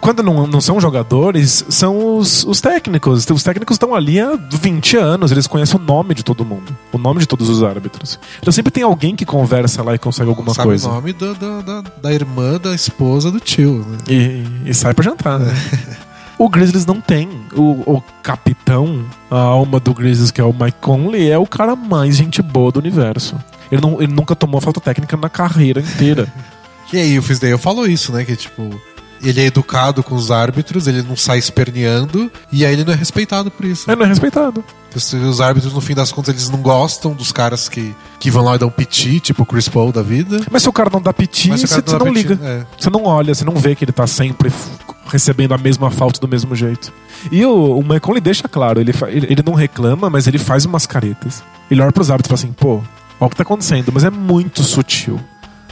Quando 0.02 0.24
não, 0.24 0.48
não 0.48 0.62
são 0.62 0.80
jogadores, 0.80 1.66
são 1.68 2.18
os, 2.18 2.46
os 2.46 2.62
técnicos. 2.62 3.30
Os 3.30 3.44
técnicos 3.44 3.76
estão 3.76 3.94
ali 3.94 4.18
há 4.18 4.32
20 4.50 4.96
anos, 4.96 5.30
eles 5.30 5.46
conhecem 5.46 5.76
o 5.78 5.84
nome 5.84 6.14
de 6.16 6.24
todo 6.24 6.46
mundo, 6.46 6.74
o 6.94 6.98
nome 6.98 7.20
de 7.20 7.28
todos 7.28 7.50
os 7.50 7.62
árbitros. 7.62 8.18
Então 8.40 8.50
sempre 8.52 8.72
tem 8.72 8.82
alguém 8.82 9.14
que 9.14 9.26
conversa 9.26 9.84
lá 9.84 9.94
e 9.94 10.00
consegue 10.00 10.30
alguma 10.30 10.54
Sabe 10.54 10.70
coisa. 10.70 10.88
o 10.88 10.94
nome 10.94 11.12
do- 11.12 11.36
do- 11.36 11.62
da, 11.62 11.84
da 12.02 12.14
irmã 12.14 12.58
da 12.58 12.74
esposa 12.74 13.30
do 13.30 13.42
tio. 13.42 13.86
Né? 13.90 13.98
E, 14.08 14.70
e 14.70 14.74
sai 14.74 14.94
pra 14.94 15.04
jantar, 15.04 15.38
né? 15.38 15.54
O 16.40 16.48
Grizzlies 16.48 16.86
não 16.86 17.02
tem. 17.02 17.30
O, 17.54 17.96
o 17.98 18.04
capitão, 18.24 19.06
a 19.30 19.38
alma 19.38 19.78
do 19.78 19.94
Grizzlies, 19.94 20.32
que 20.32 20.40
é 20.40 20.44
o 20.44 20.54
Mike 20.54 20.78
Conley, 20.80 21.30
é 21.30 21.38
o 21.38 21.46
cara 21.46 21.76
mais 21.76 22.16
gente 22.16 22.42
boa 22.42 22.72
do 22.72 22.80
universo. 22.80 23.36
Ele, 23.70 23.82
não, 23.82 24.02
ele 24.02 24.14
nunca 24.14 24.36
tomou 24.36 24.62
falta 24.62 24.80
técnica 24.80 25.18
na 25.18 25.30
carreira 25.30 25.82
inteira. 25.82 26.32
E 26.92 26.98
aí 26.98 27.20
o 27.20 27.22
Fisdale 27.22 27.56
falou 27.56 27.86
isso, 27.86 28.12
né? 28.12 28.26
Que 28.26 28.36
tipo, 28.36 28.68
ele 29.22 29.42
é 29.42 29.46
educado 29.46 30.02
com 30.02 30.16
os 30.16 30.32
árbitros, 30.32 30.88
ele 30.88 31.04
não 31.04 31.16
sai 31.16 31.38
esperneando, 31.38 32.32
e 32.52 32.66
aí 32.66 32.74
ele 32.74 32.84
não 32.84 32.94
é 32.94 32.96
respeitado 32.96 33.52
por 33.52 33.66
isso. 33.66 33.90
Ele 33.90 33.98
não 33.98 34.06
é 34.06 34.10
respeitado. 34.10 34.64
Os, 34.96 35.14
os 35.14 35.40
árbitros, 35.40 35.74
no 35.74 35.82
fim 35.82 35.94
das 35.94 36.12
contas, 36.12 36.34
eles 36.34 36.50
não 36.50 36.62
gostam 36.62 37.14
dos 37.14 37.32
caras 37.32 37.70
que, 37.70 37.96
que 38.20 38.32
vão 38.32 38.44
lá 38.44 38.56
e 38.56 38.58
dão 38.58 38.72
piti, 38.72 39.20
tipo 39.20 39.44
o 39.44 39.46
Chris 39.46 39.70
Paul 39.70 39.92
da 39.92 40.02
vida. 40.02 40.40
Mas 40.50 40.64
se 40.64 40.70
o 40.70 40.74
cara 40.74 40.90
não 40.92 41.02
dá 41.02 41.14
piti, 41.14 41.50
você 41.50 41.76
não, 41.76 42.06
piti, 42.06 42.28
liga. 42.28 42.40
é. 42.42 42.66
Você 42.78 42.90
não 42.90 43.04
olha, 43.06 43.36
você 43.36 43.46
não 43.46 43.56
vê 43.56 43.76
que 43.76 43.86
ele 43.86 43.92
tá 43.92 44.08
sempre 44.08 44.52
recebendo 45.10 45.54
a 45.54 45.58
mesma 45.58 45.90
falta 45.92 46.20
do 46.20 46.28
mesmo 46.28 46.56
jeito. 46.56 46.94
E 47.32 47.46
o, 47.46 47.80
o 47.80 48.00
Conley 48.00 48.22
deixa 48.22 48.48
claro, 48.48 48.80
ele, 48.80 48.94
ele, 49.08 49.28
ele 49.30 49.44
não 49.46 49.54
reclama, 49.54 50.10
mas 50.10 50.28
ele 50.28 50.38
faz 50.38 50.66
umas 50.66 50.86
caretas. 50.86 51.44
Ele 51.70 51.82
olha 51.82 51.92
pros 51.92 52.10
árbitros 52.10 52.40
e 52.40 52.44
fala 52.44 52.52
assim, 52.52 52.58
pô, 52.60 52.76
olha 52.76 53.28
o 53.28 53.30
que 53.30 53.36
tá 53.36 53.44
acontecendo, 53.44 53.92
mas 53.94 54.04
é 54.04 54.10
muito 54.10 54.64
sutil. 54.64 55.20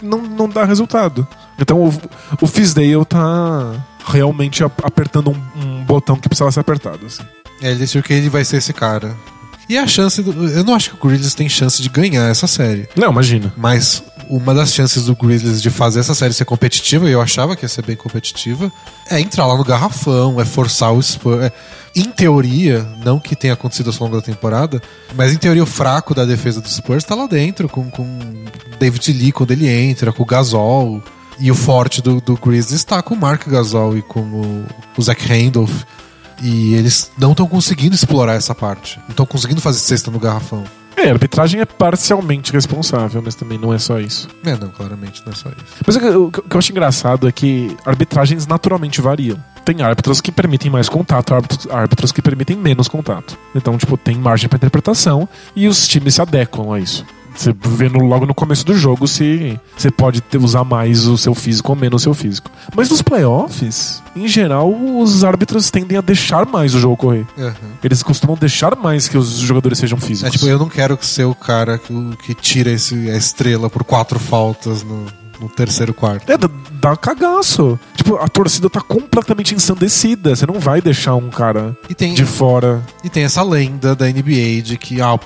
Não, 0.01 0.21
não 0.21 0.47
dá 0.49 0.63
resultado. 0.65 1.27
Então 1.57 1.81
o, 1.83 1.93
o 2.41 2.47
Fisdale 2.47 3.03
tá 3.05 3.73
realmente 4.05 4.63
ap- 4.63 4.85
apertando 4.85 5.31
um, 5.31 5.41
um 5.63 5.83
botão 5.83 6.15
que 6.15 6.27
precisava 6.29 6.51
ser 6.51 6.59
apertado. 6.59 7.05
assim. 7.05 7.23
É, 7.61 7.69
ele 7.71 7.79
decidiu 7.79 8.03
que 8.03 8.13
ele 8.13 8.29
vai 8.29 8.45
ser 8.45 8.57
esse 8.57 8.73
cara. 8.73 9.15
E 9.69 9.77
a 9.77 9.85
chance. 9.85 10.21
Do, 10.21 10.47
eu 10.47 10.63
não 10.63 10.73
acho 10.73 10.91
que 10.91 10.95
o 10.95 11.07
Grizzlies 11.07 11.33
tem 11.33 11.49
chance 11.49 11.81
de 11.81 11.89
ganhar 11.89 12.29
essa 12.29 12.47
série. 12.47 12.87
Não, 12.95 13.11
imagina. 13.11 13.53
Mas 13.57 14.01
uma 14.29 14.53
das 14.53 14.73
chances 14.73 15.05
do 15.05 15.15
Grizzlies 15.15 15.61
de 15.61 15.69
fazer 15.69 15.99
essa 15.99 16.15
série 16.15 16.33
ser 16.33 16.45
competitiva, 16.45 17.09
e 17.09 17.11
eu 17.13 17.21
achava 17.21 17.55
que 17.55 17.63
ia 17.65 17.69
ser 17.69 17.83
bem 17.83 17.95
competitiva, 17.95 18.71
é 19.09 19.19
entrar 19.19 19.45
lá 19.45 19.57
no 19.57 19.63
garrafão, 19.63 20.39
é 20.39 20.45
forçar 20.45 20.93
o 20.93 21.01
Spurs. 21.01 21.43
é- 21.43 21.51
em 21.95 22.05
teoria, 22.05 22.87
não 23.03 23.19
que 23.19 23.35
tenha 23.35 23.53
acontecido 23.53 23.89
ao 23.89 24.03
longo 24.05 24.17
da 24.17 24.21
temporada, 24.21 24.79
mas 25.15 25.33
em 25.33 25.37
teoria 25.37 25.63
o 25.63 25.65
fraco 25.65 26.13
da 26.13 26.25
defesa 26.25 26.61
do 26.61 26.69
Spurs 26.69 27.03
tá 27.03 27.15
lá 27.15 27.25
dentro, 27.25 27.67
com, 27.67 27.89
com 27.89 28.19
David 28.79 29.11
Lee 29.13 29.31
quando 29.31 29.49
ele 29.51 29.67
entra, 29.67 30.11
com 30.13 30.21
o 30.21 30.25
Gasol. 30.25 31.01
E 31.39 31.51
o 31.51 31.55
forte 31.55 32.01
do, 32.01 32.19
do 32.19 32.35
Grizzlies 32.35 32.83
tá 32.83 33.01
com 33.01 33.13
o 33.13 33.17
Mark 33.17 33.47
Gasol 33.47 33.97
e 33.97 34.01
com 34.01 34.21
o, 34.21 34.65
o 34.95 35.01
Zach 35.01 35.23
Randolph. 35.27 35.83
E 36.41 36.73
eles 36.75 37.11
não 37.17 37.31
estão 37.31 37.47
conseguindo 37.47 37.95
explorar 37.95 38.33
essa 38.35 38.53
parte. 38.53 38.97
Não 38.99 39.09
estão 39.09 39.25
conseguindo 39.25 39.61
fazer 39.61 39.79
cesta 39.79 40.11
no 40.11 40.19
garrafão. 40.19 40.63
É, 40.95 41.09
a 41.09 41.13
arbitragem 41.13 41.61
é 41.61 41.65
parcialmente 41.65 42.51
responsável, 42.51 43.21
mas 43.23 43.35
também 43.35 43.57
não 43.57 43.71
é 43.71 43.77
só 43.77 43.99
isso. 43.99 44.27
É, 44.43 44.55
não, 44.57 44.69
claramente 44.69 45.21
não 45.25 45.31
é 45.31 45.35
só 45.35 45.49
isso. 45.49 45.75
Mas 45.85 45.95
o 45.95 46.31
que- 46.31 46.39
eu 46.39 46.57
acho 46.57 46.71
engraçado 46.71 47.27
é 47.27 47.31
que 47.31 47.77
arbitragens 47.85 48.47
naturalmente 48.47 48.99
variam. 48.99 49.37
Tem 49.63 49.81
árbitros 49.83 50.21
que 50.21 50.31
permitem 50.31 50.71
mais 50.71 50.89
contato, 50.89 51.33
árbitros, 51.35 51.67
árbitros 51.69 52.11
que 52.11 52.21
permitem 52.21 52.55
menos 52.57 52.87
contato. 52.87 53.37
Então, 53.53 53.77
tipo, 53.77 53.95
tem 53.95 54.15
margem 54.15 54.49
para 54.49 54.57
interpretação 54.57 55.29
e 55.55 55.67
os 55.67 55.87
times 55.87 56.15
se 56.15 56.21
adequam 56.21 56.73
a 56.73 56.79
isso. 56.79 57.05
Você 57.37 57.53
vê 57.59 57.87
no- 57.87 58.03
logo 58.05 58.25
no 58.25 58.33
começo 58.33 58.65
do 58.65 58.73
jogo 58.75 59.07
se 59.07 59.59
você 59.77 59.91
pode 59.91 60.21
ter- 60.21 60.37
usar 60.39 60.63
mais 60.63 61.05
o 61.07 61.17
seu 61.17 61.35
físico 61.35 61.71
ou 61.71 61.75
menos 61.77 62.01
o 62.01 62.03
seu 62.03 62.13
físico. 62.13 62.49
Mas 62.75 62.89
nos 62.89 63.01
playoffs, 63.01 64.01
em 64.15 64.27
geral, 64.27 64.73
os 64.99 65.23
árbitros 65.23 65.69
tendem 65.69 65.97
a 65.97 66.01
deixar 66.01 66.45
mais 66.47 66.73
o 66.73 66.79
jogo 66.79 66.97
correr. 66.97 67.25
Aham. 67.37 67.53
Eles 67.83 68.01
costumam 68.01 68.35
deixar 68.35 68.75
mais 68.75 69.07
que 69.07 69.17
os 69.17 69.29
jogadores 69.37 69.77
sejam 69.77 69.97
físicos. 69.99 70.23
É 70.23 70.29
tipo, 70.31 70.47
eu 70.47 70.57
não 70.57 70.67
quero 70.67 70.97
ser 71.01 71.25
o 71.25 71.35
cara 71.35 71.77
que, 71.77 71.93
que 72.23 72.33
tira 72.33 72.71
esse, 72.71 73.09
a 73.09 73.15
estrela 73.15 73.69
por 73.69 73.83
quatro 73.83 74.17
faltas 74.19 74.81
no, 74.83 75.05
no 75.39 75.49
terceiro 75.49 75.93
quarto. 75.93 76.31
É, 76.31 76.37
dá, 76.37 76.49
dá 76.71 76.95
cagaço. 76.95 77.79
Tipo, 77.95 78.15
a 78.17 78.27
torcida 78.27 78.69
tá 78.69 78.81
completamente 78.81 79.53
ensandecida. 79.53 80.35
Você 80.35 80.45
não 80.45 80.59
vai 80.59 80.81
deixar 80.81 81.15
um 81.15 81.29
cara 81.29 81.77
tem, 81.95 82.13
de 82.13 82.25
fora. 82.25 82.81
e 83.03 83.09
tem 83.09 83.23
essa 83.23 83.43
lenda 83.43 83.95
da 83.95 84.07
NBA 84.07 84.61
de 84.63 84.77
que 84.77 85.01
ah, 85.01 85.13
o, 85.13 85.19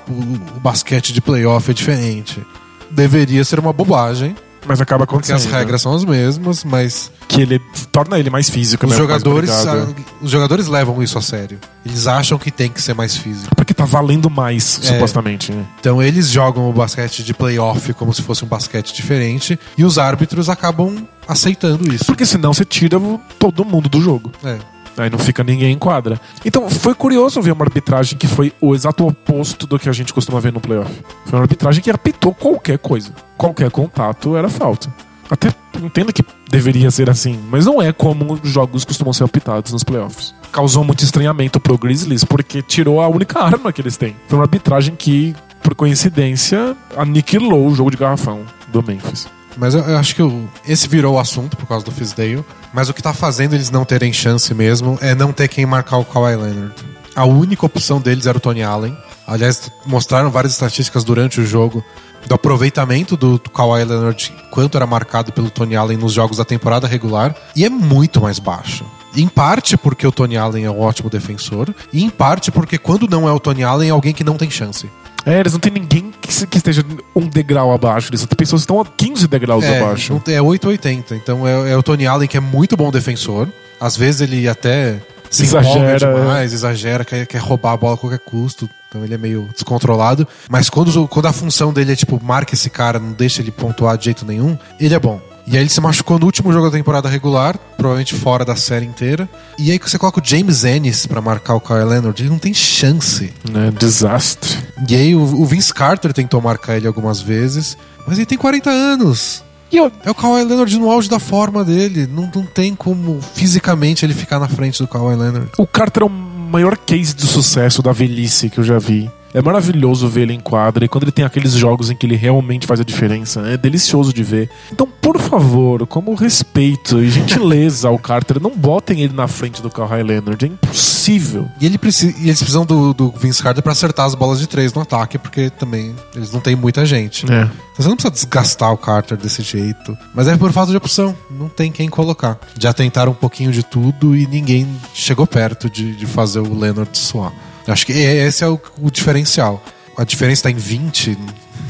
o 0.58 0.60
basquete 0.60 1.14
de 1.14 1.22
playoff 1.22 1.70
é 1.70 1.74
diferente. 1.74 2.42
Deveria 2.90 3.44
ser 3.44 3.60
uma 3.60 3.72
bobagem, 3.72 4.36
Mas 4.66 4.80
acaba 4.80 5.06
porque 5.08 5.32
acontecendo. 5.32 5.54
as 5.54 5.60
regras 5.60 5.82
são 5.82 5.94
as 5.96 6.06
mesmas, 6.06 6.64
mas 6.64 7.12
Que 7.28 7.42
ele 7.42 7.60
torna 7.92 8.20
ele 8.20 8.30
mais 8.30 8.50
físico, 8.50 8.86
os 8.86 8.92
né? 8.92 8.98
jogadores, 8.98 9.50
ah, 9.50 9.88
os 10.22 10.30
jogadores 10.30 10.68
levam 10.68 11.02
isso 11.02 11.18
a 11.18 11.22
sério. 11.22 11.60
Eles 11.86 12.06
acham 12.08 12.38
que 12.38 12.52
tem 12.52 12.70
que 12.70 12.82
ser 12.82 12.94
mais 12.94 13.16
físico. 13.18 13.56
Porque 13.56 13.74
tá 13.74 13.86
valendo 13.86 14.30
mais, 14.30 14.80
É. 14.84 14.88
supostamente. 14.94 15.52
né? 15.52 15.66
Então 15.80 16.02
eles 16.02 16.28
jogam 16.30 16.70
o 16.70 16.74
basquete 16.74 17.24
de 17.24 17.34
playoff 17.34 17.94
como 17.94 18.14
se 18.14 18.22
fosse 18.22 18.46
um 18.46 18.48
basquete 18.48 18.94
diferente 18.94 19.60
e 19.78 19.84
os 19.84 19.98
árbitros 19.98 20.50
acabam 20.50 21.08
aceitando 21.28 21.92
isso. 21.94 22.06
Porque 22.06 22.26
senão 22.26 22.54
você 22.54 22.66
tira 22.66 23.00
todo 23.40 23.66
mundo 23.66 23.90
do 23.90 24.02
jogo. 24.02 24.32
É. 24.44 24.58
Aí 24.98 25.10
não 25.10 25.20
fica 25.20 25.44
ninguém 25.44 25.72
em 25.72 25.78
quadra. 25.78 26.20
Então 26.44 26.70
foi 26.70 26.94
curioso 26.94 27.42
ver 27.42 27.52
uma 27.52 27.66
arbitragem 27.66 28.18
que 28.18 28.28
foi 28.28 28.54
o 28.60 28.76
exato 28.76 29.08
oposto 29.08 29.66
do 29.66 29.80
que 29.80 29.90
a 29.90 29.94
gente 29.94 30.14
costuma 30.14 30.40
ver 30.40 30.52
no 30.52 30.60
playoff. 30.60 30.92
Foi 31.26 31.40
uma 31.40 31.44
arbitragem 31.44 31.82
que 31.82 31.90
apitou 31.90 32.34
qualquer 32.34 32.78
coisa. 32.78 33.14
Qualquer 33.38 33.72
contato 33.72 34.36
era 34.36 34.50
falta. 34.50 34.94
Até 35.30 35.48
entenda 35.82 36.12
que 36.12 36.24
deveria 36.50 36.92
ser 36.92 37.10
assim, 37.10 37.40
mas 37.50 37.66
não 37.66 37.82
é 37.82 37.94
como 37.94 38.34
os 38.34 38.50
jogos 38.50 38.84
costumam 38.84 39.14
ser 39.14 39.24
optados 39.24 39.72
nos 39.72 39.84
playoffs. 39.84 40.36
Causou 40.52 40.84
muito 40.84 41.04
estranhamento 41.06 41.58
pro 41.58 41.78
Grizzlies 41.78 42.26
porque 42.26 42.62
tirou 42.62 43.02
a 43.02 43.08
única 43.08 43.40
arma 43.40 43.72
que 43.72 43.82
eles 43.82 43.96
têm. 43.96 44.14
Foi 44.28 44.38
uma 44.38 44.44
arbitragem 44.44 44.94
que, 44.94 45.34
por 45.64 45.74
coincidência, 45.74 46.76
aniquilou 46.98 47.66
o 47.66 47.74
jogo 47.74 47.92
de 47.92 47.98
garrafão 47.98 48.42
do 48.74 48.84
Memphis. 48.84 49.30
Mas 49.62 49.76
eu, 49.76 49.82
eu 49.82 49.96
acho 49.96 50.16
que 50.16 50.24
esse 50.68 50.88
virou 50.88 51.14
o 51.14 51.20
assunto 51.20 51.56
por 51.56 51.68
causa 51.68 51.86
do 51.86 51.92
Fisdale. 51.92 52.44
Mas 52.74 52.90
o 52.90 52.96
que 52.96 53.04
tá 53.04 53.14
fazendo 53.14 53.54
eles 53.54 53.70
não 53.70 53.86
terem 53.86 54.12
chance 54.12 54.52
mesmo 54.56 54.98
é 55.00 55.14
não 55.14 55.32
ter 55.32 55.48
quem 55.48 55.68
marcar 55.68 55.98
o 55.98 56.04
Kawhi 56.04 56.36
Leonard. 56.36 56.74
A 57.16 57.26
única 57.26 57.68
opção 57.68 58.02
deles 58.02 58.26
era 58.26 58.36
o 58.36 58.42
Tony 58.42 58.64
Allen. 58.64 58.98
Aliás, 59.28 59.72
mostraram 59.86 60.32
várias 60.32 60.54
estatísticas 60.54 61.04
durante 61.04 61.40
o 61.40 61.46
jogo 61.46 61.86
do 62.28 62.34
aproveitamento 62.34 63.16
do 63.16 63.38
Kawhi 63.38 63.84
Leonard, 63.84 64.34
quanto 64.50 64.78
era 64.78 64.88
marcado 64.88 65.32
pelo 65.32 65.52
Tony 65.52 65.76
Allen 65.76 65.98
nos 65.98 66.14
jogos 66.14 66.38
da 66.38 66.46
temporada 66.46 66.88
regular, 66.88 67.36
e 67.56 67.64
é 67.64 67.70
muito 67.70 68.20
mais 68.20 68.40
baixo. 68.40 68.84
Em 69.16 69.28
parte 69.28 69.78
porque 69.78 70.08
o 70.08 70.12
Tony 70.12 70.38
Allen 70.38 70.66
é 70.66 70.72
um 70.72 70.80
ótimo 70.80 71.10
defensor, 71.10 71.74
e 71.94 72.04
em 72.04 72.10
parte 72.10 72.52
porque 72.52 72.80
quando 72.80 73.08
não 73.08 73.28
é 73.28 73.32
o 73.32 73.40
Tony 73.40 73.64
Allen 73.64 73.90
é 73.90 73.92
alguém 73.92 74.14
que 74.14 74.24
não 74.24 74.38
tem 74.38 74.50
chance. 74.50 74.90
É, 75.26 75.40
eles 75.40 75.54
não 75.54 75.60
tem 75.60 75.72
ninguém 75.72 76.12
que, 76.20 76.48
que 76.48 76.58
esteja 76.58 76.84
um 77.16 77.28
degrau 77.28 77.72
abaixo. 77.72 78.10
Eles 78.10 78.26
tem 78.26 78.36
pessoas 78.36 78.62
que 78.62 78.64
estão 78.72 78.82
a 78.82 78.86
15 78.86 79.28
degraus 79.28 79.64
É, 79.64 79.80
abaixo. 79.80 80.22
é 80.28 80.42
880. 80.42 81.16
Então 81.16 81.48
é, 81.48 81.72
é 81.72 81.78
o 81.78 81.84
Tony 81.84 82.08
Allen 82.08 82.28
que 82.28 82.38
é 82.38 82.40
muito 82.40 82.76
bom 82.76 82.92
defensor. 82.92 83.48
Às 83.80 83.96
vezes 83.96 84.22
ele 84.22 84.48
até 84.48 85.00
se 85.30 85.44
Exagera, 85.44 85.96
empolga 85.96 86.22
demais, 86.22 86.54
exagera, 86.54 87.06
quer, 87.06 87.26
quer 87.26 87.38
roubar 87.38 87.72
a 87.74 87.78
bola 87.78 87.94
a 87.96 87.98
qualquer 87.98 88.20
custo. 88.20 88.70
Então 88.90 89.04
ele 89.06 89.14
é 89.14 89.18
meio 89.18 89.48
descontrolado. 89.54 90.28
Mas 90.50 90.70
quando, 90.70 91.08
quando 91.08 91.28
a 91.28 91.34
função 91.34 91.72
dele 91.72 91.94
é 91.94 91.96
tipo, 91.96 92.20
marca 92.22 92.54
esse 92.54 92.70
cara, 92.70 93.00
não 93.00 93.14
deixa 93.14 93.42
ele 93.42 93.50
pontuar 93.52 93.98
de 93.98 94.06
jeito 94.06 94.26
nenhum, 94.26 94.58
ele 94.80 94.94
é 94.94 95.00
bom. 95.00 95.22
E 95.48 95.58
aí 95.58 95.64
ele 95.64 95.70
se 95.70 95.82
machucou 95.82 96.20
no 96.20 96.26
último 96.26 96.52
jogo 96.54 96.70
da 96.70 96.78
temporada 96.78 97.10
regular, 97.10 97.58
provavelmente 97.78 98.16
fora 98.16 98.46
da 98.46 98.56
série 98.56 98.86
inteira. 98.86 99.28
E 99.58 99.72
aí 99.72 99.80
que 99.80 99.90
você 99.90 99.98
coloca 99.98 100.22
o 100.22 100.24
James 100.26 100.64
Ennis 100.64 101.06
pra 101.06 101.22
marcar 101.22 101.56
o 101.56 101.60
Kyle 101.62 101.84
Leonard, 101.84 102.22
ele 102.22 102.30
não 102.30 102.40
tem 102.40 102.54
chance. 102.54 103.34
Né? 103.50 103.72
Desastre. 103.78 104.58
E 104.88 104.96
aí 104.96 105.16
o, 105.16 105.22
o 105.22 105.46
Vince 105.46 105.74
Carter 105.74 106.14
tentou 106.14 106.42
marcar 106.42 106.78
ele 106.78 106.88
algumas 106.88 107.22
vezes, 107.22 107.78
mas 108.08 108.18
ele 108.18 108.26
tem 108.26 108.38
40 108.38 108.70
anos. 108.70 109.44
E 109.72 109.78
eu, 109.78 109.92
É 110.04 110.12
o 110.12 110.16
Kawhi 110.16 110.44
Leonard 110.44 110.78
no 110.78 110.92
auge 110.92 111.10
da 111.10 111.20
forma 111.20 111.64
dele. 111.64 112.06
Não, 112.06 112.30
não 112.36 112.46
tem 112.46 112.76
como 112.76 113.22
fisicamente 113.22 114.06
ele 114.06 114.14
ficar 114.14 114.38
na 114.38 114.48
frente 114.48 114.82
do 114.82 114.88
Kawhi 114.88 115.16
Leonard. 115.16 115.50
O 115.58 115.66
Carter 115.66 116.04
é 116.04 116.06
o 116.06 116.10
maior 116.10 116.78
case 116.78 117.14
de 117.16 117.26
sucesso 117.26 117.82
da 117.82 117.94
velhice 117.94 118.50
que 118.50 118.60
eu 118.60 118.64
já 118.64 118.78
vi. 118.78 119.10
É 119.34 119.42
maravilhoso 119.42 120.08
ver 120.08 120.22
ele 120.22 120.34
em 120.34 120.40
quadra 120.40 120.86
e 120.86 120.88
quando 120.88 121.04
ele 121.04 121.12
tem 121.12 121.26
aqueles 121.26 121.54
jogos 121.54 121.90
em 121.90 121.96
que 121.96 122.06
ele 122.06 122.16
realmente 122.16 122.68
faz 122.68 122.80
a 122.80 122.84
diferença, 122.84 123.42
é 123.42 123.58
delicioso 123.58 124.14
de 124.14 124.24
ver. 124.24 124.50
Então, 124.72 124.88
por 125.02 125.20
favor, 125.20 125.88
como 125.88 126.14
respeito 126.14 127.02
e 127.02 127.10
gentileza 127.10 127.88
ao 127.88 127.98
Carter, 127.98 128.42
não 128.42 128.52
botem 128.52 129.02
ele 129.02 129.14
na 129.14 129.28
frente 129.28 129.62
do 129.62 129.70
Kawhi 129.70 130.04
Leonard, 130.04 130.44
é 130.44 130.48
impossível. 130.48 131.48
E, 131.60 131.66
ele 131.66 131.78
precisa, 131.78 132.14
e 132.20 132.26
eles 132.26 132.40
precisam 132.40 132.66
do, 132.66 132.94
do 132.94 133.12
Vince 133.12 133.42
Carter 133.42 133.64
pra 133.64 133.72
acertar 133.72 134.06
as 134.06 134.16
bolas 134.16 134.40
de 134.40 134.48
três 134.48 134.74
no 134.74 134.82
ataque, 134.82 135.18
porque 135.18 135.50
também 135.50 135.96
eles 136.16 136.32
não 136.32 136.40
têm 136.40 136.56
muita 136.56 136.86
gente. 136.86 137.26
É. 137.32 137.44
Então 137.44 137.78
você 137.78 137.88
não 137.88 137.96
precisa 137.96 138.14
desgastar 138.14 138.72
o 138.72 138.78
Carter 138.78 139.18
desse 139.18 139.42
jeito. 139.42 139.98
Mas 140.14 140.28
é 140.28 140.36
por 140.38 140.52
falta 140.52 140.72
de 140.72 140.78
opção. 140.78 141.16
Não 141.30 141.48
tem 141.48 141.72
quem 141.72 141.90
colocar. 141.90 142.38
Já 142.60 142.74
tentaram 142.74 143.12
um 143.12 143.16
pouquinho 143.16 143.52
de 143.52 143.64
tudo 143.64 144.16
e 144.16 144.28
ninguém 144.28 144.68
chegou 144.94 145.26
perto 145.26 145.70
de, 145.70 145.96
de 145.96 146.06
fazer 146.06 146.40
o 146.40 146.58
Leonard 146.58 146.96
suar. 146.98 147.34
Acho 147.68 147.86
que 147.86 147.92
esse 147.94 148.44
é 148.44 148.48
o, 148.48 148.60
o 148.82 148.90
diferencial. 148.92 149.64
A 149.98 150.04
diferença 150.04 150.40
está 150.40 150.52
em 150.52 150.56
20 150.56 151.18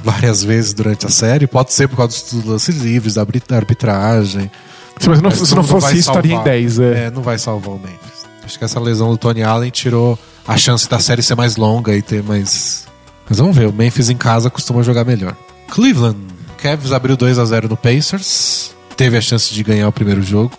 várias 0.04 0.44
vezes 0.44 0.74
durante 0.74 1.06
a 1.06 1.10
série. 1.10 1.48
Pode 1.48 1.74
ser 1.74 1.88
por 1.88 1.98
causa 1.98 2.16
dos 2.32 2.46
lances 2.46 2.76
livres, 2.78 3.16
da 3.16 3.22
arbit- 3.22 3.48
da 3.48 3.56
arbitragem. 3.58 4.50
Se, 5.00 5.10
mas 5.10 5.22
não, 5.22 5.30
Mas 5.30 5.40
se 5.48 5.56
não 5.56 5.64
fosse 5.64 5.88
vai 5.88 5.94
isso, 5.96 6.10
estaria 6.10 6.32
em 6.34 6.36
salvar. 6.36 6.54
10. 6.54 6.80
É. 6.80 7.04
É, 7.06 7.12
não 7.12 7.22
vai 7.22 7.38
salvar 7.38 7.76
o 7.76 7.80
Memphis. 7.80 8.26
Acho 8.44 8.58
que 8.58 8.66
essa 8.66 8.80
lesão 8.80 9.10
do 9.12 9.18
Tony 9.18 9.44
Allen 9.44 9.70
tirou 9.72 10.18
a 10.48 10.58
chance 10.58 10.88
da 10.90 11.00
série 11.00 11.22
ser 11.22 11.36
mais 11.36 11.56
longa 11.56 11.96
e 11.96 12.02
ter 12.02 12.24
mais. 12.24 12.86
Mas 13.30 13.38
vamos 13.40 13.56
ver, 13.56 13.68
o 13.68 13.74
Memphis 13.74 14.10
em 14.10 14.18
casa 14.18 14.50
costuma 14.50 14.82
jogar 14.84 15.06
melhor. 15.06 15.36
Cleveland. 15.70 16.18
Cavs 16.58 16.92
abriu 16.92 17.16
2 17.18 17.40
a 17.40 17.46
0 17.46 17.68
no 17.70 17.78
Pacers. 17.78 18.72
Teve 18.96 19.18
a 19.18 19.22
chance 19.22 19.52
de 19.54 19.64
ganhar 19.64 19.88
o 19.88 19.92
primeiro 19.92 20.22
jogo. 20.22 20.52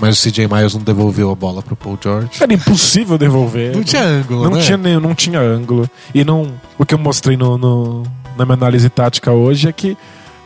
Mas 0.00 0.18
o 0.18 0.30
CJ 0.30 0.46
Miles 0.46 0.74
não 0.74 0.80
devolveu 0.82 1.30
a 1.30 1.34
bola 1.34 1.60
pro 1.62 1.74
Paul 1.74 1.98
George. 2.00 2.28
Era 2.40 2.52
impossível 2.54 3.18
devolver. 3.18 3.74
Não 3.74 3.82
tinha 3.82 4.02
ângulo, 4.04 4.44
Não 4.44 4.50
né? 4.56 4.60
tinha, 4.62 4.76
nem- 4.78 5.00
não 5.00 5.14
tinha 5.14 5.40
ângulo. 5.40 5.90
E 6.14 6.24
não. 6.24 6.52
O 6.78 6.86
que 6.86 6.94
eu 6.94 6.98
mostrei 6.98 7.36
no, 7.36 7.58
no- 7.58 8.02
na 8.36 8.44
minha 8.44 8.54
análise 8.54 8.88
tática 8.88 9.32
hoje 9.32 9.68
é 9.68 9.72
que 9.72 9.96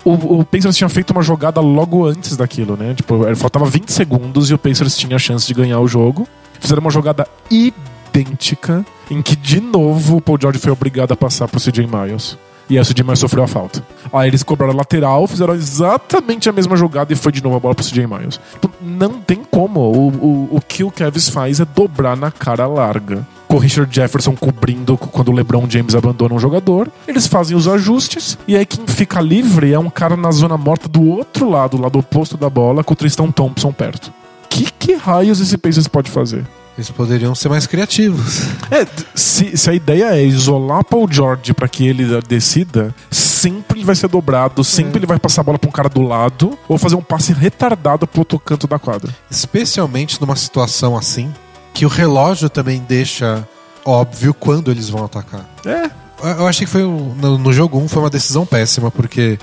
o, 0.05 0.39
o 0.41 0.45
Pacers 0.45 0.77
tinha 0.77 0.89
feito 0.89 1.11
uma 1.11 1.23
jogada 1.23 1.61
logo 1.61 2.07
antes 2.07 2.37
daquilo, 2.37 2.77
né? 2.77 2.95
Tipo, 2.95 3.23
faltava 3.37 3.67
20 3.67 3.91
segundos 3.93 4.51
e 4.51 4.55
o 4.55 4.59
Pacers 4.59 4.97
tinha 4.97 5.17
a 5.17 5.19
chance 5.19 5.47
de 5.47 5.53
ganhar 5.55 5.79
o 5.81 5.87
jogo. 5.87 6.27
Fizeram 6.59 6.81
uma 6.81 6.91
jogada 6.91 7.27
idêntica 7.51 8.85
em 9.11 9.21
que, 9.23 9.37
de 9.37 9.61
novo, 9.61 10.17
o 10.17 10.21
Paul 10.21 10.39
George 10.41 10.59
foi 10.59 10.73
obrigado 10.73 11.13
a 11.13 11.17
passar 11.17 11.47
pro 11.49 11.61
CJ 11.61 11.87
Miles. 11.87 12.39
E 12.73 12.79
aí 12.79 12.83
o 12.83 12.87
CJ 12.87 13.05
Miles 13.05 13.19
sofreu 13.19 13.45
a 13.45 13.47
falta. 13.47 13.85
Aí 14.11 14.31
eles 14.31 14.43
cobraram 14.43 14.73
a 14.73 14.77
lateral, 14.79 15.27
fizeram 15.27 15.53
exatamente 15.53 16.49
a 16.49 16.53
mesma 16.53 16.75
jogada 16.75 17.13
e 17.13 17.17
foi 17.17 17.31
de 17.31 17.45
novo 17.45 17.57
a 17.57 17.61
bola 17.61 17.75
pro 17.75 17.85
CJ 17.85 18.07
Miles. 18.07 18.41
Tipo, 18.51 18.71
Não 18.81 19.21
tem 19.21 19.43
como. 19.45 19.81
O, 19.81 20.09
o, 20.09 20.57
o 20.57 20.61
que 20.67 20.83
o 20.83 20.91
Cavs 20.91 21.29
faz 21.29 21.61
é 21.61 21.67
dobrar 21.67 22.17
na 22.17 22.31
cara 22.31 22.67
larga. 22.67 23.27
Com 23.47 23.57
o 23.57 23.59
Richard 23.59 23.95
Jefferson 23.95 24.35
cobrindo 24.35 24.97
quando 24.97 25.29
o 25.29 25.33
LeBron 25.33 25.69
James 25.69 25.95
abandona 25.95 26.35
um 26.35 26.39
jogador. 26.39 26.91
Eles 27.07 27.27
fazem 27.27 27.55
os 27.55 27.69
ajustes. 27.69 28.39
E 28.49 28.57
aí 28.57 28.65
quem 28.65 28.87
fica 28.87 29.21
livre 29.21 29.71
é 29.71 29.79
um 29.79 29.91
cara 29.91 30.17
na 30.17 30.31
zona 30.31 30.57
morta 30.57 30.89
do 30.89 31.07
outro 31.07 31.51
lado, 31.51 31.79
lado 31.79 31.99
oposto 31.99 32.39
da 32.39 32.49
bola, 32.49 32.83
com 32.83 32.95
o 32.95 32.97
Tristan 32.97 33.31
Thompson 33.31 33.71
perto. 33.71 34.11
Que, 34.49 34.73
que 34.73 34.95
raios 34.95 35.41
esse 35.41 35.59
Pacers 35.59 35.89
pode 35.89 36.11
fazer? 36.11 36.47
Eles 36.77 36.91
poderiam 36.91 37.35
ser 37.35 37.49
mais 37.51 37.67
criativos. 37.67 38.43
É, 38.71 38.87
se, 39.15 39.57
se 39.57 39.69
a 39.71 39.75
ideia 39.75 40.15
é 40.17 40.25
isolar 40.25 40.83
Paul 40.85 41.07
George 41.11 41.53
pra 41.53 41.69
que 41.69 41.87
ele 41.87 42.05
decida, 42.27 42.95
sempre 43.11 43.79
ele 43.81 43.85
vai 43.85 43.95
ser 43.95 44.09
dobrado, 44.09 44.65
sempre 44.65 44.99
ele 44.99 45.07
vai 45.07 45.19
passar 45.19 45.43
a 45.43 45.45
bola 45.45 45.59
pra 45.59 45.69
um 45.69 45.73
cara 45.73 45.89
do 45.91 46.01
lado, 46.01 46.59
ou 46.67 46.79
fazer 46.79 46.97
um 46.97 47.03
passe 47.03 47.33
retardado 47.35 48.07
pro 48.07 48.23
outro 48.23 48.39
canto 48.39 48.67
da 48.67 48.79
quadra. 48.79 49.15
Especialmente 49.31 50.19
numa 50.21 50.35
situação 50.37 50.97
assim, 50.97 51.31
que 51.75 51.85
o 51.85 51.89
relógio 51.89 52.49
também 52.49 52.83
deixa 52.89 53.47
óbvio 53.85 54.33
quando 54.33 54.71
eles 54.71 54.89
vão 54.89 55.05
atacar. 55.05 55.47
É, 55.67 55.91
Eu- 56.25 56.47
achei 56.47 56.65
que 56.67 56.73
foi 56.73 56.85
um- 56.85 57.15
no, 57.17 57.37
no 57.37 57.53
jogo 57.53 57.79
1 57.79 57.89
foi 57.89 58.03
uma 58.03 58.09
decisão 58.11 58.47
péssima, 58.47 58.91
porque 58.91 59.39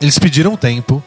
eles 0.00 0.18
pediram 0.18 0.56
tempo, 0.56 1.02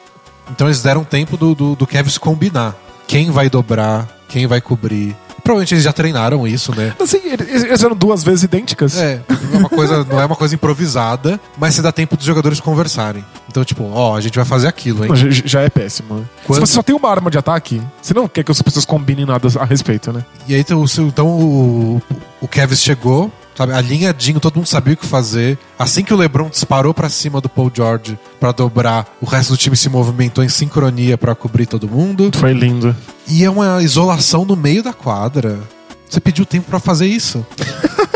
então 0.50 0.66
eles 0.68 0.82
deram 0.82 1.04
tempo 1.04 1.36
do, 1.38 1.54
do, 1.54 1.76
do 1.76 1.86
Kevs 1.86 2.18
combinar 2.18 2.76
quem 3.06 3.30
vai 3.30 3.50
dobrar, 3.50 4.08
quem 4.30 4.48
vai 4.48 4.60
cobrir. 4.62 5.16
Provavelmente 5.48 5.74
eles 5.74 5.84
já 5.84 5.94
treinaram 5.94 6.46
isso, 6.46 6.76
né? 6.76 6.94
assim, 7.02 7.22
eles 7.24 7.82
eram 7.84 7.96
duas 7.96 8.22
vezes 8.24 8.44
idênticas. 8.44 8.98
É, 8.98 9.22
não 9.50 9.56
é 9.56 9.58
uma 9.60 9.70
coisa, 9.70 10.04
não 10.10 10.20
é 10.20 10.26
uma 10.26 10.36
coisa 10.36 10.54
improvisada, 10.56 11.40
mas 11.58 11.74
se 11.76 11.82
dá 11.82 11.92
tempo 11.92 12.18
dos 12.18 12.26
jogadores 12.26 12.60
conversarem. 12.60 13.24
Então, 13.50 13.64
tipo, 13.64 13.90
ó, 13.94 14.16
a 14.18 14.22
gente 14.22 14.36
vai 14.36 14.44
fazer 14.46 14.68
aquilo, 14.68 15.06
hein? 15.06 15.16
Já, 15.16 15.30
já 15.30 15.62
é 15.62 15.70
péssimo. 15.70 16.28
Quando- 16.46 16.60
Se 16.60 16.68
você 16.68 16.74
só 16.74 16.84
tem 16.84 16.96
uma 16.96 17.10
arma 17.10 17.32
de 17.32 17.38
ataque, 17.38 17.82
você 18.02 18.14
não 18.14 18.28
quer 18.28 18.44
que 18.44 18.52
as 18.52 18.62
pessoas 18.62 18.84
combinem 18.86 19.26
nada 19.26 19.48
a 19.60 19.66
respeito, 19.66 20.12
né? 20.12 20.24
E 20.48 20.54
aí, 20.54 20.60
então, 20.60 20.82
o- 20.84 21.02
então 21.02 21.28
o, 21.28 22.02
o 22.42 22.48
Kevs 22.48 22.82
chegou, 22.82 23.32
sabe, 23.58 23.74
alinhadinho, 23.74 24.40
todo 24.40 24.56
mundo 24.58 24.68
sabia 24.68 24.94
o 24.94 24.98
que 24.98 25.06
fazer. 25.06 25.58
Assim 25.80 26.04
que 26.04 26.14
o 26.14 26.18
LeBron 26.18 26.48
disparou 26.50 26.94
pra 26.94 27.10
cima 27.10 27.42
do 27.42 27.50
Paul 27.50 27.72
George 27.74 28.18
pra 28.40 28.52
dobrar, 28.52 29.08
o 29.20 29.26
resto 29.26 29.54
do 29.54 29.58
time 29.58 29.76
se 29.76 29.90
movimentou 29.90 30.44
em 30.44 30.50
sincronia 30.50 31.18
pra 31.18 31.34
cobrir 31.34 31.66
todo 31.66 31.90
mundo. 31.90 32.30
Foi 32.36 32.54
lindo. 32.54 32.96
E 33.28 33.44
é 33.44 33.50
uma 33.50 33.82
isolação 33.82 34.46
no 34.46 34.56
meio 34.56 34.84
da 34.84 34.94
quadra. 34.94 35.60
Você 36.08 36.22
pediu 36.22 36.46
tempo 36.46 36.70
pra 36.70 36.80
fazer 36.80 37.08
isso. 37.08 37.46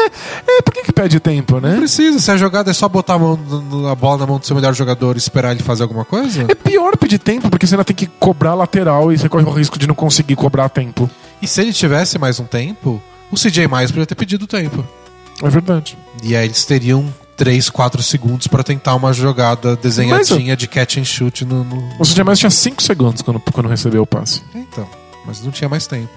É, 0.48 0.62
por 0.62 0.74
que, 0.74 0.84
que 0.84 0.92
pede 0.92 1.20
tempo, 1.20 1.60
Não 1.62 1.70
né? 1.70 1.78
precisa, 1.78 2.20
se 2.20 2.30
a 2.32 2.36
jogada 2.36 2.72
é 2.72 2.74
só 2.74 2.90
botar 2.90 3.14
a, 3.14 3.20
mão, 3.20 3.40
a 3.90 3.96
bola 3.96 4.18
na 4.20 4.28
mão 4.28 4.40
do 4.40 4.46
seu 4.46 4.56
melhor 4.56 4.74
jogador 4.74 5.16
e 5.16 5.20
esperar 5.20 5.52
ele 5.52 5.64
fazer 5.64 5.84
alguma 5.84 6.04
coisa. 6.04 6.46
É 6.50 6.56
pior 6.56 6.98
pedir 6.98 7.20
tempo, 7.20 7.50
porque 7.50 7.66
você 7.68 7.76
ainda 7.76 7.86
tem 7.86 7.96
que 7.96 8.08
cobrar 8.08 8.54
lateral 8.56 9.14
e 9.14 9.18
você 9.18 9.30
corre 9.30 9.46
o 9.46 9.52
risco 9.52 9.78
de 9.78 9.88
não 9.88 9.96
conseguir 9.96 10.36
cobrar 10.36 10.68
tempo. 10.70 11.10
E 11.42 11.48
se 11.48 11.62
ele 11.62 11.72
tivesse 11.72 12.18
mais 12.18 12.40
um 12.40 12.46
tempo, 12.46 13.02
o 13.32 13.36
CJ 13.36 13.68
mais 13.68 13.92
poderia 13.92 14.08
ter 14.08 14.16
pedido 14.16 14.48
tempo. 14.48 14.84
É 15.42 15.50
verdade. 15.50 15.98
E 16.24 16.36
aí 16.36 16.46
eles 16.46 16.64
teriam 16.66 17.14
3, 17.38 17.70
4 17.70 18.04
segundos 18.04 18.48
pra 18.48 18.64
tentar 18.64 18.96
uma 18.96 19.12
jogada 19.14 19.76
desenhadinha 19.76 20.56
de 20.56 20.68
catch 20.68 20.98
and 20.98 21.04
shoot 21.04 21.44
no. 21.46 21.64
no- 21.64 21.90
O 22.00 22.04
CJ 22.06 22.24
mais 22.24 22.40
tinha 22.40 22.50
5 22.50 22.82
segundos 22.84 23.22
quando, 23.22 23.40
quando 23.52 23.68
recebeu 23.70 24.04
o 24.04 24.08
passe. 24.08 24.42
Então, 24.54 24.88
mas 25.26 25.42
não 25.44 25.52
tinha 25.52 25.70
mais 25.70 25.88
tempo. 25.88 26.10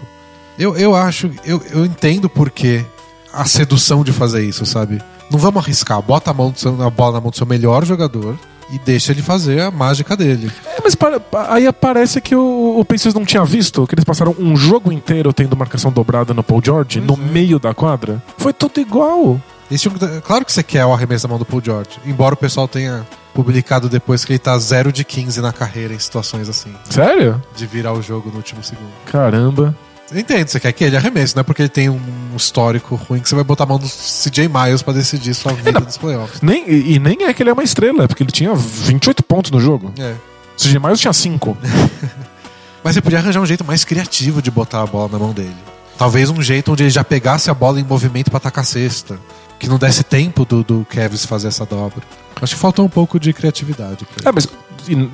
Eu, 0.59 0.77
eu 0.77 0.95
acho, 0.95 1.31
eu, 1.45 1.63
eu 1.73 1.85
entendo 1.85 2.29
por 2.29 2.51
que 2.51 2.85
a 3.33 3.45
sedução 3.45 4.05
de 4.05 4.13
fazer 4.13 4.45
isso, 4.45 4.65
sabe? 4.67 5.03
Não 5.31 5.39
vamos 5.39 5.63
arriscar, 5.65 6.01
bota 6.03 6.31
a, 6.31 6.35
mão 6.35 6.51
do 6.51 6.59
seu- 6.61 6.81
a 6.83 6.91
bola 6.91 7.15
na 7.15 7.21
mão 7.21 7.31
do 7.31 7.37
seu 7.37 7.47
melhor 7.47 7.85
jogador 7.85 8.39
e 8.71 8.79
deixa 8.79 9.13
ele 9.13 9.23
fazer 9.23 9.61
a 9.61 9.71
mágica 9.71 10.17
dele. 10.17 10.51
É, 10.67 10.81
mas 10.83 10.95
para- 10.95 11.21
pa- 11.21 11.53
aí 11.55 11.67
aparece 11.67 12.21
que 12.21 12.35
o, 12.35 12.79
o 12.79 12.85
Pacers 12.85 13.15
não 13.15 13.25
tinha 13.25 13.45
visto, 13.45 13.87
que 13.87 13.95
eles 13.95 14.05
passaram 14.05 14.35
um 14.39 14.57
jogo 14.57 14.91
inteiro 14.93 15.33
tendo 15.33 15.57
marcação 15.57 15.91
dobrada 15.93 16.33
no 16.35 16.43
Paul 16.43 16.61
George, 16.65 17.01
Pois 17.01 17.19
no 17.19 17.25
é. 17.25 17.29
meio 17.31 17.59
da 17.59 17.73
quadra. 17.75 18.23
Foi 18.39 18.53
tudo 18.53 18.81
igual. 18.81 19.41
Esse 19.71 19.89
claro 20.25 20.45
que 20.45 20.53
você 20.53 20.63
quer 20.63 20.85
o 20.85 20.93
arremesso 20.93 21.27
na 21.27 21.31
mão 21.31 21.39
do 21.39 21.45
Paul 21.45 21.63
George, 21.65 21.91
embora 22.05 22.35
o 22.35 22.37
pessoal 22.37 22.69
tenha 22.69 23.07
publicado 23.33 23.89
depois 23.89 24.25
que 24.25 24.33
ele 24.33 24.39
tá 24.39 24.57
0 24.59 24.93
de 24.93 25.05
15 25.05 25.41
na 25.41 25.53
carreira 25.53 25.93
em 25.95 25.99
situações 25.99 26.49
assim, 26.49 26.73
Sério? 26.89 27.43
de 27.57 27.67
virar 27.67 27.93
o 27.93 28.01
jogo 28.03 28.29
no 28.31 28.37
último 28.37 28.63
segundo. 28.63 28.91
Caramba. 29.07 29.75
Entendo, 30.13 30.49
você 30.49 30.61
quer 30.61 30.73
que 30.73 30.85
ele 30.85 30.97
arremesse, 30.97 31.35
não 31.35 31.41
é 31.41 31.45
porque 31.45 31.63
ele 31.63 31.69
tem 31.69 31.89
um 31.89 32.01
histórico 32.37 32.95
ruim 32.95 33.21
que 33.21 33.29
você 33.29 33.35
vai 33.35 33.45
botar 33.45 33.65
a 33.65 33.67
mão 33.67 33.79
no 33.79 33.89
CJ 33.89 34.49
Miles 34.49 34.83
pra 34.83 34.93
decidir 34.93 35.35
sua 35.35 35.53
vida 35.53 35.81
nos 35.81 35.97
playoffs. 35.97 36.41
Nem, 36.43 36.69
e, 36.69 36.95
e 36.95 36.99
nem 36.99 37.25
é 37.25 37.33
que 37.33 37.43
ele 37.43 37.51
é 37.51 37.53
uma 37.53 37.63
estrela, 37.63 38.05
é 38.05 38.07
porque 38.07 38.23
ele 38.23 38.31
tinha 38.31 38.55
28 38.55 39.23
pontos 39.23 39.51
no 39.51 39.61
jogo. 39.61 39.93
É. 39.99 40.15
O 40.57 40.61
CJ 40.61 40.79
Miles 40.79 41.01
tinha 41.01 41.13
5. 41.13 41.57
Mas 42.85 42.95
você 42.95 43.01
podia 43.01 43.19
arranjar 43.19 43.41
um 43.41 43.47
jeito 43.47 43.65
mais 43.65 43.83
criativo 43.83 44.43
de 44.43 44.51
botar 44.51 44.83
a 44.83 44.87
bola 44.87 45.09
na 45.13 45.19
mão 45.19 45.33
dele. 45.33 45.57
Talvez 45.97 46.29
um 46.29 46.43
jeito 46.43 46.73
onde 46.73 46.83
ele 46.83 46.91
já 46.91 47.03
pegasse 47.03 47.51
a 47.51 47.55
bola 47.55 47.81
em 47.81 47.85
movimento 47.85 48.31
pra 48.31 48.37
atacar 48.37 48.63
a 48.63 48.67
cesta. 48.67 49.19
Que 49.59 49.69
não 49.69 49.79
desse 49.79 50.03
tempo 50.03 50.45
do, 50.45 50.63
do 50.63 50.87
Kevs 50.91 51.25
fazer 51.25 51.49
essa 51.49 51.65
dobra. 51.65 52.03
Acho 52.43 52.55
que 52.55 52.61
faltou 52.61 52.85
um 52.85 52.89
pouco 52.89 53.19
de 53.19 53.33
criatividade. 53.33 54.07
É, 54.23 54.31
mas 54.31 54.47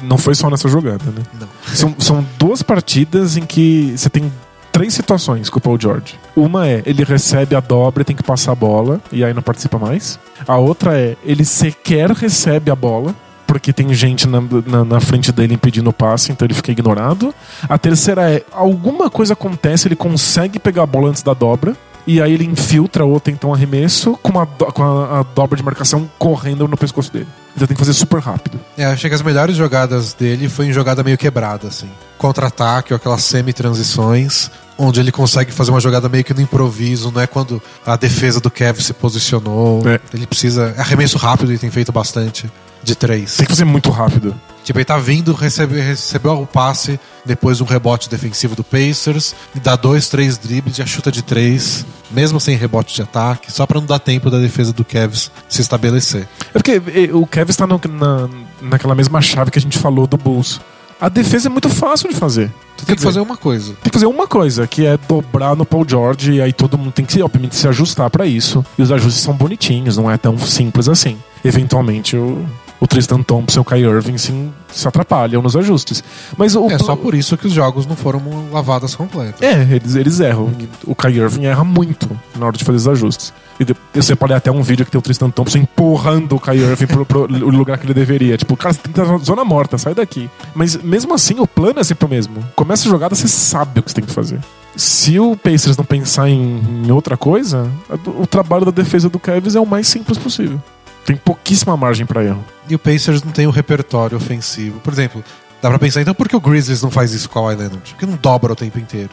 não 0.02 0.18
foi 0.18 0.34
só 0.34 0.50
nessa 0.50 0.68
jogada, 0.68 1.04
né? 1.04 1.22
Não. 1.38 1.48
São, 1.74 1.94
são 1.98 2.26
duas 2.38 2.62
partidas 2.62 3.36
em 3.36 3.42
que 3.42 3.94
você 3.96 4.08
tem 4.08 4.32
três 4.72 4.94
situações 4.94 5.48
com 5.50 5.58
o 5.58 5.60
Paul 5.60 5.78
George. 5.80 6.18
Uma 6.36 6.66
é 6.68 6.82
ele 6.86 7.04
recebe 7.04 7.54
a 7.56 7.60
dobra 7.60 8.02
e 8.02 8.04
tem 8.04 8.16
que 8.16 8.22
passar 8.22 8.52
a 8.52 8.54
bola, 8.54 9.00
e 9.12 9.24
aí 9.24 9.34
não 9.34 9.42
participa 9.42 9.78
mais. 9.78 10.18
A 10.46 10.56
outra 10.56 10.98
é 10.98 11.16
ele 11.24 11.44
sequer 11.44 12.10
recebe 12.10 12.70
a 12.70 12.74
bola. 12.76 13.14
Porque 13.46 13.72
tem 13.72 13.92
gente 13.92 14.28
na, 14.28 14.40
na, 14.64 14.84
na 14.84 15.00
frente 15.00 15.32
dele 15.32 15.54
impedindo 15.54 15.90
o 15.90 15.92
passe, 15.92 16.30
então 16.30 16.46
ele 16.46 16.54
fica 16.54 16.70
ignorado. 16.70 17.34
A 17.68 17.76
terceira 17.76 18.30
é: 18.30 18.44
alguma 18.52 19.10
coisa 19.10 19.32
acontece, 19.32 19.88
ele 19.88 19.96
consegue 19.96 20.60
pegar 20.60 20.84
a 20.84 20.86
bola 20.86 21.08
antes 21.08 21.20
da 21.20 21.34
dobra, 21.34 21.76
e 22.06 22.22
aí 22.22 22.32
ele 22.32 22.44
infiltra 22.44 23.04
ou 23.04 23.18
tenta 23.18 23.48
um 23.48 23.52
arremesso 23.52 24.16
com, 24.22 24.38
a, 24.38 24.44
do- 24.44 24.66
com 24.66 24.84
a, 24.84 25.18
a 25.18 25.22
dobra 25.34 25.56
de 25.56 25.64
marcação 25.64 26.08
correndo 26.16 26.68
no 26.68 26.76
pescoço 26.76 27.12
dele. 27.12 27.26
Então 27.56 27.66
tem 27.66 27.74
que 27.74 27.80
fazer 27.80 27.92
super 27.92 28.20
rápido. 28.20 28.56
É, 28.78 28.84
achei 28.84 29.10
que 29.10 29.16
as 29.16 29.22
melhores 29.22 29.56
jogadas 29.56 30.12
dele 30.14 30.48
foi 30.48 30.66
em 30.66 30.72
jogada 30.72 31.02
meio 31.02 31.18
quebrada, 31.18 31.66
assim. 31.66 31.90
Contra-ataque 32.18 32.92
ou 32.92 32.96
aquelas 32.98 33.24
semi-transições, 33.24 34.48
onde 34.80 34.98
ele 35.00 35.12
consegue 35.12 35.52
fazer 35.52 35.70
uma 35.70 35.80
jogada 35.80 36.08
meio 36.08 36.24
que 36.24 36.32
no 36.34 36.40
improviso, 36.40 37.10
não 37.12 37.20
é 37.20 37.26
quando 37.26 37.62
a 37.86 37.96
defesa 37.96 38.40
do 38.40 38.50
Kevin 38.50 38.80
se 38.80 38.92
posicionou. 38.94 39.82
É. 39.86 40.00
Ele 40.14 40.26
precisa. 40.26 40.74
é 40.76 40.80
Arremesso 40.80 41.18
rápido 41.18 41.52
e 41.52 41.58
tem 41.58 41.70
feito 41.70 41.92
bastante. 41.92 42.50
De 42.82 42.94
três. 42.94 43.36
Tem 43.36 43.44
que 43.44 43.52
fazer 43.52 43.66
muito 43.66 43.90
rápido. 43.90 44.34
Tipo, 44.64 44.78
ele 44.78 44.86
tá 44.86 44.96
vindo, 44.96 45.34
recebe, 45.34 45.78
recebeu 45.78 46.40
o 46.40 46.46
passe 46.46 46.98
depois 47.26 47.58
de 47.58 47.62
um 47.62 47.66
rebote 47.66 48.08
defensivo 48.08 48.56
do 48.56 48.64
Pacers, 48.64 49.34
e 49.54 49.60
dá 49.60 49.76
dois, 49.76 50.08
três 50.08 50.38
dribles, 50.38 50.76
já 50.76 50.86
chuta 50.86 51.12
de 51.12 51.20
três, 51.20 51.84
mesmo 52.10 52.40
sem 52.40 52.56
rebote 52.56 52.94
de 52.94 53.02
ataque, 53.02 53.52
só 53.52 53.66
pra 53.66 53.78
não 53.78 53.86
dar 53.86 53.98
tempo 53.98 54.30
da 54.30 54.38
defesa 54.38 54.72
do 54.72 54.82
Cavs 54.82 55.30
se 55.46 55.60
estabelecer. 55.60 56.26
É 56.54 56.58
porque 56.58 56.80
o 57.12 57.26
Kevin 57.26 57.50
está 57.50 57.66
no- 57.66 57.78
na, 57.86 58.28
naquela 58.62 58.94
mesma 58.94 59.20
chave 59.20 59.50
que 59.50 59.58
a 59.58 59.62
gente 59.62 59.76
falou 59.76 60.06
do 60.06 60.16
Bulls. 60.16 60.58
A 61.00 61.08
defesa 61.08 61.48
é 61.48 61.50
muito 61.50 61.68
fácil 61.68 62.08
de 62.08 62.14
fazer. 62.14 62.52
Tu 62.76 62.84
tem 62.84 62.96
que 62.96 63.02
fazer 63.02 63.20
uma 63.20 63.36
coisa. 63.36 63.72
Tem 63.74 63.90
que 63.90 63.92
fazer 63.92 64.06
uma 64.06 64.26
coisa, 64.26 64.66
que 64.66 64.84
é 64.84 64.98
dobrar 65.08 65.56
no 65.56 65.64
Paul 65.64 65.84
George, 65.88 66.32
e 66.32 66.42
aí 66.42 66.52
todo 66.52 66.76
mundo 66.76 66.92
tem 66.92 67.04
que, 67.04 67.22
obviamente, 67.22 67.56
se 67.56 67.66
ajustar 67.68 68.10
pra 68.10 68.26
isso. 68.26 68.64
E 68.78 68.82
os 68.82 68.92
ajustes 68.92 69.22
são 69.22 69.34
bonitinhos, 69.34 69.96
não 69.96 70.10
é 70.10 70.18
tão 70.18 70.36
simples 70.38 70.88
assim. 70.88 71.18
Eventualmente, 71.44 72.16
o, 72.16 72.44
o 72.78 72.86
Tristan 72.86 73.22
Thompson 73.22 73.60
e 73.60 73.62
o 73.62 73.64
Kai 73.64 73.80
Irving 73.80 74.18
se, 74.18 74.50
se 74.68 74.88
atrapalham 74.88 75.40
nos 75.40 75.56
ajustes. 75.56 76.02
Mas 76.36 76.54
o 76.54 76.70
É 76.70 76.78
só 76.78 76.96
por 76.96 77.14
isso 77.14 77.36
que 77.36 77.46
os 77.46 77.52
jogos 77.52 77.86
não 77.86 77.96
foram 77.96 78.22
lavadas 78.52 78.94
completas. 78.94 79.40
É, 79.40 79.62
eles, 79.74 79.94
eles 79.94 80.20
erram. 80.20 80.52
O 80.86 80.94
Kai 80.94 81.12
Irving 81.12 81.44
erra 81.46 81.64
muito 81.64 82.10
na 82.38 82.46
hora 82.46 82.56
de 82.56 82.64
fazer 82.64 82.76
os 82.76 82.88
ajustes. 82.88 83.32
E 83.60 83.64
de- 83.64 83.76
eu 83.94 84.02
separei 84.02 84.34
até 84.34 84.50
um 84.50 84.62
vídeo 84.62 84.86
que 84.86 84.90
tem 84.90 84.98
o 84.98 85.02
Tristan 85.02 85.28
Thompson 85.30 85.58
empurrando 85.58 86.34
o 86.34 86.40
Kai 86.40 86.56
Irving 86.56 86.86
pro, 86.86 87.04
pro 87.04 87.26
lugar 87.28 87.76
que 87.78 87.84
ele 87.86 87.92
deveria. 87.94 88.36
Tipo, 88.38 88.56
cara, 88.56 88.72
você 88.72 88.80
tem 88.80 88.90
que 88.92 88.98
estar 88.98 89.12
na 89.12 89.18
zona 89.18 89.44
morta, 89.44 89.76
sai 89.76 89.94
daqui. 89.94 90.30
Mas 90.54 90.76
mesmo 90.76 91.12
assim, 91.12 91.38
o 91.38 91.46
plano 91.46 91.78
é 91.78 91.84
sempre 91.84 92.06
o 92.06 92.08
mesmo. 92.08 92.42
Começa 92.56 92.88
a 92.88 92.90
jogada, 92.90 93.14
você 93.14 93.28
sabe 93.28 93.78
o 93.78 93.82
que 93.82 93.90
você 93.90 93.94
tem 93.96 94.04
que 94.04 94.12
fazer. 94.12 94.40
Se 94.74 95.18
o 95.20 95.36
Pacers 95.36 95.76
não 95.76 95.84
pensar 95.84 96.28
em, 96.30 96.62
em 96.86 96.90
outra 96.90 97.16
coisa, 97.16 97.70
o 98.18 98.26
trabalho 98.26 98.64
da 98.64 98.70
defesa 98.70 99.08
do 99.10 99.18
Cavs 99.18 99.54
é 99.54 99.60
o 99.60 99.66
mais 99.66 99.86
simples 99.88 100.16
possível. 100.16 100.60
Tem 101.04 101.16
pouquíssima 101.16 101.76
margem 101.76 102.06
pra 102.06 102.24
erro. 102.24 102.42
E 102.68 102.74
o 102.74 102.78
Pacers 102.78 103.22
não 103.22 103.32
tem 103.32 103.46
o 103.46 103.50
repertório 103.50 104.16
ofensivo. 104.16 104.78
Por 104.80 104.92
exemplo, 104.92 105.22
dá 105.60 105.68
pra 105.68 105.78
pensar, 105.78 106.00
então 106.00 106.14
por 106.14 106.28
que 106.28 106.36
o 106.36 106.40
Grizzlies 106.40 106.82
não 106.82 106.90
faz 106.90 107.12
isso 107.12 107.28
com 107.28 107.40
o 107.40 107.42
Kawhi 107.42 107.56
Leonard? 107.56 107.90
Por 107.92 107.98
que 107.98 108.06
não 108.06 108.16
dobra 108.16 108.52
o 108.52 108.56
tempo 108.56 108.78
inteiro? 108.78 109.10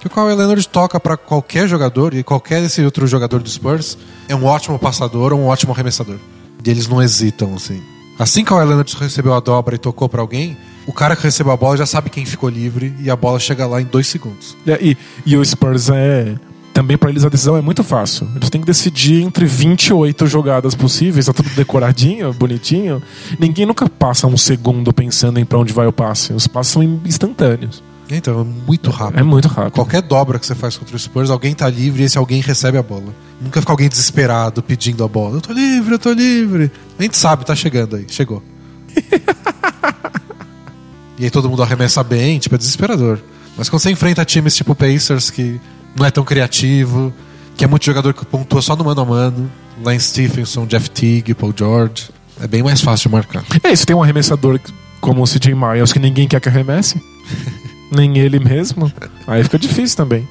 Que 0.00 0.06
o 0.06 0.10
Kawhi 0.10 0.34
Leonard 0.34 0.68
toca 0.68 1.00
pra 1.00 1.16
qualquer 1.16 1.66
jogador 1.68 2.14
e 2.14 2.22
qualquer 2.22 2.62
desse 2.62 2.82
outro 2.82 3.06
jogador 3.06 3.40
do 3.42 3.48
Spurs 3.50 3.98
é 4.28 4.34
um 4.34 4.44
ótimo 4.44 4.78
passador 4.78 5.32
ou 5.32 5.40
um 5.40 5.46
ótimo 5.46 5.72
arremessador. 5.72 6.16
E 6.64 6.70
eles 6.70 6.86
não 6.86 7.02
hesitam, 7.02 7.54
assim. 7.54 7.82
Assim 8.18 8.44
que 8.44 8.52
o 8.52 8.56
Kawhi 8.56 8.66
Leonard 8.66 8.96
recebeu 8.98 9.34
a 9.34 9.40
dobra 9.40 9.74
e 9.74 9.78
tocou 9.78 10.08
pra 10.08 10.20
alguém, 10.20 10.56
o 10.86 10.92
cara 10.92 11.14
que 11.14 11.22
recebeu 11.22 11.52
a 11.52 11.56
bola 11.56 11.76
já 11.76 11.86
sabe 11.86 12.10
quem 12.10 12.24
ficou 12.24 12.48
livre 12.48 12.94
e 13.00 13.10
a 13.10 13.16
bola 13.16 13.38
chega 13.38 13.66
lá 13.66 13.80
em 13.80 13.84
dois 13.84 14.06
segundos. 14.06 14.56
É, 14.66 14.78
E, 14.80 14.96
e 15.26 15.36
o 15.36 15.44
Spurs 15.44 15.88
é. 15.90 16.34
Também 16.72 16.96
pra 16.96 17.10
eles 17.10 17.24
a 17.24 17.28
decisão 17.28 17.56
é 17.56 17.60
muito 17.60 17.82
fácil. 17.82 18.28
Eles 18.36 18.50
têm 18.50 18.60
que 18.60 18.66
decidir 18.66 19.22
entre 19.22 19.46
28 19.46 20.28
jogadas 20.28 20.76
possíveis, 20.76 21.26
tá 21.26 21.32
tudo 21.32 21.48
decoradinho, 21.50 22.32
bonitinho. 22.32 23.02
Ninguém 23.38 23.66
nunca 23.66 23.88
passa 23.88 24.28
um 24.28 24.36
segundo 24.36 24.92
pensando 24.92 25.40
em 25.40 25.44
pra 25.44 25.58
onde 25.58 25.72
vai 25.72 25.88
o 25.88 25.92
passe. 25.92 26.32
Os 26.32 26.46
passes 26.46 26.72
são 26.72 26.82
instantâneos. 27.04 27.82
Então, 28.10 28.40
é 28.40 28.44
muito 28.44 28.90
rápido. 28.90 29.18
É 29.18 29.22
muito 29.22 29.48
rápido. 29.48 29.72
Qualquer 29.72 30.02
dobra 30.02 30.38
que 30.38 30.46
você 30.46 30.54
faz 30.54 30.76
contra 30.76 30.96
o 30.96 30.98
Spurs, 30.98 31.30
alguém 31.30 31.54
tá 31.54 31.68
livre 31.68 32.02
e 32.02 32.06
esse 32.06 32.16
alguém 32.16 32.40
recebe 32.40 32.78
a 32.78 32.82
bola. 32.82 33.14
Nunca 33.40 33.60
fica 33.60 33.72
alguém 33.72 33.88
desesperado 33.88 34.62
pedindo 34.62 35.04
a 35.04 35.08
bola. 35.08 35.36
Eu 35.36 35.40
tô 35.40 35.52
livre, 35.52 35.94
eu 35.94 35.98
tô 35.98 36.12
livre. 36.12 36.70
A 36.98 37.02
gente 37.02 37.18
sabe, 37.18 37.44
tá 37.44 37.54
chegando 37.54 37.96
aí. 37.96 38.06
Chegou. 38.08 38.42
e 41.18 41.24
aí 41.24 41.30
todo 41.30 41.48
mundo 41.48 41.62
arremessa 41.62 42.02
bem, 42.02 42.38
tipo, 42.38 42.54
é 42.54 42.58
desesperador. 42.58 43.18
Mas 43.56 43.68
quando 43.68 43.82
você 43.82 43.90
enfrenta 43.90 44.24
times 44.24 44.56
tipo 44.56 44.74
Pacers, 44.74 45.30
que 45.30 45.60
não 45.96 46.06
é 46.06 46.10
tão 46.10 46.24
criativo, 46.24 47.12
que 47.56 47.64
é 47.64 47.68
muito 47.68 47.84
jogador 47.84 48.14
que 48.14 48.24
pontua 48.24 48.62
só 48.62 48.74
no 48.74 48.84
mano 48.84 49.00
a 49.00 49.04
mano, 49.04 49.50
Lance 49.84 50.08
Stephenson, 50.08 50.66
Jeff 50.66 50.90
Teague, 50.90 51.34
Paul 51.34 51.52
George, 51.56 52.08
é 52.40 52.46
bem 52.46 52.62
mais 52.62 52.80
fácil 52.80 53.08
de 53.08 53.14
marcar. 53.14 53.44
É 53.62 53.72
isso, 53.72 53.84
tem 53.84 53.94
um 53.94 54.02
arremessador 54.02 54.58
como 55.00 55.22
o 55.22 55.26
CJ 55.26 55.54
Miles 55.54 55.92
que 55.92 55.98
ninguém 55.98 56.26
quer 56.26 56.40
que 56.40 56.48
arremesse. 56.48 57.00
Nem 57.90 58.18
ele 58.18 58.38
mesmo. 58.38 58.92
Aí 59.26 59.42
fica 59.42 59.58
difícil 59.58 59.96
também. 59.96 60.28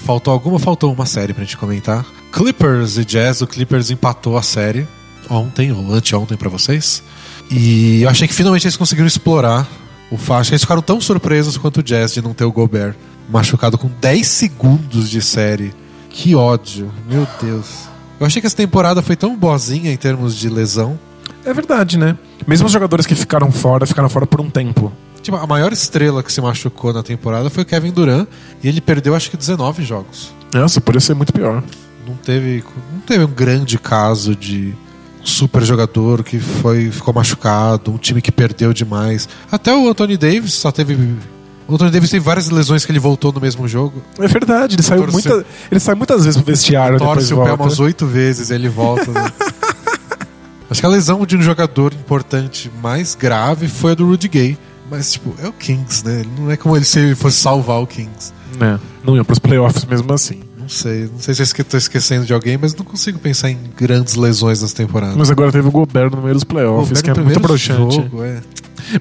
Faltou 0.00 0.32
alguma? 0.32 0.58
Faltou 0.58 0.92
uma 0.92 1.06
série 1.06 1.32
pra 1.32 1.44
gente 1.44 1.56
comentar. 1.56 2.04
Clippers 2.32 2.98
e 2.98 3.04
Jazz, 3.04 3.40
o 3.42 3.46
Clippers 3.46 3.90
empatou 3.90 4.36
a 4.36 4.42
série 4.42 4.86
ontem, 5.30 5.72
ou 5.72 5.92
anteontem 5.92 6.36
pra 6.36 6.48
vocês. 6.48 7.02
E 7.50 8.02
eu 8.02 8.08
achei 8.08 8.26
que 8.26 8.34
finalmente 8.34 8.66
eles 8.66 8.76
conseguiram 8.76 9.06
explorar 9.06 9.68
o 10.10 10.16
que 10.16 10.50
eles 10.50 10.60
ficaram 10.60 10.82
tão 10.82 11.00
surpresos 11.00 11.56
quanto 11.56 11.78
o 11.78 11.82
Jazz 11.82 12.12
de 12.12 12.22
não 12.22 12.34
ter 12.34 12.44
o 12.44 12.52
Gobert 12.52 12.94
machucado 13.28 13.78
com 13.78 13.88
10 14.00 14.26
segundos 14.26 15.08
de 15.08 15.20
série. 15.20 15.72
Que 16.10 16.34
ódio, 16.34 16.92
meu 17.08 17.26
Deus. 17.40 17.88
Eu 18.20 18.26
achei 18.26 18.40
que 18.40 18.46
essa 18.46 18.56
temporada 18.56 19.02
foi 19.02 19.16
tão 19.16 19.36
boazinha 19.36 19.92
em 19.92 19.96
termos 19.96 20.36
de 20.36 20.48
lesão. 20.48 20.98
É 21.44 21.52
verdade, 21.52 21.98
né? 21.98 22.16
Mesmo 22.46 22.66
os 22.66 22.72
jogadores 22.72 23.06
que 23.06 23.14
ficaram 23.14 23.50
fora, 23.50 23.86
ficaram 23.86 24.08
fora 24.08 24.26
por 24.26 24.40
um 24.40 24.48
tempo. 24.48 24.92
Tipo, 25.24 25.38
a 25.38 25.46
maior 25.46 25.72
estrela 25.72 26.22
que 26.22 26.30
se 26.30 26.40
machucou 26.40 26.92
na 26.92 27.02
temporada 27.02 27.48
foi 27.50 27.62
o 27.62 27.66
Kevin 27.66 27.90
Durant 27.90 28.28
e 28.62 28.68
ele 28.68 28.80
perdeu 28.80 29.14
acho 29.16 29.30
que 29.30 29.36
19 29.36 29.82
jogos. 29.82 30.32
Nossa, 30.52 30.80
podia 30.80 31.00
ser 31.00 31.14
muito 31.14 31.32
pior. 31.32 31.62
não 32.06 32.14
teve, 32.16 32.62
não 32.92 33.00
teve 33.00 33.24
um 33.24 33.30
grande 33.30 33.78
caso 33.78 34.36
de 34.36 34.74
super 35.22 35.64
jogador 35.64 36.22
que 36.22 36.38
foi 36.38 36.90
ficou 36.90 37.14
machucado, 37.14 37.90
um 37.90 37.96
time 37.96 38.20
que 38.20 38.30
perdeu 38.30 38.72
demais. 38.74 39.26
Até 39.50 39.74
o 39.74 39.88
Anthony 39.88 40.18
Davis 40.18 40.52
só 40.52 40.70
teve 40.70 40.94
o 41.66 41.74
Anthony 41.74 41.90
Davis 41.90 42.10
teve 42.10 42.22
várias 42.22 42.50
lesões 42.50 42.84
que 42.84 42.92
ele 42.92 42.98
voltou 42.98 43.32
no 43.32 43.40
mesmo 43.40 43.66
jogo. 43.66 44.02
É 44.18 44.28
verdade, 44.28 44.74
ele 44.76 44.82
saiu, 44.82 45.06
Torce- 45.06 45.12
muita, 45.30 45.46
ele 45.70 45.80
sai 45.80 45.94
muitas 45.94 46.22
vezes 46.26 46.38
pro 46.38 46.52
vestiário 46.52 46.98
Torce 46.98 47.32
o 47.32 47.38
pé 47.38 47.48
volta. 47.48 47.62
umas 47.62 47.80
oito 47.80 48.06
vezes 48.06 48.50
e 48.50 48.54
ele 48.54 48.68
volta. 48.68 49.10
né? 49.10 49.32
Acho 50.70 50.80
que 50.80 50.86
a 50.86 50.90
lesão 50.90 51.24
de 51.24 51.36
um 51.36 51.40
jogador 51.42 51.94
importante 51.94 52.70
mais 52.82 53.14
grave 53.14 53.68
foi 53.68 53.92
a 53.92 53.94
do 53.94 54.06
Rudy 54.06 54.28
Gay. 54.28 54.58
Mas, 54.90 55.12
tipo, 55.12 55.34
é 55.42 55.48
o 55.48 55.52
Kings, 55.52 56.04
né? 56.04 56.24
Não 56.38 56.50
é 56.50 56.56
como 56.56 56.76
ele 56.76 56.84
se 56.84 56.98
ele 56.98 57.14
fosse 57.14 57.38
salvar 57.38 57.80
o 57.80 57.86
Kings. 57.86 58.32
É, 58.60 58.78
não 59.04 59.16
ia 59.16 59.24
pros 59.24 59.38
playoffs 59.38 59.84
mesmo 59.84 60.12
assim. 60.12 60.40
Não 60.58 60.68
sei. 60.68 61.10
Não 61.12 61.18
sei 61.18 61.34
se 61.34 61.42
eu 61.58 61.64
tô 61.64 61.76
esquecendo 61.76 62.24
de 62.24 62.32
alguém, 62.32 62.56
mas 62.56 62.74
não 62.74 62.84
consigo 62.84 63.18
pensar 63.18 63.50
em 63.50 63.58
grandes 63.76 64.14
lesões 64.14 64.62
nessa 64.62 64.74
temporada. 64.74 65.14
Mas 65.16 65.30
agora 65.30 65.52
teve 65.52 65.68
o 65.68 65.70
Gobert 65.70 66.10
no 66.10 66.22
meio 66.22 66.34
dos 66.34 66.44
playoffs, 66.44 67.02
que 67.02 67.10
é 67.10 67.14
muito 67.14 67.40
broxante. 67.40 67.96
jogo, 67.96 68.22
é. 68.24 68.40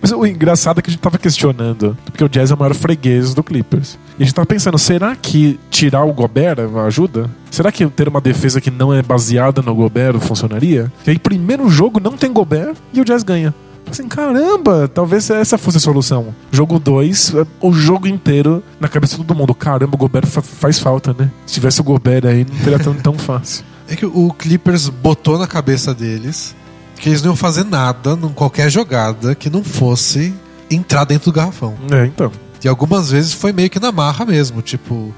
Mas 0.01 0.11
o 0.11 0.25
engraçado 0.25 0.79
é 0.79 0.81
que 0.81 0.89
a 0.89 0.93
gente 0.93 1.01
tava 1.01 1.17
questionando, 1.17 1.97
porque 2.05 2.23
o 2.23 2.29
Jazz 2.29 2.51
é 2.51 2.53
o 2.53 2.57
maior 2.57 2.73
freguês 2.73 3.34
do 3.34 3.43
Clippers. 3.43 3.97
E 4.17 4.23
a 4.23 4.25
gente 4.25 4.36
tava 4.36 4.45
pensando, 4.45 4.77
será 4.77 5.15
que 5.15 5.59
tirar 5.69 6.03
o 6.03 6.13
Gobert 6.13 6.59
ajuda? 6.86 7.29
Será 7.51 7.71
que 7.71 7.86
ter 7.88 8.07
uma 8.07 8.21
defesa 8.21 8.59
que 8.59 8.71
não 8.71 8.93
é 8.93 9.01
baseada 9.01 9.61
no 9.61 9.73
Gobert 9.75 10.19
funcionaria? 10.19 10.91
E 11.05 11.11
aí, 11.11 11.19
primeiro 11.19 11.69
jogo 11.69 11.99
não 11.99 12.17
tem 12.17 12.31
Gobert 12.31 12.75
e 12.93 13.01
o 13.01 13.05
Jazz 13.05 13.23
ganha. 13.23 13.53
Assim, 13.89 14.07
caramba, 14.07 14.88
talvez 14.88 15.29
essa 15.29 15.57
fosse 15.57 15.77
a 15.77 15.79
solução. 15.79 16.34
Jogo 16.51 16.79
2, 16.79 17.34
o 17.61 17.71
jogo 17.73 18.07
inteiro 18.07 18.63
na 18.79 18.88
cabeça 18.88 19.17
de 19.17 19.23
todo 19.23 19.38
mundo. 19.38 19.53
Caramba, 19.53 19.93
o 19.95 19.97
Gobert 19.97 20.25
fa- 20.25 20.41
faz 20.41 20.79
falta, 20.79 21.15
né? 21.17 21.29
Se 21.45 21.53
tivesse 21.55 21.81
o 21.81 21.84
Gobert 21.84 22.25
aí, 22.25 22.45
não 22.49 22.59
teria 22.63 22.79
tão, 22.79 22.93
tão 22.93 23.13
fácil. 23.17 23.63
É 23.86 23.97
que 23.97 24.05
o 24.05 24.31
Clippers 24.31 24.88
botou 24.88 25.38
na 25.38 25.45
cabeça 25.45 25.93
deles 25.93 26.55
que 26.95 27.09
eles 27.09 27.21
não 27.21 27.31
iam 27.31 27.36
fazer 27.36 27.65
nada, 27.65 28.13
em 28.13 28.29
qualquer 28.29 28.69
jogada, 28.69 29.36
que 29.36 29.49
não 29.49 29.61
fosse 29.61 30.34
entrar 30.71 31.03
dentro 31.03 31.29
do 31.31 31.36
garrafão. 31.36 31.75
É, 31.91 32.05
então. 32.05 32.31
E 32.63 32.67
algumas 32.69 33.11
vezes 33.11 33.34
foi 33.34 33.51
meio 33.51 33.69
que 33.69 33.81
na 33.81 33.91
marra 33.91 34.25
mesmo, 34.25 34.61
tipo 34.61 35.13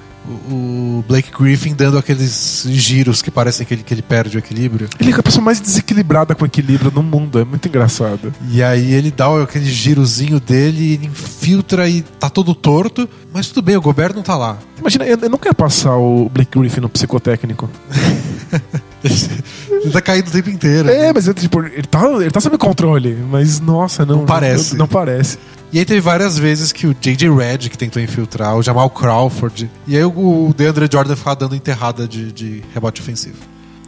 o, 0.49 1.03
Blake 1.07 1.31
Griffin 1.31 1.73
dando 1.73 1.97
aqueles 1.97 2.65
giros 2.69 3.21
que 3.21 3.29
parecem 3.29 3.65
que 3.65 3.73
ele, 3.73 3.83
que 3.83 3.93
ele 3.93 4.01
perde 4.01 4.37
o 4.37 4.39
equilíbrio. 4.39 4.87
Ele 4.99 5.11
é 5.11 5.15
a 5.15 5.23
pessoa 5.23 5.43
mais 5.43 5.59
desequilibrada 5.59 6.33
com 6.35 6.45
equilíbrio 6.45 6.91
no 6.91 7.03
mundo, 7.03 7.39
é 7.39 7.45
muito 7.45 7.67
engraçado. 7.67 8.33
E 8.49 8.63
aí 8.63 8.93
ele 8.93 9.11
dá 9.11 9.27
aquele 9.41 9.65
girozinho 9.65 10.39
dele, 10.39 10.93
ele 10.93 11.07
infiltra 11.07 11.87
e 11.89 12.01
tá 12.01 12.29
todo 12.29 12.55
torto, 12.55 13.07
mas 13.33 13.47
tudo 13.49 13.63
bem, 13.63 13.77
o 13.77 13.81
Gobert 13.81 14.15
não 14.15 14.23
tá 14.23 14.35
lá. 14.35 14.57
Imagina, 14.79 15.05
eu, 15.05 15.17
eu 15.21 15.29
não 15.29 15.37
quero 15.37 15.55
passar 15.55 15.95
o 15.95 16.29
Blake 16.29 16.57
Griffin 16.57 16.81
no 16.81 16.89
psicotécnico. 16.89 17.69
ele 19.69 19.91
tá 19.91 20.01
caindo 20.01 20.27
o 20.27 20.31
tempo 20.31 20.49
inteiro. 20.49 20.89
É, 20.89 21.13
mas 21.13 21.27
é, 21.27 21.33
tipo, 21.33 21.59
ele 21.63 21.83
tá, 21.83 22.05
ele 22.13 22.31
tá 22.31 22.39
sob 22.41 22.57
controle, 22.57 23.15
mas 23.29 23.59
nossa, 23.59 24.05
não, 24.05 24.17
Não 24.19 24.25
parece. 24.25 24.71
Não, 24.73 24.79
não 24.79 24.87
parece. 24.87 25.37
E 25.71 25.79
aí 25.79 25.85
teve 25.85 25.99
várias 25.99 26.37
vezes 26.37 26.71
que 26.71 26.87
o 26.87 26.93
J.J. 26.99 27.29
Redd 27.29 27.69
que 27.69 27.77
tentou 27.77 28.01
infiltrar, 28.01 28.55
o 28.55 28.63
Jamal 28.63 28.89
Crawford. 28.89 29.69
E 29.87 29.97
aí 29.97 30.03
o 30.05 30.53
DeAndre 30.55 30.87
Jordan 30.91 31.15
ficava 31.15 31.35
dando 31.35 31.55
enterrada 31.55 32.07
de, 32.07 32.31
de 32.31 32.63
rebote 32.73 33.01
ofensivo. 33.01 33.35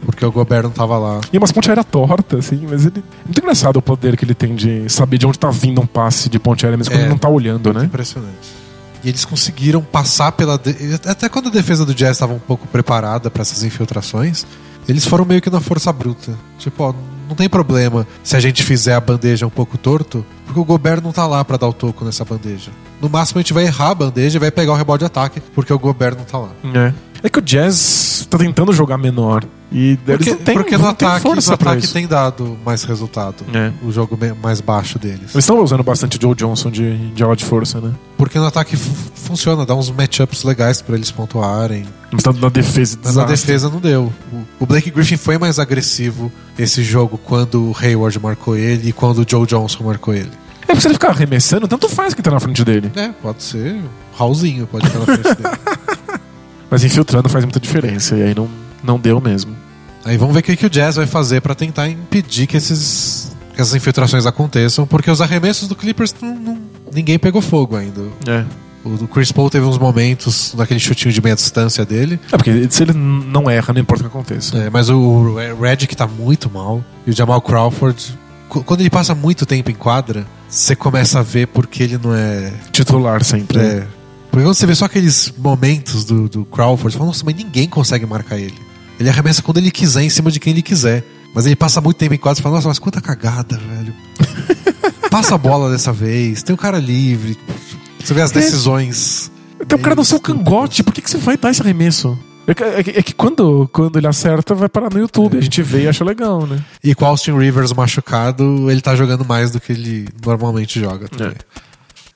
Porque 0.04 0.24
o 0.24 0.30
Gobert 0.30 0.62
não 0.64 0.70
tava 0.70 0.96
lá. 0.98 1.20
E 1.32 1.38
umas 1.38 1.50
ponte 1.50 1.68
aérea 1.68 1.82
torta, 1.82 2.38
assim, 2.38 2.64
mas 2.70 2.84
ele. 2.86 3.02
Muito 3.24 3.38
engraçado 3.40 3.78
o 3.78 3.82
poder 3.82 4.16
que 4.16 4.24
ele 4.24 4.34
tem 4.34 4.54
de 4.54 4.88
saber 4.88 5.18
de 5.18 5.26
onde 5.26 5.38
tá 5.38 5.50
vindo 5.50 5.80
um 5.80 5.86
passe 5.86 6.28
de 6.28 6.38
ponte 6.38 6.64
aérea, 6.64 6.76
mesmo 6.76 6.92
quando 6.92 7.00
É. 7.00 7.02
ele 7.04 7.10
não 7.10 7.18
tá 7.18 7.28
olhando, 7.28 7.72
né? 7.74 7.84
Impressionante. 7.84 8.36
E 9.02 9.08
eles 9.08 9.24
conseguiram 9.24 9.80
passar 9.82 10.30
pela. 10.32 10.56
de- 10.58 10.76
Até 11.06 11.28
quando 11.28 11.48
a 11.48 11.50
defesa 11.50 11.84
do 11.84 11.94
Jazz 11.94 12.12
estava 12.12 12.32
um 12.32 12.38
pouco 12.38 12.66
preparada 12.68 13.28
para 13.30 13.42
essas 13.42 13.62
infiltrações, 13.64 14.46
eles 14.88 15.06
foram 15.06 15.24
meio 15.24 15.42
que 15.42 15.50
na 15.50 15.60
força 15.60 15.92
bruta. 15.92 16.36
Tipo, 16.58 16.84
ó, 16.84 16.94
não 17.28 17.36
tem 17.36 17.48
problema 17.48 18.06
se 18.24 18.34
a 18.36 18.40
gente 18.40 18.62
fizer 18.62 18.94
a 18.94 19.00
bandeja 19.00 19.46
um 19.46 19.50
pouco 19.50 19.76
torto, 19.76 20.24
porque 20.46 20.58
o 20.58 20.64
Gobert 20.64 21.02
não 21.02 21.12
tá 21.12 21.26
lá 21.26 21.44
para 21.44 21.58
dar 21.58 21.68
o 21.68 21.72
toco 21.72 22.04
nessa 22.04 22.24
bandeja. 22.24 22.70
No 23.00 23.08
máximo 23.08 23.38
a 23.38 23.42
gente 23.42 23.52
vai 23.52 23.64
errar 23.64 23.90
a 23.90 23.94
bandeja 23.94 24.38
e 24.38 24.40
vai 24.40 24.50
pegar 24.50 24.72
o 24.72 24.74
rebote 24.74 25.00
de 25.00 25.04
ataque, 25.04 25.40
porque 25.54 25.72
o 25.72 25.78
Gobert 25.78 26.16
não 26.16 26.24
tá 26.24 26.38
lá. 26.38 26.48
É. 26.74 26.92
É 27.22 27.28
que 27.28 27.38
o 27.38 27.42
Jazz 27.42 28.26
tá 28.30 28.38
tentando 28.38 28.72
jogar 28.72 28.96
menor. 28.98 29.44
E 29.70 29.96
Porque, 29.98 30.12
eles 30.12 30.26
não 30.28 30.36
têm, 30.36 30.54
porque 30.54 30.76
no 30.78 30.84
não 30.84 30.90
ataque, 30.90 31.20
força 31.20 31.50
no 31.50 31.54
ataque 31.54 31.84
isso. 31.84 31.92
tem 31.92 32.06
dado 32.06 32.56
mais 32.64 32.84
resultado. 32.84 33.44
É. 33.52 33.70
O 33.84 33.92
jogo 33.92 34.18
mais 34.42 34.60
baixo 34.62 34.98
deles. 34.98 35.20
Eles 35.34 35.36
estão 35.44 35.62
usando 35.62 35.82
bastante 35.82 36.18
Joe 36.20 36.34
Johnson 36.34 36.70
de, 36.70 36.96
de 37.12 37.22
aula 37.22 37.36
de 37.36 37.44
força, 37.44 37.78
né? 37.80 37.92
Porque 38.16 38.38
no 38.38 38.46
ataque 38.46 38.76
fu- 38.76 38.94
funciona, 39.14 39.66
dá 39.66 39.74
uns 39.74 39.90
matchups 39.90 40.42
legais 40.44 40.80
para 40.80 40.94
eles 40.96 41.10
pontuarem. 41.10 41.84
Mas 42.10 42.22
tá 42.22 42.32
na 42.32 42.48
defesa 42.48 42.96
Mas 43.04 43.14
na 43.14 43.24
defesa 43.24 43.68
não 43.68 43.78
deu. 43.78 44.10
O- 44.32 44.44
O 44.60 44.66
Blake 44.66 44.90
Griffin 44.90 45.18
foi 45.18 45.36
mais 45.36 45.58
agressivo 45.58 46.32
esse 46.58 46.82
jogo 46.82 47.18
quando 47.18 47.70
o 47.70 47.76
Hayward 47.78 48.18
marcou 48.20 48.56
ele 48.56 48.88
e 48.88 48.92
quando 48.92 49.18
o 49.18 49.26
Joe 49.28 49.44
Johnson 49.46 49.84
marcou 49.84 50.14
ele. 50.14 50.30
É 50.62 50.66
porque 50.68 50.80
se 50.80 50.86
ele 50.88 50.94
ficar 50.94 51.10
arremessando, 51.10 51.68
tanto 51.68 51.88
faz 51.90 52.14
que 52.14 52.22
tá 52.22 52.30
na 52.30 52.40
frente 52.40 52.64
dele. 52.64 52.90
É, 52.96 53.08
pode 53.08 53.42
ser. 53.42 53.76
Raulzinho 54.16 54.66
pode 54.66 54.86
estar 54.86 54.98
na 54.98 55.04
frente 55.04 55.22
dele. 55.34 55.56
Mas 56.70 56.84
infiltrando 56.84 57.28
faz 57.28 57.44
muita 57.44 57.58
diferença. 57.60 58.16
E 58.16 58.22
aí 58.22 58.34
não, 58.34 58.48
não 58.82 58.98
deu 58.98 59.20
mesmo. 59.20 59.54
Aí 60.04 60.16
vamos 60.16 60.34
ver 60.34 60.40
o 60.40 60.42
que, 60.42 60.56
que 60.56 60.66
o 60.66 60.70
Jazz 60.70 60.96
vai 60.96 61.06
fazer 61.06 61.40
pra 61.40 61.54
tentar 61.54 61.88
impedir 61.88 62.46
que, 62.46 62.56
esses, 62.56 63.36
que 63.54 63.60
essas 63.60 63.74
infiltrações 63.74 64.26
aconteçam, 64.26 64.86
porque 64.86 65.10
os 65.10 65.20
arremessos 65.20 65.68
do 65.68 65.74
Clippers 65.74 66.14
não- 66.22 66.34
não- 66.34 66.58
ninguém 66.92 67.18
pegou 67.18 67.42
fogo 67.42 67.76
ainda. 67.76 68.02
É. 68.26 68.44
O 68.84 69.06
Chris 69.08 69.30
Paul 69.32 69.50
teve 69.50 69.66
uns 69.66 69.76
momentos 69.76 70.54
naquele 70.56 70.78
chutinho 70.80 71.12
de 71.12 71.20
meia 71.20 71.34
distância 71.34 71.84
dele, 71.84 72.18
É 72.32 72.36
porque 72.36 72.66
se 72.70 72.84
ele 72.84 72.92
não 72.94 73.50
erra, 73.50 73.74
não 73.74 73.80
importa 73.82 74.04
o 74.06 74.08
que 74.08 74.16
aconteça. 74.16 74.56
é, 74.56 74.70
mas 74.70 74.88
o 74.88 75.34
Redick 75.60 75.94
tá 75.96 76.06
muito 76.06 76.48
mal 76.48 76.82
e 77.06 77.10
o 77.10 77.12
Jamal 77.12 77.42
Crawford, 77.42 78.16
qu- 78.48 78.62
quando 78.62 78.80
ele 78.80 78.88
passa 78.88 79.14
muito 79.14 79.44
tempo 79.44 79.70
em 79.70 79.74
quadra, 79.74 80.24
você 80.48 80.74
começa 80.76 81.18
a 81.18 81.22
ver 81.22 81.48
porque 81.48 81.82
ele 81.82 81.98
não 82.02 82.14
é 82.14 82.52
Titular 82.72 83.22
sempre. 83.24 83.58
É. 83.58 83.86
Porque 84.38 84.46
quando 84.46 84.54
você 84.54 84.66
vê 84.66 84.74
só 84.76 84.84
aqueles 84.84 85.32
momentos 85.36 86.04
do, 86.04 86.28
do 86.28 86.44
Crawford, 86.44 86.92
você 86.92 86.98
fala, 86.98 87.08
nossa, 87.08 87.24
mas 87.24 87.34
ninguém 87.34 87.68
consegue 87.68 88.06
marcar 88.06 88.38
ele. 88.38 88.54
Ele 89.00 89.08
arremessa 89.08 89.42
quando 89.42 89.58
ele 89.58 89.68
quiser, 89.72 90.02
em 90.04 90.08
cima 90.10 90.30
de 90.30 90.38
quem 90.38 90.52
ele 90.52 90.62
quiser. 90.62 91.04
Mas 91.34 91.44
ele 91.44 91.56
passa 91.56 91.80
muito 91.80 91.96
tempo 91.96 92.14
em 92.14 92.18
quadra 92.18 92.38
e 92.40 92.42
fala, 92.44 92.54
nossa, 92.54 92.68
mas 92.68 92.78
quanta 92.78 93.00
cagada, 93.00 93.58
velho. 93.58 93.92
Passa 95.10 95.34
a 95.34 95.38
bola 95.38 95.70
dessa 95.72 95.92
vez, 95.92 96.42
tem 96.44 96.54
o 96.54 96.56
cara 96.56 96.78
livre. 96.78 97.36
Você 97.98 98.14
vê 98.14 98.20
as 98.22 98.30
É. 98.30 98.34
decisões. 98.34 99.28
Tem 99.66 99.76
um 99.76 99.82
cara 99.82 99.96
no 99.96 100.04
seu 100.04 100.20
cangote, 100.20 100.84
por 100.84 100.94
que, 100.94 101.02
que 101.02 101.10
você 101.10 101.18
vai 101.18 101.36
dar 101.36 101.50
esse 101.50 101.60
arremesso? 101.60 102.16
É 102.46 102.54
que, 102.54 102.62
é 102.62 102.82
que- 102.84 102.90
é 102.90 103.02
que 103.02 103.12
quando, 103.14 103.68
quando 103.72 103.98
ele 103.98 104.06
acerta, 104.06 104.54
vai 104.54 104.68
parar 104.68 104.88
no 104.92 105.00
YouTube. 105.00 105.36
A 105.36 105.40
gente 105.40 105.62
vê 105.62 105.82
e 105.82 105.88
acha 105.88 106.04
legal, 106.04 106.46
né? 106.46 106.62
E 106.84 106.94
com 106.94 107.04
o 107.04 107.08
Austin 107.08 107.36
Rivers 107.36 107.72
machucado, 107.72 108.70
ele 108.70 108.80
tá 108.80 108.94
jogando 108.94 109.24
mais 109.24 109.50
do 109.50 109.58
que 109.60 109.72
ele 109.72 110.08
normalmente 110.24 110.78
joga 110.80 111.08
também. 111.08 111.34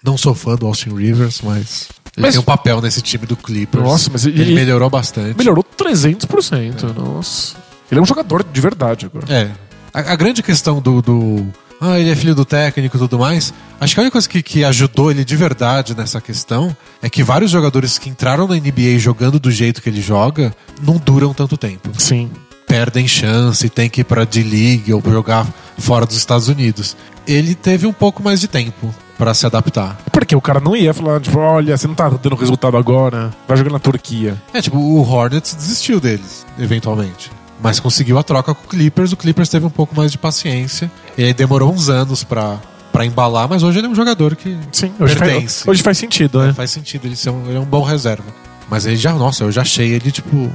Não 0.04 0.16
sou 0.16 0.34
fã 0.34 0.54
do 0.54 0.66
Austin 0.66 0.94
Rivers, 0.94 1.40
mas 1.42 1.88
ele 2.16 2.26
Mas- 2.26 2.34
tem 2.34 2.40
um 2.40 2.44
papel 2.44 2.80
nesse 2.80 3.00
time 3.00 3.26
do 3.26 3.36
Clippers. 3.36 3.82
Nossa, 3.84 4.10
mas 4.12 4.26
ele- 4.26 4.40
ele 4.40 4.54
melhorou 4.54 4.88
bastante. 4.90 5.36
Melhorou 5.36 5.64
300%. 5.64 6.92
Nossa. 6.94 7.56
Ele 7.90 7.98
é 7.98 8.02
um 8.02 8.06
jogador 8.06 8.44
de 8.44 8.60
verdade 8.60 9.06
agora. 9.06 9.26
É. 9.32 9.50
A, 9.92 10.12
a 10.12 10.16
grande 10.16 10.42
questão 10.42 10.80
do, 10.80 11.02
do. 11.02 11.46
Ah, 11.80 11.98
ele 11.98 12.10
é 12.10 12.16
filho 12.16 12.34
do 12.34 12.44
técnico 12.44 12.96
e 12.96 13.00
tudo 13.00 13.18
mais. 13.18 13.52
Acho 13.80 13.94
que 13.94 14.00
a 14.00 14.02
única 14.02 14.12
coisa 14.12 14.28
que, 14.28 14.42
que 14.42 14.64
ajudou 14.64 15.10
ele 15.10 15.24
de 15.24 15.36
verdade 15.36 15.96
nessa 15.96 16.20
questão 16.20 16.74
é 17.02 17.10
que 17.10 17.22
vários 17.24 17.50
jogadores 17.50 17.98
que 17.98 18.08
entraram 18.08 18.46
na 18.46 18.54
NBA 18.54 18.98
jogando 18.98 19.40
do 19.40 19.50
jeito 19.50 19.82
que 19.82 19.88
ele 19.88 20.00
joga 20.00 20.54
não 20.82 20.96
duram 20.96 21.34
tanto 21.34 21.56
tempo. 21.56 21.90
Sim. 21.98 22.30
Perdem 22.66 23.06
chance, 23.08 23.68
tem 23.68 23.90
que 23.90 24.02
ir 24.02 24.04
pra 24.04 24.24
D-League 24.24 24.92
ou 24.94 25.02
jogar 25.04 25.46
fora 25.76 26.06
dos 26.06 26.16
Estados 26.16 26.48
Unidos. 26.48 26.96
Ele 27.26 27.54
teve 27.54 27.86
um 27.86 27.92
pouco 27.92 28.22
mais 28.22 28.40
de 28.40 28.46
tempo 28.48 28.94
pra 29.22 29.34
se 29.34 29.46
adaptar. 29.46 29.96
Porque 30.10 30.34
o 30.34 30.40
cara 30.40 30.58
não 30.58 30.74
ia 30.74 30.92
falar, 30.92 31.20
tipo, 31.20 31.38
olha, 31.38 31.76
você 31.76 31.86
não 31.86 31.94
tá 31.94 32.08
dando 32.08 32.34
resultado 32.34 32.76
agora, 32.76 33.30
vai 33.46 33.56
jogar 33.56 33.70
na 33.70 33.78
Turquia. 33.78 34.36
É, 34.52 34.60
tipo, 34.60 34.76
o 34.76 35.00
Hornets 35.08 35.54
desistiu 35.54 36.00
deles, 36.00 36.44
eventualmente. 36.58 37.30
Mas 37.62 37.78
conseguiu 37.78 38.18
a 38.18 38.24
troca 38.24 38.52
com 38.52 38.64
o 38.64 38.68
Clippers, 38.68 39.12
o 39.12 39.16
Clippers 39.16 39.48
teve 39.48 39.64
um 39.64 39.70
pouco 39.70 39.94
mais 39.94 40.10
de 40.10 40.18
paciência. 40.18 40.90
E 41.16 41.22
aí 41.22 41.32
demorou 41.32 41.72
uns 41.72 41.88
anos 41.88 42.24
pra, 42.24 42.58
pra 42.92 43.06
embalar, 43.06 43.48
mas 43.48 43.62
hoje 43.62 43.78
ele 43.78 43.86
é 43.86 43.90
um 43.90 43.94
jogador 43.94 44.34
que 44.34 44.58
Sim, 44.72 44.92
hoje, 44.98 45.14
Pertence. 45.14 45.58
faz, 45.58 45.68
hoje 45.68 45.82
faz 45.84 45.98
sentido, 45.98 46.42
né? 46.42 46.52
faz 46.52 46.72
sentido, 46.72 47.06
ele, 47.06 47.14
ser 47.14 47.30
um, 47.30 47.46
ele 47.46 47.56
é 47.58 47.60
um 47.60 47.64
bom 47.64 47.82
reserva. 47.82 48.24
Mas 48.68 48.86
ele 48.86 48.96
já, 48.96 49.12
nossa, 49.12 49.44
eu 49.44 49.52
já 49.52 49.62
achei 49.62 49.92
ele, 49.92 50.10
tipo, 50.10 50.50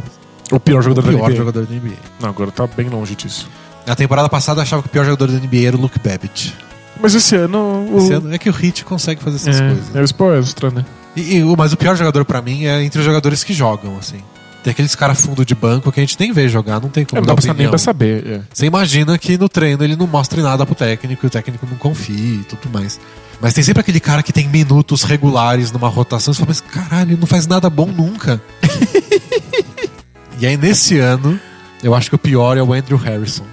O 0.51 0.59
pior 0.59 0.79
o 0.79 0.81
jogador 0.81 1.03
da 1.03 1.07
pior 1.09 1.27
NBA. 1.29 1.37
jogador 1.37 1.65
da 1.65 1.73
NBA. 1.73 1.95
Não, 2.19 2.27
agora 2.27 2.51
tá 2.51 2.67
bem 2.67 2.89
longe 2.89 3.15
disso. 3.15 3.49
Na 3.85 3.95
temporada 3.95 4.27
passada 4.27 4.59
eu 4.59 4.63
achava 4.63 4.81
que 4.81 4.89
o 4.89 4.91
pior 4.91 5.05
jogador 5.05 5.31
da 5.31 5.39
NBA 5.39 5.67
era 5.67 5.77
o 5.77 5.79
Luke 5.79 5.97
Babbitt. 5.99 6.53
Mas 7.01 7.15
esse 7.15 7.35
ano. 7.35 7.87
O... 7.91 7.97
Esse 7.97 8.13
ano 8.13 8.33
é 8.33 8.37
que 8.37 8.49
o 8.49 8.55
Heat 8.55 8.85
consegue 8.85 9.21
fazer 9.23 9.35
essas 9.37 9.61
é, 9.61 9.67
coisas. 9.67 9.95
é 9.95 10.01
o 10.01 10.05
Spoelstra, 10.05 10.69
né? 10.71 10.85
E, 11.15 11.37
e 11.37 11.43
mas 11.55 11.73
o 11.73 11.77
pior 11.77 11.95
jogador 11.95 12.23
pra 12.25 12.41
mim 12.41 12.65
é 12.65 12.83
entre 12.83 12.99
os 12.99 13.05
jogadores 13.05 13.43
que 13.43 13.53
jogam, 13.53 13.97
assim. 13.97 14.19
Tem 14.63 14.71
aqueles 14.71 14.95
caras 14.95 15.21
fundo 15.21 15.45
de 15.45 15.55
banco 15.55 15.91
que 15.91 15.99
a 15.99 16.03
gente 16.03 16.17
nem 16.19 16.31
vê 16.33 16.49
jogar, 16.49 16.81
não 16.81 16.89
tem 16.89 17.03
É, 17.03 17.05
como 17.05 17.21
não 17.21 17.27
dar 17.27 17.35
pra, 17.35 17.43
nem 17.43 17.51
opinião. 17.51 17.69
pra 17.69 17.77
saber. 17.77 18.27
é. 18.27 18.41
Você 18.53 18.65
imagina 18.65 19.17
que 19.17 19.37
no 19.37 19.47
treino 19.47 19.83
ele 19.83 19.95
não 19.95 20.07
mostre 20.07 20.41
nada 20.41 20.65
pro 20.65 20.75
técnico 20.75 21.25
e 21.25 21.27
o 21.27 21.29
técnico 21.29 21.65
não 21.69 21.77
confie 21.77 22.41
e 22.41 22.43
tudo 22.43 22.69
mais. 22.71 22.99
Mas 23.39 23.53
tem 23.53 23.63
sempre 23.63 23.81
aquele 23.81 23.99
cara 23.99 24.21
que 24.23 24.33
tem 24.33 24.47
minutos 24.47 25.03
regulares 25.03 25.71
numa 25.71 25.87
rotação 25.87 26.31
e 26.31 26.35
você 26.35 26.39
fala, 26.39 26.49
mas 26.49 26.59
caralho, 26.61 27.11
ele 27.11 27.19
não 27.19 27.27
faz 27.27 27.47
nada 27.47 27.69
bom 27.69 27.85
nunca. 27.85 28.41
e 30.39 30.45
aí 30.45 30.57
nesse 30.57 30.97
ano, 30.99 31.39
eu 31.83 31.95
acho 31.95 32.09
que 32.09 32.15
o 32.15 32.19
pior 32.19 32.57
é 32.57 32.61
o 32.63 32.73
Andrew 32.73 32.97
Harrison, 32.97 33.45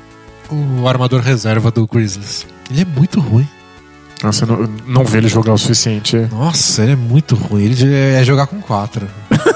o 0.50 0.88
armador 0.88 1.20
reserva 1.20 1.70
do 1.70 1.86
Grizzlies. 1.86 2.46
Ele 2.70 2.82
é 2.82 2.84
muito 2.84 3.20
ruim. 3.20 3.46
Nossa, 4.22 4.46
não, 4.46 4.68
não 4.86 5.04
vê 5.04 5.18
ele 5.18 5.28
jogar 5.28 5.52
o 5.52 5.58
suficiente. 5.58 6.16
Nossa, 6.30 6.82
ele 6.82 6.92
é 6.92 6.96
muito 6.96 7.34
ruim. 7.34 7.64
Ele 7.64 7.94
é 7.94 8.24
jogar 8.24 8.46
com 8.46 8.60
quatro. 8.60 9.06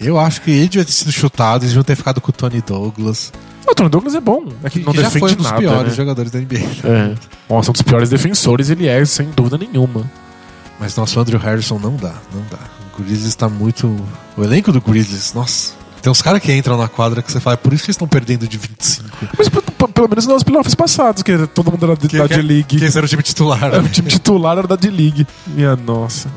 Eu 0.00 0.18
acho 0.18 0.42
que 0.42 0.50
ele 0.50 0.68
devia 0.68 0.84
ter 0.84 0.92
sido 0.92 1.10
chutado, 1.12 1.62
eles 1.62 1.70
deviam 1.70 1.82
ter 1.84 1.96
ficado 1.96 2.20
com 2.20 2.28
o 2.28 2.32
Tony 2.32 2.60
Douglas. 2.60 3.32
O 3.66 3.74
Tony 3.74 3.88
Douglas 3.88 4.14
é 4.14 4.20
bom. 4.20 4.48
É 4.62 4.68
que, 4.68 4.78
Que, 4.80 4.84
não 4.84 4.92
que 4.92 4.98
já 4.98 5.04
defende 5.08 5.20
foi 5.20 5.32
um 5.32 5.36
dos 5.36 5.46
nada. 5.46 5.58
piores 5.58 5.88
né? 5.90 5.94
jogadores 5.94 6.30
da 6.30 6.38
NBA. 6.40 6.56
É. 6.84 7.14
Nossa, 7.48 7.70
um 7.70 7.72
dos 7.72 7.82
piores 7.82 8.10
defensores 8.10 8.68
ele 8.68 8.86
é, 8.86 9.02
sem 9.06 9.30
dúvida 9.30 9.56
nenhuma. 9.56 10.04
Mas 10.78 10.94
nossa, 10.96 11.18
o 11.18 11.22
Andrew 11.22 11.38
Harrison 11.40 11.78
não 11.78 11.96
dá, 11.96 12.12
não 12.34 12.42
dá. 12.50 12.58
O 12.98 13.02
Grizzlies 13.02 13.34
tá 13.34 13.48
muito. 13.48 13.96
O 14.36 14.44
elenco 14.44 14.70
do 14.72 14.80
Grizzlies, 14.80 15.32
nossa. 15.32 15.72
Tem 16.04 16.10
uns 16.10 16.20
caras 16.20 16.38
que 16.42 16.52
entram 16.54 16.76
na 16.76 16.86
quadra 16.86 17.22
que 17.22 17.32
você 17.32 17.40
fala, 17.40 17.54
é 17.54 17.56
por 17.56 17.72
isso 17.72 17.82
que 17.82 17.86
eles 17.88 17.94
estão 17.94 18.06
perdendo 18.06 18.46
de 18.46 18.58
25. 18.58 19.08
Mas 19.38 19.48
p- 19.48 19.62
p- 19.62 19.88
pelo 19.88 20.06
menos 20.06 20.26
nos 20.26 20.42
playoffs 20.42 20.74
passados, 20.74 21.22
que 21.22 21.46
todo 21.46 21.72
mundo 21.72 21.82
era 21.82 21.96
da 21.96 22.26
D-League. 22.26 22.78
Que 22.78 22.84
esse 22.84 22.98
era 22.98 23.06
o 23.06 23.08
time 23.08 23.22
titular. 23.22 23.64
É, 23.64 23.70
né? 23.70 23.78
O 23.78 23.88
time 23.88 24.10
titular 24.10 24.58
era 24.58 24.68
da 24.68 24.76
D-League. 24.76 25.26
Minha 25.46 25.74
nossa. 25.76 26.28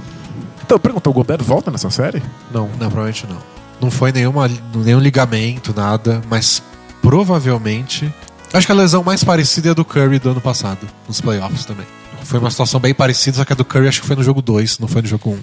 Então, 0.66 0.80
perguntou, 0.80 1.12
o 1.12 1.14
Gobert 1.14 1.44
volta 1.44 1.70
nessa 1.70 1.90
série? 1.90 2.24
Não. 2.50 2.68
Não, 2.80 2.90
provavelmente 2.90 3.28
não. 3.28 3.40
Não 3.82 3.92
foi 3.92 4.14
nenhuma, 4.14 4.50
nenhum 4.74 5.02
ligamento, 5.02 5.74
nada, 5.76 6.22
mas 6.30 6.64
provavelmente. 7.02 8.10
Acho 8.54 8.66
que 8.66 8.72
a 8.72 8.76
lesão 8.76 9.04
mais 9.04 9.22
parecida 9.22 9.68
é 9.68 9.72
a 9.72 9.74
do 9.74 9.84
Curry 9.84 10.18
do 10.18 10.30
ano 10.30 10.40
passado, 10.40 10.88
nos 11.10 11.20
playoffs 11.20 11.66
também. 11.66 11.86
Foi 12.24 12.40
uma 12.40 12.50
situação 12.50 12.80
bem 12.80 12.94
parecida, 12.94 13.36
só 13.36 13.44
que 13.44 13.52
a 13.52 13.56
do 13.56 13.66
Curry 13.66 13.90
acho 13.90 14.00
que 14.00 14.08
foi 14.08 14.16
no 14.16 14.24
jogo 14.24 14.42
2, 14.42 14.80
não 14.80 14.88
foi 14.88 15.02
no 15.02 15.10
jogo 15.10 15.30
1. 15.32 15.34
Um. 15.34 15.40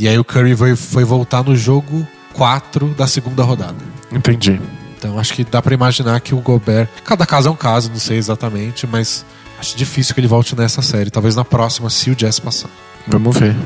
E 0.00 0.08
aí 0.08 0.18
o 0.18 0.24
Curry 0.24 0.56
foi, 0.56 0.74
foi 0.74 1.04
voltar 1.04 1.44
no 1.44 1.54
jogo 1.56 2.04
4 2.38 2.94
da 2.94 3.08
segunda 3.08 3.42
rodada. 3.42 3.76
Entendi. 4.12 4.60
Então 4.96 5.18
acho 5.18 5.34
que 5.34 5.42
dá 5.44 5.60
pra 5.60 5.74
imaginar 5.74 6.20
que 6.20 6.34
o 6.34 6.38
Gobert. 6.38 6.88
Cada 7.04 7.26
caso 7.26 7.48
é 7.48 7.50
um 7.50 7.56
caso, 7.56 7.90
não 7.90 7.98
sei 7.98 8.16
exatamente, 8.16 8.86
mas 8.86 9.26
acho 9.58 9.76
difícil 9.76 10.14
que 10.14 10.20
ele 10.20 10.28
volte 10.28 10.54
nessa 10.56 10.80
série. 10.80 11.10
Talvez 11.10 11.34
na 11.34 11.44
próxima, 11.44 11.90
se 11.90 12.10
o 12.10 12.14
Jazz 12.14 12.38
passar. 12.38 12.70
Vamos 13.08 13.36
ver. 13.36 13.56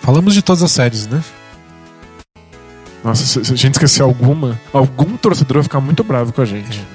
Falamos 0.00 0.32
de 0.32 0.42
todas 0.42 0.62
as 0.62 0.70
séries, 0.70 1.08
né? 1.08 1.22
Nossa, 3.02 3.44
se 3.44 3.52
a 3.52 3.56
gente 3.56 3.74
esquecer 3.74 4.02
alguma, 4.02 4.60
algum 4.72 5.16
torcedor 5.16 5.56
vai 5.56 5.62
ficar 5.64 5.80
muito 5.80 6.04
bravo 6.04 6.32
com 6.32 6.42
a 6.42 6.44
gente. 6.44 6.86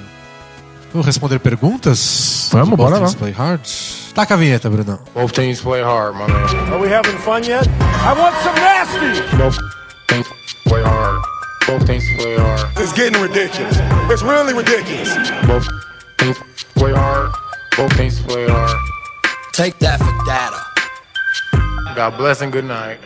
Vamos 0.92 1.04
responder 1.04 1.38
perguntas? 1.38 2.48
Vamos, 2.52 2.76
bora 2.76 2.98
lá. 2.98 3.12
Play 3.12 3.32
hard. 3.32 3.60
Taca 4.14 4.34
a 4.34 4.36
vinheta, 4.36 4.70
Brunão. 4.70 5.00
Both 5.14 5.32
teams 5.34 5.60
play 5.60 5.82
hard, 5.82 6.14
my 6.14 6.26
man. 6.32 6.72
Are 6.72 6.80
we 6.80 6.88
having 6.88 7.18
fun 7.18 7.42
yet? 7.44 7.68
I 7.68 8.18
want 8.18 8.34
some 8.42 8.58
nasty! 8.58 9.36
Both 9.36 9.58
teams 10.66 10.72
play 10.72 10.82
hard. 10.82 11.22
Both 11.66 11.86
teams 11.86 12.04
play 12.18 12.36
hard. 12.36 12.78
It's 12.78 12.92
getting 12.92 13.20
ridiculous. 13.20 13.76
It's 14.10 14.22
really 14.22 14.54
ridiculous. 14.54 15.14
Both 15.46 15.68
teams 16.18 16.38
play 16.74 16.92
hard. 16.92 17.32
Both 17.76 17.96
teams 17.96 18.20
play 18.20 18.46
hard. 18.48 18.76
Take 19.52 19.78
that 19.80 19.98
for 19.98 20.12
data. 20.24 20.60
God 21.94 22.16
bless 22.16 22.42
and 22.42 22.50
good 22.52 22.66
night. 22.66 23.00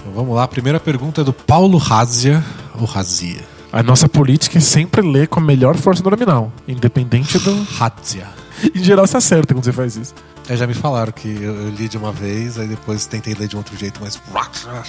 Então 0.00 0.12
vamos 0.12 0.34
lá, 0.36 0.44
a 0.44 0.48
primeira 0.48 0.78
pergunta 0.78 1.22
é 1.22 1.24
do 1.24 1.32
Paulo 1.32 1.78
Razia, 1.78 2.42
ou 2.78 2.86
Razia. 2.86 3.40
A 3.72 3.82
nossa 3.82 4.08
política 4.08 4.58
é 4.58 4.60
sempre 4.60 5.02
ler 5.02 5.28
com 5.28 5.40
a 5.40 5.42
melhor 5.42 5.76
força 5.76 6.02
nominal, 6.02 6.52
independente 6.66 7.38
do. 7.38 7.62
Razia. 7.64 8.26
Em 8.74 8.82
geral, 8.82 9.06
você 9.06 9.16
acerta 9.16 9.52
quando 9.52 9.64
você 9.64 9.72
faz 9.72 9.96
isso. 9.96 10.14
É, 10.48 10.56
já 10.56 10.66
me 10.66 10.74
falaram 10.74 11.10
que 11.12 11.28
eu, 11.28 11.54
eu 11.54 11.70
li 11.70 11.88
de 11.88 11.96
uma 11.98 12.12
vez, 12.12 12.58
aí 12.58 12.68
depois 12.68 13.04
tentei 13.06 13.34
ler 13.34 13.48
de 13.48 13.56
um 13.56 13.58
outro 13.58 13.76
jeito, 13.76 14.00
mas. 14.02 14.20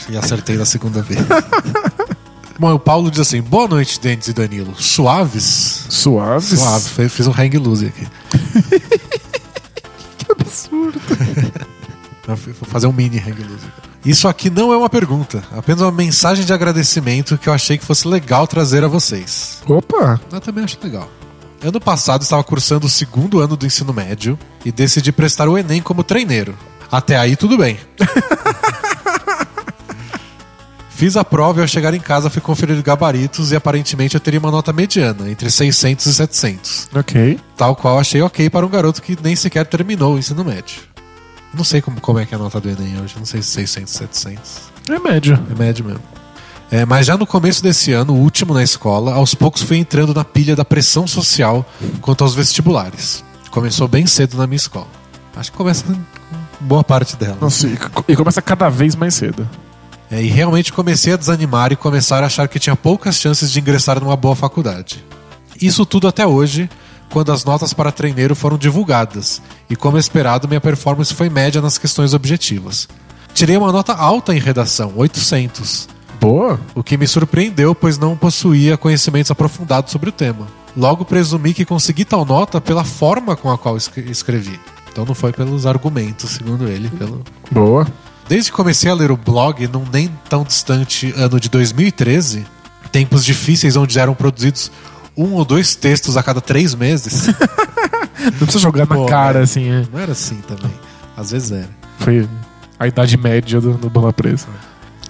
E 0.09 0.15
acertei 0.17 0.55
na 0.55 0.65
segunda 0.65 1.01
vez. 1.01 1.19
Bom, 2.59 2.73
o 2.73 2.79
Paulo 2.79 3.09
diz 3.09 3.19
assim: 3.19 3.41
Boa 3.41 3.67
noite, 3.67 3.99
Dentes 3.99 4.27
e 4.27 4.33
Danilo. 4.33 4.75
Suaves? 4.79 5.85
Suaves. 5.89 6.59
Suave, 6.59 6.89
Fe- 6.89 7.09
fiz 7.09 7.27
um 7.27 7.31
hang 7.31 7.57
loose 7.57 7.85
aqui. 7.87 8.07
Que 10.17 10.31
absurdo. 10.31 10.99
Vou 12.27 12.35
fazer 12.69 12.87
um 12.87 12.91
mini 12.93 13.17
hang 13.17 13.41
loose. 13.43 13.65
Isso 14.05 14.27
aqui 14.27 14.49
não 14.49 14.71
é 14.73 14.77
uma 14.77 14.89
pergunta, 14.89 15.43
apenas 15.55 15.81
uma 15.81 15.91
mensagem 15.91 16.45
de 16.45 16.51
agradecimento 16.53 17.37
que 17.37 17.47
eu 17.49 17.53
achei 17.53 17.77
que 17.77 17.85
fosse 17.85 18.07
legal 18.07 18.45
trazer 18.47 18.83
a 18.83 18.87
vocês. 18.87 19.59
Opa! 19.67 20.19
Eu 20.31 20.39
também 20.41 20.63
acho 20.63 20.77
legal. 20.83 21.09
Ano 21.61 21.81
passado 21.81 22.21
estava 22.21 22.43
cursando 22.43 22.85
o 22.85 22.89
segundo 22.89 23.39
ano 23.39 23.57
do 23.57 23.65
ensino 23.65 23.91
médio 23.91 24.37
e 24.63 24.71
decidi 24.71 25.11
prestar 25.11 25.49
o 25.49 25.57
Enem 25.57 25.81
como 25.81 26.03
treineiro. 26.03 26.55
Até 26.91 27.17
aí 27.17 27.35
tudo 27.35 27.57
bem. 27.57 27.77
Fiz 30.89 31.15
a 31.15 31.23
prova 31.23 31.59
e 31.59 31.61
ao 31.61 31.67
chegar 31.67 31.93
em 31.93 31.99
casa 31.99 32.29
fui 32.29 32.41
conferir 32.41 32.81
gabaritos 32.81 33.51
e 33.51 33.55
aparentemente 33.55 34.15
eu 34.15 34.19
teria 34.19 34.39
uma 34.39 34.49
nota 34.49 34.73
mediana, 34.73 35.29
entre 35.29 35.51
600 35.51 36.07
e 36.07 36.13
700. 36.13 36.89
Ok. 36.95 37.39
Tal 37.55 37.75
qual 37.75 37.99
achei 37.99 38.19
ok 38.21 38.49
para 38.49 38.65
um 38.65 38.69
garoto 38.69 38.99
que 39.01 39.15
nem 39.21 39.35
sequer 39.35 39.67
terminou 39.67 40.15
o 40.15 40.17
ensino 40.17 40.43
médio. 40.43 40.81
Não 41.53 41.63
sei 41.63 41.81
como, 41.81 42.01
como 42.01 42.17
é 42.17 42.25
que 42.25 42.33
é 42.33 42.37
a 42.37 42.39
nota 42.39 42.59
do 42.59 42.67
Enem 42.69 42.99
hoje, 42.99 43.15
não 43.17 43.25
sei 43.25 43.43
se 43.43 43.49
600, 43.49 43.93
700. 43.93 44.61
É 44.89 44.97
médio. 44.99 45.39
É 45.51 45.55
médio 45.55 45.85
mesmo. 45.85 46.16
É, 46.69 46.85
mas 46.85 47.05
já 47.05 47.17
no 47.17 47.25
começo 47.25 47.63
desse 47.63 47.93
ano, 47.93 48.13
o 48.13 48.17
último 48.17 48.53
na 48.53 48.61
escola, 48.61 49.13
aos 49.13 49.33
poucos 49.33 49.61
fui 49.61 49.77
entrando 49.77 50.13
na 50.13 50.25
pilha 50.25 50.55
da 50.55 50.65
pressão 50.65 51.07
social 51.07 51.65
quanto 52.01 52.23
aos 52.23 52.35
vestibulares. 52.35 53.23
Começou 53.51 53.87
bem 53.87 54.05
cedo 54.05 54.37
na 54.37 54.45
minha 54.45 54.57
escola. 54.57 54.87
Acho 55.35 55.51
que 55.51 55.57
começa 55.57 55.85
com 55.85 55.95
boa 56.59 56.83
parte 56.83 57.15
dela. 57.15 57.37
Nossa, 57.39 57.69
e 58.07 58.15
começa 58.15 58.41
cada 58.41 58.69
vez 58.69 58.95
mais 58.95 59.13
cedo. 59.13 59.47
É, 60.09 60.21
e 60.21 60.27
realmente 60.27 60.73
comecei 60.73 61.13
a 61.13 61.17
desanimar 61.17 61.71
e 61.71 61.75
começar 61.75 62.23
a 62.23 62.27
achar 62.27 62.47
que 62.47 62.59
tinha 62.59 62.75
poucas 62.75 63.17
chances 63.17 63.51
de 63.51 63.59
ingressar 63.59 63.99
numa 63.99 64.15
boa 64.15 64.35
faculdade. 64.35 65.03
Isso 65.61 65.85
tudo 65.85 66.07
até 66.07 66.25
hoje, 66.25 66.69
quando 67.09 67.31
as 67.31 67.43
notas 67.45 67.73
para 67.73 67.91
treineiro 67.91 68.35
foram 68.35 68.57
divulgadas, 68.57 69.41
e 69.69 69.75
como 69.75 69.97
esperado, 69.97 70.47
minha 70.47 70.61
performance 70.61 71.13
foi 71.13 71.29
média 71.29 71.61
nas 71.61 71.77
questões 71.77 72.13
objetivas. 72.13 72.87
Tirei 73.33 73.57
uma 73.57 73.71
nota 73.71 73.93
alta 73.93 74.33
em 74.33 74.39
redação, 74.39 74.93
800, 74.95 75.87
Boa. 76.19 76.59
o 76.75 76.83
que 76.83 76.97
me 76.97 77.07
surpreendeu, 77.07 77.73
pois 77.75 77.97
não 77.97 78.15
possuía 78.17 78.77
conhecimentos 78.77 79.31
aprofundados 79.31 79.91
sobre 79.91 80.09
o 80.09 80.11
tema. 80.11 80.47
Logo 80.75 81.03
presumi 81.05 81.53
que 81.53 81.65
consegui 81.65 82.05
tal 82.05 82.23
nota 82.25 82.61
pela 82.61 82.83
forma 82.83 83.35
com 83.35 83.51
a 83.51 83.57
qual 83.57 83.75
escre- 83.77 84.09
escrevi. 84.11 84.59
Então 84.91 85.05
não 85.05 85.13
foi 85.15 85.31
pelos 85.31 85.65
argumentos, 85.65 86.31
segundo 86.31 86.67
ele, 86.67 86.89
pelo 86.89 87.23
Boa. 87.51 87.87
Desde 88.27 88.51
que 88.51 88.57
comecei 88.57 88.89
a 88.91 88.93
ler 88.93 89.09
o 89.11 89.17
blog, 89.17 89.67
num 89.67 89.85
nem 89.91 90.09
tão 90.29 90.43
distante 90.43 91.13
ano 91.15 91.39
de 91.39 91.49
2013, 91.49 92.45
tempos 92.91 93.23
difíceis 93.23 93.75
onde 93.75 93.97
eram 93.97 94.13
produzidos 94.13 94.71
um 95.15 95.33
ou 95.33 95.45
dois 95.45 95.75
textos 95.75 96.17
a 96.17 96.21
cada 96.23 96.41
três 96.41 96.75
meses. 96.75 97.27
Não 98.19 98.31
precisa 98.39 98.59
jogar 98.59 98.85
na 98.87 98.95
Pô, 98.95 99.05
cara, 99.05 99.39
né? 99.39 99.43
assim. 99.45 99.69
É. 99.71 99.85
Não 99.91 99.99
era 99.99 100.11
assim 100.11 100.35
também. 100.47 100.71
Às 101.15 101.31
vezes 101.31 101.51
era. 101.51 101.69
Foi 101.99 102.27
a 102.79 102.87
idade 102.87 103.17
média 103.17 103.61
do, 103.61 103.73
do 103.73 103.89
Bola 103.89 104.11
Presa. 104.11 104.47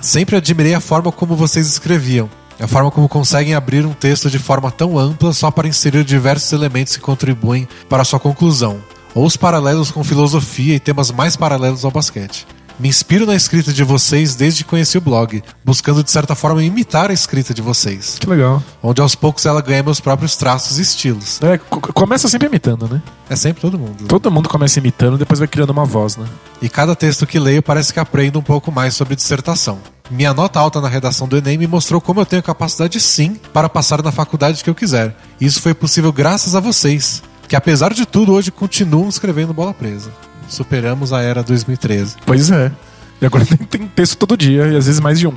Sempre 0.08 0.38
admirei 0.38 0.74
a 0.74 0.80
forma 0.80 1.12
como 1.12 1.36
vocês 1.36 1.68
escreviam. 1.68 2.30
A 2.58 2.66
forma 2.66 2.90
como 2.90 3.10
conseguem 3.10 3.54
abrir 3.54 3.86
um 3.86 3.92
texto 3.92 4.30
de 4.30 4.40
forma 4.40 4.72
tão 4.72 4.98
ampla 4.98 5.34
só 5.34 5.52
para 5.52 5.68
inserir 5.68 6.06
diversos 6.06 6.50
elementos 6.54 6.96
que 6.96 7.02
contribuem 7.02 7.68
para 7.90 8.06
sua 8.06 8.18
conclusão. 8.18 8.78
Ou 9.14 9.26
os 9.26 9.36
paralelos 9.36 9.92
com 9.92 10.06
filosofia 10.06 10.76
e 10.76 10.80
temas 10.80 11.12
mais 11.12 11.36
paralelos 11.36 11.84
ao 11.84 11.92
basquete. 11.92 12.48
Me 12.80 12.88
inspiro 12.88 13.26
na 13.26 13.36
escrita 13.36 13.74
de 13.74 13.84
vocês 13.84 14.36
desde 14.36 14.64
que 14.64 14.70
conheci 14.70 14.98
o 14.98 15.02
blog, 15.02 15.44
buscando 15.66 16.04
de 16.04 16.12
certa 16.12 16.36
forma 16.36 16.64
imitar 16.64 17.10
a 17.10 17.14
escrita 17.14 17.52
de 17.52 17.60
vocês, 17.62 18.18
Que 18.20 18.30
legal. 18.30 18.62
onde 18.84 19.02
aos 19.02 19.16
poucos 19.16 19.48
ela 19.48 19.62
ganha 19.62 19.82
meus 19.82 20.00
próprios 20.00 20.36
traços 20.36 20.78
e 20.78 20.84
estilos. 20.84 21.42
É, 21.42 21.58
co- 21.58 21.82
começa 21.92 22.28
sempre 22.30 22.48
imitando, 22.48 22.88
né? 22.88 23.02
É 23.32 23.36
sempre 23.36 23.62
todo 23.62 23.80
mundo. 23.80 24.06
Todo 24.08 24.30
mundo 24.32 24.48
começa 24.48 24.78
imitando, 24.78 25.18
depois 25.18 25.40
vai 25.40 25.48
criando 25.48 25.72
uma 25.72 25.86
voz, 25.86 26.18
né? 26.18 26.28
E 26.62 26.70
cada 26.70 26.96
texto 26.96 27.26
que 27.26 27.40
leio 27.40 27.64
parece 27.64 27.92
que 27.92 28.00
aprendo 28.00 28.38
um 28.38 28.44
pouco 28.44 28.72
mais 28.72 28.94
sobre 28.94 29.16
dissertação. 29.16 29.80
Minha 30.10 30.34
nota 30.34 30.60
alta 30.60 30.80
na 30.80 30.88
redação 30.88 31.28
do 31.28 31.38
Enem 31.38 31.58
me 31.58 31.68
mostrou 31.68 32.00
como 32.00 32.22
eu 32.22 32.26
tenho 32.26 32.42
capacidade 32.42 33.00
sim 33.00 33.36
para 33.52 33.68
passar 33.68 34.02
na 34.02 34.12
faculdade 34.12 34.64
que 34.64 34.70
eu 34.70 34.76
quiser. 34.76 35.16
E 35.40 35.46
isso 35.46 35.62
foi 35.62 35.74
possível 35.74 36.14
graças 36.14 36.56
a 36.56 36.60
vocês, 36.60 37.22
que 37.48 37.56
apesar 37.56 37.94
de 37.94 38.06
tudo 38.06 38.34
hoje 38.34 38.52
continuam 38.52 39.10
escrevendo 39.10 39.54
bola 39.54 39.74
presa. 39.74 40.12
Superamos 40.48 41.12
a 41.12 41.22
era 41.22 41.44
2013. 41.44 42.16
Pois 42.26 42.50
é. 42.50 42.72
E 43.22 43.26
agora 43.26 43.46
tem, 43.46 43.58
tem 43.68 43.88
texto 43.88 44.18
todo 44.18 44.38
dia, 44.38 44.68
e 44.68 44.78
às 44.78 44.86
vezes 44.86 45.00
mais 45.00 45.20
de 45.20 45.28
um. 45.28 45.34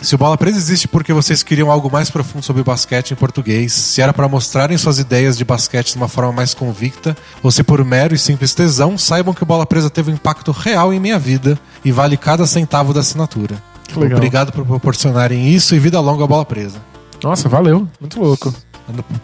Se 0.00 0.14
o 0.14 0.18
Bola 0.18 0.36
Presa 0.36 0.58
existe 0.58 0.86
porque 0.86 1.12
vocês 1.12 1.42
queriam 1.42 1.70
algo 1.70 1.90
mais 1.90 2.10
profundo 2.10 2.44
sobre 2.44 2.62
basquete 2.62 3.12
em 3.12 3.16
português, 3.16 3.72
se 3.72 4.02
era 4.02 4.12
para 4.12 4.28
mostrarem 4.28 4.76
suas 4.76 4.98
ideias 4.98 5.36
de 5.36 5.44
basquete 5.44 5.92
de 5.92 5.96
uma 5.96 6.08
forma 6.08 6.30
mais 6.30 6.52
convicta, 6.52 7.16
ou 7.42 7.50
se 7.50 7.62
por 7.62 7.82
mero 7.84 8.14
e 8.14 8.18
simples 8.18 8.54
tesão, 8.54 8.98
saibam 8.98 9.32
que 9.32 9.42
o 9.42 9.46
Bola 9.46 9.64
Presa 9.64 9.88
teve 9.88 10.10
um 10.10 10.14
impacto 10.14 10.52
real 10.52 10.92
em 10.92 11.00
minha 11.00 11.18
vida 11.18 11.58
e 11.84 11.90
vale 11.90 12.16
cada 12.16 12.46
centavo 12.46 12.92
da 12.92 13.00
assinatura. 13.00 13.56
Que 13.88 13.98
legal. 13.98 14.16
Obrigado 14.18 14.52
por 14.52 14.64
proporcionarem 14.66 15.48
isso 15.48 15.74
e 15.74 15.78
vida 15.78 16.00
longa 16.00 16.26
Bola 16.26 16.44
Presa. 16.44 16.78
Nossa, 17.22 17.48
valeu. 17.48 17.88
Muito 18.00 18.20
louco. 18.20 18.52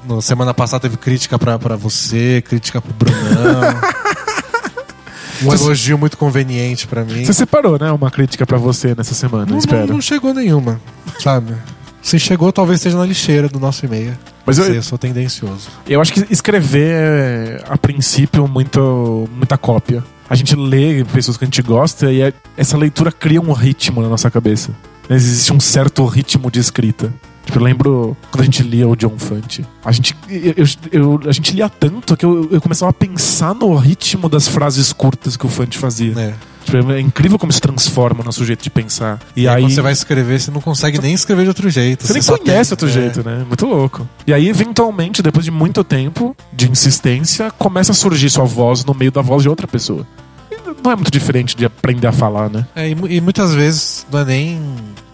No- 0.07 0.17
Na 0.17 0.23
semana 0.23 0.55
passada 0.55 0.81
teve 0.83 0.97
crítica 0.97 1.39
pra, 1.39 1.59
pra 1.59 1.77
você, 1.77 2.43
crítica 2.47 2.81
pro 2.81 2.93
Brunão. 2.95 3.81
um 5.43 5.53
elogio 5.53 5.99
muito 5.99 6.17
conveniente 6.17 6.87
pra 6.87 7.05
mim. 7.05 7.25
Você 7.25 7.33
separou, 7.33 7.79
né? 7.79 7.91
Uma 7.93 8.11
crítica 8.11 8.47
pra 8.47 8.59
você 8.59 8.95
nessa 8.95 9.15
semana, 9.15 9.47
Não, 9.47 9.59
espero. 9.59 9.87
não, 9.87 9.95
não 9.95 10.01
chegou 10.01 10.33
nenhuma, 10.35 10.81
sabe? 11.19 11.55
Se 12.03 12.19
chegou, 12.19 12.51
talvez 12.53 12.79
esteja 12.81 12.97
na 12.97 13.05
lixeira 13.05 13.49
do 13.49 13.61
nosso 13.61 13.85
e-mail. 13.85 14.17
Mas 14.47 14.57
eu- 14.59 14.73
eu 14.75 14.83
sou 14.83 14.97
tendencioso. 14.97 15.69
Eu 15.87 16.01
acho 16.01 16.13
que 16.15 16.27
escrever 16.31 16.93
é, 16.95 17.65
a 17.69 17.77
princípio, 17.77 18.49
muito, 18.49 19.29
muita 19.37 19.59
cópia. 19.59 20.03
A 20.31 20.35
gente 20.37 20.55
lê 20.55 21.05
pessoas 21.05 21.37
que 21.37 21.45
a 21.45 21.47
gente 21.47 21.61
gosta 21.61 22.11
e 22.13 22.23
é- 22.23 22.33
essa 22.57 22.79
leitura 22.79 23.11
cria 23.11 23.41
um 23.41 23.53
ritmo 23.53 24.01
na 24.01 24.09
nossa 24.09 24.31
cabeça. 24.31 24.71
Existe 25.11 25.53
um 25.53 25.59
certo 25.59 26.05
ritmo 26.07 26.49
de 26.53 26.61
escrita. 26.61 27.13
Tipo, 27.45 27.59
eu 27.59 27.63
lembro 27.65 28.17
quando 28.31 28.43
a 28.43 28.45
gente 28.45 28.63
lia 28.63 28.87
o 28.89 28.95
John 28.95 29.19
Fante. 29.19 29.67
A 29.85 29.91
gente, 29.91 30.15
eu, 30.29 30.65
eu- 30.93 31.21
a 31.29 31.33
gente 31.33 31.53
lia 31.53 31.69
tanto 31.69 32.17
que 32.17 32.25
eu, 32.25 32.49
eu 32.53 32.61
começava 32.61 32.91
a 32.91 32.93
pensar 32.93 33.55
no 33.57 33.75
ritmo 33.75 34.29
das 34.29 34.47
frases 34.47 34.93
curtas 34.93 35.37
que 35.37 35.45
o 35.45 35.49
Fante 35.49 35.77
fazia. 35.77 36.13
É. 36.17 36.35
É 36.95 37.01
incrível 37.01 37.39
como 37.39 37.51
isso 37.51 37.61
transforma 37.61 38.21
o 38.23 38.25
nosso 38.25 38.45
jeito 38.45 38.63
de 38.63 38.71
pensar. 38.71 39.19
E, 39.37 39.43
E 39.43 39.49
aí, 39.49 39.63
quando 39.63 39.73
você 39.75 39.81
vai 39.81 39.93
escrever, 39.93 40.41
você 40.41 40.51
não 40.51 40.61
consegue 40.61 41.01
nem 41.01 41.15
escrever 41.15 41.43
de 41.43 41.49
outro 41.49 41.69
jeito. 41.71 42.07
você 42.07 42.13
nem 42.13 42.23
só 42.23 42.37
conhece 42.39 42.71
tem- 42.77 42.87
outro 42.87 42.89
é. 42.89 42.91
jeito, 42.93 43.25
né? 43.29 43.45
Muito 43.47 43.67
louco. 43.67 44.09
E 44.27 44.33
aí, 44.33 44.49
eventualmente, 44.49 45.23
depois 45.23 45.45
de 45.45 45.51
muito 45.51 45.83
tempo 45.83 46.37
de 46.53 46.71
insistência, 46.71 47.51
começa 47.51 47.93
a 47.93 47.95
surgir 47.95 48.31
sua 48.31 48.45
voz 48.45 48.85
no 48.85 48.95
meio 48.95 49.11
da 49.11 49.23
voz 49.23 49.43
de 49.43 49.49
outra 49.49 49.67
pessoa. 49.67 50.07
E 50.51 50.57
não 50.83 50.91
é 50.93 50.95
muito 50.97 51.11
diferente 51.11 51.57
de 51.57 51.65
aprender 51.65 52.07
a 52.07 52.13
falar, 52.13 52.49
né? 52.51 52.67
É, 52.75 52.89
e, 52.89 52.93
e 53.17 53.21
muitas 53.21 53.55
vezes 53.55 54.07
não 54.11 54.21
é 54.21 54.25
nem 54.25 54.61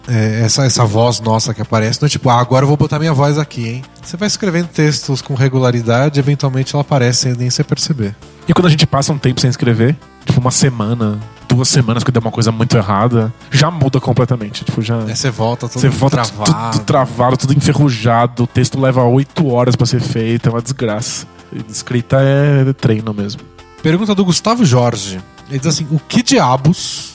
é, 0.07 0.41
essa, 0.43 0.65
essa 0.65 0.85
voz 0.85 1.19
nossa 1.19 1.53
que 1.53 1.61
aparece, 1.61 2.01
não 2.01 2.05
é 2.05 2.09
tipo, 2.09 2.29
ah, 2.29 2.39
agora 2.39 2.63
eu 2.63 2.67
vou 2.67 2.77
botar 2.77 2.97
minha 2.99 3.13
voz 3.13 3.37
aqui, 3.37 3.67
hein? 3.67 3.83
Você 4.01 4.15
vai 4.15 4.27
escrevendo 4.27 4.67
textos 4.67 5.21
com 5.21 5.33
regularidade, 5.33 6.19
eventualmente 6.19 6.73
ela 6.75 6.81
aparece 6.81 7.21
sem 7.23 7.33
nem 7.33 7.49
você 7.49 7.63
perceber. 7.63 8.15
E 8.47 8.53
quando 8.53 8.67
a 8.67 8.69
gente 8.69 8.87
passa 8.87 9.11
um 9.11 9.17
tempo 9.17 9.41
sem 9.41 9.49
escrever, 9.49 9.95
tipo 10.25 10.39
uma 10.39 10.51
semana, 10.51 11.19
duas 11.47 11.69
semanas 11.69 12.03
que 12.03 12.11
deu 12.11 12.21
uma 12.21 12.31
coisa 12.31 12.51
muito 12.51 12.75
errada, 12.77 13.33
já 13.51 13.71
muda 13.71 13.99
completamente. 13.99 14.63
Tipo, 14.65 14.81
já. 14.81 14.99
Aí 15.03 15.15
você 15.15 15.29
volta 15.29 15.67
Você 15.67 15.89
volta 15.89 16.17
travado. 16.17 16.43
tudo, 16.45 16.71
tudo 16.71 16.83
travado, 16.85 17.37
tudo 17.37 17.53
enferrujado, 17.53 18.43
o 18.43 18.47
texto 18.47 18.79
leva 18.79 19.03
oito 19.03 19.47
horas 19.47 19.75
pra 19.75 19.85
ser 19.85 20.01
feito, 20.01 20.49
é 20.49 20.51
uma 20.51 20.61
desgraça. 20.61 21.25
Escrita 21.69 22.17
é 22.19 22.73
treino 22.73 23.13
mesmo. 23.13 23.41
Pergunta 23.81 24.13
do 24.13 24.25
Gustavo 24.25 24.65
Jorge. 24.65 25.19
Ele 25.49 25.59
diz 25.59 25.67
assim: 25.67 25.87
o 25.91 25.99
que 25.99 26.21
diabos 26.21 27.13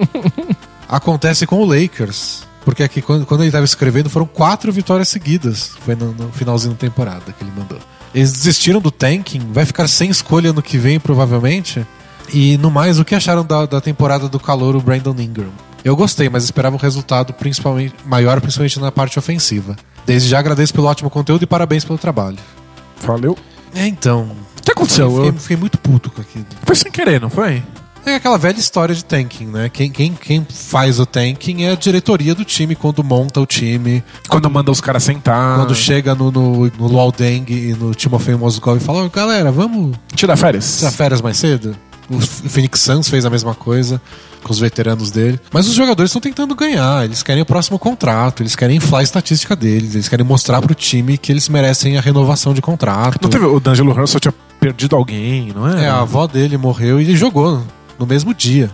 acontece 0.88 1.46
com 1.46 1.56
o 1.60 1.64
Lakers? 1.64 2.44
Porque 2.64 2.82
aqui, 2.82 3.02
quando, 3.02 3.26
quando 3.26 3.40
ele 3.40 3.48
estava 3.48 3.64
escrevendo, 3.64 4.08
foram 4.08 4.26
quatro 4.26 4.72
vitórias 4.72 5.08
seguidas. 5.08 5.72
Foi 5.84 5.94
no, 5.96 6.12
no 6.12 6.30
finalzinho 6.30 6.74
da 6.74 6.78
temporada 6.78 7.32
que 7.36 7.42
ele 7.42 7.52
mandou. 7.56 7.78
Eles 8.14 8.32
desistiram 8.32 8.80
do 8.80 8.90
tanking, 8.90 9.40
vai 9.52 9.66
ficar 9.66 9.88
sem 9.88 10.10
escolha 10.10 10.52
no 10.52 10.62
que 10.62 10.78
vem, 10.78 11.00
provavelmente. 11.00 11.84
E 12.32 12.56
no 12.58 12.70
mais, 12.70 12.98
o 12.98 13.04
que 13.04 13.14
acharam 13.14 13.44
da, 13.44 13.66
da 13.66 13.80
temporada 13.80 14.28
do 14.28 14.38
calor, 14.40 14.74
o 14.76 14.80
Brandon 14.80 15.14
Ingram? 15.18 15.50
Eu 15.84 15.96
gostei, 15.96 16.28
mas 16.28 16.44
esperava 16.44 16.76
um 16.76 16.78
resultado 16.78 17.32
principalmente 17.32 17.94
maior, 18.06 18.40
principalmente 18.40 18.78
na 18.80 18.92
parte 18.92 19.18
ofensiva. 19.18 19.76
Desde 20.06 20.28
já 20.28 20.38
agradeço 20.38 20.72
pelo 20.72 20.86
ótimo 20.86 21.10
conteúdo 21.10 21.42
e 21.42 21.46
parabéns 21.46 21.84
pelo 21.84 21.98
trabalho. 21.98 22.38
Valeu. 23.04 23.36
É, 23.74 23.86
então. 23.86 24.30
O 24.58 24.62
que 24.62 24.70
aconteceu? 24.70 25.10
Fiquei, 25.10 25.28
Eu- 25.28 25.34
fiquei 25.34 25.56
muito 25.56 25.78
puto 25.78 26.10
com 26.10 26.20
aquilo. 26.20 26.46
Foi 26.64 26.76
sem 26.76 26.90
querer, 26.90 27.20
não 27.20 27.28
foi? 27.30 27.62
É 28.04 28.16
aquela 28.16 28.36
velha 28.36 28.58
história 28.58 28.92
de 28.94 29.04
tanking, 29.04 29.46
né? 29.46 29.68
Quem, 29.68 29.88
quem, 29.90 30.12
quem 30.12 30.44
faz 30.50 30.98
o 30.98 31.06
tanking 31.06 31.62
é 31.64 31.70
a 31.70 31.76
diretoria 31.76 32.34
do 32.34 32.44
time 32.44 32.74
quando 32.74 33.02
monta 33.04 33.40
o 33.40 33.46
time. 33.46 34.02
Quando 34.28 34.50
manda 34.50 34.72
os 34.72 34.80
caras 34.80 35.04
sentar. 35.04 35.56
Quando 35.56 35.72
chega 35.74 36.12
no, 36.12 36.30
no, 36.32 36.66
no 36.66 36.86
Luol 36.88 37.12
Deng 37.12 37.44
e 37.48 37.74
no 37.74 37.94
Timofey 37.94 38.34
Mozgov 38.34 38.76
e 38.76 38.80
fala: 38.80 39.04
"Ô, 39.04 39.08
galera, 39.10 39.52
vamos 39.52 39.96
Tira 40.16 40.36
férias. 40.36 40.78
tirar 40.78 40.90
férias 40.90 41.20
mais 41.20 41.36
cedo? 41.36 41.76
O 42.16 42.20
Phoenix 42.20 42.80
Suns 42.80 43.08
fez 43.08 43.24
a 43.24 43.30
mesma 43.30 43.54
coisa 43.54 44.00
com 44.42 44.52
os 44.52 44.58
veteranos 44.58 45.10
dele. 45.10 45.40
Mas 45.52 45.68
os 45.68 45.74
jogadores 45.74 46.10
estão 46.10 46.20
tentando 46.20 46.54
ganhar, 46.54 47.04
eles 47.04 47.22
querem 47.22 47.42
o 47.42 47.46
próximo 47.46 47.78
contrato, 47.78 48.42
eles 48.42 48.56
querem 48.56 48.76
inflar 48.76 49.00
a 49.00 49.04
estatística 49.04 49.54
deles, 49.54 49.94
eles 49.94 50.08
querem 50.08 50.26
mostrar 50.26 50.60
pro 50.60 50.74
time 50.74 51.16
que 51.16 51.30
eles 51.32 51.48
merecem 51.48 51.96
a 51.96 52.00
renovação 52.00 52.52
de 52.52 52.60
contrato. 52.60 53.18
Não 53.22 53.30
teve 53.30 53.44
o 53.44 53.60
D'Angelo 53.60 53.92
Russell 53.92 54.20
tinha 54.20 54.34
perdido 54.58 54.96
alguém, 54.96 55.52
não 55.54 55.68
é? 55.68 55.84
É, 55.84 55.88
a 55.88 56.00
avó 56.00 56.26
dele 56.26 56.56
morreu 56.56 57.00
e 57.00 57.04
ele 57.04 57.16
jogou 57.16 57.62
no 57.98 58.06
mesmo 58.06 58.34
dia. 58.34 58.70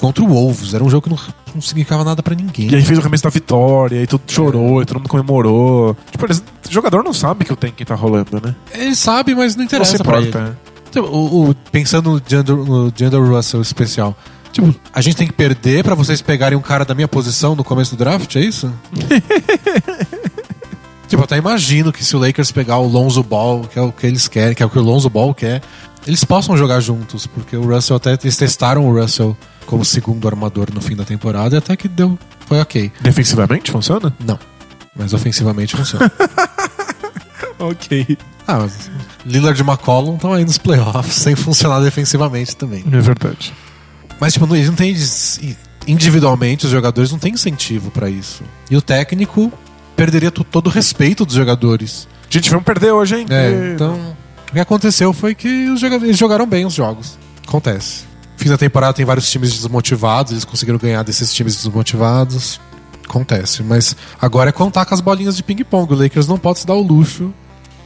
Contra 0.00 0.24
o 0.24 0.26
Wolves. 0.26 0.74
Era 0.74 0.82
um 0.82 0.90
jogo 0.90 1.04
que 1.04 1.10
não, 1.10 1.18
não 1.54 1.62
significava 1.62 2.02
nada 2.02 2.22
pra 2.24 2.34
ninguém. 2.34 2.68
E 2.68 2.74
aí 2.74 2.82
fez 2.82 2.98
o 2.98 3.02
remesso 3.02 3.22
da 3.22 3.30
vitória, 3.30 4.02
e 4.02 4.06
tudo 4.06 4.22
chorou, 4.26 4.82
e 4.82 4.84
todo 4.84 4.96
mundo 4.98 5.08
comemorou. 5.08 5.96
Tipo, 6.10 6.26
eles, 6.26 6.42
o 6.68 6.72
jogador 6.72 7.04
não 7.04 7.12
sabe 7.12 7.44
que 7.44 7.52
o 7.52 7.56
tanking 7.56 7.84
tá 7.84 7.94
rolando, 7.94 8.40
né? 8.44 8.52
Ele 8.74 8.96
sabe, 8.96 9.32
mas 9.32 9.54
não 9.54 9.60
Não 9.60 9.66
interessa 9.66 9.96
se 9.96 10.02
pra 10.02 10.20
ele. 10.20 10.32
Tipo, 10.92 11.08
o, 11.08 11.50
o- 11.50 11.54
pensando 11.72 12.10
no 12.12 12.22
Gender, 12.24 12.54
no 12.54 12.92
Gender 12.94 13.20
Russell 13.20 13.62
especial. 13.62 14.16
Tipo, 14.52 14.74
a 14.92 15.00
gente 15.00 15.16
tem 15.16 15.26
que 15.26 15.32
perder 15.32 15.82
pra 15.82 15.94
vocês 15.94 16.20
pegarem 16.20 16.58
um 16.58 16.60
cara 16.60 16.84
da 16.84 16.94
minha 16.94 17.08
posição 17.08 17.56
no 17.56 17.64
começo 17.64 17.96
do 17.96 17.98
draft, 17.98 18.36
é 18.36 18.40
isso? 18.40 18.70
tipo, 21.08 21.22
eu 21.22 21.24
até 21.24 21.36
imagino 21.38 21.90
que 21.92 22.04
se 22.04 22.14
o 22.14 22.18
Lakers 22.18 22.52
pegar 22.52 22.76
o 22.78 22.86
Lonzo 22.86 23.22
Ball, 23.22 23.62
que 23.62 23.78
é 23.78 23.82
o 23.82 23.90
que 23.92 24.06
eles 24.06 24.28
querem, 24.28 24.54
que 24.54 24.62
é 24.62 24.66
o 24.66 24.70
que 24.70 24.78
o 24.78 24.82
Lonzo 24.82 25.08
Ball 25.08 25.34
quer, 25.34 25.62
eles 26.06 26.22
possam 26.24 26.54
jogar 26.56 26.80
juntos, 26.80 27.26
porque 27.26 27.56
o 27.56 27.62
Russell 27.66 27.96
até 27.96 28.12
eles 28.22 28.36
testaram 28.36 28.86
o 28.86 29.00
Russell 29.00 29.34
como 29.66 29.84
segundo 29.84 30.26
armador 30.28 30.68
no 30.74 30.80
fim 30.82 30.96
da 30.96 31.04
temporada 31.04 31.54
e 31.54 31.58
até 31.58 31.74
que 31.76 31.88
deu, 31.88 32.18
foi 32.46 32.60
ok. 32.60 32.92
Defensivamente 33.00 33.70
funciona? 33.70 34.14
Não. 34.24 34.38
Mas 34.94 35.14
ofensivamente 35.14 35.74
funciona. 35.76 36.10
Ok. 37.58 38.18
Ah, 38.46 38.58
mas 38.60 38.90
Lillard 39.24 39.60
e 39.60 39.64
McCollum 39.64 40.14
estão 40.16 40.32
aí 40.32 40.44
nos 40.44 40.58
playoffs 40.58 41.14
sem 41.14 41.34
funcionar 41.36 41.80
defensivamente 41.80 42.56
também. 42.56 42.84
É 42.92 43.00
verdade. 43.00 43.52
Mas, 44.20 44.32
tipo, 44.34 44.54
eles 44.54 44.68
não 44.68 44.74
têm. 44.76 44.94
Individualmente, 45.86 46.64
os 46.66 46.70
jogadores 46.70 47.10
não 47.10 47.18
têm 47.18 47.32
incentivo 47.34 47.90
pra 47.90 48.08
isso. 48.08 48.42
E 48.70 48.76
o 48.76 48.82
técnico 48.82 49.52
perderia 49.96 50.30
to- 50.30 50.44
todo 50.44 50.68
o 50.68 50.70
respeito 50.70 51.24
dos 51.26 51.34
jogadores. 51.34 52.06
Gente, 52.30 52.48
vamos 52.50 52.64
perder 52.64 52.92
hoje, 52.92 53.16
hein? 53.16 53.26
É, 53.28 53.72
então, 53.74 53.98
o 54.48 54.52
que 54.52 54.60
aconteceu 54.60 55.12
foi 55.12 55.34
que 55.34 55.68
os 55.70 55.80
jogadores 55.80 56.04
eles 56.08 56.18
jogaram 56.18 56.46
bem 56.46 56.64
os 56.64 56.72
jogos. 56.74 57.18
Acontece. 57.46 58.04
Fim 58.36 58.48
da 58.48 58.56
temporada 58.56 58.92
tem 58.94 59.04
vários 59.04 59.28
times 59.30 59.52
desmotivados, 59.52 60.32
eles 60.32 60.44
conseguiram 60.44 60.78
ganhar 60.78 61.02
desses 61.02 61.32
times 61.34 61.56
desmotivados. 61.56 62.60
Acontece. 63.08 63.62
Mas 63.62 63.94
agora 64.20 64.50
é 64.50 64.52
contar 64.52 64.84
com 64.86 64.94
as 64.94 65.00
bolinhas 65.00 65.36
de 65.36 65.42
ping-pong. 65.42 65.92
O 65.92 65.96
Lakers 65.96 66.28
não 66.28 66.38
pode 66.38 66.60
se 66.60 66.66
dar 66.66 66.74
o 66.74 66.80
luxo. 66.82 67.34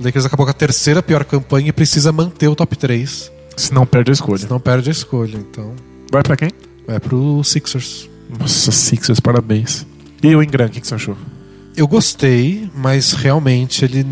O 0.01 0.05
Lakers 0.05 0.25
acabou 0.27 0.45
com 0.47 0.51
a 0.51 0.55
terceira 0.55 1.03
pior 1.03 1.25
campanha 1.25 1.69
e 1.69 1.73
precisa 1.73 2.13
manter 2.13 2.49
o 2.49 2.55
top 2.55 2.77
3. 2.77 3.33
Se 3.57 3.73
não 3.73 3.87
perde 3.87 4.11
a 4.11 4.15
escolha. 4.15 4.39
Senão 4.39 4.61
perde 4.61 4.91
a 4.91 4.93
escolha. 4.93 5.37
Então, 5.37 5.75
Vai 6.13 6.23
pra 6.23 6.37
quem? 6.37 6.51
vai 6.87 7.01
pro 7.01 7.43
Sixers. 7.43 8.09
Nossa, 8.39 8.71
Sixers, 8.71 9.19
parabéns. 9.21 9.87
E 10.23 10.35
o 10.37 10.43
Ingram, 10.43 10.67
o 10.67 10.69
que, 10.71 10.81
que 10.81 10.87
você 10.87 10.95
achou? 10.95 11.17
Eu 11.77 11.87
gostei, 11.89 12.71
mas 12.75 13.13
realmente 13.13 13.85
ele 13.85 14.07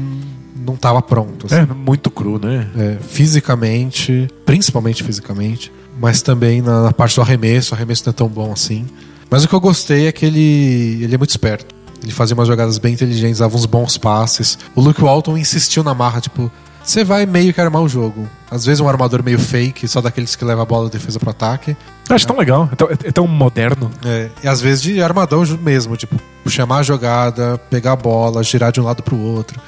não 0.56 0.74
estava 0.74 1.00
pronto. 1.02 1.46
assim. 1.46 1.56
É, 1.56 1.66
muito 1.66 2.10
cru, 2.10 2.38
né? 2.38 2.68
É, 2.76 2.98
fisicamente, 3.06 4.28
principalmente 4.46 5.02
fisicamente, 5.04 5.70
mas 6.00 6.22
também 6.22 6.62
na, 6.62 6.82
na 6.84 6.92
parte 6.92 7.14
do 7.16 7.22
arremesso. 7.22 7.72
O 7.72 7.76
arremesso 7.76 8.02
não 8.06 8.10
é 8.10 8.14
tão 8.14 8.28
bom 8.28 8.52
assim. 8.52 8.86
Mas 9.30 9.44
o 9.44 9.48
que 9.48 9.54
eu 9.54 9.60
gostei 9.60 10.06
é 10.06 10.12
que 10.12 10.24
ele, 10.24 11.00
ele 11.02 11.14
é 11.14 11.18
muito 11.18 11.30
esperto. 11.30 11.74
Ele 12.04 12.12
fazia 12.12 12.34
umas 12.34 12.46
jogadas 12.46 12.76
bem 12.78 12.92
inteligentes, 12.92 13.38
dava 13.38 13.56
uns 13.56 13.66
bons 13.66 13.96
passes. 13.98 14.58
O 14.74 14.80
Luke 14.80 15.00
Walton 15.00 15.36
insistiu 15.38 15.82
na 15.82 15.94
marra, 15.94 16.20
tipo, 16.20 16.52
você 16.82 17.02
vai 17.02 17.24
meio 17.24 17.52
que 17.54 17.60
armar 17.60 17.80
o 17.82 17.88
jogo. 17.88 18.28
Às 18.50 18.64
vezes 18.66 18.80
um 18.80 18.88
armador 18.88 19.22
meio 19.24 19.38
fake, 19.38 19.88
só 19.88 20.00
daqueles 20.02 20.36
que 20.36 20.44
leva 20.44 20.62
a 20.62 20.64
bola 20.66 20.84
da 20.84 20.92
defesa 20.92 21.18
pro 21.18 21.30
ataque. 21.30 21.74
Eu 22.08 22.14
acho 22.14 22.26
tão 22.26 22.36
legal. 22.36 22.68
É 22.70 22.76
tão, 22.76 22.88
é 22.90 23.12
tão 23.12 23.26
moderno. 23.26 23.90
É, 24.04 24.28
e 24.42 24.46
às 24.48 24.60
vezes 24.60 24.82
de 24.82 25.00
armadão 25.02 25.44
ju- 25.46 25.58
mesmo, 25.58 25.96
tipo, 25.96 26.14
chamar 26.46 26.78
a 26.78 26.82
jogada, 26.82 27.58
pegar 27.70 27.92
a 27.92 27.96
bola, 27.96 28.42
girar 28.44 28.70
de 28.70 28.80
um 28.80 28.84
lado 28.84 29.02
pro 29.02 29.16
outro. 29.18 29.58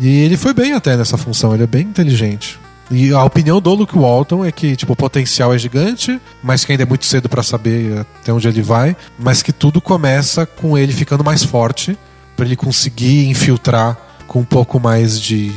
E 0.00 0.08
ele 0.24 0.38
foi 0.38 0.54
bem 0.54 0.72
até 0.72 0.96
nessa 0.96 1.18
função, 1.18 1.52
ele 1.52 1.64
é 1.64 1.66
bem 1.66 1.82
inteligente. 1.82 2.58
E 2.92 3.12
a 3.12 3.24
opinião 3.24 3.60
do 3.60 3.74
Luke 3.74 3.96
Walton 3.96 4.44
é 4.44 4.52
que, 4.52 4.76
tipo, 4.76 4.92
o 4.92 4.96
potencial 4.96 5.54
é 5.54 5.58
gigante, 5.58 6.20
mas 6.42 6.64
que 6.64 6.72
ainda 6.72 6.84
é 6.84 6.86
muito 6.86 7.06
cedo 7.06 7.28
pra 7.28 7.42
saber 7.42 8.00
até 8.20 8.32
onde 8.32 8.46
ele 8.46 8.60
vai, 8.60 8.94
mas 9.18 9.42
que 9.42 9.52
tudo 9.52 9.80
começa 9.80 10.44
com 10.44 10.76
ele 10.76 10.92
ficando 10.92 11.24
mais 11.24 11.42
forte, 11.42 11.98
pra 12.36 12.44
ele 12.44 12.54
conseguir 12.56 13.28
infiltrar 13.28 13.96
com 14.26 14.40
um 14.40 14.44
pouco 14.44 14.78
mais 14.78 15.18
de 15.18 15.52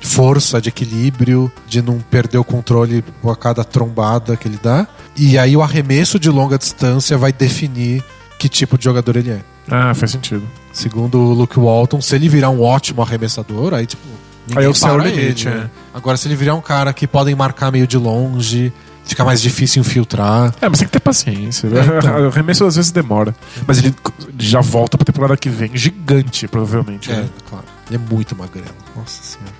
força, 0.00 0.60
de 0.60 0.68
equilíbrio, 0.68 1.50
de 1.66 1.82
não 1.82 1.98
perder 1.98 2.38
o 2.38 2.44
controle 2.44 3.04
a 3.24 3.36
cada 3.36 3.64
trombada 3.64 4.36
que 4.36 4.46
ele 4.46 4.58
dá. 4.62 4.86
E 5.16 5.38
aí 5.38 5.56
o 5.56 5.62
arremesso 5.62 6.18
de 6.18 6.30
longa 6.30 6.56
distância 6.56 7.18
vai 7.18 7.32
definir 7.32 8.04
que 8.38 8.48
tipo 8.48 8.78
de 8.78 8.84
jogador 8.84 9.16
ele 9.16 9.30
é. 9.30 9.40
Ah, 9.68 9.94
faz 9.94 10.12
sentido. 10.12 10.46
Segundo 10.72 11.18
o 11.18 11.32
Luke 11.32 11.58
Walton, 11.58 12.00
se 12.00 12.14
ele 12.14 12.28
virar 12.28 12.50
um 12.50 12.62
ótimo 12.62 13.02
arremessador, 13.02 13.74
aí 13.74 13.86
tipo. 13.86 14.02
Ninguém 14.46 14.58
Aí 14.58 14.64
é 14.64 14.68
o 14.68 14.74
céu 14.74 14.94
para 14.94 15.04
limite, 15.08 15.48
ele, 15.48 15.56
é. 15.56 15.60
né? 15.60 15.70
Agora, 15.94 16.16
se 16.16 16.28
ele 16.28 16.36
virar 16.36 16.54
um 16.54 16.60
cara 16.60 16.92
que 16.92 17.06
podem 17.06 17.34
marcar 17.34 17.70
meio 17.72 17.86
de 17.86 17.96
longe, 17.96 18.72
fica 19.04 19.24
mais 19.24 19.40
difícil 19.40 19.80
infiltrar. 19.80 20.54
É, 20.60 20.68
mas 20.68 20.78
tem 20.78 20.86
que 20.86 20.92
ter 20.92 21.00
paciência. 21.00 21.66
É, 21.68 21.98
então. 21.98 22.26
O 22.26 22.30
remesso 22.30 22.64
às 22.64 22.76
vezes 22.76 22.90
demora. 22.90 23.34
Mas 23.66 23.78
ele 23.78 23.94
já 24.38 24.60
volta 24.60 24.96
pra 24.96 25.04
temporada 25.04 25.36
que 25.36 25.48
vem 25.48 25.70
gigante, 25.76 26.46
provavelmente. 26.48 27.10
É, 27.10 27.16
né? 27.16 27.28
claro. 27.48 27.64
Ele 27.90 27.96
é 27.96 28.14
muito 28.14 28.36
magrelo. 28.36 28.68
Nossa 28.94 29.22
senhora. 29.22 29.52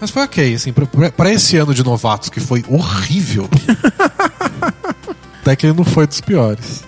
Mas 0.00 0.10
foi 0.10 0.22
ok, 0.22 0.54
assim, 0.54 0.72
pra, 0.72 0.86
pra- 1.10 1.32
esse 1.32 1.56
ano 1.56 1.72
de 1.72 1.82
novatos 1.84 2.28
que 2.28 2.40
foi 2.40 2.64
horrível. 2.68 3.48
até 5.40 5.56
que 5.56 5.66
ele 5.66 5.76
não 5.76 5.84
foi 5.84 6.06
dos 6.06 6.20
piores. 6.20 6.84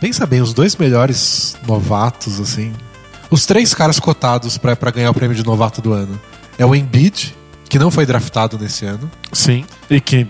Pensa 0.00 0.26
bem, 0.26 0.40
os 0.40 0.52
dois 0.52 0.76
melhores 0.76 1.56
novatos, 1.66 2.38
assim. 2.40 2.72
Os 3.30 3.44
três 3.46 3.74
caras 3.74 3.98
cotados 3.98 4.56
pra 4.58 4.76
ganhar 4.90 5.10
o 5.10 5.14
prêmio 5.14 5.36
de 5.36 5.44
novato 5.44 5.80
do 5.80 5.92
ano. 5.92 6.20
É 6.58 6.64
o 6.64 6.74
Embiid, 6.74 7.34
que 7.68 7.78
não 7.78 7.90
foi 7.90 8.06
draftado 8.06 8.58
nesse 8.58 8.84
ano. 8.84 9.10
Sim. 9.32 9.64
E 9.90 10.00
que 10.00 10.26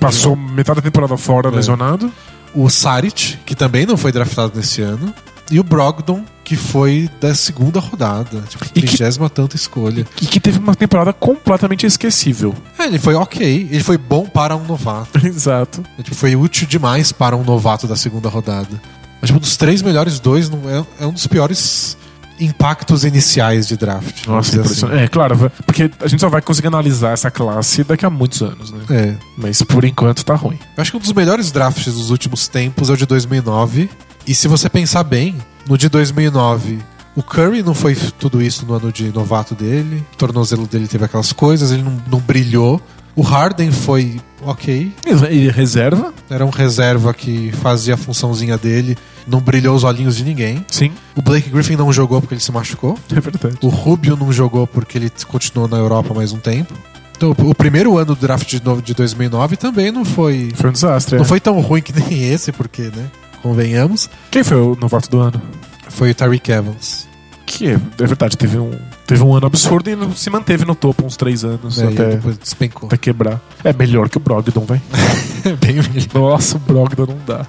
passou 0.00 0.34
metade 0.36 0.76
da 0.76 0.82
temporada 0.82 1.16
fora, 1.16 1.48
É. 1.48 1.52
lesionado. 1.52 2.12
O 2.54 2.68
Saric, 2.68 3.38
que 3.46 3.54
também 3.54 3.86
não 3.86 3.96
foi 3.96 4.12
draftado 4.12 4.52
nesse 4.56 4.82
ano. 4.82 5.14
E 5.50 5.58
o 5.60 5.64
Brogdon, 5.64 6.24
que 6.44 6.56
foi 6.56 7.10
da 7.20 7.34
segunda 7.34 7.78
rodada. 7.80 8.40
Tipo, 8.48 8.68
trigésima 8.70 9.28
tanta 9.30 9.56
escolha. 9.56 10.06
E 10.20 10.26
que 10.26 10.40
teve 10.40 10.58
uma 10.58 10.74
temporada 10.74 11.12
completamente 11.12 11.84
esquecível. 11.86 12.54
É, 12.78 12.84
ele 12.86 12.98
foi 12.98 13.14
ok. 13.14 13.68
Ele 13.70 13.82
foi 13.82 13.96
bom 13.98 14.24
para 14.26 14.56
um 14.56 14.64
novato. 14.64 15.18
Exato. 15.26 15.82
É, 15.98 16.02
tipo, 16.02 16.16
foi 16.16 16.36
útil 16.36 16.66
demais 16.66 17.12
para 17.12 17.36
um 17.36 17.42
novato 17.44 17.86
da 17.86 17.96
segunda 17.96 18.28
rodada. 18.28 18.80
Mas, 19.20 19.28
tipo, 19.28 19.40
dos 19.40 19.56
três 19.56 19.82
melhores 19.82 20.18
dois, 20.18 20.48
não 20.50 20.68
é, 20.68 20.84
é 21.00 21.06
um 21.06 21.12
dos 21.12 21.26
piores 21.26 21.96
impactos 22.44 23.04
iniciais 23.04 23.66
de 23.66 23.76
draft. 23.76 24.26
Nossa, 24.26 24.56
impressionante. 24.56 25.02
É, 25.02 25.08
claro, 25.08 25.50
porque 25.64 25.90
a 26.00 26.08
gente 26.08 26.20
só 26.20 26.28
vai 26.28 26.42
conseguir 26.42 26.68
analisar 26.68 27.12
essa 27.12 27.30
classe 27.30 27.84
daqui 27.84 28.04
a 28.04 28.10
muitos 28.10 28.42
anos, 28.42 28.70
né? 28.70 28.80
assim. 28.84 28.94
É. 28.94 29.16
Mas 29.36 29.62
por 29.62 29.84
enquanto 29.84 30.24
tá 30.24 30.34
ruim. 30.34 30.58
Eu 30.76 30.82
acho 30.82 30.90
que 30.90 30.96
um 30.96 31.00
dos 31.00 31.12
melhores 31.12 31.50
drafts 31.50 31.94
dos 31.94 32.10
últimos 32.10 32.48
tempos 32.48 32.90
é 32.90 32.92
o 32.92 32.96
de 32.96 33.06
2009. 33.06 33.88
E 34.26 34.34
se 34.34 34.48
você 34.48 34.68
pensar 34.68 35.02
bem, 35.04 35.36
no 35.68 35.76
de 35.76 35.88
2009, 35.88 36.78
o 37.14 37.22
Curry 37.22 37.62
não 37.62 37.74
foi 37.74 37.94
tudo 37.94 38.42
isso 38.42 38.64
no 38.64 38.74
ano 38.74 38.92
de 38.92 39.12
novato 39.12 39.54
dele. 39.54 40.04
O 40.14 40.16
tornozelo 40.16 40.66
dele 40.66 40.88
teve 40.88 41.04
aquelas 41.04 41.32
coisas, 41.32 41.70
ele 41.70 41.82
não, 41.82 41.96
não 42.10 42.18
brilhou. 42.18 42.80
O 43.14 43.20
Harden 43.22 43.70
foi 43.70 44.20
ok. 44.42 44.92
E 45.30 45.48
reserva? 45.50 46.14
Era 46.30 46.46
um 46.46 46.50
reserva 46.50 47.12
que 47.12 47.52
fazia 47.60 47.94
a 47.94 47.96
funçãozinha 47.96 48.56
dele, 48.56 48.96
não 49.26 49.38
brilhou 49.40 49.76
os 49.76 49.84
olhinhos 49.84 50.16
de 50.16 50.24
ninguém. 50.24 50.64
Sim, 50.70 50.92
O 51.14 51.20
Blake 51.20 51.50
Griffin 51.50 51.76
não 51.76 51.92
jogou 51.92 52.20
porque 52.20 52.34
ele 52.34 52.40
se 52.40 52.50
machucou. 52.50 52.98
é 53.14 53.20
verdade. 53.20 53.56
O 53.62 53.68
Rubio 53.68 54.16
não 54.16 54.32
jogou 54.32 54.66
porque 54.66 54.96
ele 54.96 55.12
continuou 55.28 55.68
na 55.68 55.76
Europa 55.76 56.14
mais 56.14 56.32
um 56.32 56.38
tempo. 56.38 56.72
Então, 57.14 57.30
o 57.38 57.54
primeiro 57.54 57.96
ano 57.98 58.14
do 58.14 58.20
draft 58.20 58.48
de 58.48 58.64
novo- 58.64 58.82
de 58.82 58.94
2009 58.94 59.56
também 59.56 59.92
não 59.92 60.04
foi, 60.04 60.50
Foi 60.56 60.70
um 60.70 60.72
desastre. 60.72 61.16
não 61.16 61.22
é. 61.24 61.28
foi 61.28 61.38
tão 61.38 61.60
ruim 61.60 61.80
que 61.82 61.92
nem 61.92 62.24
esse, 62.32 62.50
porque, 62.50 62.82
né? 62.82 63.06
Convenhamos. 63.42 64.08
Quem 64.30 64.42
foi 64.42 64.56
o 64.56 64.76
novato 64.80 65.08
do 65.10 65.20
ano? 65.20 65.40
Foi 65.88 66.10
o 66.10 66.14
Tyreek 66.14 66.50
Evans. 66.50 67.06
Que 67.54 67.68
é, 67.68 67.72
é 67.74 68.06
verdade, 68.06 68.36
teve 68.36 68.56
um, 68.58 68.70
teve 69.06 69.22
um 69.22 69.34
ano 69.34 69.46
absurdo 69.46 69.90
e 69.90 70.16
se 70.16 70.30
manteve 70.30 70.64
no 70.64 70.74
topo 70.74 71.04
uns 71.04 71.16
três 71.18 71.44
anos 71.44 71.76
e 71.76 71.84
até, 71.84 72.10
depois 72.16 72.38
despencou. 72.38 72.86
até 72.86 72.96
quebrar. 72.96 73.40
É 73.62 73.72
melhor 73.74 74.08
que 74.08 74.16
o 74.16 74.20
Brogdon, 74.20 74.64
velho. 74.64 74.80
Bem 75.60 75.74
melhor. 75.74 76.14
Nossa, 76.14 76.56
o 76.56 76.60
Brogdon 76.60 77.06
não 77.06 77.18
dá. 77.26 77.46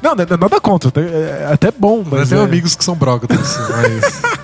Não, 0.00 0.12
é 0.12 0.36
nada 0.36 0.60
contra, 0.60 0.88
até- 0.90 1.00
é 1.00 1.48
até 1.52 1.72
bom, 1.72 1.98
Eu 1.98 2.06
mas. 2.18 2.28
tenho 2.28 2.40
é- 2.40 2.44
amigos 2.44 2.74
que 2.76 2.84
são 2.84 2.94
Brogdons, 2.94 3.58
mas... 3.68 4.22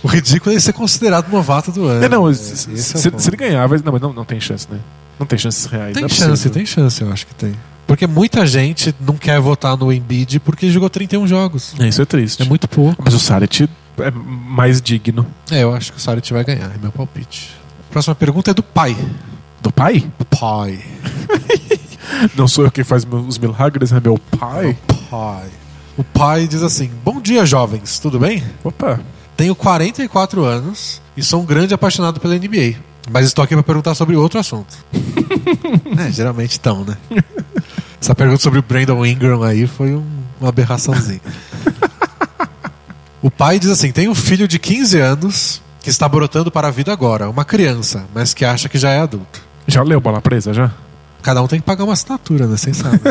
O 0.00 0.06
ridículo 0.06 0.54
é 0.54 0.60
ser 0.60 0.72
considerado 0.74 1.28
novato 1.28 1.72
do 1.72 1.86
ano. 1.86 2.04
É, 2.04 2.08
não, 2.08 2.28
né? 2.28 2.34
se, 2.34 2.52
é 2.72 2.76
se- 2.76 3.10
ponto. 3.10 3.20
se 3.20 3.28
ele 3.30 3.36
ganhar, 3.36 3.66
vai- 3.66 3.80
não, 3.84 3.92
mas 3.92 4.00
não, 4.00 4.12
não 4.12 4.24
tem 4.24 4.38
chance, 4.40 4.66
né? 4.70 4.78
Não 5.18 5.26
tem 5.26 5.36
chances 5.36 5.64
reais. 5.66 5.92
Tem 5.94 6.04
é 6.04 6.08
chance, 6.08 6.30
possível. 6.30 6.52
tem 6.52 6.64
chance, 6.66 7.02
eu 7.02 7.12
acho 7.12 7.26
que 7.26 7.34
tem. 7.34 7.52
Porque 7.88 8.06
muita 8.06 8.46
gente 8.46 8.94
não 9.00 9.16
quer 9.16 9.40
votar 9.40 9.76
no 9.76 9.90
Embiid 9.92 10.38
porque 10.40 10.70
jogou 10.70 10.88
31 10.90 11.26
jogos. 11.26 11.74
É, 11.80 11.88
Isso 11.88 12.02
é 12.02 12.04
triste. 12.04 12.42
É 12.42 12.44
muito 12.44 12.68
pouco. 12.68 13.02
Mas 13.04 13.14
o 13.14 13.18
Saric 13.18 13.68
é 13.98 14.10
mais 14.12 14.80
digno. 14.80 15.26
É, 15.50 15.62
eu 15.62 15.74
acho 15.74 15.90
que 15.92 15.98
o 15.98 16.00
Saric 16.00 16.30
vai 16.32 16.44
ganhar, 16.44 16.70
é 16.72 16.78
meu 16.80 16.92
palpite. 16.92 17.50
Próxima 17.90 18.14
pergunta 18.14 18.50
é 18.50 18.54
do 18.54 18.62
pai. 18.62 18.94
Do 19.62 19.72
pai? 19.72 20.04
Do 20.18 20.24
pai. 20.26 20.78
Não 22.36 22.46
sou 22.46 22.64
eu 22.64 22.70
quem 22.70 22.84
faz 22.84 23.04
meu- 23.06 23.20
os 23.20 23.38
milagres, 23.38 23.90
é 23.90 23.98
meu 24.00 24.18
pai. 24.38 24.76
Pai. 25.10 25.46
O 25.96 26.04
pai 26.04 26.46
diz 26.46 26.62
assim: 26.62 26.90
Bom 27.02 27.20
dia, 27.20 27.44
jovens, 27.46 27.98
tudo 27.98 28.18
bem? 28.20 28.44
Opa. 28.62 29.00
Tenho 29.36 29.54
44 29.54 30.44
anos 30.44 31.00
e 31.16 31.22
sou 31.24 31.40
um 31.42 31.46
grande 31.46 31.72
apaixonado 31.72 32.20
pela 32.20 32.34
NBA. 32.36 32.74
Mas 33.10 33.24
estou 33.26 33.42
aqui 33.42 33.54
para 33.54 33.62
perguntar 33.62 33.94
sobre 33.94 34.14
outro 34.14 34.38
assunto. 34.38 34.76
é, 35.98 36.12
geralmente 36.12 36.52
estão, 36.52 36.84
né? 36.84 36.96
Essa 38.00 38.14
pergunta 38.14 38.40
sobre 38.42 38.58
o 38.58 38.62
Brandon 38.62 39.04
Ingram 39.04 39.42
aí 39.42 39.66
foi 39.66 39.94
um- 39.94 40.06
uma 40.40 40.48
aberraçãozinha. 40.50 41.20
o 43.22 43.30
pai 43.30 43.58
diz 43.58 43.70
assim: 43.70 43.90
Tenho 43.92 44.10
um 44.10 44.14
filho 44.14 44.46
de 44.46 44.58
15 44.58 44.98
anos 44.98 45.60
que 45.82 45.90
está 45.90 46.08
brotando 46.08 46.50
para 46.50 46.68
a 46.68 46.70
vida 46.70 46.92
agora, 46.92 47.28
uma 47.28 47.44
criança, 47.44 48.04
mas 48.14 48.32
que 48.34 48.44
acha 48.44 48.68
que 48.68 48.78
já 48.78 48.90
é 48.90 49.00
adulto. 49.00 49.40
Já 49.66 49.82
leu 49.82 50.00
Bola 50.00 50.20
Presa, 50.20 50.52
já? 50.54 50.70
Cada 51.22 51.42
um 51.42 51.46
tem 51.48 51.58
que 51.60 51.66
pagar 51.66 51.84
uma 51.84 51.92
assinatura, 51.92 52.46
né? 52.46 52.56
Vocês 52.56 52.76
sabem. 52.76 53.00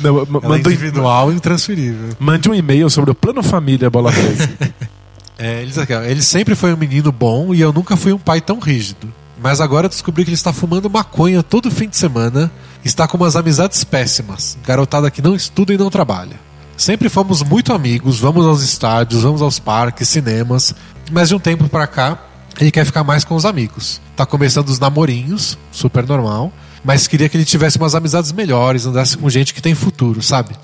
Não, 0.00 0.26
Ela 0.42 0.56
é 0.56 0.58
individual 0.58 1.30
e 1.32 1.36
intransferível. 1.36 2.08
mande 2.18 2.48
um 2.50 2.54
e-mail 2.54 2.90
sobre 2.90 3.10
o 3.10 3.14
Plano 3.14 3.42
Família 3.42 3.88
Bola 3.90 4.10
Presa. 4.12 4.50
É, 5.36 5.58
ele 5.62 5.66
diz 5.66 5.78
aqui, 5.78 5.92
ó, 5.92 6.00
ele 6.00 6.22
sempre 6.22 6.54
foi 6.54 6.72
um 6.72 6.76
menino 6.76 7.10
bom 7.10 7.52
e 7.52 7.60
eu 7.60 7.72
nunca 7.72 7.96
fui 7.96 8.12
um 8.12 8.18
pai 8.18 8.40
tão 8.40 8.60
rígido. 8.60 9.12
Mas 9.44 9.60
agora 9.60 9.90
descobri 9.90 10.24
que 10.24 10.30
ele 10.30 10.36
está 10.36 10.54
fumando 10.54 10.88
maconha 10.88 11.42
todo 11.42 11.70
fim 11.70 11.86
de 11.86 11.98
semana, 11.98 12.50
está 12.82 13.06
com 13.06 13.18
umas 13.18 13.36
amizades 13.36 13.84
péssimas, 13.84 14.56
garotada 14.66 15.10
que 15.10 15.20
não 15.20 15.36
estuda 15.36 15.74
e 15.74 15.76
não 15.76 15.90
trabalha. 15.90 16.40
Sempre 16.78 17.10
fomos 17.10 17.42
muito 17.42 17.74
amigos, 17.74 18.18
vamos 18.18 18.46
aos 18.46 18.62
estádios, 18.62 19.22
vamos 19.22 19.42
aos 19.42 19.58
parques, 19.58 20.08
cinemas, 20.08 20.74
mas 21.12 21.28
de 21.28 21.34
um 21.34 21.38
tempo 21.38 21.68
pra 21.68 21.86
cá 21.86 22.18
ele 22.58 22.70
quer 22.70 22.86
ficar 22.86 23.04
mais 23.04 23.22
com 23.22 23.34
os 23.34 23.44
amigos. 23.44 24.00
Tá 24.16 24.24
começando 24.24 24.70
os 24.70 24.78
namorinhos, 24.78 25.58
super 25.70 26.06
normal, 26.06 26.50
mas 26.82 27.06
queria 27.06 27.28
que 27.28 27.36
ele 27.36 27.44
tivesse 27.44 27.76
umas 27.76 27.94
amizades 27.94 28.32
melhores, 28.32 28.86
andasse 28.86 29.18
com 29.18 29.28
gente 29.28 29.52
que 29.52 29.60
tem 29.60 29.74
futuro, 29.74 30.22
sabe? 30.22 30.56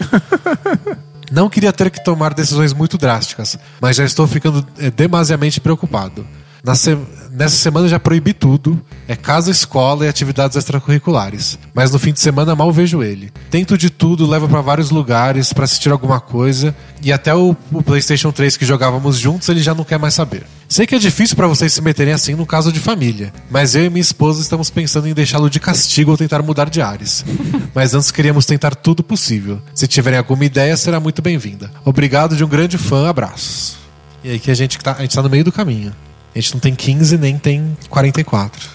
Não 1.30 1.50
queria 1.50 1.72
ter 1.72 1.90
que 1.90 2.02
tomar 2.02 2.32
decisões 2.32 2.72
muito 2.72 2.96
drásticas, 2.96 3.58
mas 3.78 3.96
já 3.96 4.06
estou 4.06 4.26
ficando 4.26 4.66
é, 4.78 4.90
demasiadamente 4.90 5.60
preocupado. 5.60 6.26
Se- 6.74 6.96
Nessa 7.30 7.56
semana 7.56 7.86
já 7.88 7.98
proibi 8.00 8.32
tudo: 8.32 8.80
é 9.06 9.14
casa, 9.14 9.50
escola 9.50 10.04
e 10.04 10.08
atividades 10.08 10.56
extracurriculares. 10.56 11.58
Mas 11.72 11.90
no 11.92 11.98
fim 11.98 12.12
de 12.12 12.20
semana 12.20 12.56
mal 12.56 12.72
vejo 12.72 13.02
ele. 13.02 13.30
Tento 13.50 13.78
de 13.78 13.88
tudo, 13.88 14.26
levo 14.26 14.48
para 14.48 14.60
vários 14.60 14.90
lugares 14.90 15.52
para 15.52 15.64
assistir 15.64 15.90
alguma 15.90 16.20
coisa 16.20 16.74
e 17.02 17.12
até 17.12 17.34
o, 17.34 17.56
o 17.72 17.82
PlayStation 17.82 18.32
3 18.32 18.56
que 18.56 18.66
jogávamos 18.66 19.16
juntos 19.18 19.48
ele 19.48 19.60
já 19.60 19.74
não 19.74 19.84
quer 19.84 19.98
mais 19.98 20.14
saber. 20.14 20.42
Sei 20.68 20.86
que 20.86 20.94
é 20.94 20.98
difícil 20.98 21.36
para 21.36 21.46
vocês 21.46 21.72
se 21.72 21.80
meterem 21.80 22.12
assim 22.12 22.34
no 22.34 22.44
caso 22.44 22.72
de 22.72 22.80
família, 22.80 23.32
mas 23.50 23.74
eu 23.74 23.84
e 23.84 23.88
minha 23.90 24.00
esposa 24.00 24.42
estamos 24.42 24.68
pensando 24.70 25.08
em 25.08 25.14
deixá-lo 25.14 25.48
de 25.48 25.58
castigo 25.60 26.10
ou 26.10 26.16
tentar 26.18 26.42
mudar 26.42 26.68
de 26.68 26.82
ares. 26.82 27.24
mas 27.74 27.94
antes 27.94 28.10
queríamos 28.10 28.44
tentar 28.44 28.74
tudo 28.74 29.02
possível. 29.02 29.62
Se 29.74 29.86
tiverem 29.86 30.18
alguma 30.18 30.44
ideia, 30.44 30.76
será 30.76 30.98
muito 31.00 31.22
bem-vinda. 31.22 31.70
Obrigado 31.84 32.36
de 32.36 32.44
um 32.44 32.48
grande 32.48 32.76
fã, 32.76 33.08
abraços. 33.08 33.76
E 34.22 34.30
aí 34.32 34.38
que 34.38 34.50
a 34.50 34.54
gente 34.54 34.76
tá, 34.78 34.96
a 34.98 35.02
gente 35.02 35.14
tá 35.14 35.22
no 35.22 35.30
meio 35.30 35.44
do 35.44 35.52
caminho. 35.52 35.92
A 36.34 36.38
gente 36.38 36.54
não 36.54 36.60
tem 36.60 36.74
15 36.74 37.18
nem 37.18 37.36
tem 37.38 37.76
44. 37.88 38.68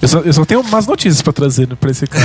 eu, 0.00 0.08
só, 0.08 0.18
eu 0.20 0.32
só 0.32 0.44
tenho 0.44 0.62
más 0.64 0.86
notícias 0.86 1.20
pra 1.22 1.32
trazer 1.32 1.68
né, 1.68 1.76
pra 1.78 1.90
esse 1.90 2.06
cara. 2.06 2.24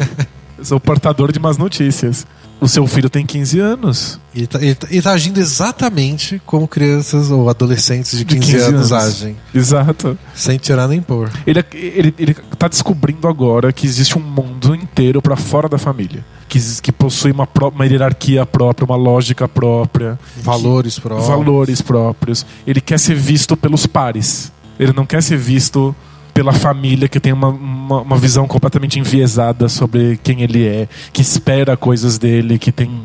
eu 0.58 0.64
sou 0.64 0.78
portador 0.80 1.32
de 1.32 1.40
más 1.40 1.56
notícias. 1.56 2.26
O 2.60 2.68
seu 2.68 2.86
filho 2.86 3.08
tem 3.08 3.24
15 3.24 3.58
anos. 3.58 4.20
Ele 4.34 4.46
tá, 4.46 4.60
ele 4.60 4.74
tá- 4.74 4.86
ele 4.90 5.00
tá 5.00 5.12
agindo 5.12 5.40
exatamente 5.40 6.40
como 6.44 6.68
crianças 6.68 7.30
ou 7.30 7.48
adolescentes 7.48 8.18
de 8.18 8.22
De 8.24 8.34
15, 8.34 8.52
15 8.52 8.64
anos, 8.64 8.92
anos. 8.92 9.06
agem. 9.22 9.36
Exato. 9.54 10.18
Sem 10.34 10.58
tirar 10.58 10.86
nem 10.86 11.00
pôr. 11.00 11.30
Ele, 11.46 11.64
ele, 11.72 12.14
ele 12.18 12.34
tá 12.58 12.68
descobrindo 12.68 13.26
agora 13.26 13.72
que 13.72 13.86
existe 13.86 14.18
um 14.18 14.22
mundo 14.22 14.74
inteiro 14.74 15.22
pra 15.22 15.36
fora 15.36 15.70
da 15.70 15.78
família. 15.78 16.22
Que, 16.50 16.58
que 16.82 16.90
possui 16.90 17.30
uma, 17.30 17.48
uma 17.72 17.86
hierarquia 17.86 18.44
própria, 18.44 18.84
uma 18.84 18.96
lógica 18.96 19.46
própria. 19.48 20.18
Valores 20.42 20.98
próprios. 20.98 21.28
valores 21.28 21.80
próprios. 21.80 22.44
Ele 22.66 22.80
quer 22.80 22.98
ser 22.98 23.14
visto 23.14 23.56
pelos 23.56 23.86
pares. 23.86 24.50
Ele 24.78 24.92
não 24.92 25.06
quer 25.06 25.22
ser 25.22 25.36
visto 25.38 25.94
pela 26.34 26.52
família 26.52 27.08
que 27.08 27.20
tem 27.20 27.32
uma, 27.32 27.48
uma, 27.50 28.00
uma 28.02 28.16
visão 28.16 28.48
completamente 28.48 28.98
enviesada 28.98 29.68
sobre 29.68 30.18
quem 30.24 30.42
ele 30.42 30.66
é, 30.66 30.88
que 31.12 31.22
espera 31.22 31.76
coisas 31.76 32.18
dele, 32.18 32.58
que 32.58 32.72
tem. 32.72 33.02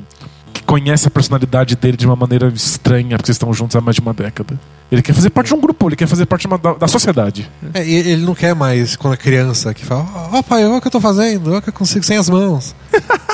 que 0.52 0.64
conhece 0.64 1.08
a 1.08 1.12
personalidade 1.12 1.76
dele 1.76 1.98
de 1.98 2.06
uma 2.08 2.16
maneira 2.16 2.48
estranha, 2.48 3.18
porque 3.18 3.30
estão 3.32 3.54
juntos 3.54 3.76
há 3.76 3.82
mais 3.82 3.96
de 3.96 4.02
uma 4.02 4.14
década. 4.14 4.60
Ele 4.92 5.02
quer 5.02 5.14
fazer 5.14 5.30
parte 5.32 5.48
de 5.48 5.54
um 5.56 5.60
grupo, 5.60 5.90
ele 5.90 5.96
quer 5.96 6.08
fazer 6.08 6.26
parte 6.28 6.48
uma- 6.48 6.58
da, 6.58 6.74
da 6.74 6.88
sociedade. 6.88 7.50
É, 7.74 7.88
ele 7.88 8.24
não 8.26 8.34
quer 8.36 8.54
mais, 8.56 8.96
quando 8.96 9.16
é 9.16 9.18
criança, 9.18 9.74
que 9.74 9.84
fala: 9.84 10.06
Ó, 10.32 10.42
pai, 10.44 10.64
olha 10.66 10.78
o 10.78 10.82
que 10.82 10.88
eu 10.88 10.92
tô 10.92 11.02
fazendo, 11.02 11.50
olha 11.50 11.60
o 11.60 11.62
que 11.62 11.70
eu 11.70 11.74
consigo 11.74 12.06
sem 12.06 12.18
as 12.18 12.30
mãos. 12.30 12.74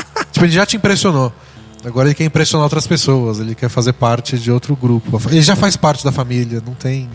tipo, 0.42 0.46
ele 0.46 0.52
já 0.52 0.66
te 0.66 0.78
impressionou. 0.78 1.32
Agora 1.84 2.08
ele 2.08 2.16
quer 2.16 2.26
impressionar 2.26 2.64
outras 2.66 2.86
pessoas, 2.86 3.39
ele 3.39 3.56
quer 3.56 3.70
fazer 3.70 3.94
parte 3.94 4.38
de 4.38 4.52
outro 4.52 4.76
grupo. 4.76 5.20
Ele 5.30 5.42
já 5.42 5.56
faz 5.56 5.76
parte 5.76 6.04
da 6.04 6.12
família, 6.12 6.62
não 6.66 6.74
tem. 6.74 7.10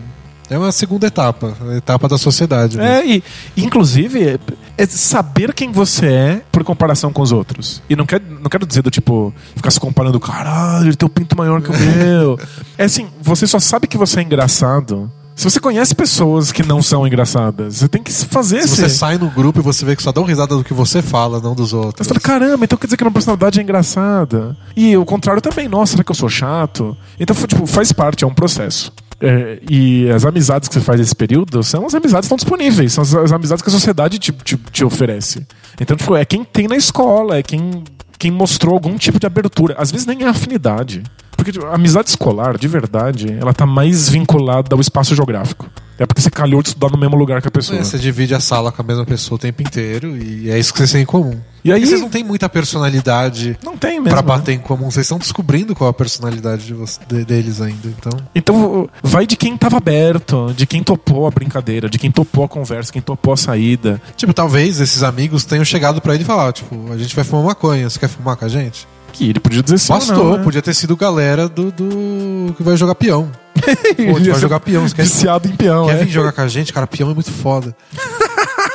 É 0.49 0.57
uma 0.57 0.71
segunda 0.71 1.07
etapa, 1.07 1.57
a 1.69 1.75
etapa 1.75 2.07
da 2.07 2.17
sociedade. 2.17 2.77
né? 2.77 3.01
É, 3.01 3.05
e 3.05 3.23
inclusive 3.57 4.39
é, 4.77 4.85
saber 4.85 5.53
quem 5.53 5.71
você 5.73 6.05
é 6.05 6.41
por 6.51 6.63
comparação 6.63 7.11
com 7.11 7.21
os 7.21 7.33
outros. 7.33 7.81
E 7.89 7.95
não, 7.97 8.05
quer, 8.05 8.21
não 8.21 8.49
quero 8.49 8.65
dizer 8.65 8.81
do 8.81 8.89
tipo, 8.89 9.33
ficar 9.55 9.71
se 9.71 9.79
comparando, 9.79 10.19
caralho, 10.21 10.87
ele 10.87 10.95
tem 10.95 11.05
o 11.05 11.09
pinto 11.09 11.37
maior 11.37 11.61
que 11.61 11.69
o 11.69 11.73
meu. 11.77 12.39
é 12.77 12.85
assim, 12.85 13.07
você 13.21 13.45
só 13.45 13.59
sabe 13.59 13.87
que 13.87 13.97
você 13.97 14.19
é 14.19 14.23
engraçado. 14.23 15.11
Se 15.37 15.43
você 15.43 15.59
conhece 15.59 15.93
pessoas 15.93 16.51
que 16.51 16.63
não 16.63 16.81
são 16.81 17.05
engraçadas, 17.05 17.75
você 17.75 17.87
tem 17.87 18.01
que 18.01 18.11
fazer 18.11 18.61
Se 18.63 18.65
esse. 18.65 18.75
você 18.77 18.89
sai 18.89 19.19
no 19.19 19.29
grupo 19.29 19.59
e 19.59 19.61
você 19.61 19.85
vê 19.85 19.95
que 19.95 20.01
só 20.01 20.11
dão 20.11 20.23
risada 20.23 20.55
do 20.55 20.63
que 20.63 20.73
você 20.73 20.99
fala, 20.99 21.39
não 21.39 21.53
dos 21.53 21.73
outros. 21.73 22.07
Você 22.07 22.11
fala, 22.11 22.19
caramba, 22.19 22.65
então 22.65 22.75
quer 22.75 22.87
dizer 22.87 22.97
que 22.97 23.03
a 23.03 23.05
minha 23.05 23.13
personalidade 23.13 23.59
é 23.59 23.61
engraçada. 23.61 24.57
E 24.75 24.97
o 24.97 25.05
contrário 25.05 25.39
também, 25.39 25.67
nossa, 25.67 25.91
será 25.91 26.03
que 26.03 26.09
eu 26.09 26.15
sou 26.15 26.27
chato? 26.27 26.97
Então, 27.19 27.35
tipo, 27.35 27.67
faz 27.67 27.91
parte, 27.91 28.23
é 28.23 28.27
um 28.27 28.33
processo. 28.33 28.91
É, 29.21 29.59
e 29.69 30.09
as 30.09 30.25
amizades 30.25 30.67
que 30.67 30.73
você 30.73 30.81
faz 30.81 30.99
nesse 30.99 31.15
período 31.15 31.61
são 31.61 31.85
as 31.85 31.93
amizades 31.93 32.27
que 32.27 32.33
estão 32.33 32.37
disponíveis, 32.37 32.93
são 32.93 33.03
as, 33.03 33.13
as 33.13 33.31
amizades 33.31 33.61
que 33.61 33.69
a 33.69 33.71
sociedade 33.71 34.17
te, 34.17 34.31
te, 34.31 34.57
te 34.57 34.83
oferece. 34.83 35.45
Então, 35.79 35.95
tipo, 35.95 36.15
é 36.15 36.25
quem 36.25 36.43
tem 36.43 36.67
na 36.67 36.75
escola, 36.75 37.37
é 37.37 37.43
quem, 37.43 37.83
quem 38.17 38.31
mostrou 38.31 38.73
algum 38.73 38.97
tipo 38.97 39.19
de 39.19 39.27
abertura. 39.27 39.75
Às 39.77 39.91
vezes 39.91 40.07
nem 40.07 40.23
é 40.23 40.27
afinidade. 40.27 41.03
Porque 41.47 41.59
tipo, 41.59 41.65
a 41.65 41.75
amizade 41.75 42.09
escolar, 42.09 42.57
de 42.57 42.67
verdade, 42.67 43.37
ela 43.39 43.53
tá 43.53 43.65
mais 43.65 44.09
vinculada 44.09 44.75
ao 44.75 44.81
espaço 44.81 45.15
geográfico. 45.15 45.69
É 45.97 46.05
porque 46.05 46.21
você 46.21 46.29
calhou 46.29 46.61
de 46.61 46.67
estudar 46.69 46.91
no 46.91 46.97
mesmo 46.97 47.15
lugar 47.15 47.41
que 47.41 47.47
a 47.47 47.51
pessoa. 47.51 47.79
É, 47.79 47.83
você 47.83 47.97
divide 47.97 48.35
a 48.35 48.39
sala 48.39 48.71
com 48.71 48.81
a 48.81 48.85
mesma 48.85 49.05
pessoa 49.05 49.37
o 49.37 49.39
tempo 49.39 49.61
inteiro 49.63 50.15
e 50.17 50.49
é 50.51 50.59
isso 50.59 50.71
que 50.73 50.77
vocês 50.79 50.91
têm 50.91 51.01
em 51.03 51.05
comum. 51.05 51.39
E 51.63 51.71
aí- 51.71 51.83
vocês 51.85 51.99
não 52.01 52.09
têm 52.09 52.23
muita 52.23 52.47
personalidade 52.49 53.57
Não 53.63 53.75
tem 53.77 53.93
mesmo. 53.99 54.09
pra 54.09 54.17
né? 54.21 54.27
bater 54.27 54.51
em 54.51 54.59
comum. 54.59 54.91
Vocês 54.91 55.05
estão 55.05 55.17
descobrindo 55.17 55.73
qual 55.73 55.87
é 55.87 55.91
a 55.91 55.93
personalidade 55.93 56.65
de 56.65 56.73
você- 56.73 56.99
de- 57.07 57.25
deles 57.25 57.61
ainda. 57.61 57.87
Então, 57.87 58.11
Então 58.35 58.89
vai 59.01 59.25
de 59.25 59.35
quem 59.37 59.57
tava 59.57 59.77
aberto, 59.77 60.53
de 60.55 60.67
quem 60.67 60.83
topou 60.83 61.25
a 61.25 61.31
brincadeira, 61.31 61.89
de 61.89 61.97
quem 61.97 62.11
topou 62.11 62.43
a 62.43 62.47
conversa, 62.49 62.91
quem 62.91 63.01
topou 63.01 63.33
a 63.33 63.37
saída. 63.37 63.99
tipo, 64.15 64.33
talvez 64.33 64.79
esses 64.81 65.01
amigos 65.01 65.45
tenham 65.45 65.63
chegado 65.65 65.99
pra 66.01 66.13
ele 66.13 66.23
e 66.23 66.25
falar, 66.27 66.51
tipo, 66.53 66.75
a 66.91 66.97
gente 66.97 67.15
vai 67.15 67.23
fumar 67.23 67.45
maconha, 67.45 67.89
você 67.89 67.97
quer 67.97 68.09
fumar 68.09 68.35
com 68.35 68.45
a 68.45 68.49
gente? 68.49 68.85
Que 69.17 69.31
ele 69.31 69.39
podia 69.39 69.63
dizer 69.63 69.79
sim. 69.79 69.91
ou 69.91 69.97
Bastou, 69.97 70.23
não, 70.23 70.37
né? 70.37 70.43
podia 70.43 70.61
ter 70.61 70.75
sido 70.75 70.95
galera 70.95 71.49
do, 71.49 71.71
do 71.71 72.53
que 72.55 72.61
vai 72.61 72.77
jogar 72.77 72.93
peão. 72.93 73.31
Pô, 73.57 74.13
vai 74.13 74.39
jogar 74.39 74.59
peão, 74.59 74.87
você 74.87 74.93
quer, 74.93 75.03
Viciado 75.03 75.47
em 75.47 75.55
peão, 75.55 75.87
quer 75.87 75.95
é. 75.95 76.03
vir 76.03 76.11
jogar 76.11 76.31
com 76.31 76.41
a 76.41 76.47
gente? 76.47 76.71
Cara, 76.71 76.85
peão 76.85 77.09
é 77.09 77.13
muito 77.15 77.31
foda. 77.31 77.75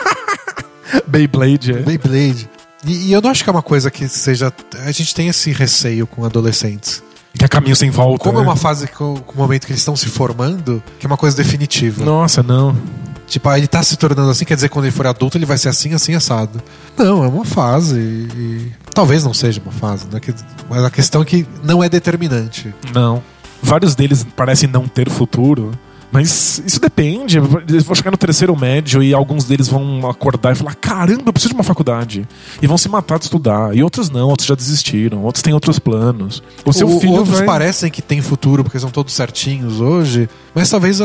Beyblade. 1.06 1.72
é. 1.72 1.76
Beyblade. 1.76 2.50
E, 2.84 3.08
e 3.08 3.12
eu 3.12 3.22
não 3.22 3.30
acho 3.30 3.44
que 3.44 3.50
é 3.50 3.52
uma 3.52 3.62
coisa 3.62 3.88
que 3.88 4.08
seja. 4.08 4.52
A 4.84 4.90
gente 4.90 5.14
tem 5.14 5.28
esse 5.28 5.52
receio 5.52 6.08
com 6.08 6.24
adolescentes. 6.24 7.04
Que 7.38 7.44
é 7.44 7.48
caminho 7.48 7.76
sem 7.76 7.88
volta. 7.88 8.24
Como 8.24 8.38
é 8.38 8.42
né? 8.42 8.48
uma 8.48 8.56
fase 8.56 8.88
com 8.88 9.14
o 9.14 9.36
momento 9.36 9.64
que 9.66 9.72
eles 9.72 9.80
estão 9.80 9.94
se 9.94 10.06
formando, 10.06 10.82
que 10.98 11.06
é 11.06 11.08
uma 11.08 11.16
coisa 11.16 11.36
definitiva. 11.36 12.04
Nossa, 12.04 12.42
não. 12.42 12.76
Tipo, 13.32 13.48
ah, 13.48 13.56
ele 13.56 13.66
tá 13.66 13.82
se 13.82 13.96
tornando 13.96 14.28
assim, 14.30 14.44
quer 14.44 14.56
dizer 14.56 14.68
quando 14.68 14.84
ele 14.84 14.92
for 14.92 15.06
adulto 15.06 15.38
ele 15.38 15.46
vai 15.46 15.56
ser 15.56 15.70
assim, 15.70 15.94
assim, 15.94 16.14
assado. 16.14 16.62
Não, 16.98 17.24
é 17.24 17.28
uma 17.28 17.46
fase. 17.46 17.98
E, 17.98 18.70
talvez 18.94 19.24
não 19.24 19.32
seja 19.32 19.58
uma 19.64 19.72
fase, 19.72 20.06
né? 20.12 20.20
Mas 20.68 20.84
a 20.84 20.90
questão 20.90 21.22
é 21.22 21.24
que 21.24 21.46
não 21.64 21.82
é 21.82 21.88
determinante. 21.88 22.74
Não. 22.92 23.22
Vários 23.62 23.94
deles 23.94 24.26
parecem 24.36 24.68
não 24.68 24.86
ter 24.86 25.08
futuro. 25.08 25.72
Mas 26.12 26.62
isso 26.66 26.78
depende. 26.78 27.38
Eles 27.68 27.84
vão 27.84 27.94
chegar 27.94 28.10
no 28.10 28.16
terceiro 28.18 28.54
médio 28.54 29.02
e 29.02 29.14
alguns 29.14 29.44
deles 29.44 29.66
vão 29.66 30.08
acordar 30.08 30.52
e 30.52 30.54
falar: 30.54 30.74
caramba, 30.74 31.22
eu 31.26 31.32
preciso 31.32 31.50
de 31.50 31.54
uma 31.54 31.64
faculdade. 31.64 32.28
E 32.60 32.66
vão 32.66 32.76
se 32.76 32.88
matar 32.88 33.18
de 33.18 33.24
estudar. 33.24 33.74
E 33.74 33.82
outros 33.82 34.10
não, 34.10 34.28
outros 34.28 34.46
já 34.46 34.54
desistiram, 34.54 35.22
outros 35.24 35.42
têm 35.42 35.54
outros 35.54 35.78
planos. 35.78 36.42
O 36.64 36.72
seu 36.72 36.86
O- 36.88 37.00
filho 37.00 37.12
outros 37.14 37.38
vai... 37.38 37.46
parecem 37.46 37.90
que 37.90 38.02
têm 38.02 38.20
futuro 38.20 38.62
porque 38.62 38.78
são 38.78 38.90
todos 38.90 39.14
certinhos 39.14 39.80
hoje, 39.80 40.28
mas 40.54 40.68
talvez 40.68 40.98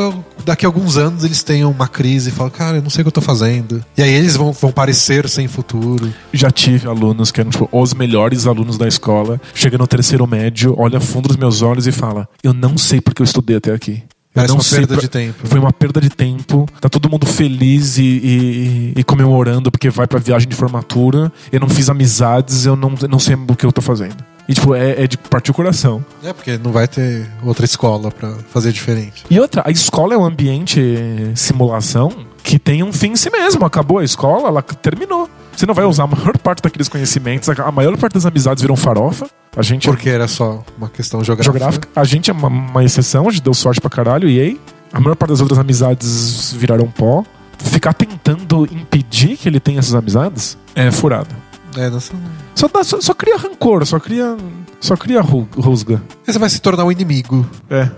daqui 0.46 0.66
a 0.66 0.70
alguns 0.70 0.98
anos 0.98 1.24
eles 1.24 1.42
tenham 1.42 1.72
uma 1.72 1.88
crise 1.88 2.30
e 2.30 2.32
falam, 2.34 2.52
cara, 2.52 2.78
eu 2.78 2.82
não 2.84 2.90
sei 2.90 3.02
o 3.02 3.06
que 3.06 3.08
eu 3.08 3.12
tô 3.14 3.22
fazendo. 3.22 3.84
E 3.98 4.02
aí 4.04 4.12
eles 4.12 4.36
vão, 4.36 4.52
vão 4.52 4.72
parecer 4.74 5.30
sem 5.30 5.48
futuro. 5.48 6.14
Já 6.34 6.52
tive 6.52 6.88
alunos 6.88 7.32
que 7.32 7.40
eram 7.40 7.50
tipo, 7.52 7.70
os 7.72 7.94
melhores 7.94 8.46
alunos 8.46 8.78
da 8.78 8.88
escola. 8.88 9.40
Chega 9.54 9.78
no 9.78 9.88
terceiro 9.88 10.28
médio, 10.28 10.76
olha 10.78 11.00
fundo 11.00 11.28
nos 11.30 11.38
meus 11.38 11.62
olhos 11.62 11.88
e 11.88 11.92
fala: 11.94 12.28
Eu 12.44 12.54
não 12.54 12.78
sei 12.78 13.00
porque 13.00 13.22
eu 13.22 13.26
estudei 13.26 13.56
até 13.56 13.72
aqui. 13.72 14.04
Parece 14.38 14.50
não 14.54 14.58
uma 14.58 14.64
sei 14.64 14.80
perda 14.80 14.94
pra- 14.96 15.02
de 15.02 15.08
tempo. 15.10 15.48
Foi 15.48 15.60
uma 15.60 15.72
perda 15.74 16.02
de 16.02 16.10
tempo. 16.10 16.66
Tá 16.80 16.88
todo 16.90 17.10
mundo 17.10 17.26
feliz 17.26 17.98
e, 17.98 18.04
e- 18.04 18.94
e 18.98 19.04
comemorando 19.04 19.72
porque 19.72 19.90
vai 19.90 20.08
pra 20.08 20.20
viagem 20.20 20.48
de 20.48 20.56
formatura. 20.56 21.32
Eu 21.52 21.60
não 21.60 21.70
fiz 21.70 21.90
amizades, 21.90 22.66
eu 22.66 22.76
não, 22.76 22.94
não 23.10 23.20
sei 23.20 23.36
o 23.36 23.56
que 23.56 23.66
eu 23.66 23.72
tô 23.72 23.82
fazendo. 23.82 24.16
E, 24.50 24.54
tipo, 24.54 24.74
é, 24.74 25.04
é 25.04 25.08
de 25.08 25.18
partir 25.18 25.52
o 25.52 25.54
coração. 25.54 26.04
É 26.24 26.32
porque 26.32 26.58
não 26.58 26.72
vai 26.72 26.88
ter 26.88 27.30
outra 27.44 27.66
escola 27.66 28.10
pra 28.10 28.34
fazer 28.54 28.72
diferente. 28.72 29.26
E 29.30 29.38
outra, 29.40 29.62
a 29.66 29.72
escola 29.72 30.14
é 30.14 30.18
um 30.18 30.24
ambiente 30.24 30.80
simulação 31.36 32.26
que 32.44 32.58
tem 32.58 32.82
um 32.84 32.94
fim 32.94 33.12
em 33.12 33.16
si 33.16 33.30
mesmo. 33.30 33.66
Acabou 33.66 33.98
a 34.00 34.04
escola, 34.04 34.48
ela 34.48 34.62
terminou. 34.62 35.30
Você 35.56 35.66
não 35.66 35.74
vai 35.74 35.86
usar 35.86 36.04
a 36.04 36.08
maior 36.08 36.38
parte 36.38 36.62
daqueles 36.62 36.88
conhecimentos. 36.88 37.50
A 37.50 37.72
maior 37.72 37.98
parte 37.98 38.14
das 38.14 38.26
amizades 38.26 38.62
viram 38.62 38.76
farofa. 38.76 39.28
A 39.58 39.62
gente 39.64 39.88
Porque 39.88 40.08
era 40.08 40.28
só 40.28 40.64
uma 40.78 40.88
questão 40.88 41.24
geográfica. 41.24 41.52
geográfica. 41.58 41.88
A 41.96 42.04
gente 42.04 42.30
é 42.30 42.34
uma, 42.34 42.48
uma 42.48 42.84
exceção, 42.84 43.28
a 43.28 43.32
gente 43.32 43.42
deu 43.42 43.54
sorte 43.56 43.82
pra 43.82 43.90
caralho, 43.90 44.30
e 44.30 44.40
aí 44.40 44.62
a 44.94 45.00
maior 45.00 45.16
parte 45.16 45.32
das 45.32 45.42
outras 45.42 45.60
amizades 45.60 46.54
viraram 46.54 46.88
pó. 46.88 47.24
Ficar 47.58 47.92
tentando 47.94 48.66
impedir 48.72 49.36
que 49.36 49.50
ele 49.50 49.60
tenha 49.60 49.80
essas 49.80 49.96
amizades 49.96 50.56
é 50.76 50.92
furado. 50.92 51.36
É, 51.76 51.90
não 51.90 52.00
sei. 52.00 52.16
Só, 52.54 52.68
dá- 52.68 52.84
só, 52.84 53.02
só 53.02 53.14
cria 53.16 53.36
rancor, 53.36 53.84
só 53.86 54.00
cria. 54.00 54.38
Só 54.80 54.96
cria 54.96 55.22
ru- 55.22 55.48
rusga. 55.58 56.02
Aí 56.28 56.32
Você 56.34 56.38
vai 56.40 56.50
se 56.50 56.62
tornar 56.62 56.86
um 56.86 56.92
inimigo. 56.92 57.46
É. 57.70 57.90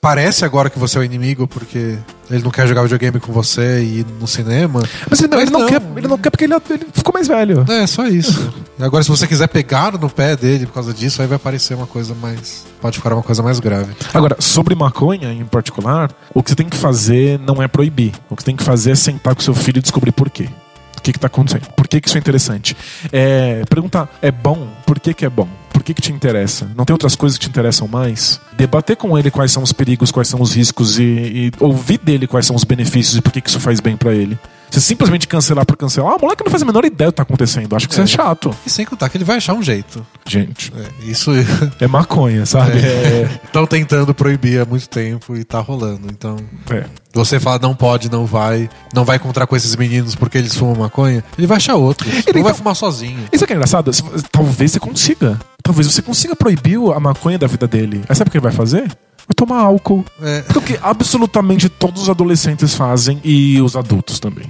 Parece 0.00 0.44
agora 0.44 0.68
que 0.68 0.78
você 0.78 0.98
é 0.98 1.00
o 1.00 1.04
inimigo 1.04 1.46
porque 1.46 1.96
ele 2.30 2.42
não 2.42 2.50
quer 2.50 2.66
jogar 2.66 2.82
videogame 2.82 3.20
com 3.20 3.32
você 3.32 3.80
e 3.82 4.00
ir 4.00 4.06
no 4.20 4.26
cinema. 4.26 4.82
Mas 5.08 5.20
ele, 5.20 5.28
não- 5.28 5.40
ele 5.40 5.50
não, 5.50 5.60
não. 5.60 5.68
quer. 5.68 5.80
Ele 5.96 6.08
não 6.08 6.18
quer 6.18 6.30
porque 6.30 6.44
ele, 6.44 6.54
ele 6.70 6.86
ficou 6.92 7.12
mais 7.14 7.28
velho. 7.28 7.64
É, 7.68 7.86
só 7.86 8.06
isso. 8.06 8.52
E 8.78 8.82
Agora, 8.82 9.02
se 9.04 9.10
você 9.10 9.26
quiser 9.26 9.46
pegar 9.48 9.92
no 9.98 10.10
pé 10.10 10.36
dele 10.36 10.66
por 10.66 10.74
causa 10.74 10.92
disso, 10.92 11.20
aí 11.22 11.28
vai 11.28 11.38
parecer 11.38 11.74
uma 11.74 11.86
coisa 11.86 12.14
mais. 12.14 12.64
Pode 12.80 12.98
ficar 12.98 13.12
uma 13.12 13.22
coisa 13.22 13.42
mais 13.42 13.58
grave. 13.60 13.92
Agora, 14.12 14.36
sobre 14.40 14.74
maconha 14.74 15.32
em 15.32 15.44
particular, 15.44 16.10
o 16.34 16.42
que 16.42 16.50
você 16.50 16.56
tem 16.56 16.68
que 16.68 16.76
fazer 16.76 17.38
não 17.40 17.62
é 17.62 17.68
proibir. 17.68 18.12
O 18.30 18.36
que 18.36 18.42
você 18.42 18.46
tem 18.46 18.56
que 18.56 18.62
fazer 18.64 18.90
é 18.92 18.94
sentar 18.94 19.34
com 19.34 19.40
seu 19.40 19.54
filho 19.54 19.78
e 19.78 19.82
descobrir 19.82 20.12
por 20.12 20.30
quê. 20.30 20.48
O 20.98 21.00
que, 21.00 21.12
que 21.12 21.18
tá 21.18 21.28
acontecendo? 21.28 21.68
Por 21.74 21.86
que, 21.86 22.00
que 22.00 22.08
isso 22.08 22.16
é 22.16 22.20
interessante? 22.20 22.76
É, 23.12 23.64
perguntar, 23.70 24.08
é 24.20 24.30
bom? 24.30 24.68
Por 24.84 25.00
que, 25.00 25.14
que 25.14 25.24
é 25.24 25.30
bom? 25.30 25.48
Por 25.72 25.82
que, 25.82 25.94
que 25.94 26.02
te 26.02 26.12
interessa? 26.12 26.68
Não 26.76 26.84
tem 26.84 26.92
outras 26.92 27.14
coisas 27.14 27.38
que 27.38 27.46
te 27.46 27.50
interessam 27.50 27.86
mais? 27.86 28.40
Debater 28.56 28.96
com 28.96 29.16
ele 29.16 29.30
quais 29.30 29.52
são 29.52 29.62
os 29.62 29.72
perigos, 29.72 30.10
quais 30.10 30.28
são 30.28 30.40
os 30.40 30.54
riscos 30.54 30.98
e, 30.98 31.02
e 31.02 31.52
ouvir 31.60 31.98
dele 31.98 32.26
quais 32.26 32.46
são 32.46 32.56
os 32.56 32.64
benefícios 32.64 33.16
e 33.16 33.22
por 33.22 33.32
que, 33.32 33.40
que 33.40 33.48
isso 33.48 33.60
faz 33.60 33.80
bem 33.80 33.96
pra 33.96 34.12
ele. 34.12 34.38
Você 34.70 34.80
simplesmente 34.80 35.26
cancelar 35.26 35.64
por 35.64 35.76
cancelar, 35.76 36.12
ah, 36.12 36.16
o 36.16 36.20
moleque 36.20 36.44
não 36.44 36.50
faz 36.50 36.62
a 36.62 36.66
menor 36.66 36.84
ideia 36.84 37.08
do 37.08 37.12
que 37.12 37.16
tá 37.16 37.22
acontecendo. 37.22 37.74
Acho 37.74 37.86
que 37.88 37.94
isso 37.94 38.00
é 38.00 38.04
É. 38.04 38.06
chato. 38.06 38.54
E 38.66 38.70
sem 38.70 38.84
contar 38.84 39.08
que 39.08 39.16
ele 39.16 39.24
vai 39.24 39.38
achar 39.38 39.54
um 39.54 39.62
jeito. 39.62 40.06
Gente, 40.26 40.72
É, 40.76 41.10
isso 41.10 41.30
é 41.80 41.86
maconha, 41.86 42.44
sabe? 42.44 42.78
É. 42.78 43.40
estão 43.44 43.66
tentando 43.66 44.12
proibir 44.14 44.60
há 44.60 44.64
muito 44.64 44.88
tempo 44.88 45.34
e 45.36 45.42
tá 45.44 45.58
rolando. 45.60 46.08
Então, 46.10 46.36
é. 46.70 46.84
você 47.14 47.40
fala 47.40 47.58
não 47.60 47.74
pode, 47.74 48.10
não 48.10 48.26
vai, 48.26 48.68
não 48.94 49.04
vai 49.04 49.16
encontrar 49.16 49.46
com 49.46 49.56
esses 49.56 49.74
meninos 49.74 50.14
porque 50.14 50.36
eles 50.38 50.54
fumam 50.54 50.76
maconha, 50.76 51.24
ele 51.38 51.46
vai 51.46 51.56
achar 51.56 51.74
outros. 51.76 52.12
Ele 52.26 52.42
vai 52.42 52.52
tá- 52.52 52.58
fumar 52.58 52.76
sozinho. 52.76 53.24
Isso 53.32 53.44
aqui 53.44 53.54
é 53.54 53.56
engraçado. 53.56 53.90
Talvez 54.30 54.72
você 54.72 54.78
consiga. 54.80 55.38
Talvez 55.62 55.86
você 55.86 56.02
consiga 56.02 56.36
proibir 56.36 56.78
a 56.94 57.00
maconha 57.00 57.38
da 57.38 57.46
vida 57.46 57.66
dele. 57.66 58.02
Aí 58.08 58.14
sabe 58.14 58.28
o 58.28 58.30
que 58.30 58.36
ele 58.38 58.42
vai 58.42 58.52
fazer? 58.52 58.82
Vai 58.82 59.34
tomar 59.36 59.60
álcool. 59.60 60.04
É, 60.22 60.40
Porque 60.42 60.58
o 60.58 60.62
que 60.62 60.78
absolutamente 60.82 61.68
todos 61.68 62.02
os 62.04 62.08
adolescentes 62.08 62.74
fazem 62.74 63.20
e 63.22 63.60
os 63.60 63.76
adultos 63.76 64.18
também. 64.18 64.46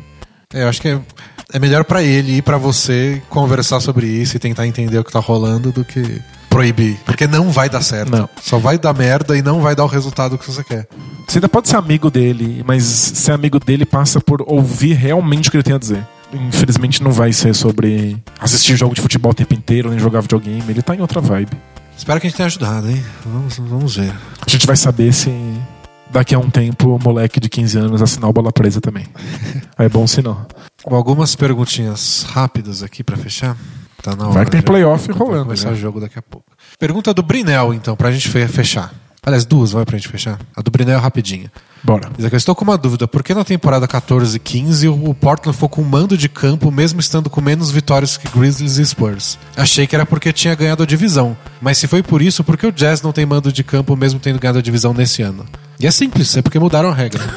É, 0.55 0.63
eu 0.63 0.69
acho 0.69 0.81
que 0.81 0.89
é, 0.89 1.01
é 1.53 1.59
melhor 1.59 1.85
pra 1.85 2.03
ele 2.03 2.39
ir 2.39 2.43
pra 2.43 2.57
você 2.57 3.23
conversar 3.29 3.81
sobre 3.81 4.07
isso 4.07 4.37
e 4.37 4.41
tentar 4.41 4.67
entender 4.67 4.99
o 4.99 5.05
que 5.05 5.13
tá 5.13 5.19
rolando 5.19 5.71
do 5.71 5.85
que 5.85 6.23
proibir. 6.49 6.99
Porque 7.05 7.27
não 7.27 7.51
vai 7.51 7.69
dar 7.69 7.83
certo. 7.83 8.11
Não. 8.11 8.29
Só 8.43 8.59
vai 8.59 8.79
dar 8.79 8.95
merda 8.95 9.37
e 9.37 9.43
não 9.43 9.61
vai 9.61 9.77
dar 9.77 9.85
o 9.85 9.89
resultado 9.89 10.39
que 10.39 10.51
você 10.51 10.65
quer. 10.65 10.89
Você 11.27 11.39
ainda 11.39 11.51
pode 11.51 11.69
ser 11.69 11.77
amigo 11.77 12.11
dele, 12.11 12.63
mas 12.67 12.83
ser 12.83 13.33
amigo 13.33 13.61
dele 13.61 13.85
passa 13.85 14.21
por 14.21 14.43
ouvir 14.47 14.95
realmente 14.95 15.49
o 15.49 15.51
que 15.51 15.59
ele 15.59 15.65
tem 15.65 15.75
a 15.75 15.79
dizer. 15.79 16.07
Infelizmente 16.33 17.03
não 17.03 17.13
vai 17.13 17.33
ser 17.33 17.55
sobre 17.55 18.17
assistir 18.41 18.75
jogo 18.75 18.95
de 18.95 19.03
futebol 19.03 19.33
o 19.33 19.35
tempo 19.35 19.53
inteiro, 19.53 19.91
nem 19.91 19.99
jogar 19.99 20.23
videogame. 20.23 20.65
Ele 20.67 20.83
tá 20.83 20.95
em 20.95 21.01
outra 21.01 21.21
vibe. 21.21 21.53
Espero 21.97 22.19
que 22.21 22.27
a 22.27 22.31
gente 22.31 22.37
tenha 22.37 22.47
ajudado, 22.47 22.89
hein? 22.89 23.05
Vamos, 23.27 23.59
vamos 23.59 23.97
ver. 23.97 24.15
A 24.47 24.49
gente 24.49 24.67
vai 24.67 24.77
saber 24.77 25.13
se 25.13 25.31
daqui 26.11 26.35
a 26.35 26.39
um 26.39 26.51
tempo 26.51 26.97
o 26.97 26.99
moleque 27.03 27.39
de 27.41 27.49
15 27.49 27.79
anos 27.79 28.03
assinar 28.03 28.29
o 28.31 28.33
bola 28.33 28.53
presa 28.53 28.81
também. 28.81 29.07
Aí 29.77 29.87
é 29.87 29.89
bom 29.89 30.07
sinal. 30.07 30.47
Algumas 30.87 31.35
perguntinhas 31.37 32.25
rápidas 32.31 32.83
aqui 32.83 33.03
pra 33.05 33.17
fechar. 33.17 33.57
Tá 34.03 34.15
na 34.15 34.25
hora. 34.25 34.33
Vai 34.35 34.45
que 34.45 34.51
tem 34.53 34.63
playoff 34.63 35.09
Vai 35.09 35.17
rolando. 35.17 35.45
começar 35.47 35.69
né? 35.71 35.75
o 35.75 35.77
jogo 35.77 36.01
daqui 36.01 36.19
a 36.19 36.23
pouco. 36.23 36.47
Pergunta 36.79 37.13
do 37.13 37.23
Brinel, 37.23 37.75
então, 37.75 37.97
pra 37.97 38.11
gente 38.13 38.29
fe- 38.29 38.47
fechar. 38.47 38.93
Aliás, 39.27 39.45
duas, 39.45 39.73
vai 39.73 39.85
pra 39.85 39.99
gente 39.99 40.09
fechar. 40.09 40.39
A 40.57 40.63
do 40.63 40.71
Brinel 40.71 40.97
é 40.97 41.01
rapidinha. 41.01 41.51
Bora. 41.83 42.09
Diz 42.17 42.25
aqui, 42.25 42.35
eu 42.35 42.39
estou 42.39 42.55
com 42.55 42.63
uma 42.65 42.79
dúvida. 42.79 43.07
Por 43.09 43.23
que 43.23 43.35
na 43.35 43.45
temporada 43.45 43.87
14 43.87 44.37
e 44.37 44.41
15 44.41 44.89
o 44.89 45.13
Portland 45.13 45.55
ficou 45.55 45.69
com 45.69 45.83
um 45.83 45.85
mando 45.85 46.17
de 46.17 46.29
campo, 46.29 46.71
mesmo 46.71 47.01
estando 47.01 47.29
com 47.29 47.41
menos 47.41 47.71
vitórias 47.71 48.17
que 48.17 48.29
Grizzlies 48.29 48.79
e 48.79 48.87
Spurs? 48.87 49.37
Achei 49.57 49.87
que 49.87 49.95
era 49.97 50.07
porque 50.07 50.33
tinha 50.33 50.55
ganhado 50.55 50.85
a 50.85 50.87
divisão. 50.87 51.37
Mas 51.61 51.77
se 51.79 51.89
foi 51.89 52.03
por 52.03 52.23
isso, 52.23 52.43
por 52.45 52.57
que 52.57 52.67
o 52.67 52.73
Jazz 52.73 53.03
não 53.03 53.13
tem 53.13 53.27
mando 53.27 53.53
de 53.53 53.65
campo, 53.65 53.97
mesmo 53.97 54.21
tendo 54.21 54.39
ganhado 54.39 54.61
a 54.61 54.63
divisão 54.63 54.95
nesse 54.95 55.21
ano? 55.21 55.45
E 55.81 55.87
é 55.87 55.91
simples, 55.91 56.37
é 56.37 56.43
porque 56.43 56.59
mudaram 56.59 56.89
a 56.91 56.95
regra. 56.95 57.23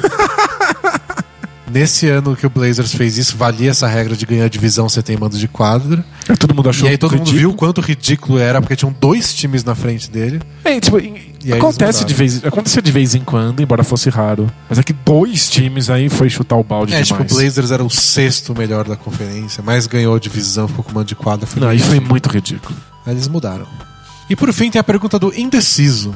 Nesse 1.70 2.06
ano 2.06 2.36
que 2.36 2.46
o 2.46 2.50
Blazers 2.50 2.92
fez 2.94 3.16
isso, 3.16 3.34
valia 3.34 3.70
essa 3.70 3.86
regra 3.88 4.14
de 4.14 4.26
ganhar 4.26 4.46
divisão, 4.50 4.86
você 4.90 5.02
tem 5.02 5.16
mando 5.16 5.38
de 5.38 5.48
quadra. 5.48 6.04
Aí 6.28 6.36
todo 6.36 6.54
mundo 6.54 6.68
achou 6.68 6.86
E 6.86 6.90
aí 6.90 6.98
todo 6.98 7.12
mundo 7.12 7.20
ridículo. 7.20 7.40
viu 7.40 7.50
o 7.50 7.54
quanto 7.54 7.80
ridículo 7.80 8.38
era, 8.38 8.60
porque 8.60 8.76
tinham 8.76 8.94
dois 9.00 9.32
times 9.32 9.64
na 9.64 9.74
frente 9.74 10.10
dele. 10.10 10.42
É, 10.64 10.78
tipo, 10.78 10.98
em- 10.98 11.32
E 11.42 11.50
aí 11.50 11.58
acontece 11.58 12.04
de 12.04 12.12
vez, 12.12 12.44
acontecia 12.44 12.82
de 12.82 12.92
vez 12.92 13.14
em 13.14 13.20
quando, 13.22 13.62
embora 13.62 13.82
fosse 13.82 14.10
raro. 14.10 14.52
Mas 14.68 14.78
é 14.78 14.82
que 14.82 14.92
dois 14.92 15.48
times 15.48 15.88
aí 15.88 16.10
foi 16.10 16.28
chutar 16.28 16.56
o 16.56 16.62
balde 16.62 16.92
É, 16.92 17.00
demais. 17.00 17.08
tipo, 17.08 17.22
o 17.22 17.38
Blazers 17.38 17.70
era 17.70 17.82
o 17.82 17.88
sexto 17.88 18.54
melhor 18.54 18.86
da 18.86 18.94
conferência, 18.96 19.62
mas 19.64 19.86
ganhou 19.86 20.14
a 20.14 20.18
divisão, 20.18 20.68
ficou 20.68 20.84
com 20.84 20.92
mando 20.92 21.06
de 21.06 21.14
quadra. 21.16 21.46
Foi 21.46 21.58
Não, 21.62 21.68
aí 21.70 21.78
foi 21.78 22.00
muito 22.00 22.28
ridículo. 22.28 22.76
Aí 23.06 23.14
eles 23.14 23.28
mudaram. 23.28 23.66
E 24.28 24.36
por 24.36 24.52
fim 24.52 24.70
tem 24.70 24.78
a 24.78 24.84
pergunta 24.84 25.18
do 25.18 25.32
indeciso. 25.34 26.14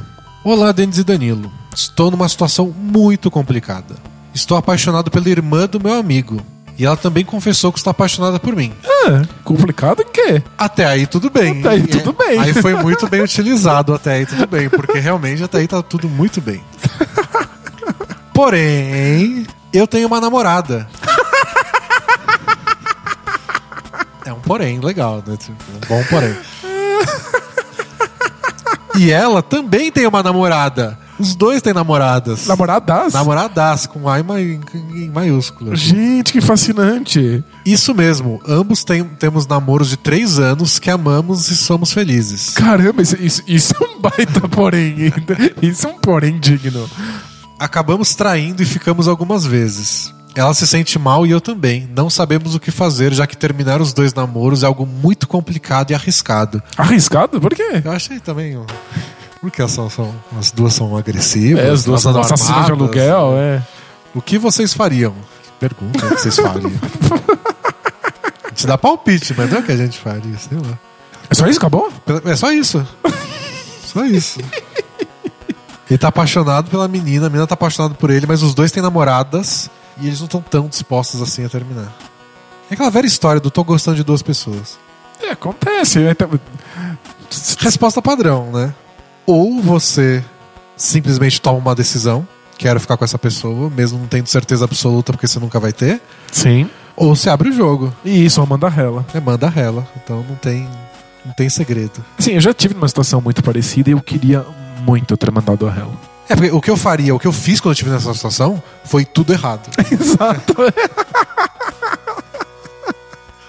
Olá, 0.49 0.71
Denis 0.71 0.97
e 0.97 1.03
Danilo. 1.03 1.51
Estou 1.75 2.09
numa 2.09 2.29
situação 2.29 2.67
muito 2.67 3.29
complicada. 3.29 3.95
Estou 4.33 4.57
apaixonado 4.57 5.11
pela 5.11 5.27
irmã 5.27 5.67
do 5.67 5.77
meu 5.77 5.93
amigo. 5.93 6.41
E 6.77 6.85
ela 6.85 6.95
também 6.95 7.25
confessou 7.25 7.69
que 7.69 7.77
está 7.77 7.91
apaixonada 7.91 8.39
por 8.39 8.55
mim. 8.55 8.71
É, 8.81 9.27
complicado 9.43 10.05
quê? 10.05 10.41
Até 10.57 10.85
aí 10.85 11.05
tudo 11.05 11.29
bem. 11.29 11.59
Até 11.59 11.69
aí 11.71 11.85
tudo 11.85 12.13
bem. 12.13 12.39
Aí 12.39 12.53
foi 12.53 12.73
muito 12.81 13.09
bem 13.09 13.21
utilizado 13.21 13.93
até 13.93 14.13
aí 14.13 14.25
tudo 14.25 14.47
bem, 14.47 14.69
porque 14.69 14.99
realmente 14.99 15.43
até 15.43 15.57
aí 15.57 15.67
tá 15.67 15.83
tudo 15.83 16.07
muito 16.07 16.39
bem. 16.39 16.63
Porém, 18.33 19.45
eu 19.73 19.85
tenho 19.85 20.07
uma 20.07 20.21
namorada. 20.21 20.87
É 24.23 24.31
um 24.31 24.39
porém 24.39 24.79
legal, 24.79 25.21
né? 25.27 25.35
Tipo, 25.35 25.61
um 25.73 25.87
bom 25.89 26.01
porém. 26.09 26.37
E 28.97 29.11
ela 29.11 29.41
também 29.41 29.91
tem 29.91 30.07
uma 30.07 30.21
namorada. 30.23 30.97
Os 31.19 31.33
dois 31.35 31.61
têm 31.63 31.73
namoradas. 31.73 32.45
Namoradas? 32.45 33.13
Namoradas, 33.13 33.85
com 33.87 34.07
A 34.07 34.19
em 34.19 34.23
ma- 34.23 34.39
em 34.39 35.09
maiúsculo. 35.13 35.75
Gente, 35.75 36.31
que 36.31 36.39
fascinante. 36.41 37.43
Isso 37.65 37.93
mesmo, 37.95 38.39
ambos 38.47 38.83
tem- 38.83 39.03
temos 39.03 39.47
namoros 39.47 39.89
de 39.89 39.97
três 39.97 40.37
anos 40.37 40.77
que 40.77 40.89
amamos 40.91 41.49
e 41.49 41.57
somos 41.57 41.91
felizes. 41.91 42.51
Caramba, 42.51 43.01
isso, 43.01 43.15
isso, 43.19 43.43
isso 43.47 43.73
é 43.79 43.83
um 43.83 43.99
baita 43.99 44.47
porém 44.47 44.93
ainda. 45.15 45.37
Isso 45.61 45.87
é 45.87 45.89
um 45.89 45.97
porém 45.99 46.39
digno. 46.39 46.87
Acabamos 47.59 48.13
traindo 48.13 48.61
e 48.61 48.65
ficamos 48.65 49.07
algumas 49.07 49.43
vezes. 49.45 50.13
Ela 50.37 50.53
se 50.53 50.67
sente 50.67 50.99
mal 50.99 51.25
e 51.25 51.31
eu 51.31 51.41
também. 51.41 51.89
Não 51.95 52.09
sabemos 52.11 52.53
o 52.53 52.59
que 52.59 52.69
fazer, 52.69 53.11
já 53.11 53.25
que 53.25 53.35
terminar 53.35 53.81
os 53.81 53.91
dois 53.91 54.13
namoros 54.13 54.61
é 54.61 54.67
algo 54.67 54.85
muito 54.85 55.27
complicado 55.27 55.89
e 55.91 55.95
arriscado. 55.95 56.61
Arriscado? 56.77 57.41
Por 57.41 57.55
quê? 57.55 57.81
Eu 57.83 57.91
achei 57.91 58.19
também. 58.19 58.55
ó, 58.55 58.61
Porque 59.41 59.67
são, 59.67 59.89
são- 59.89 60.13
as 60.39 60.51
duas 60.51 60.73
são 60.73 60.95
agressivas. 60.95 61.63
É, 61.65 61.69
as 61.71 61.83
duas 61.83 62.01
são 62.03 62.17
assassinas 62.19 62.65
de 62.67 62.71
aluguel, 62.71 63.33
é. 63.35 63.63
O 64.13 64.21
que 64.21 64.37
vocês 64.37 64.73
fariam? 64.75 65.13
Que 65.43 65.51
pergunta 65.59 66.07
que 66.07 66.21
vocês 66.21 66.35
fariam. 66.39 66.71
A 68.45 68.49
gente 68.49 68.67
dá 68.67 68.77
palpite, 68.77 69.33
mas 69.35 69.49
não 69.49 69.57
é 69.57 69.61
o 69.61 69.63
que 69.63 69.71
a 69.71 69.77
gente 69.77 69.97
faria, 69.97 70.37
sei 70.37 70.57
lá. 70.57 70.77
É 71.29 71.33
só 71.35 71.47
isso? 71.47 71.57
Acabou? 71.59 71.91
É 72.25 72.35
só 72.35 72.51
isso. 72.51 72.85
Só 73.85 74.05
isso. 74.05 74.39
Ele 75.89 75.97
tá 75.97 76.09
apaixonado 76.09 76.69
pela 76.69 76.87
menina, 76.87 77.27
a 77.27 77.29
menina 77.29 77.47
tá 77.47 77.53
apaixonada 77.55 77.95
por 77.95 78.09
ele, 78.09 78.25
mas 78.27 78.43
os 78.43 78.53
dois 78.53 78.71
têm 78.71 78.83
namoradas 78.83 79.69
e 79.99 80.07
eles 80.07 80.19
não 80.19 80.25
estão 80.25 80.41
tão 80.41 80.67
dispostos 80.67 81.21
assim 81.21 81.45
a 81.45 81.49
terminar. 81.49 81.93
É 82.69 82.73
aquela 82.73 82.89
velha 82.89 83.05
história 83.07 83.39
do 83.39 83.49
tô 83.49 83.63
gostando 83.63 83.97
de 83.97 84.03
duas 84.03 84.21
pessoas. 84.21 84.77
É, 85.21 85.31
acontece. 85.31 85.99
É, 86.03 86.11
então- 86.11 86.29
Resposta 87.59 88.01
padrão, 88.01 88.51
né? 88.51 88.73
Ou 89.25 89.61
você 89.61 90.23
simplesmente 90.75 91.41
toma 91.41 91.57
uma 91.57 91.75
decisão, 91.75 92.27
quero 92.57 92.79
ficar 92.79 92.95
com 92.97 93.03
essa 93.03 93.17
pessoa, 93.17 93.69
mesmo 93.69 93.99
não 93.99 94.07
tendo 94.07 94.27
certeza 94.27 94.65
absoluta, 94.65 95.11
porque 95.11 95.27
você 95.27 95.39
nunca 95.39 95.59
vai 95.59 95.73
ter, 95.73 96.01
Sim. 96.31 96.69
ou 96.95 97.15
você 97.15 97.29
abre 97.29 97.49
o 97.49 97.53
jogo, 97.53 97.93
E 98.05 98.25
isso, 98.25 98.41
Amanda 98.41 98.69
Rela. 98.69 99.05
é 99.13 99.19
manda 99.19 99.49
rela. 99.49 99.85
Então 99.97 100.23
não 100.27 100.35
tem, 100.35 100.67
não 101.25 101.33
tem 101.33 101.49
segredo. 101.49 102.03
Sim, 102.19 102.33
eu 102.33 102.41
já 102.41 102.53
tive 102.53 102.73
numa 102.73 102.87
situação 102.87 103.19
muito 103.19 103.43
parecida 103.43 103.89
e 103.89 103.93
eu 103.93 104.01
queria 104.01 104.45
muito 104.85 105.17
ter 105.17 105.31
mandado 105.31 105.67
a 105.67 105.71
Rela. 105.71 105.93
É, 106.29 106.35
porque 106.35 106.51
o 106.51 106.59
que 106.61 106.69
eu 106.69 106.77
faria, 106.77 107.15
o 107.15 107.19
que 107.19 107.27
eu 107.27 107.31
fiz 107.31 107.59
quando 107.59 107.69
eu 107.69 107.73
estive 107.73 107.89
nessa 107.89 108.13
situação, 108.13 108.61
foi 108.83 109.05
tudo 109.05 109.31
errado. 109.33 109.69
Exato. 109.91 110.55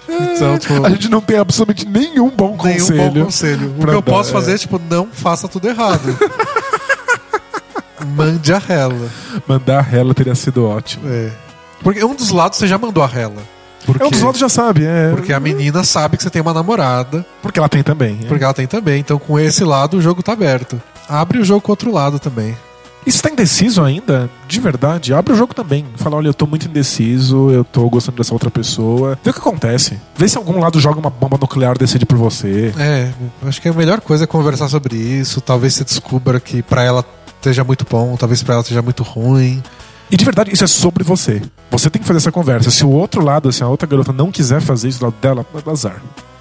Então, 0.07 0.57
tipo, 0.57 0.85
A 0.85 0.89
gente 0.89 1.09
não 1.09 1.21
tem 1.21 1.37
absolutamente 1.37 1.85
nenhum 1.87 2.29
bom 2.29 2.57
nenhum 2.63 2.79
conselho. 2.79 3.11
bom 3.11 3.25
conselho. 3.25 3.75
O 3.77 3.85
que 3.85 3.89
eu 3.93 4.01
dar, 4.01 4.11
posso 4.11 4.29
é. 4.29 4.33
fazer 4.33 4.53
é, 4.53 4.57
tipo, 4.57 4.81
não 4.89 5.07
faça 5.11 5.47
tudo 5.47 5.67
errado. 5.67 6.17
Mande 8.15 8.53
a 8.53 8.57
rela. 8.57 9.09
Mandar 9.47 9.79
a 9.79 9.81
Rela 9.81 10.13
teria 10.13 10.33
sido 10.35 10.65
ótimo. 10.65 11.03
É. 11.07 11.31
Porque 11.83 12.03
um 12.03 12.15
dos 12.15 12.31
lados 12.31 12.57
você 12.57 12.67
já 12.67 12.77
mandou 12.77 13.03
a 13.03 13.07
rela. 13.07 13.41
Porque, 13.85 14.01
É 14.03 14.05
um 14.05 14.09
dos 14.09 14.21
lados 14.21 14.39
já 14.39 14.49
sabe, 14.49 14.83
é. 14.85 15.11
porque 15.11 15.31
a 15.31 15.39
menina 15.39 15.83
sabe 15.83 16.17
que 16.17 16.23
você 16.23 16.29
tem 16.29 16.41
uma 16.41 16.53
namorada, 16.53 17.25
Porque 17.41 17.59
ela 17.59 17.69
tem 17.69 17.81
também. 17.83 18.19
é. 18.23 18.27
porque 18.27 18.43
ela 18.43 18.53
tem 18.53 18.67
também. 18.67 18.99
Então, 18.99 19.17
com 19.19 19.39
esse 19.39 19.63
lado, 19.63 19.97
o 19.97 20.01
jogo 20.01 20.21
tá 20.23 20.33
aberto. 20.33 20.81
Abre 21.07 21.39
o 21.39 21.45
jogo 21.45 21.61
com 21.61 21.71
o 21.71 21.73
outro 21.73 21.91
lado 21.91 22.19
também. 22.19 22.57
E 23.09 23.11
se 23.11 23.23
tá 23.23 23.31
indeciso 23.31 23.81
ainda, 23.81 24.29
de 24.47 24.59
verdade, 24.59 25.15
abre 25.15 25.33
o 25.33 25.35
jogo 25.35 25.51
também. 25.51 25.83
Fala, 25.95 26.17
olha, 26.17 26.27
eu 26.27 26.33
tô 26.33 26.45
muito 26.45 26.67
indeciso, 26.67 27.49
eu 27.49 27.63
tô 27.63 27.89
gostando 27.89 28.17
dessa 28.17 28.35
outra 28.35 28.51
pessoa. 28.51 29.17
Vê 29.23 29.31
o 29.31 29.33
que 29.33 29.39
acontece. 29.39 29.99
Vê 30.15 30.29
se 30.29 30.37
algum 30.37 30.59
lado 30.59 30.79
joga 30.79 30.99
uma 30.99 31.09
bomba 31.09 31.35
nuclear 31.41 31.75
e 31.75 31.79
decide 31.79 32.05
por 32.05 32.19
você. 32.19 32.71
É, 32.77 33.11
acho 33.47 33.59
que 33.59 33.67
a 33.67 33.73
melhor 33.73 33.99
coisa 33.99 34.25
é 34.25 34.27
conversar 34.27 34.69
sobre 34.69 34.95
isso. 34.95 35.41
Talvez 35.41 35.73
você 35.73 35.83
descubra 35.83 36.39
que 36.39 36.61
pra 36.61 36.83
ela 36.83 37.03
esteja 37.35 37.63
muito 37.63 37.83
bom, 37.89 38.15
talvez 38.15 38.43
pra 38.43 38.53
ela 38.53 38.61
esteja 38.61 38.83
muito 38.83 39.01
ruim. 39.01 39.63
E 40.11 40.15
de 40.15 40.23
verdade, 40.23 40.53
isso 40.53 40.63
é 40.63 40.67
sobre 40.67 41.03
você. 41.03 41.41
Você 41.71 41.89
tem 41.89 41.99
que 41.99 42.07
fazer 42.07 42.17
essa 42.17 42.31
conversa. 42.31 42.69
Se 42.69 42.85
o 42.85 42.91
outro 42.91 43.23
lado, 43.23 43.51
se 43.51 43.63
a 43.63 43.67
outra 43.67 43.87
garota 43.87 44.13
não 44.13 44.31
quiser 44.31 44.61
fazer 44.61 44.87
isso 44.87 44.99
do 44.99 45.05
lado 45.05 45.15
dela, 45.19 45.43
é 45.51 45.71
azar. 45.71 45.99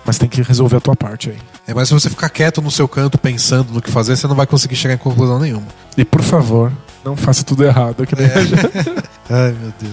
Mas 0.08 0.16
tem 0.16 0.26
que 0.26 0.40
resolver 0.40 0.78
a 0.78 0.80
tua 0.80 0.96
parte 0.96 1.28
aí. 1.28 1.36
É, 1.66 1.74
mas 1.74 1.88
se 1.88 1.92
você 1.92 2.08
ficar 2.08 2.30
quieto 2.30 2.62
no 2.62 2.70
seu 2.70 2.88
canto 2.88 3.18
pensando 3.18 3.74
no 3.74 3.82
que 3.82 3.90
fazer, 3.90 4.16
você 4.16 4.26
não 4.26 4.34
vai 4.34 4.46
conseguir 4.46 4.74
chegar 4.74 4.94
em 4.94 4.96
conclusão 4.96 5.38
nenhuma. 5.38 5.66
E 5.98 6.02
por 6.04 6.22
favor, 6.22 6.72
não 7.04 7.14
faça 7.14 7.44
tudo 7.44 7.62
errado. 7.62 8.06
Que 8.06 8.16
gente- 8.16 8.32
Ai, 9.28 9.54
meu 9.60 9.70
Deus. 9.78 9.92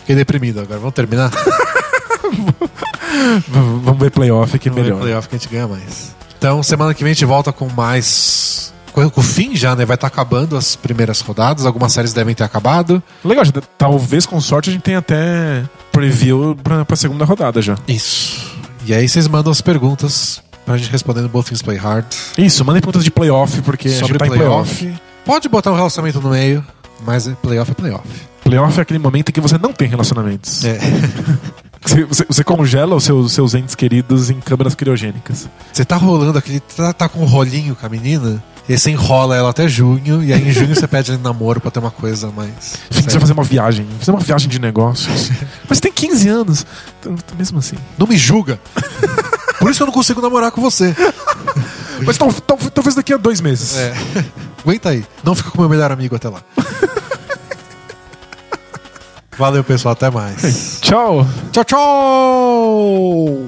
Fiquei 0.00 0.16
deprimido 0.16 0.58
agora. 0.60 0.80
Vamos 0.80 0.94
terminar? 0.96 1.30
Vamos 3.48 3.98
ver 4.00 4.10
playoff 4.10 4.58
que 4.58 4.68
é 4.68 4.72
Vamos 4.72 4.84
ver 4.84 4.90
melhor. 4.90 5.02
playoff 5.02 5.28
que 5.28 5.36
a 5.36 5.38
gente 5.38 5.48
ganha 5.48 5.68
mais. 5.68 6.12
Então, 6.38 6.60
semana 6.62 6.92
que 6.92 7.04
vem 7.04 7.12
a 7.12 7.14
gente 7.14 7.24
volta 7.24 7.52
com 7.52 7.68
mais. 7.68 8.72
Com 8.92 9.06
o 9.14 9.22
fim 9.22 9.54
já, 9.54 9.76
né? 9.76 9.84
Vai 9.86 9.94
estar 9.94 10.08
acabando 10.08 10.56
as 10.56 10.74
primeiras 10.74 11.20
rodadas. 11.20 11.64
Algumas 11.66 11.92
séries 11.92 12.12
devem 12.12 12.34
ter 12.34 12.42
acabado. 12.42 13.00
Legal, 13.24 13.44
talvez 13.78 14.26
com 14.26 14.40
sorte 14.40 14.70
a 14.70 14.72
gente 14.72 14.82
tenha 14.82 14.98
até 14.98 15.62
preview 15.92 16.56
pra, 16.62 16.84
pra 16.84 16.96
segunda 16.96 17.24
rodada 17.24 17.62
já. 17.62 17.76
Isso. 17.86 18.60
E 18.84 18.94
aí 18.94 19.08
vocês 19.08 19.28
mandam 19.28 19.50
as 19.52 19.60
perguntas 19.60 20.42
pra 20.64 20.76
gente 20.76 20.90
responder 20.90 21.20
no 21.22 21.28
Both 21.28 21.46
Things 21.48 21.62
Play 21.62 21.76
Hard. 21.78 22.06
Isso, 22.36 22.64
mandem 22.64 22.80
perguntas 22.80 23.04
de 23.04 23.10
playoff, 23.10 23.60
porque 23.62 23.88
a 23.88 23.92
sobre 23.92 24.06
gente 24.08 24.18
tá 24.18 24.26
em 24.26 24.30
playoff. 24.30 24.76
playoff. 24.76 25.02
Pode 25.24 25.48
botar 25.48 25.70
um 25.72 25.76
relacionamento 25.76 26.20
no 26.20 26.30
meio, 26.30 26.64
mas 27.04 27.26
é- 27.28 27.34
playoff 27.34 27.70
é 27.70 27.74
playoff. 27.74 28.08
Playoff 28.42 28.78
é 28.78 28.82
aquele 28.82 28.98
momento 28.98 29.28
em 29.28 29.32
que 29.32 29.40
você 29.40 29.56
não 29.56 29.72
tem 29.72 29.88
relacionamentos. 29.88 30.64
É. 30.64 30.78
Você, 31.84 32.04
você- 32.04 32.24
você 32.28 32.44
congela 32.44 32.94
os 32.94 33.02
seus, 33.02 33.32
seus 33.32 33.54
entes 33.54 33.74
queridos 33.74 34.30
em 34.30 34.38
câmeras 34.38 34.72
criogênicas. 34.72 35.48
Você 35.72 35.84
tá 35.84 35.96
rolando 35.96 36.38
aquele. 36.38 36.60
Tá, 36.60 36.92
tá 36.92 37.08
com 37.08 37.18
um 37.22 37.24
rolinho 37.24 37.74
com 37.74 37.84
a 37.84 37.88
menina. 37.88 38.40
E 38.68 38.72
aí 38.72 38.78
você 38.78 38.90
enrola 38.90 39.36
ela 39.36 39.50
até 39.50 39.66
junho. 39.68 40.22
E 40.22 40.32
aí 40.32 40.48
em 40.48 40.52
junho 40.52 40.74
você 40.74 40.86
pede 40.86 41.10
ela 41.10 41.18
em 41.18 41.22
namoro 41.22 41.60
pra 41.60 41.70
ter 41.70 41.80
uma 41.80 41.90
coisa 41.90 42.30
mais. 42.30 42.74
Enfim, 42.90 43.02
você 43.02 43.10
vai 43.10 43.20
fazer 43.20 43.32
uma 43.32 43.42
viagem, 43.42 43.86
fazer 43.98 44.10
uma 44.12 44.20
viagem 44.20 44.48
de 44.48 44.58
negócios. 44.58 45.30
Mas 45.68 45.80
tem 45.80 45.92
15 45.92 46.28
anos. 46.28 46.64
Então, 47.00 47.16
mesmo 47.36 47.58
assim. 47.58 47.76
Não 47.98 48.06
me 48.06 48.16
julga. 48.16 48.60
Por 49.58 49.70
isso 49.70 49.78
que 49.78 49.82
eu 49.82 49.86
não 49.86 49.92
consigo 49.94 50.20
namorar 50.20 50.50
com 50.52 50.60
você. 50.60 50.94
Mas 52.04 52.16
tal- 52.18 52.32
tal- 52.32 52.58
talvez 52.70 52.94
daqui 52.94 53.12
a 53.12 53.16
dois 53.16 53.40
meses. 53.40 53.76
É. 53.76 53.94
Aguenta 54.62 54.90
aí. 54.90 55.04
Não 55.24 55.34
fica 55.34 55.50
com 55.50 55.60
meu 55.60 55.68
melhor 55.68 55.90
amigo 55.90 56.14
até 56.16 56.28
lá. 56.28 56.40
Valeu, 59.36 59.64
pessoal. 59.64 59.92
Até 59.92 60.10
mais. 60.10 60.78
Tchau. 60.80 61.26
Tchau, 61.52 61.64
tchau! 61.64 63.38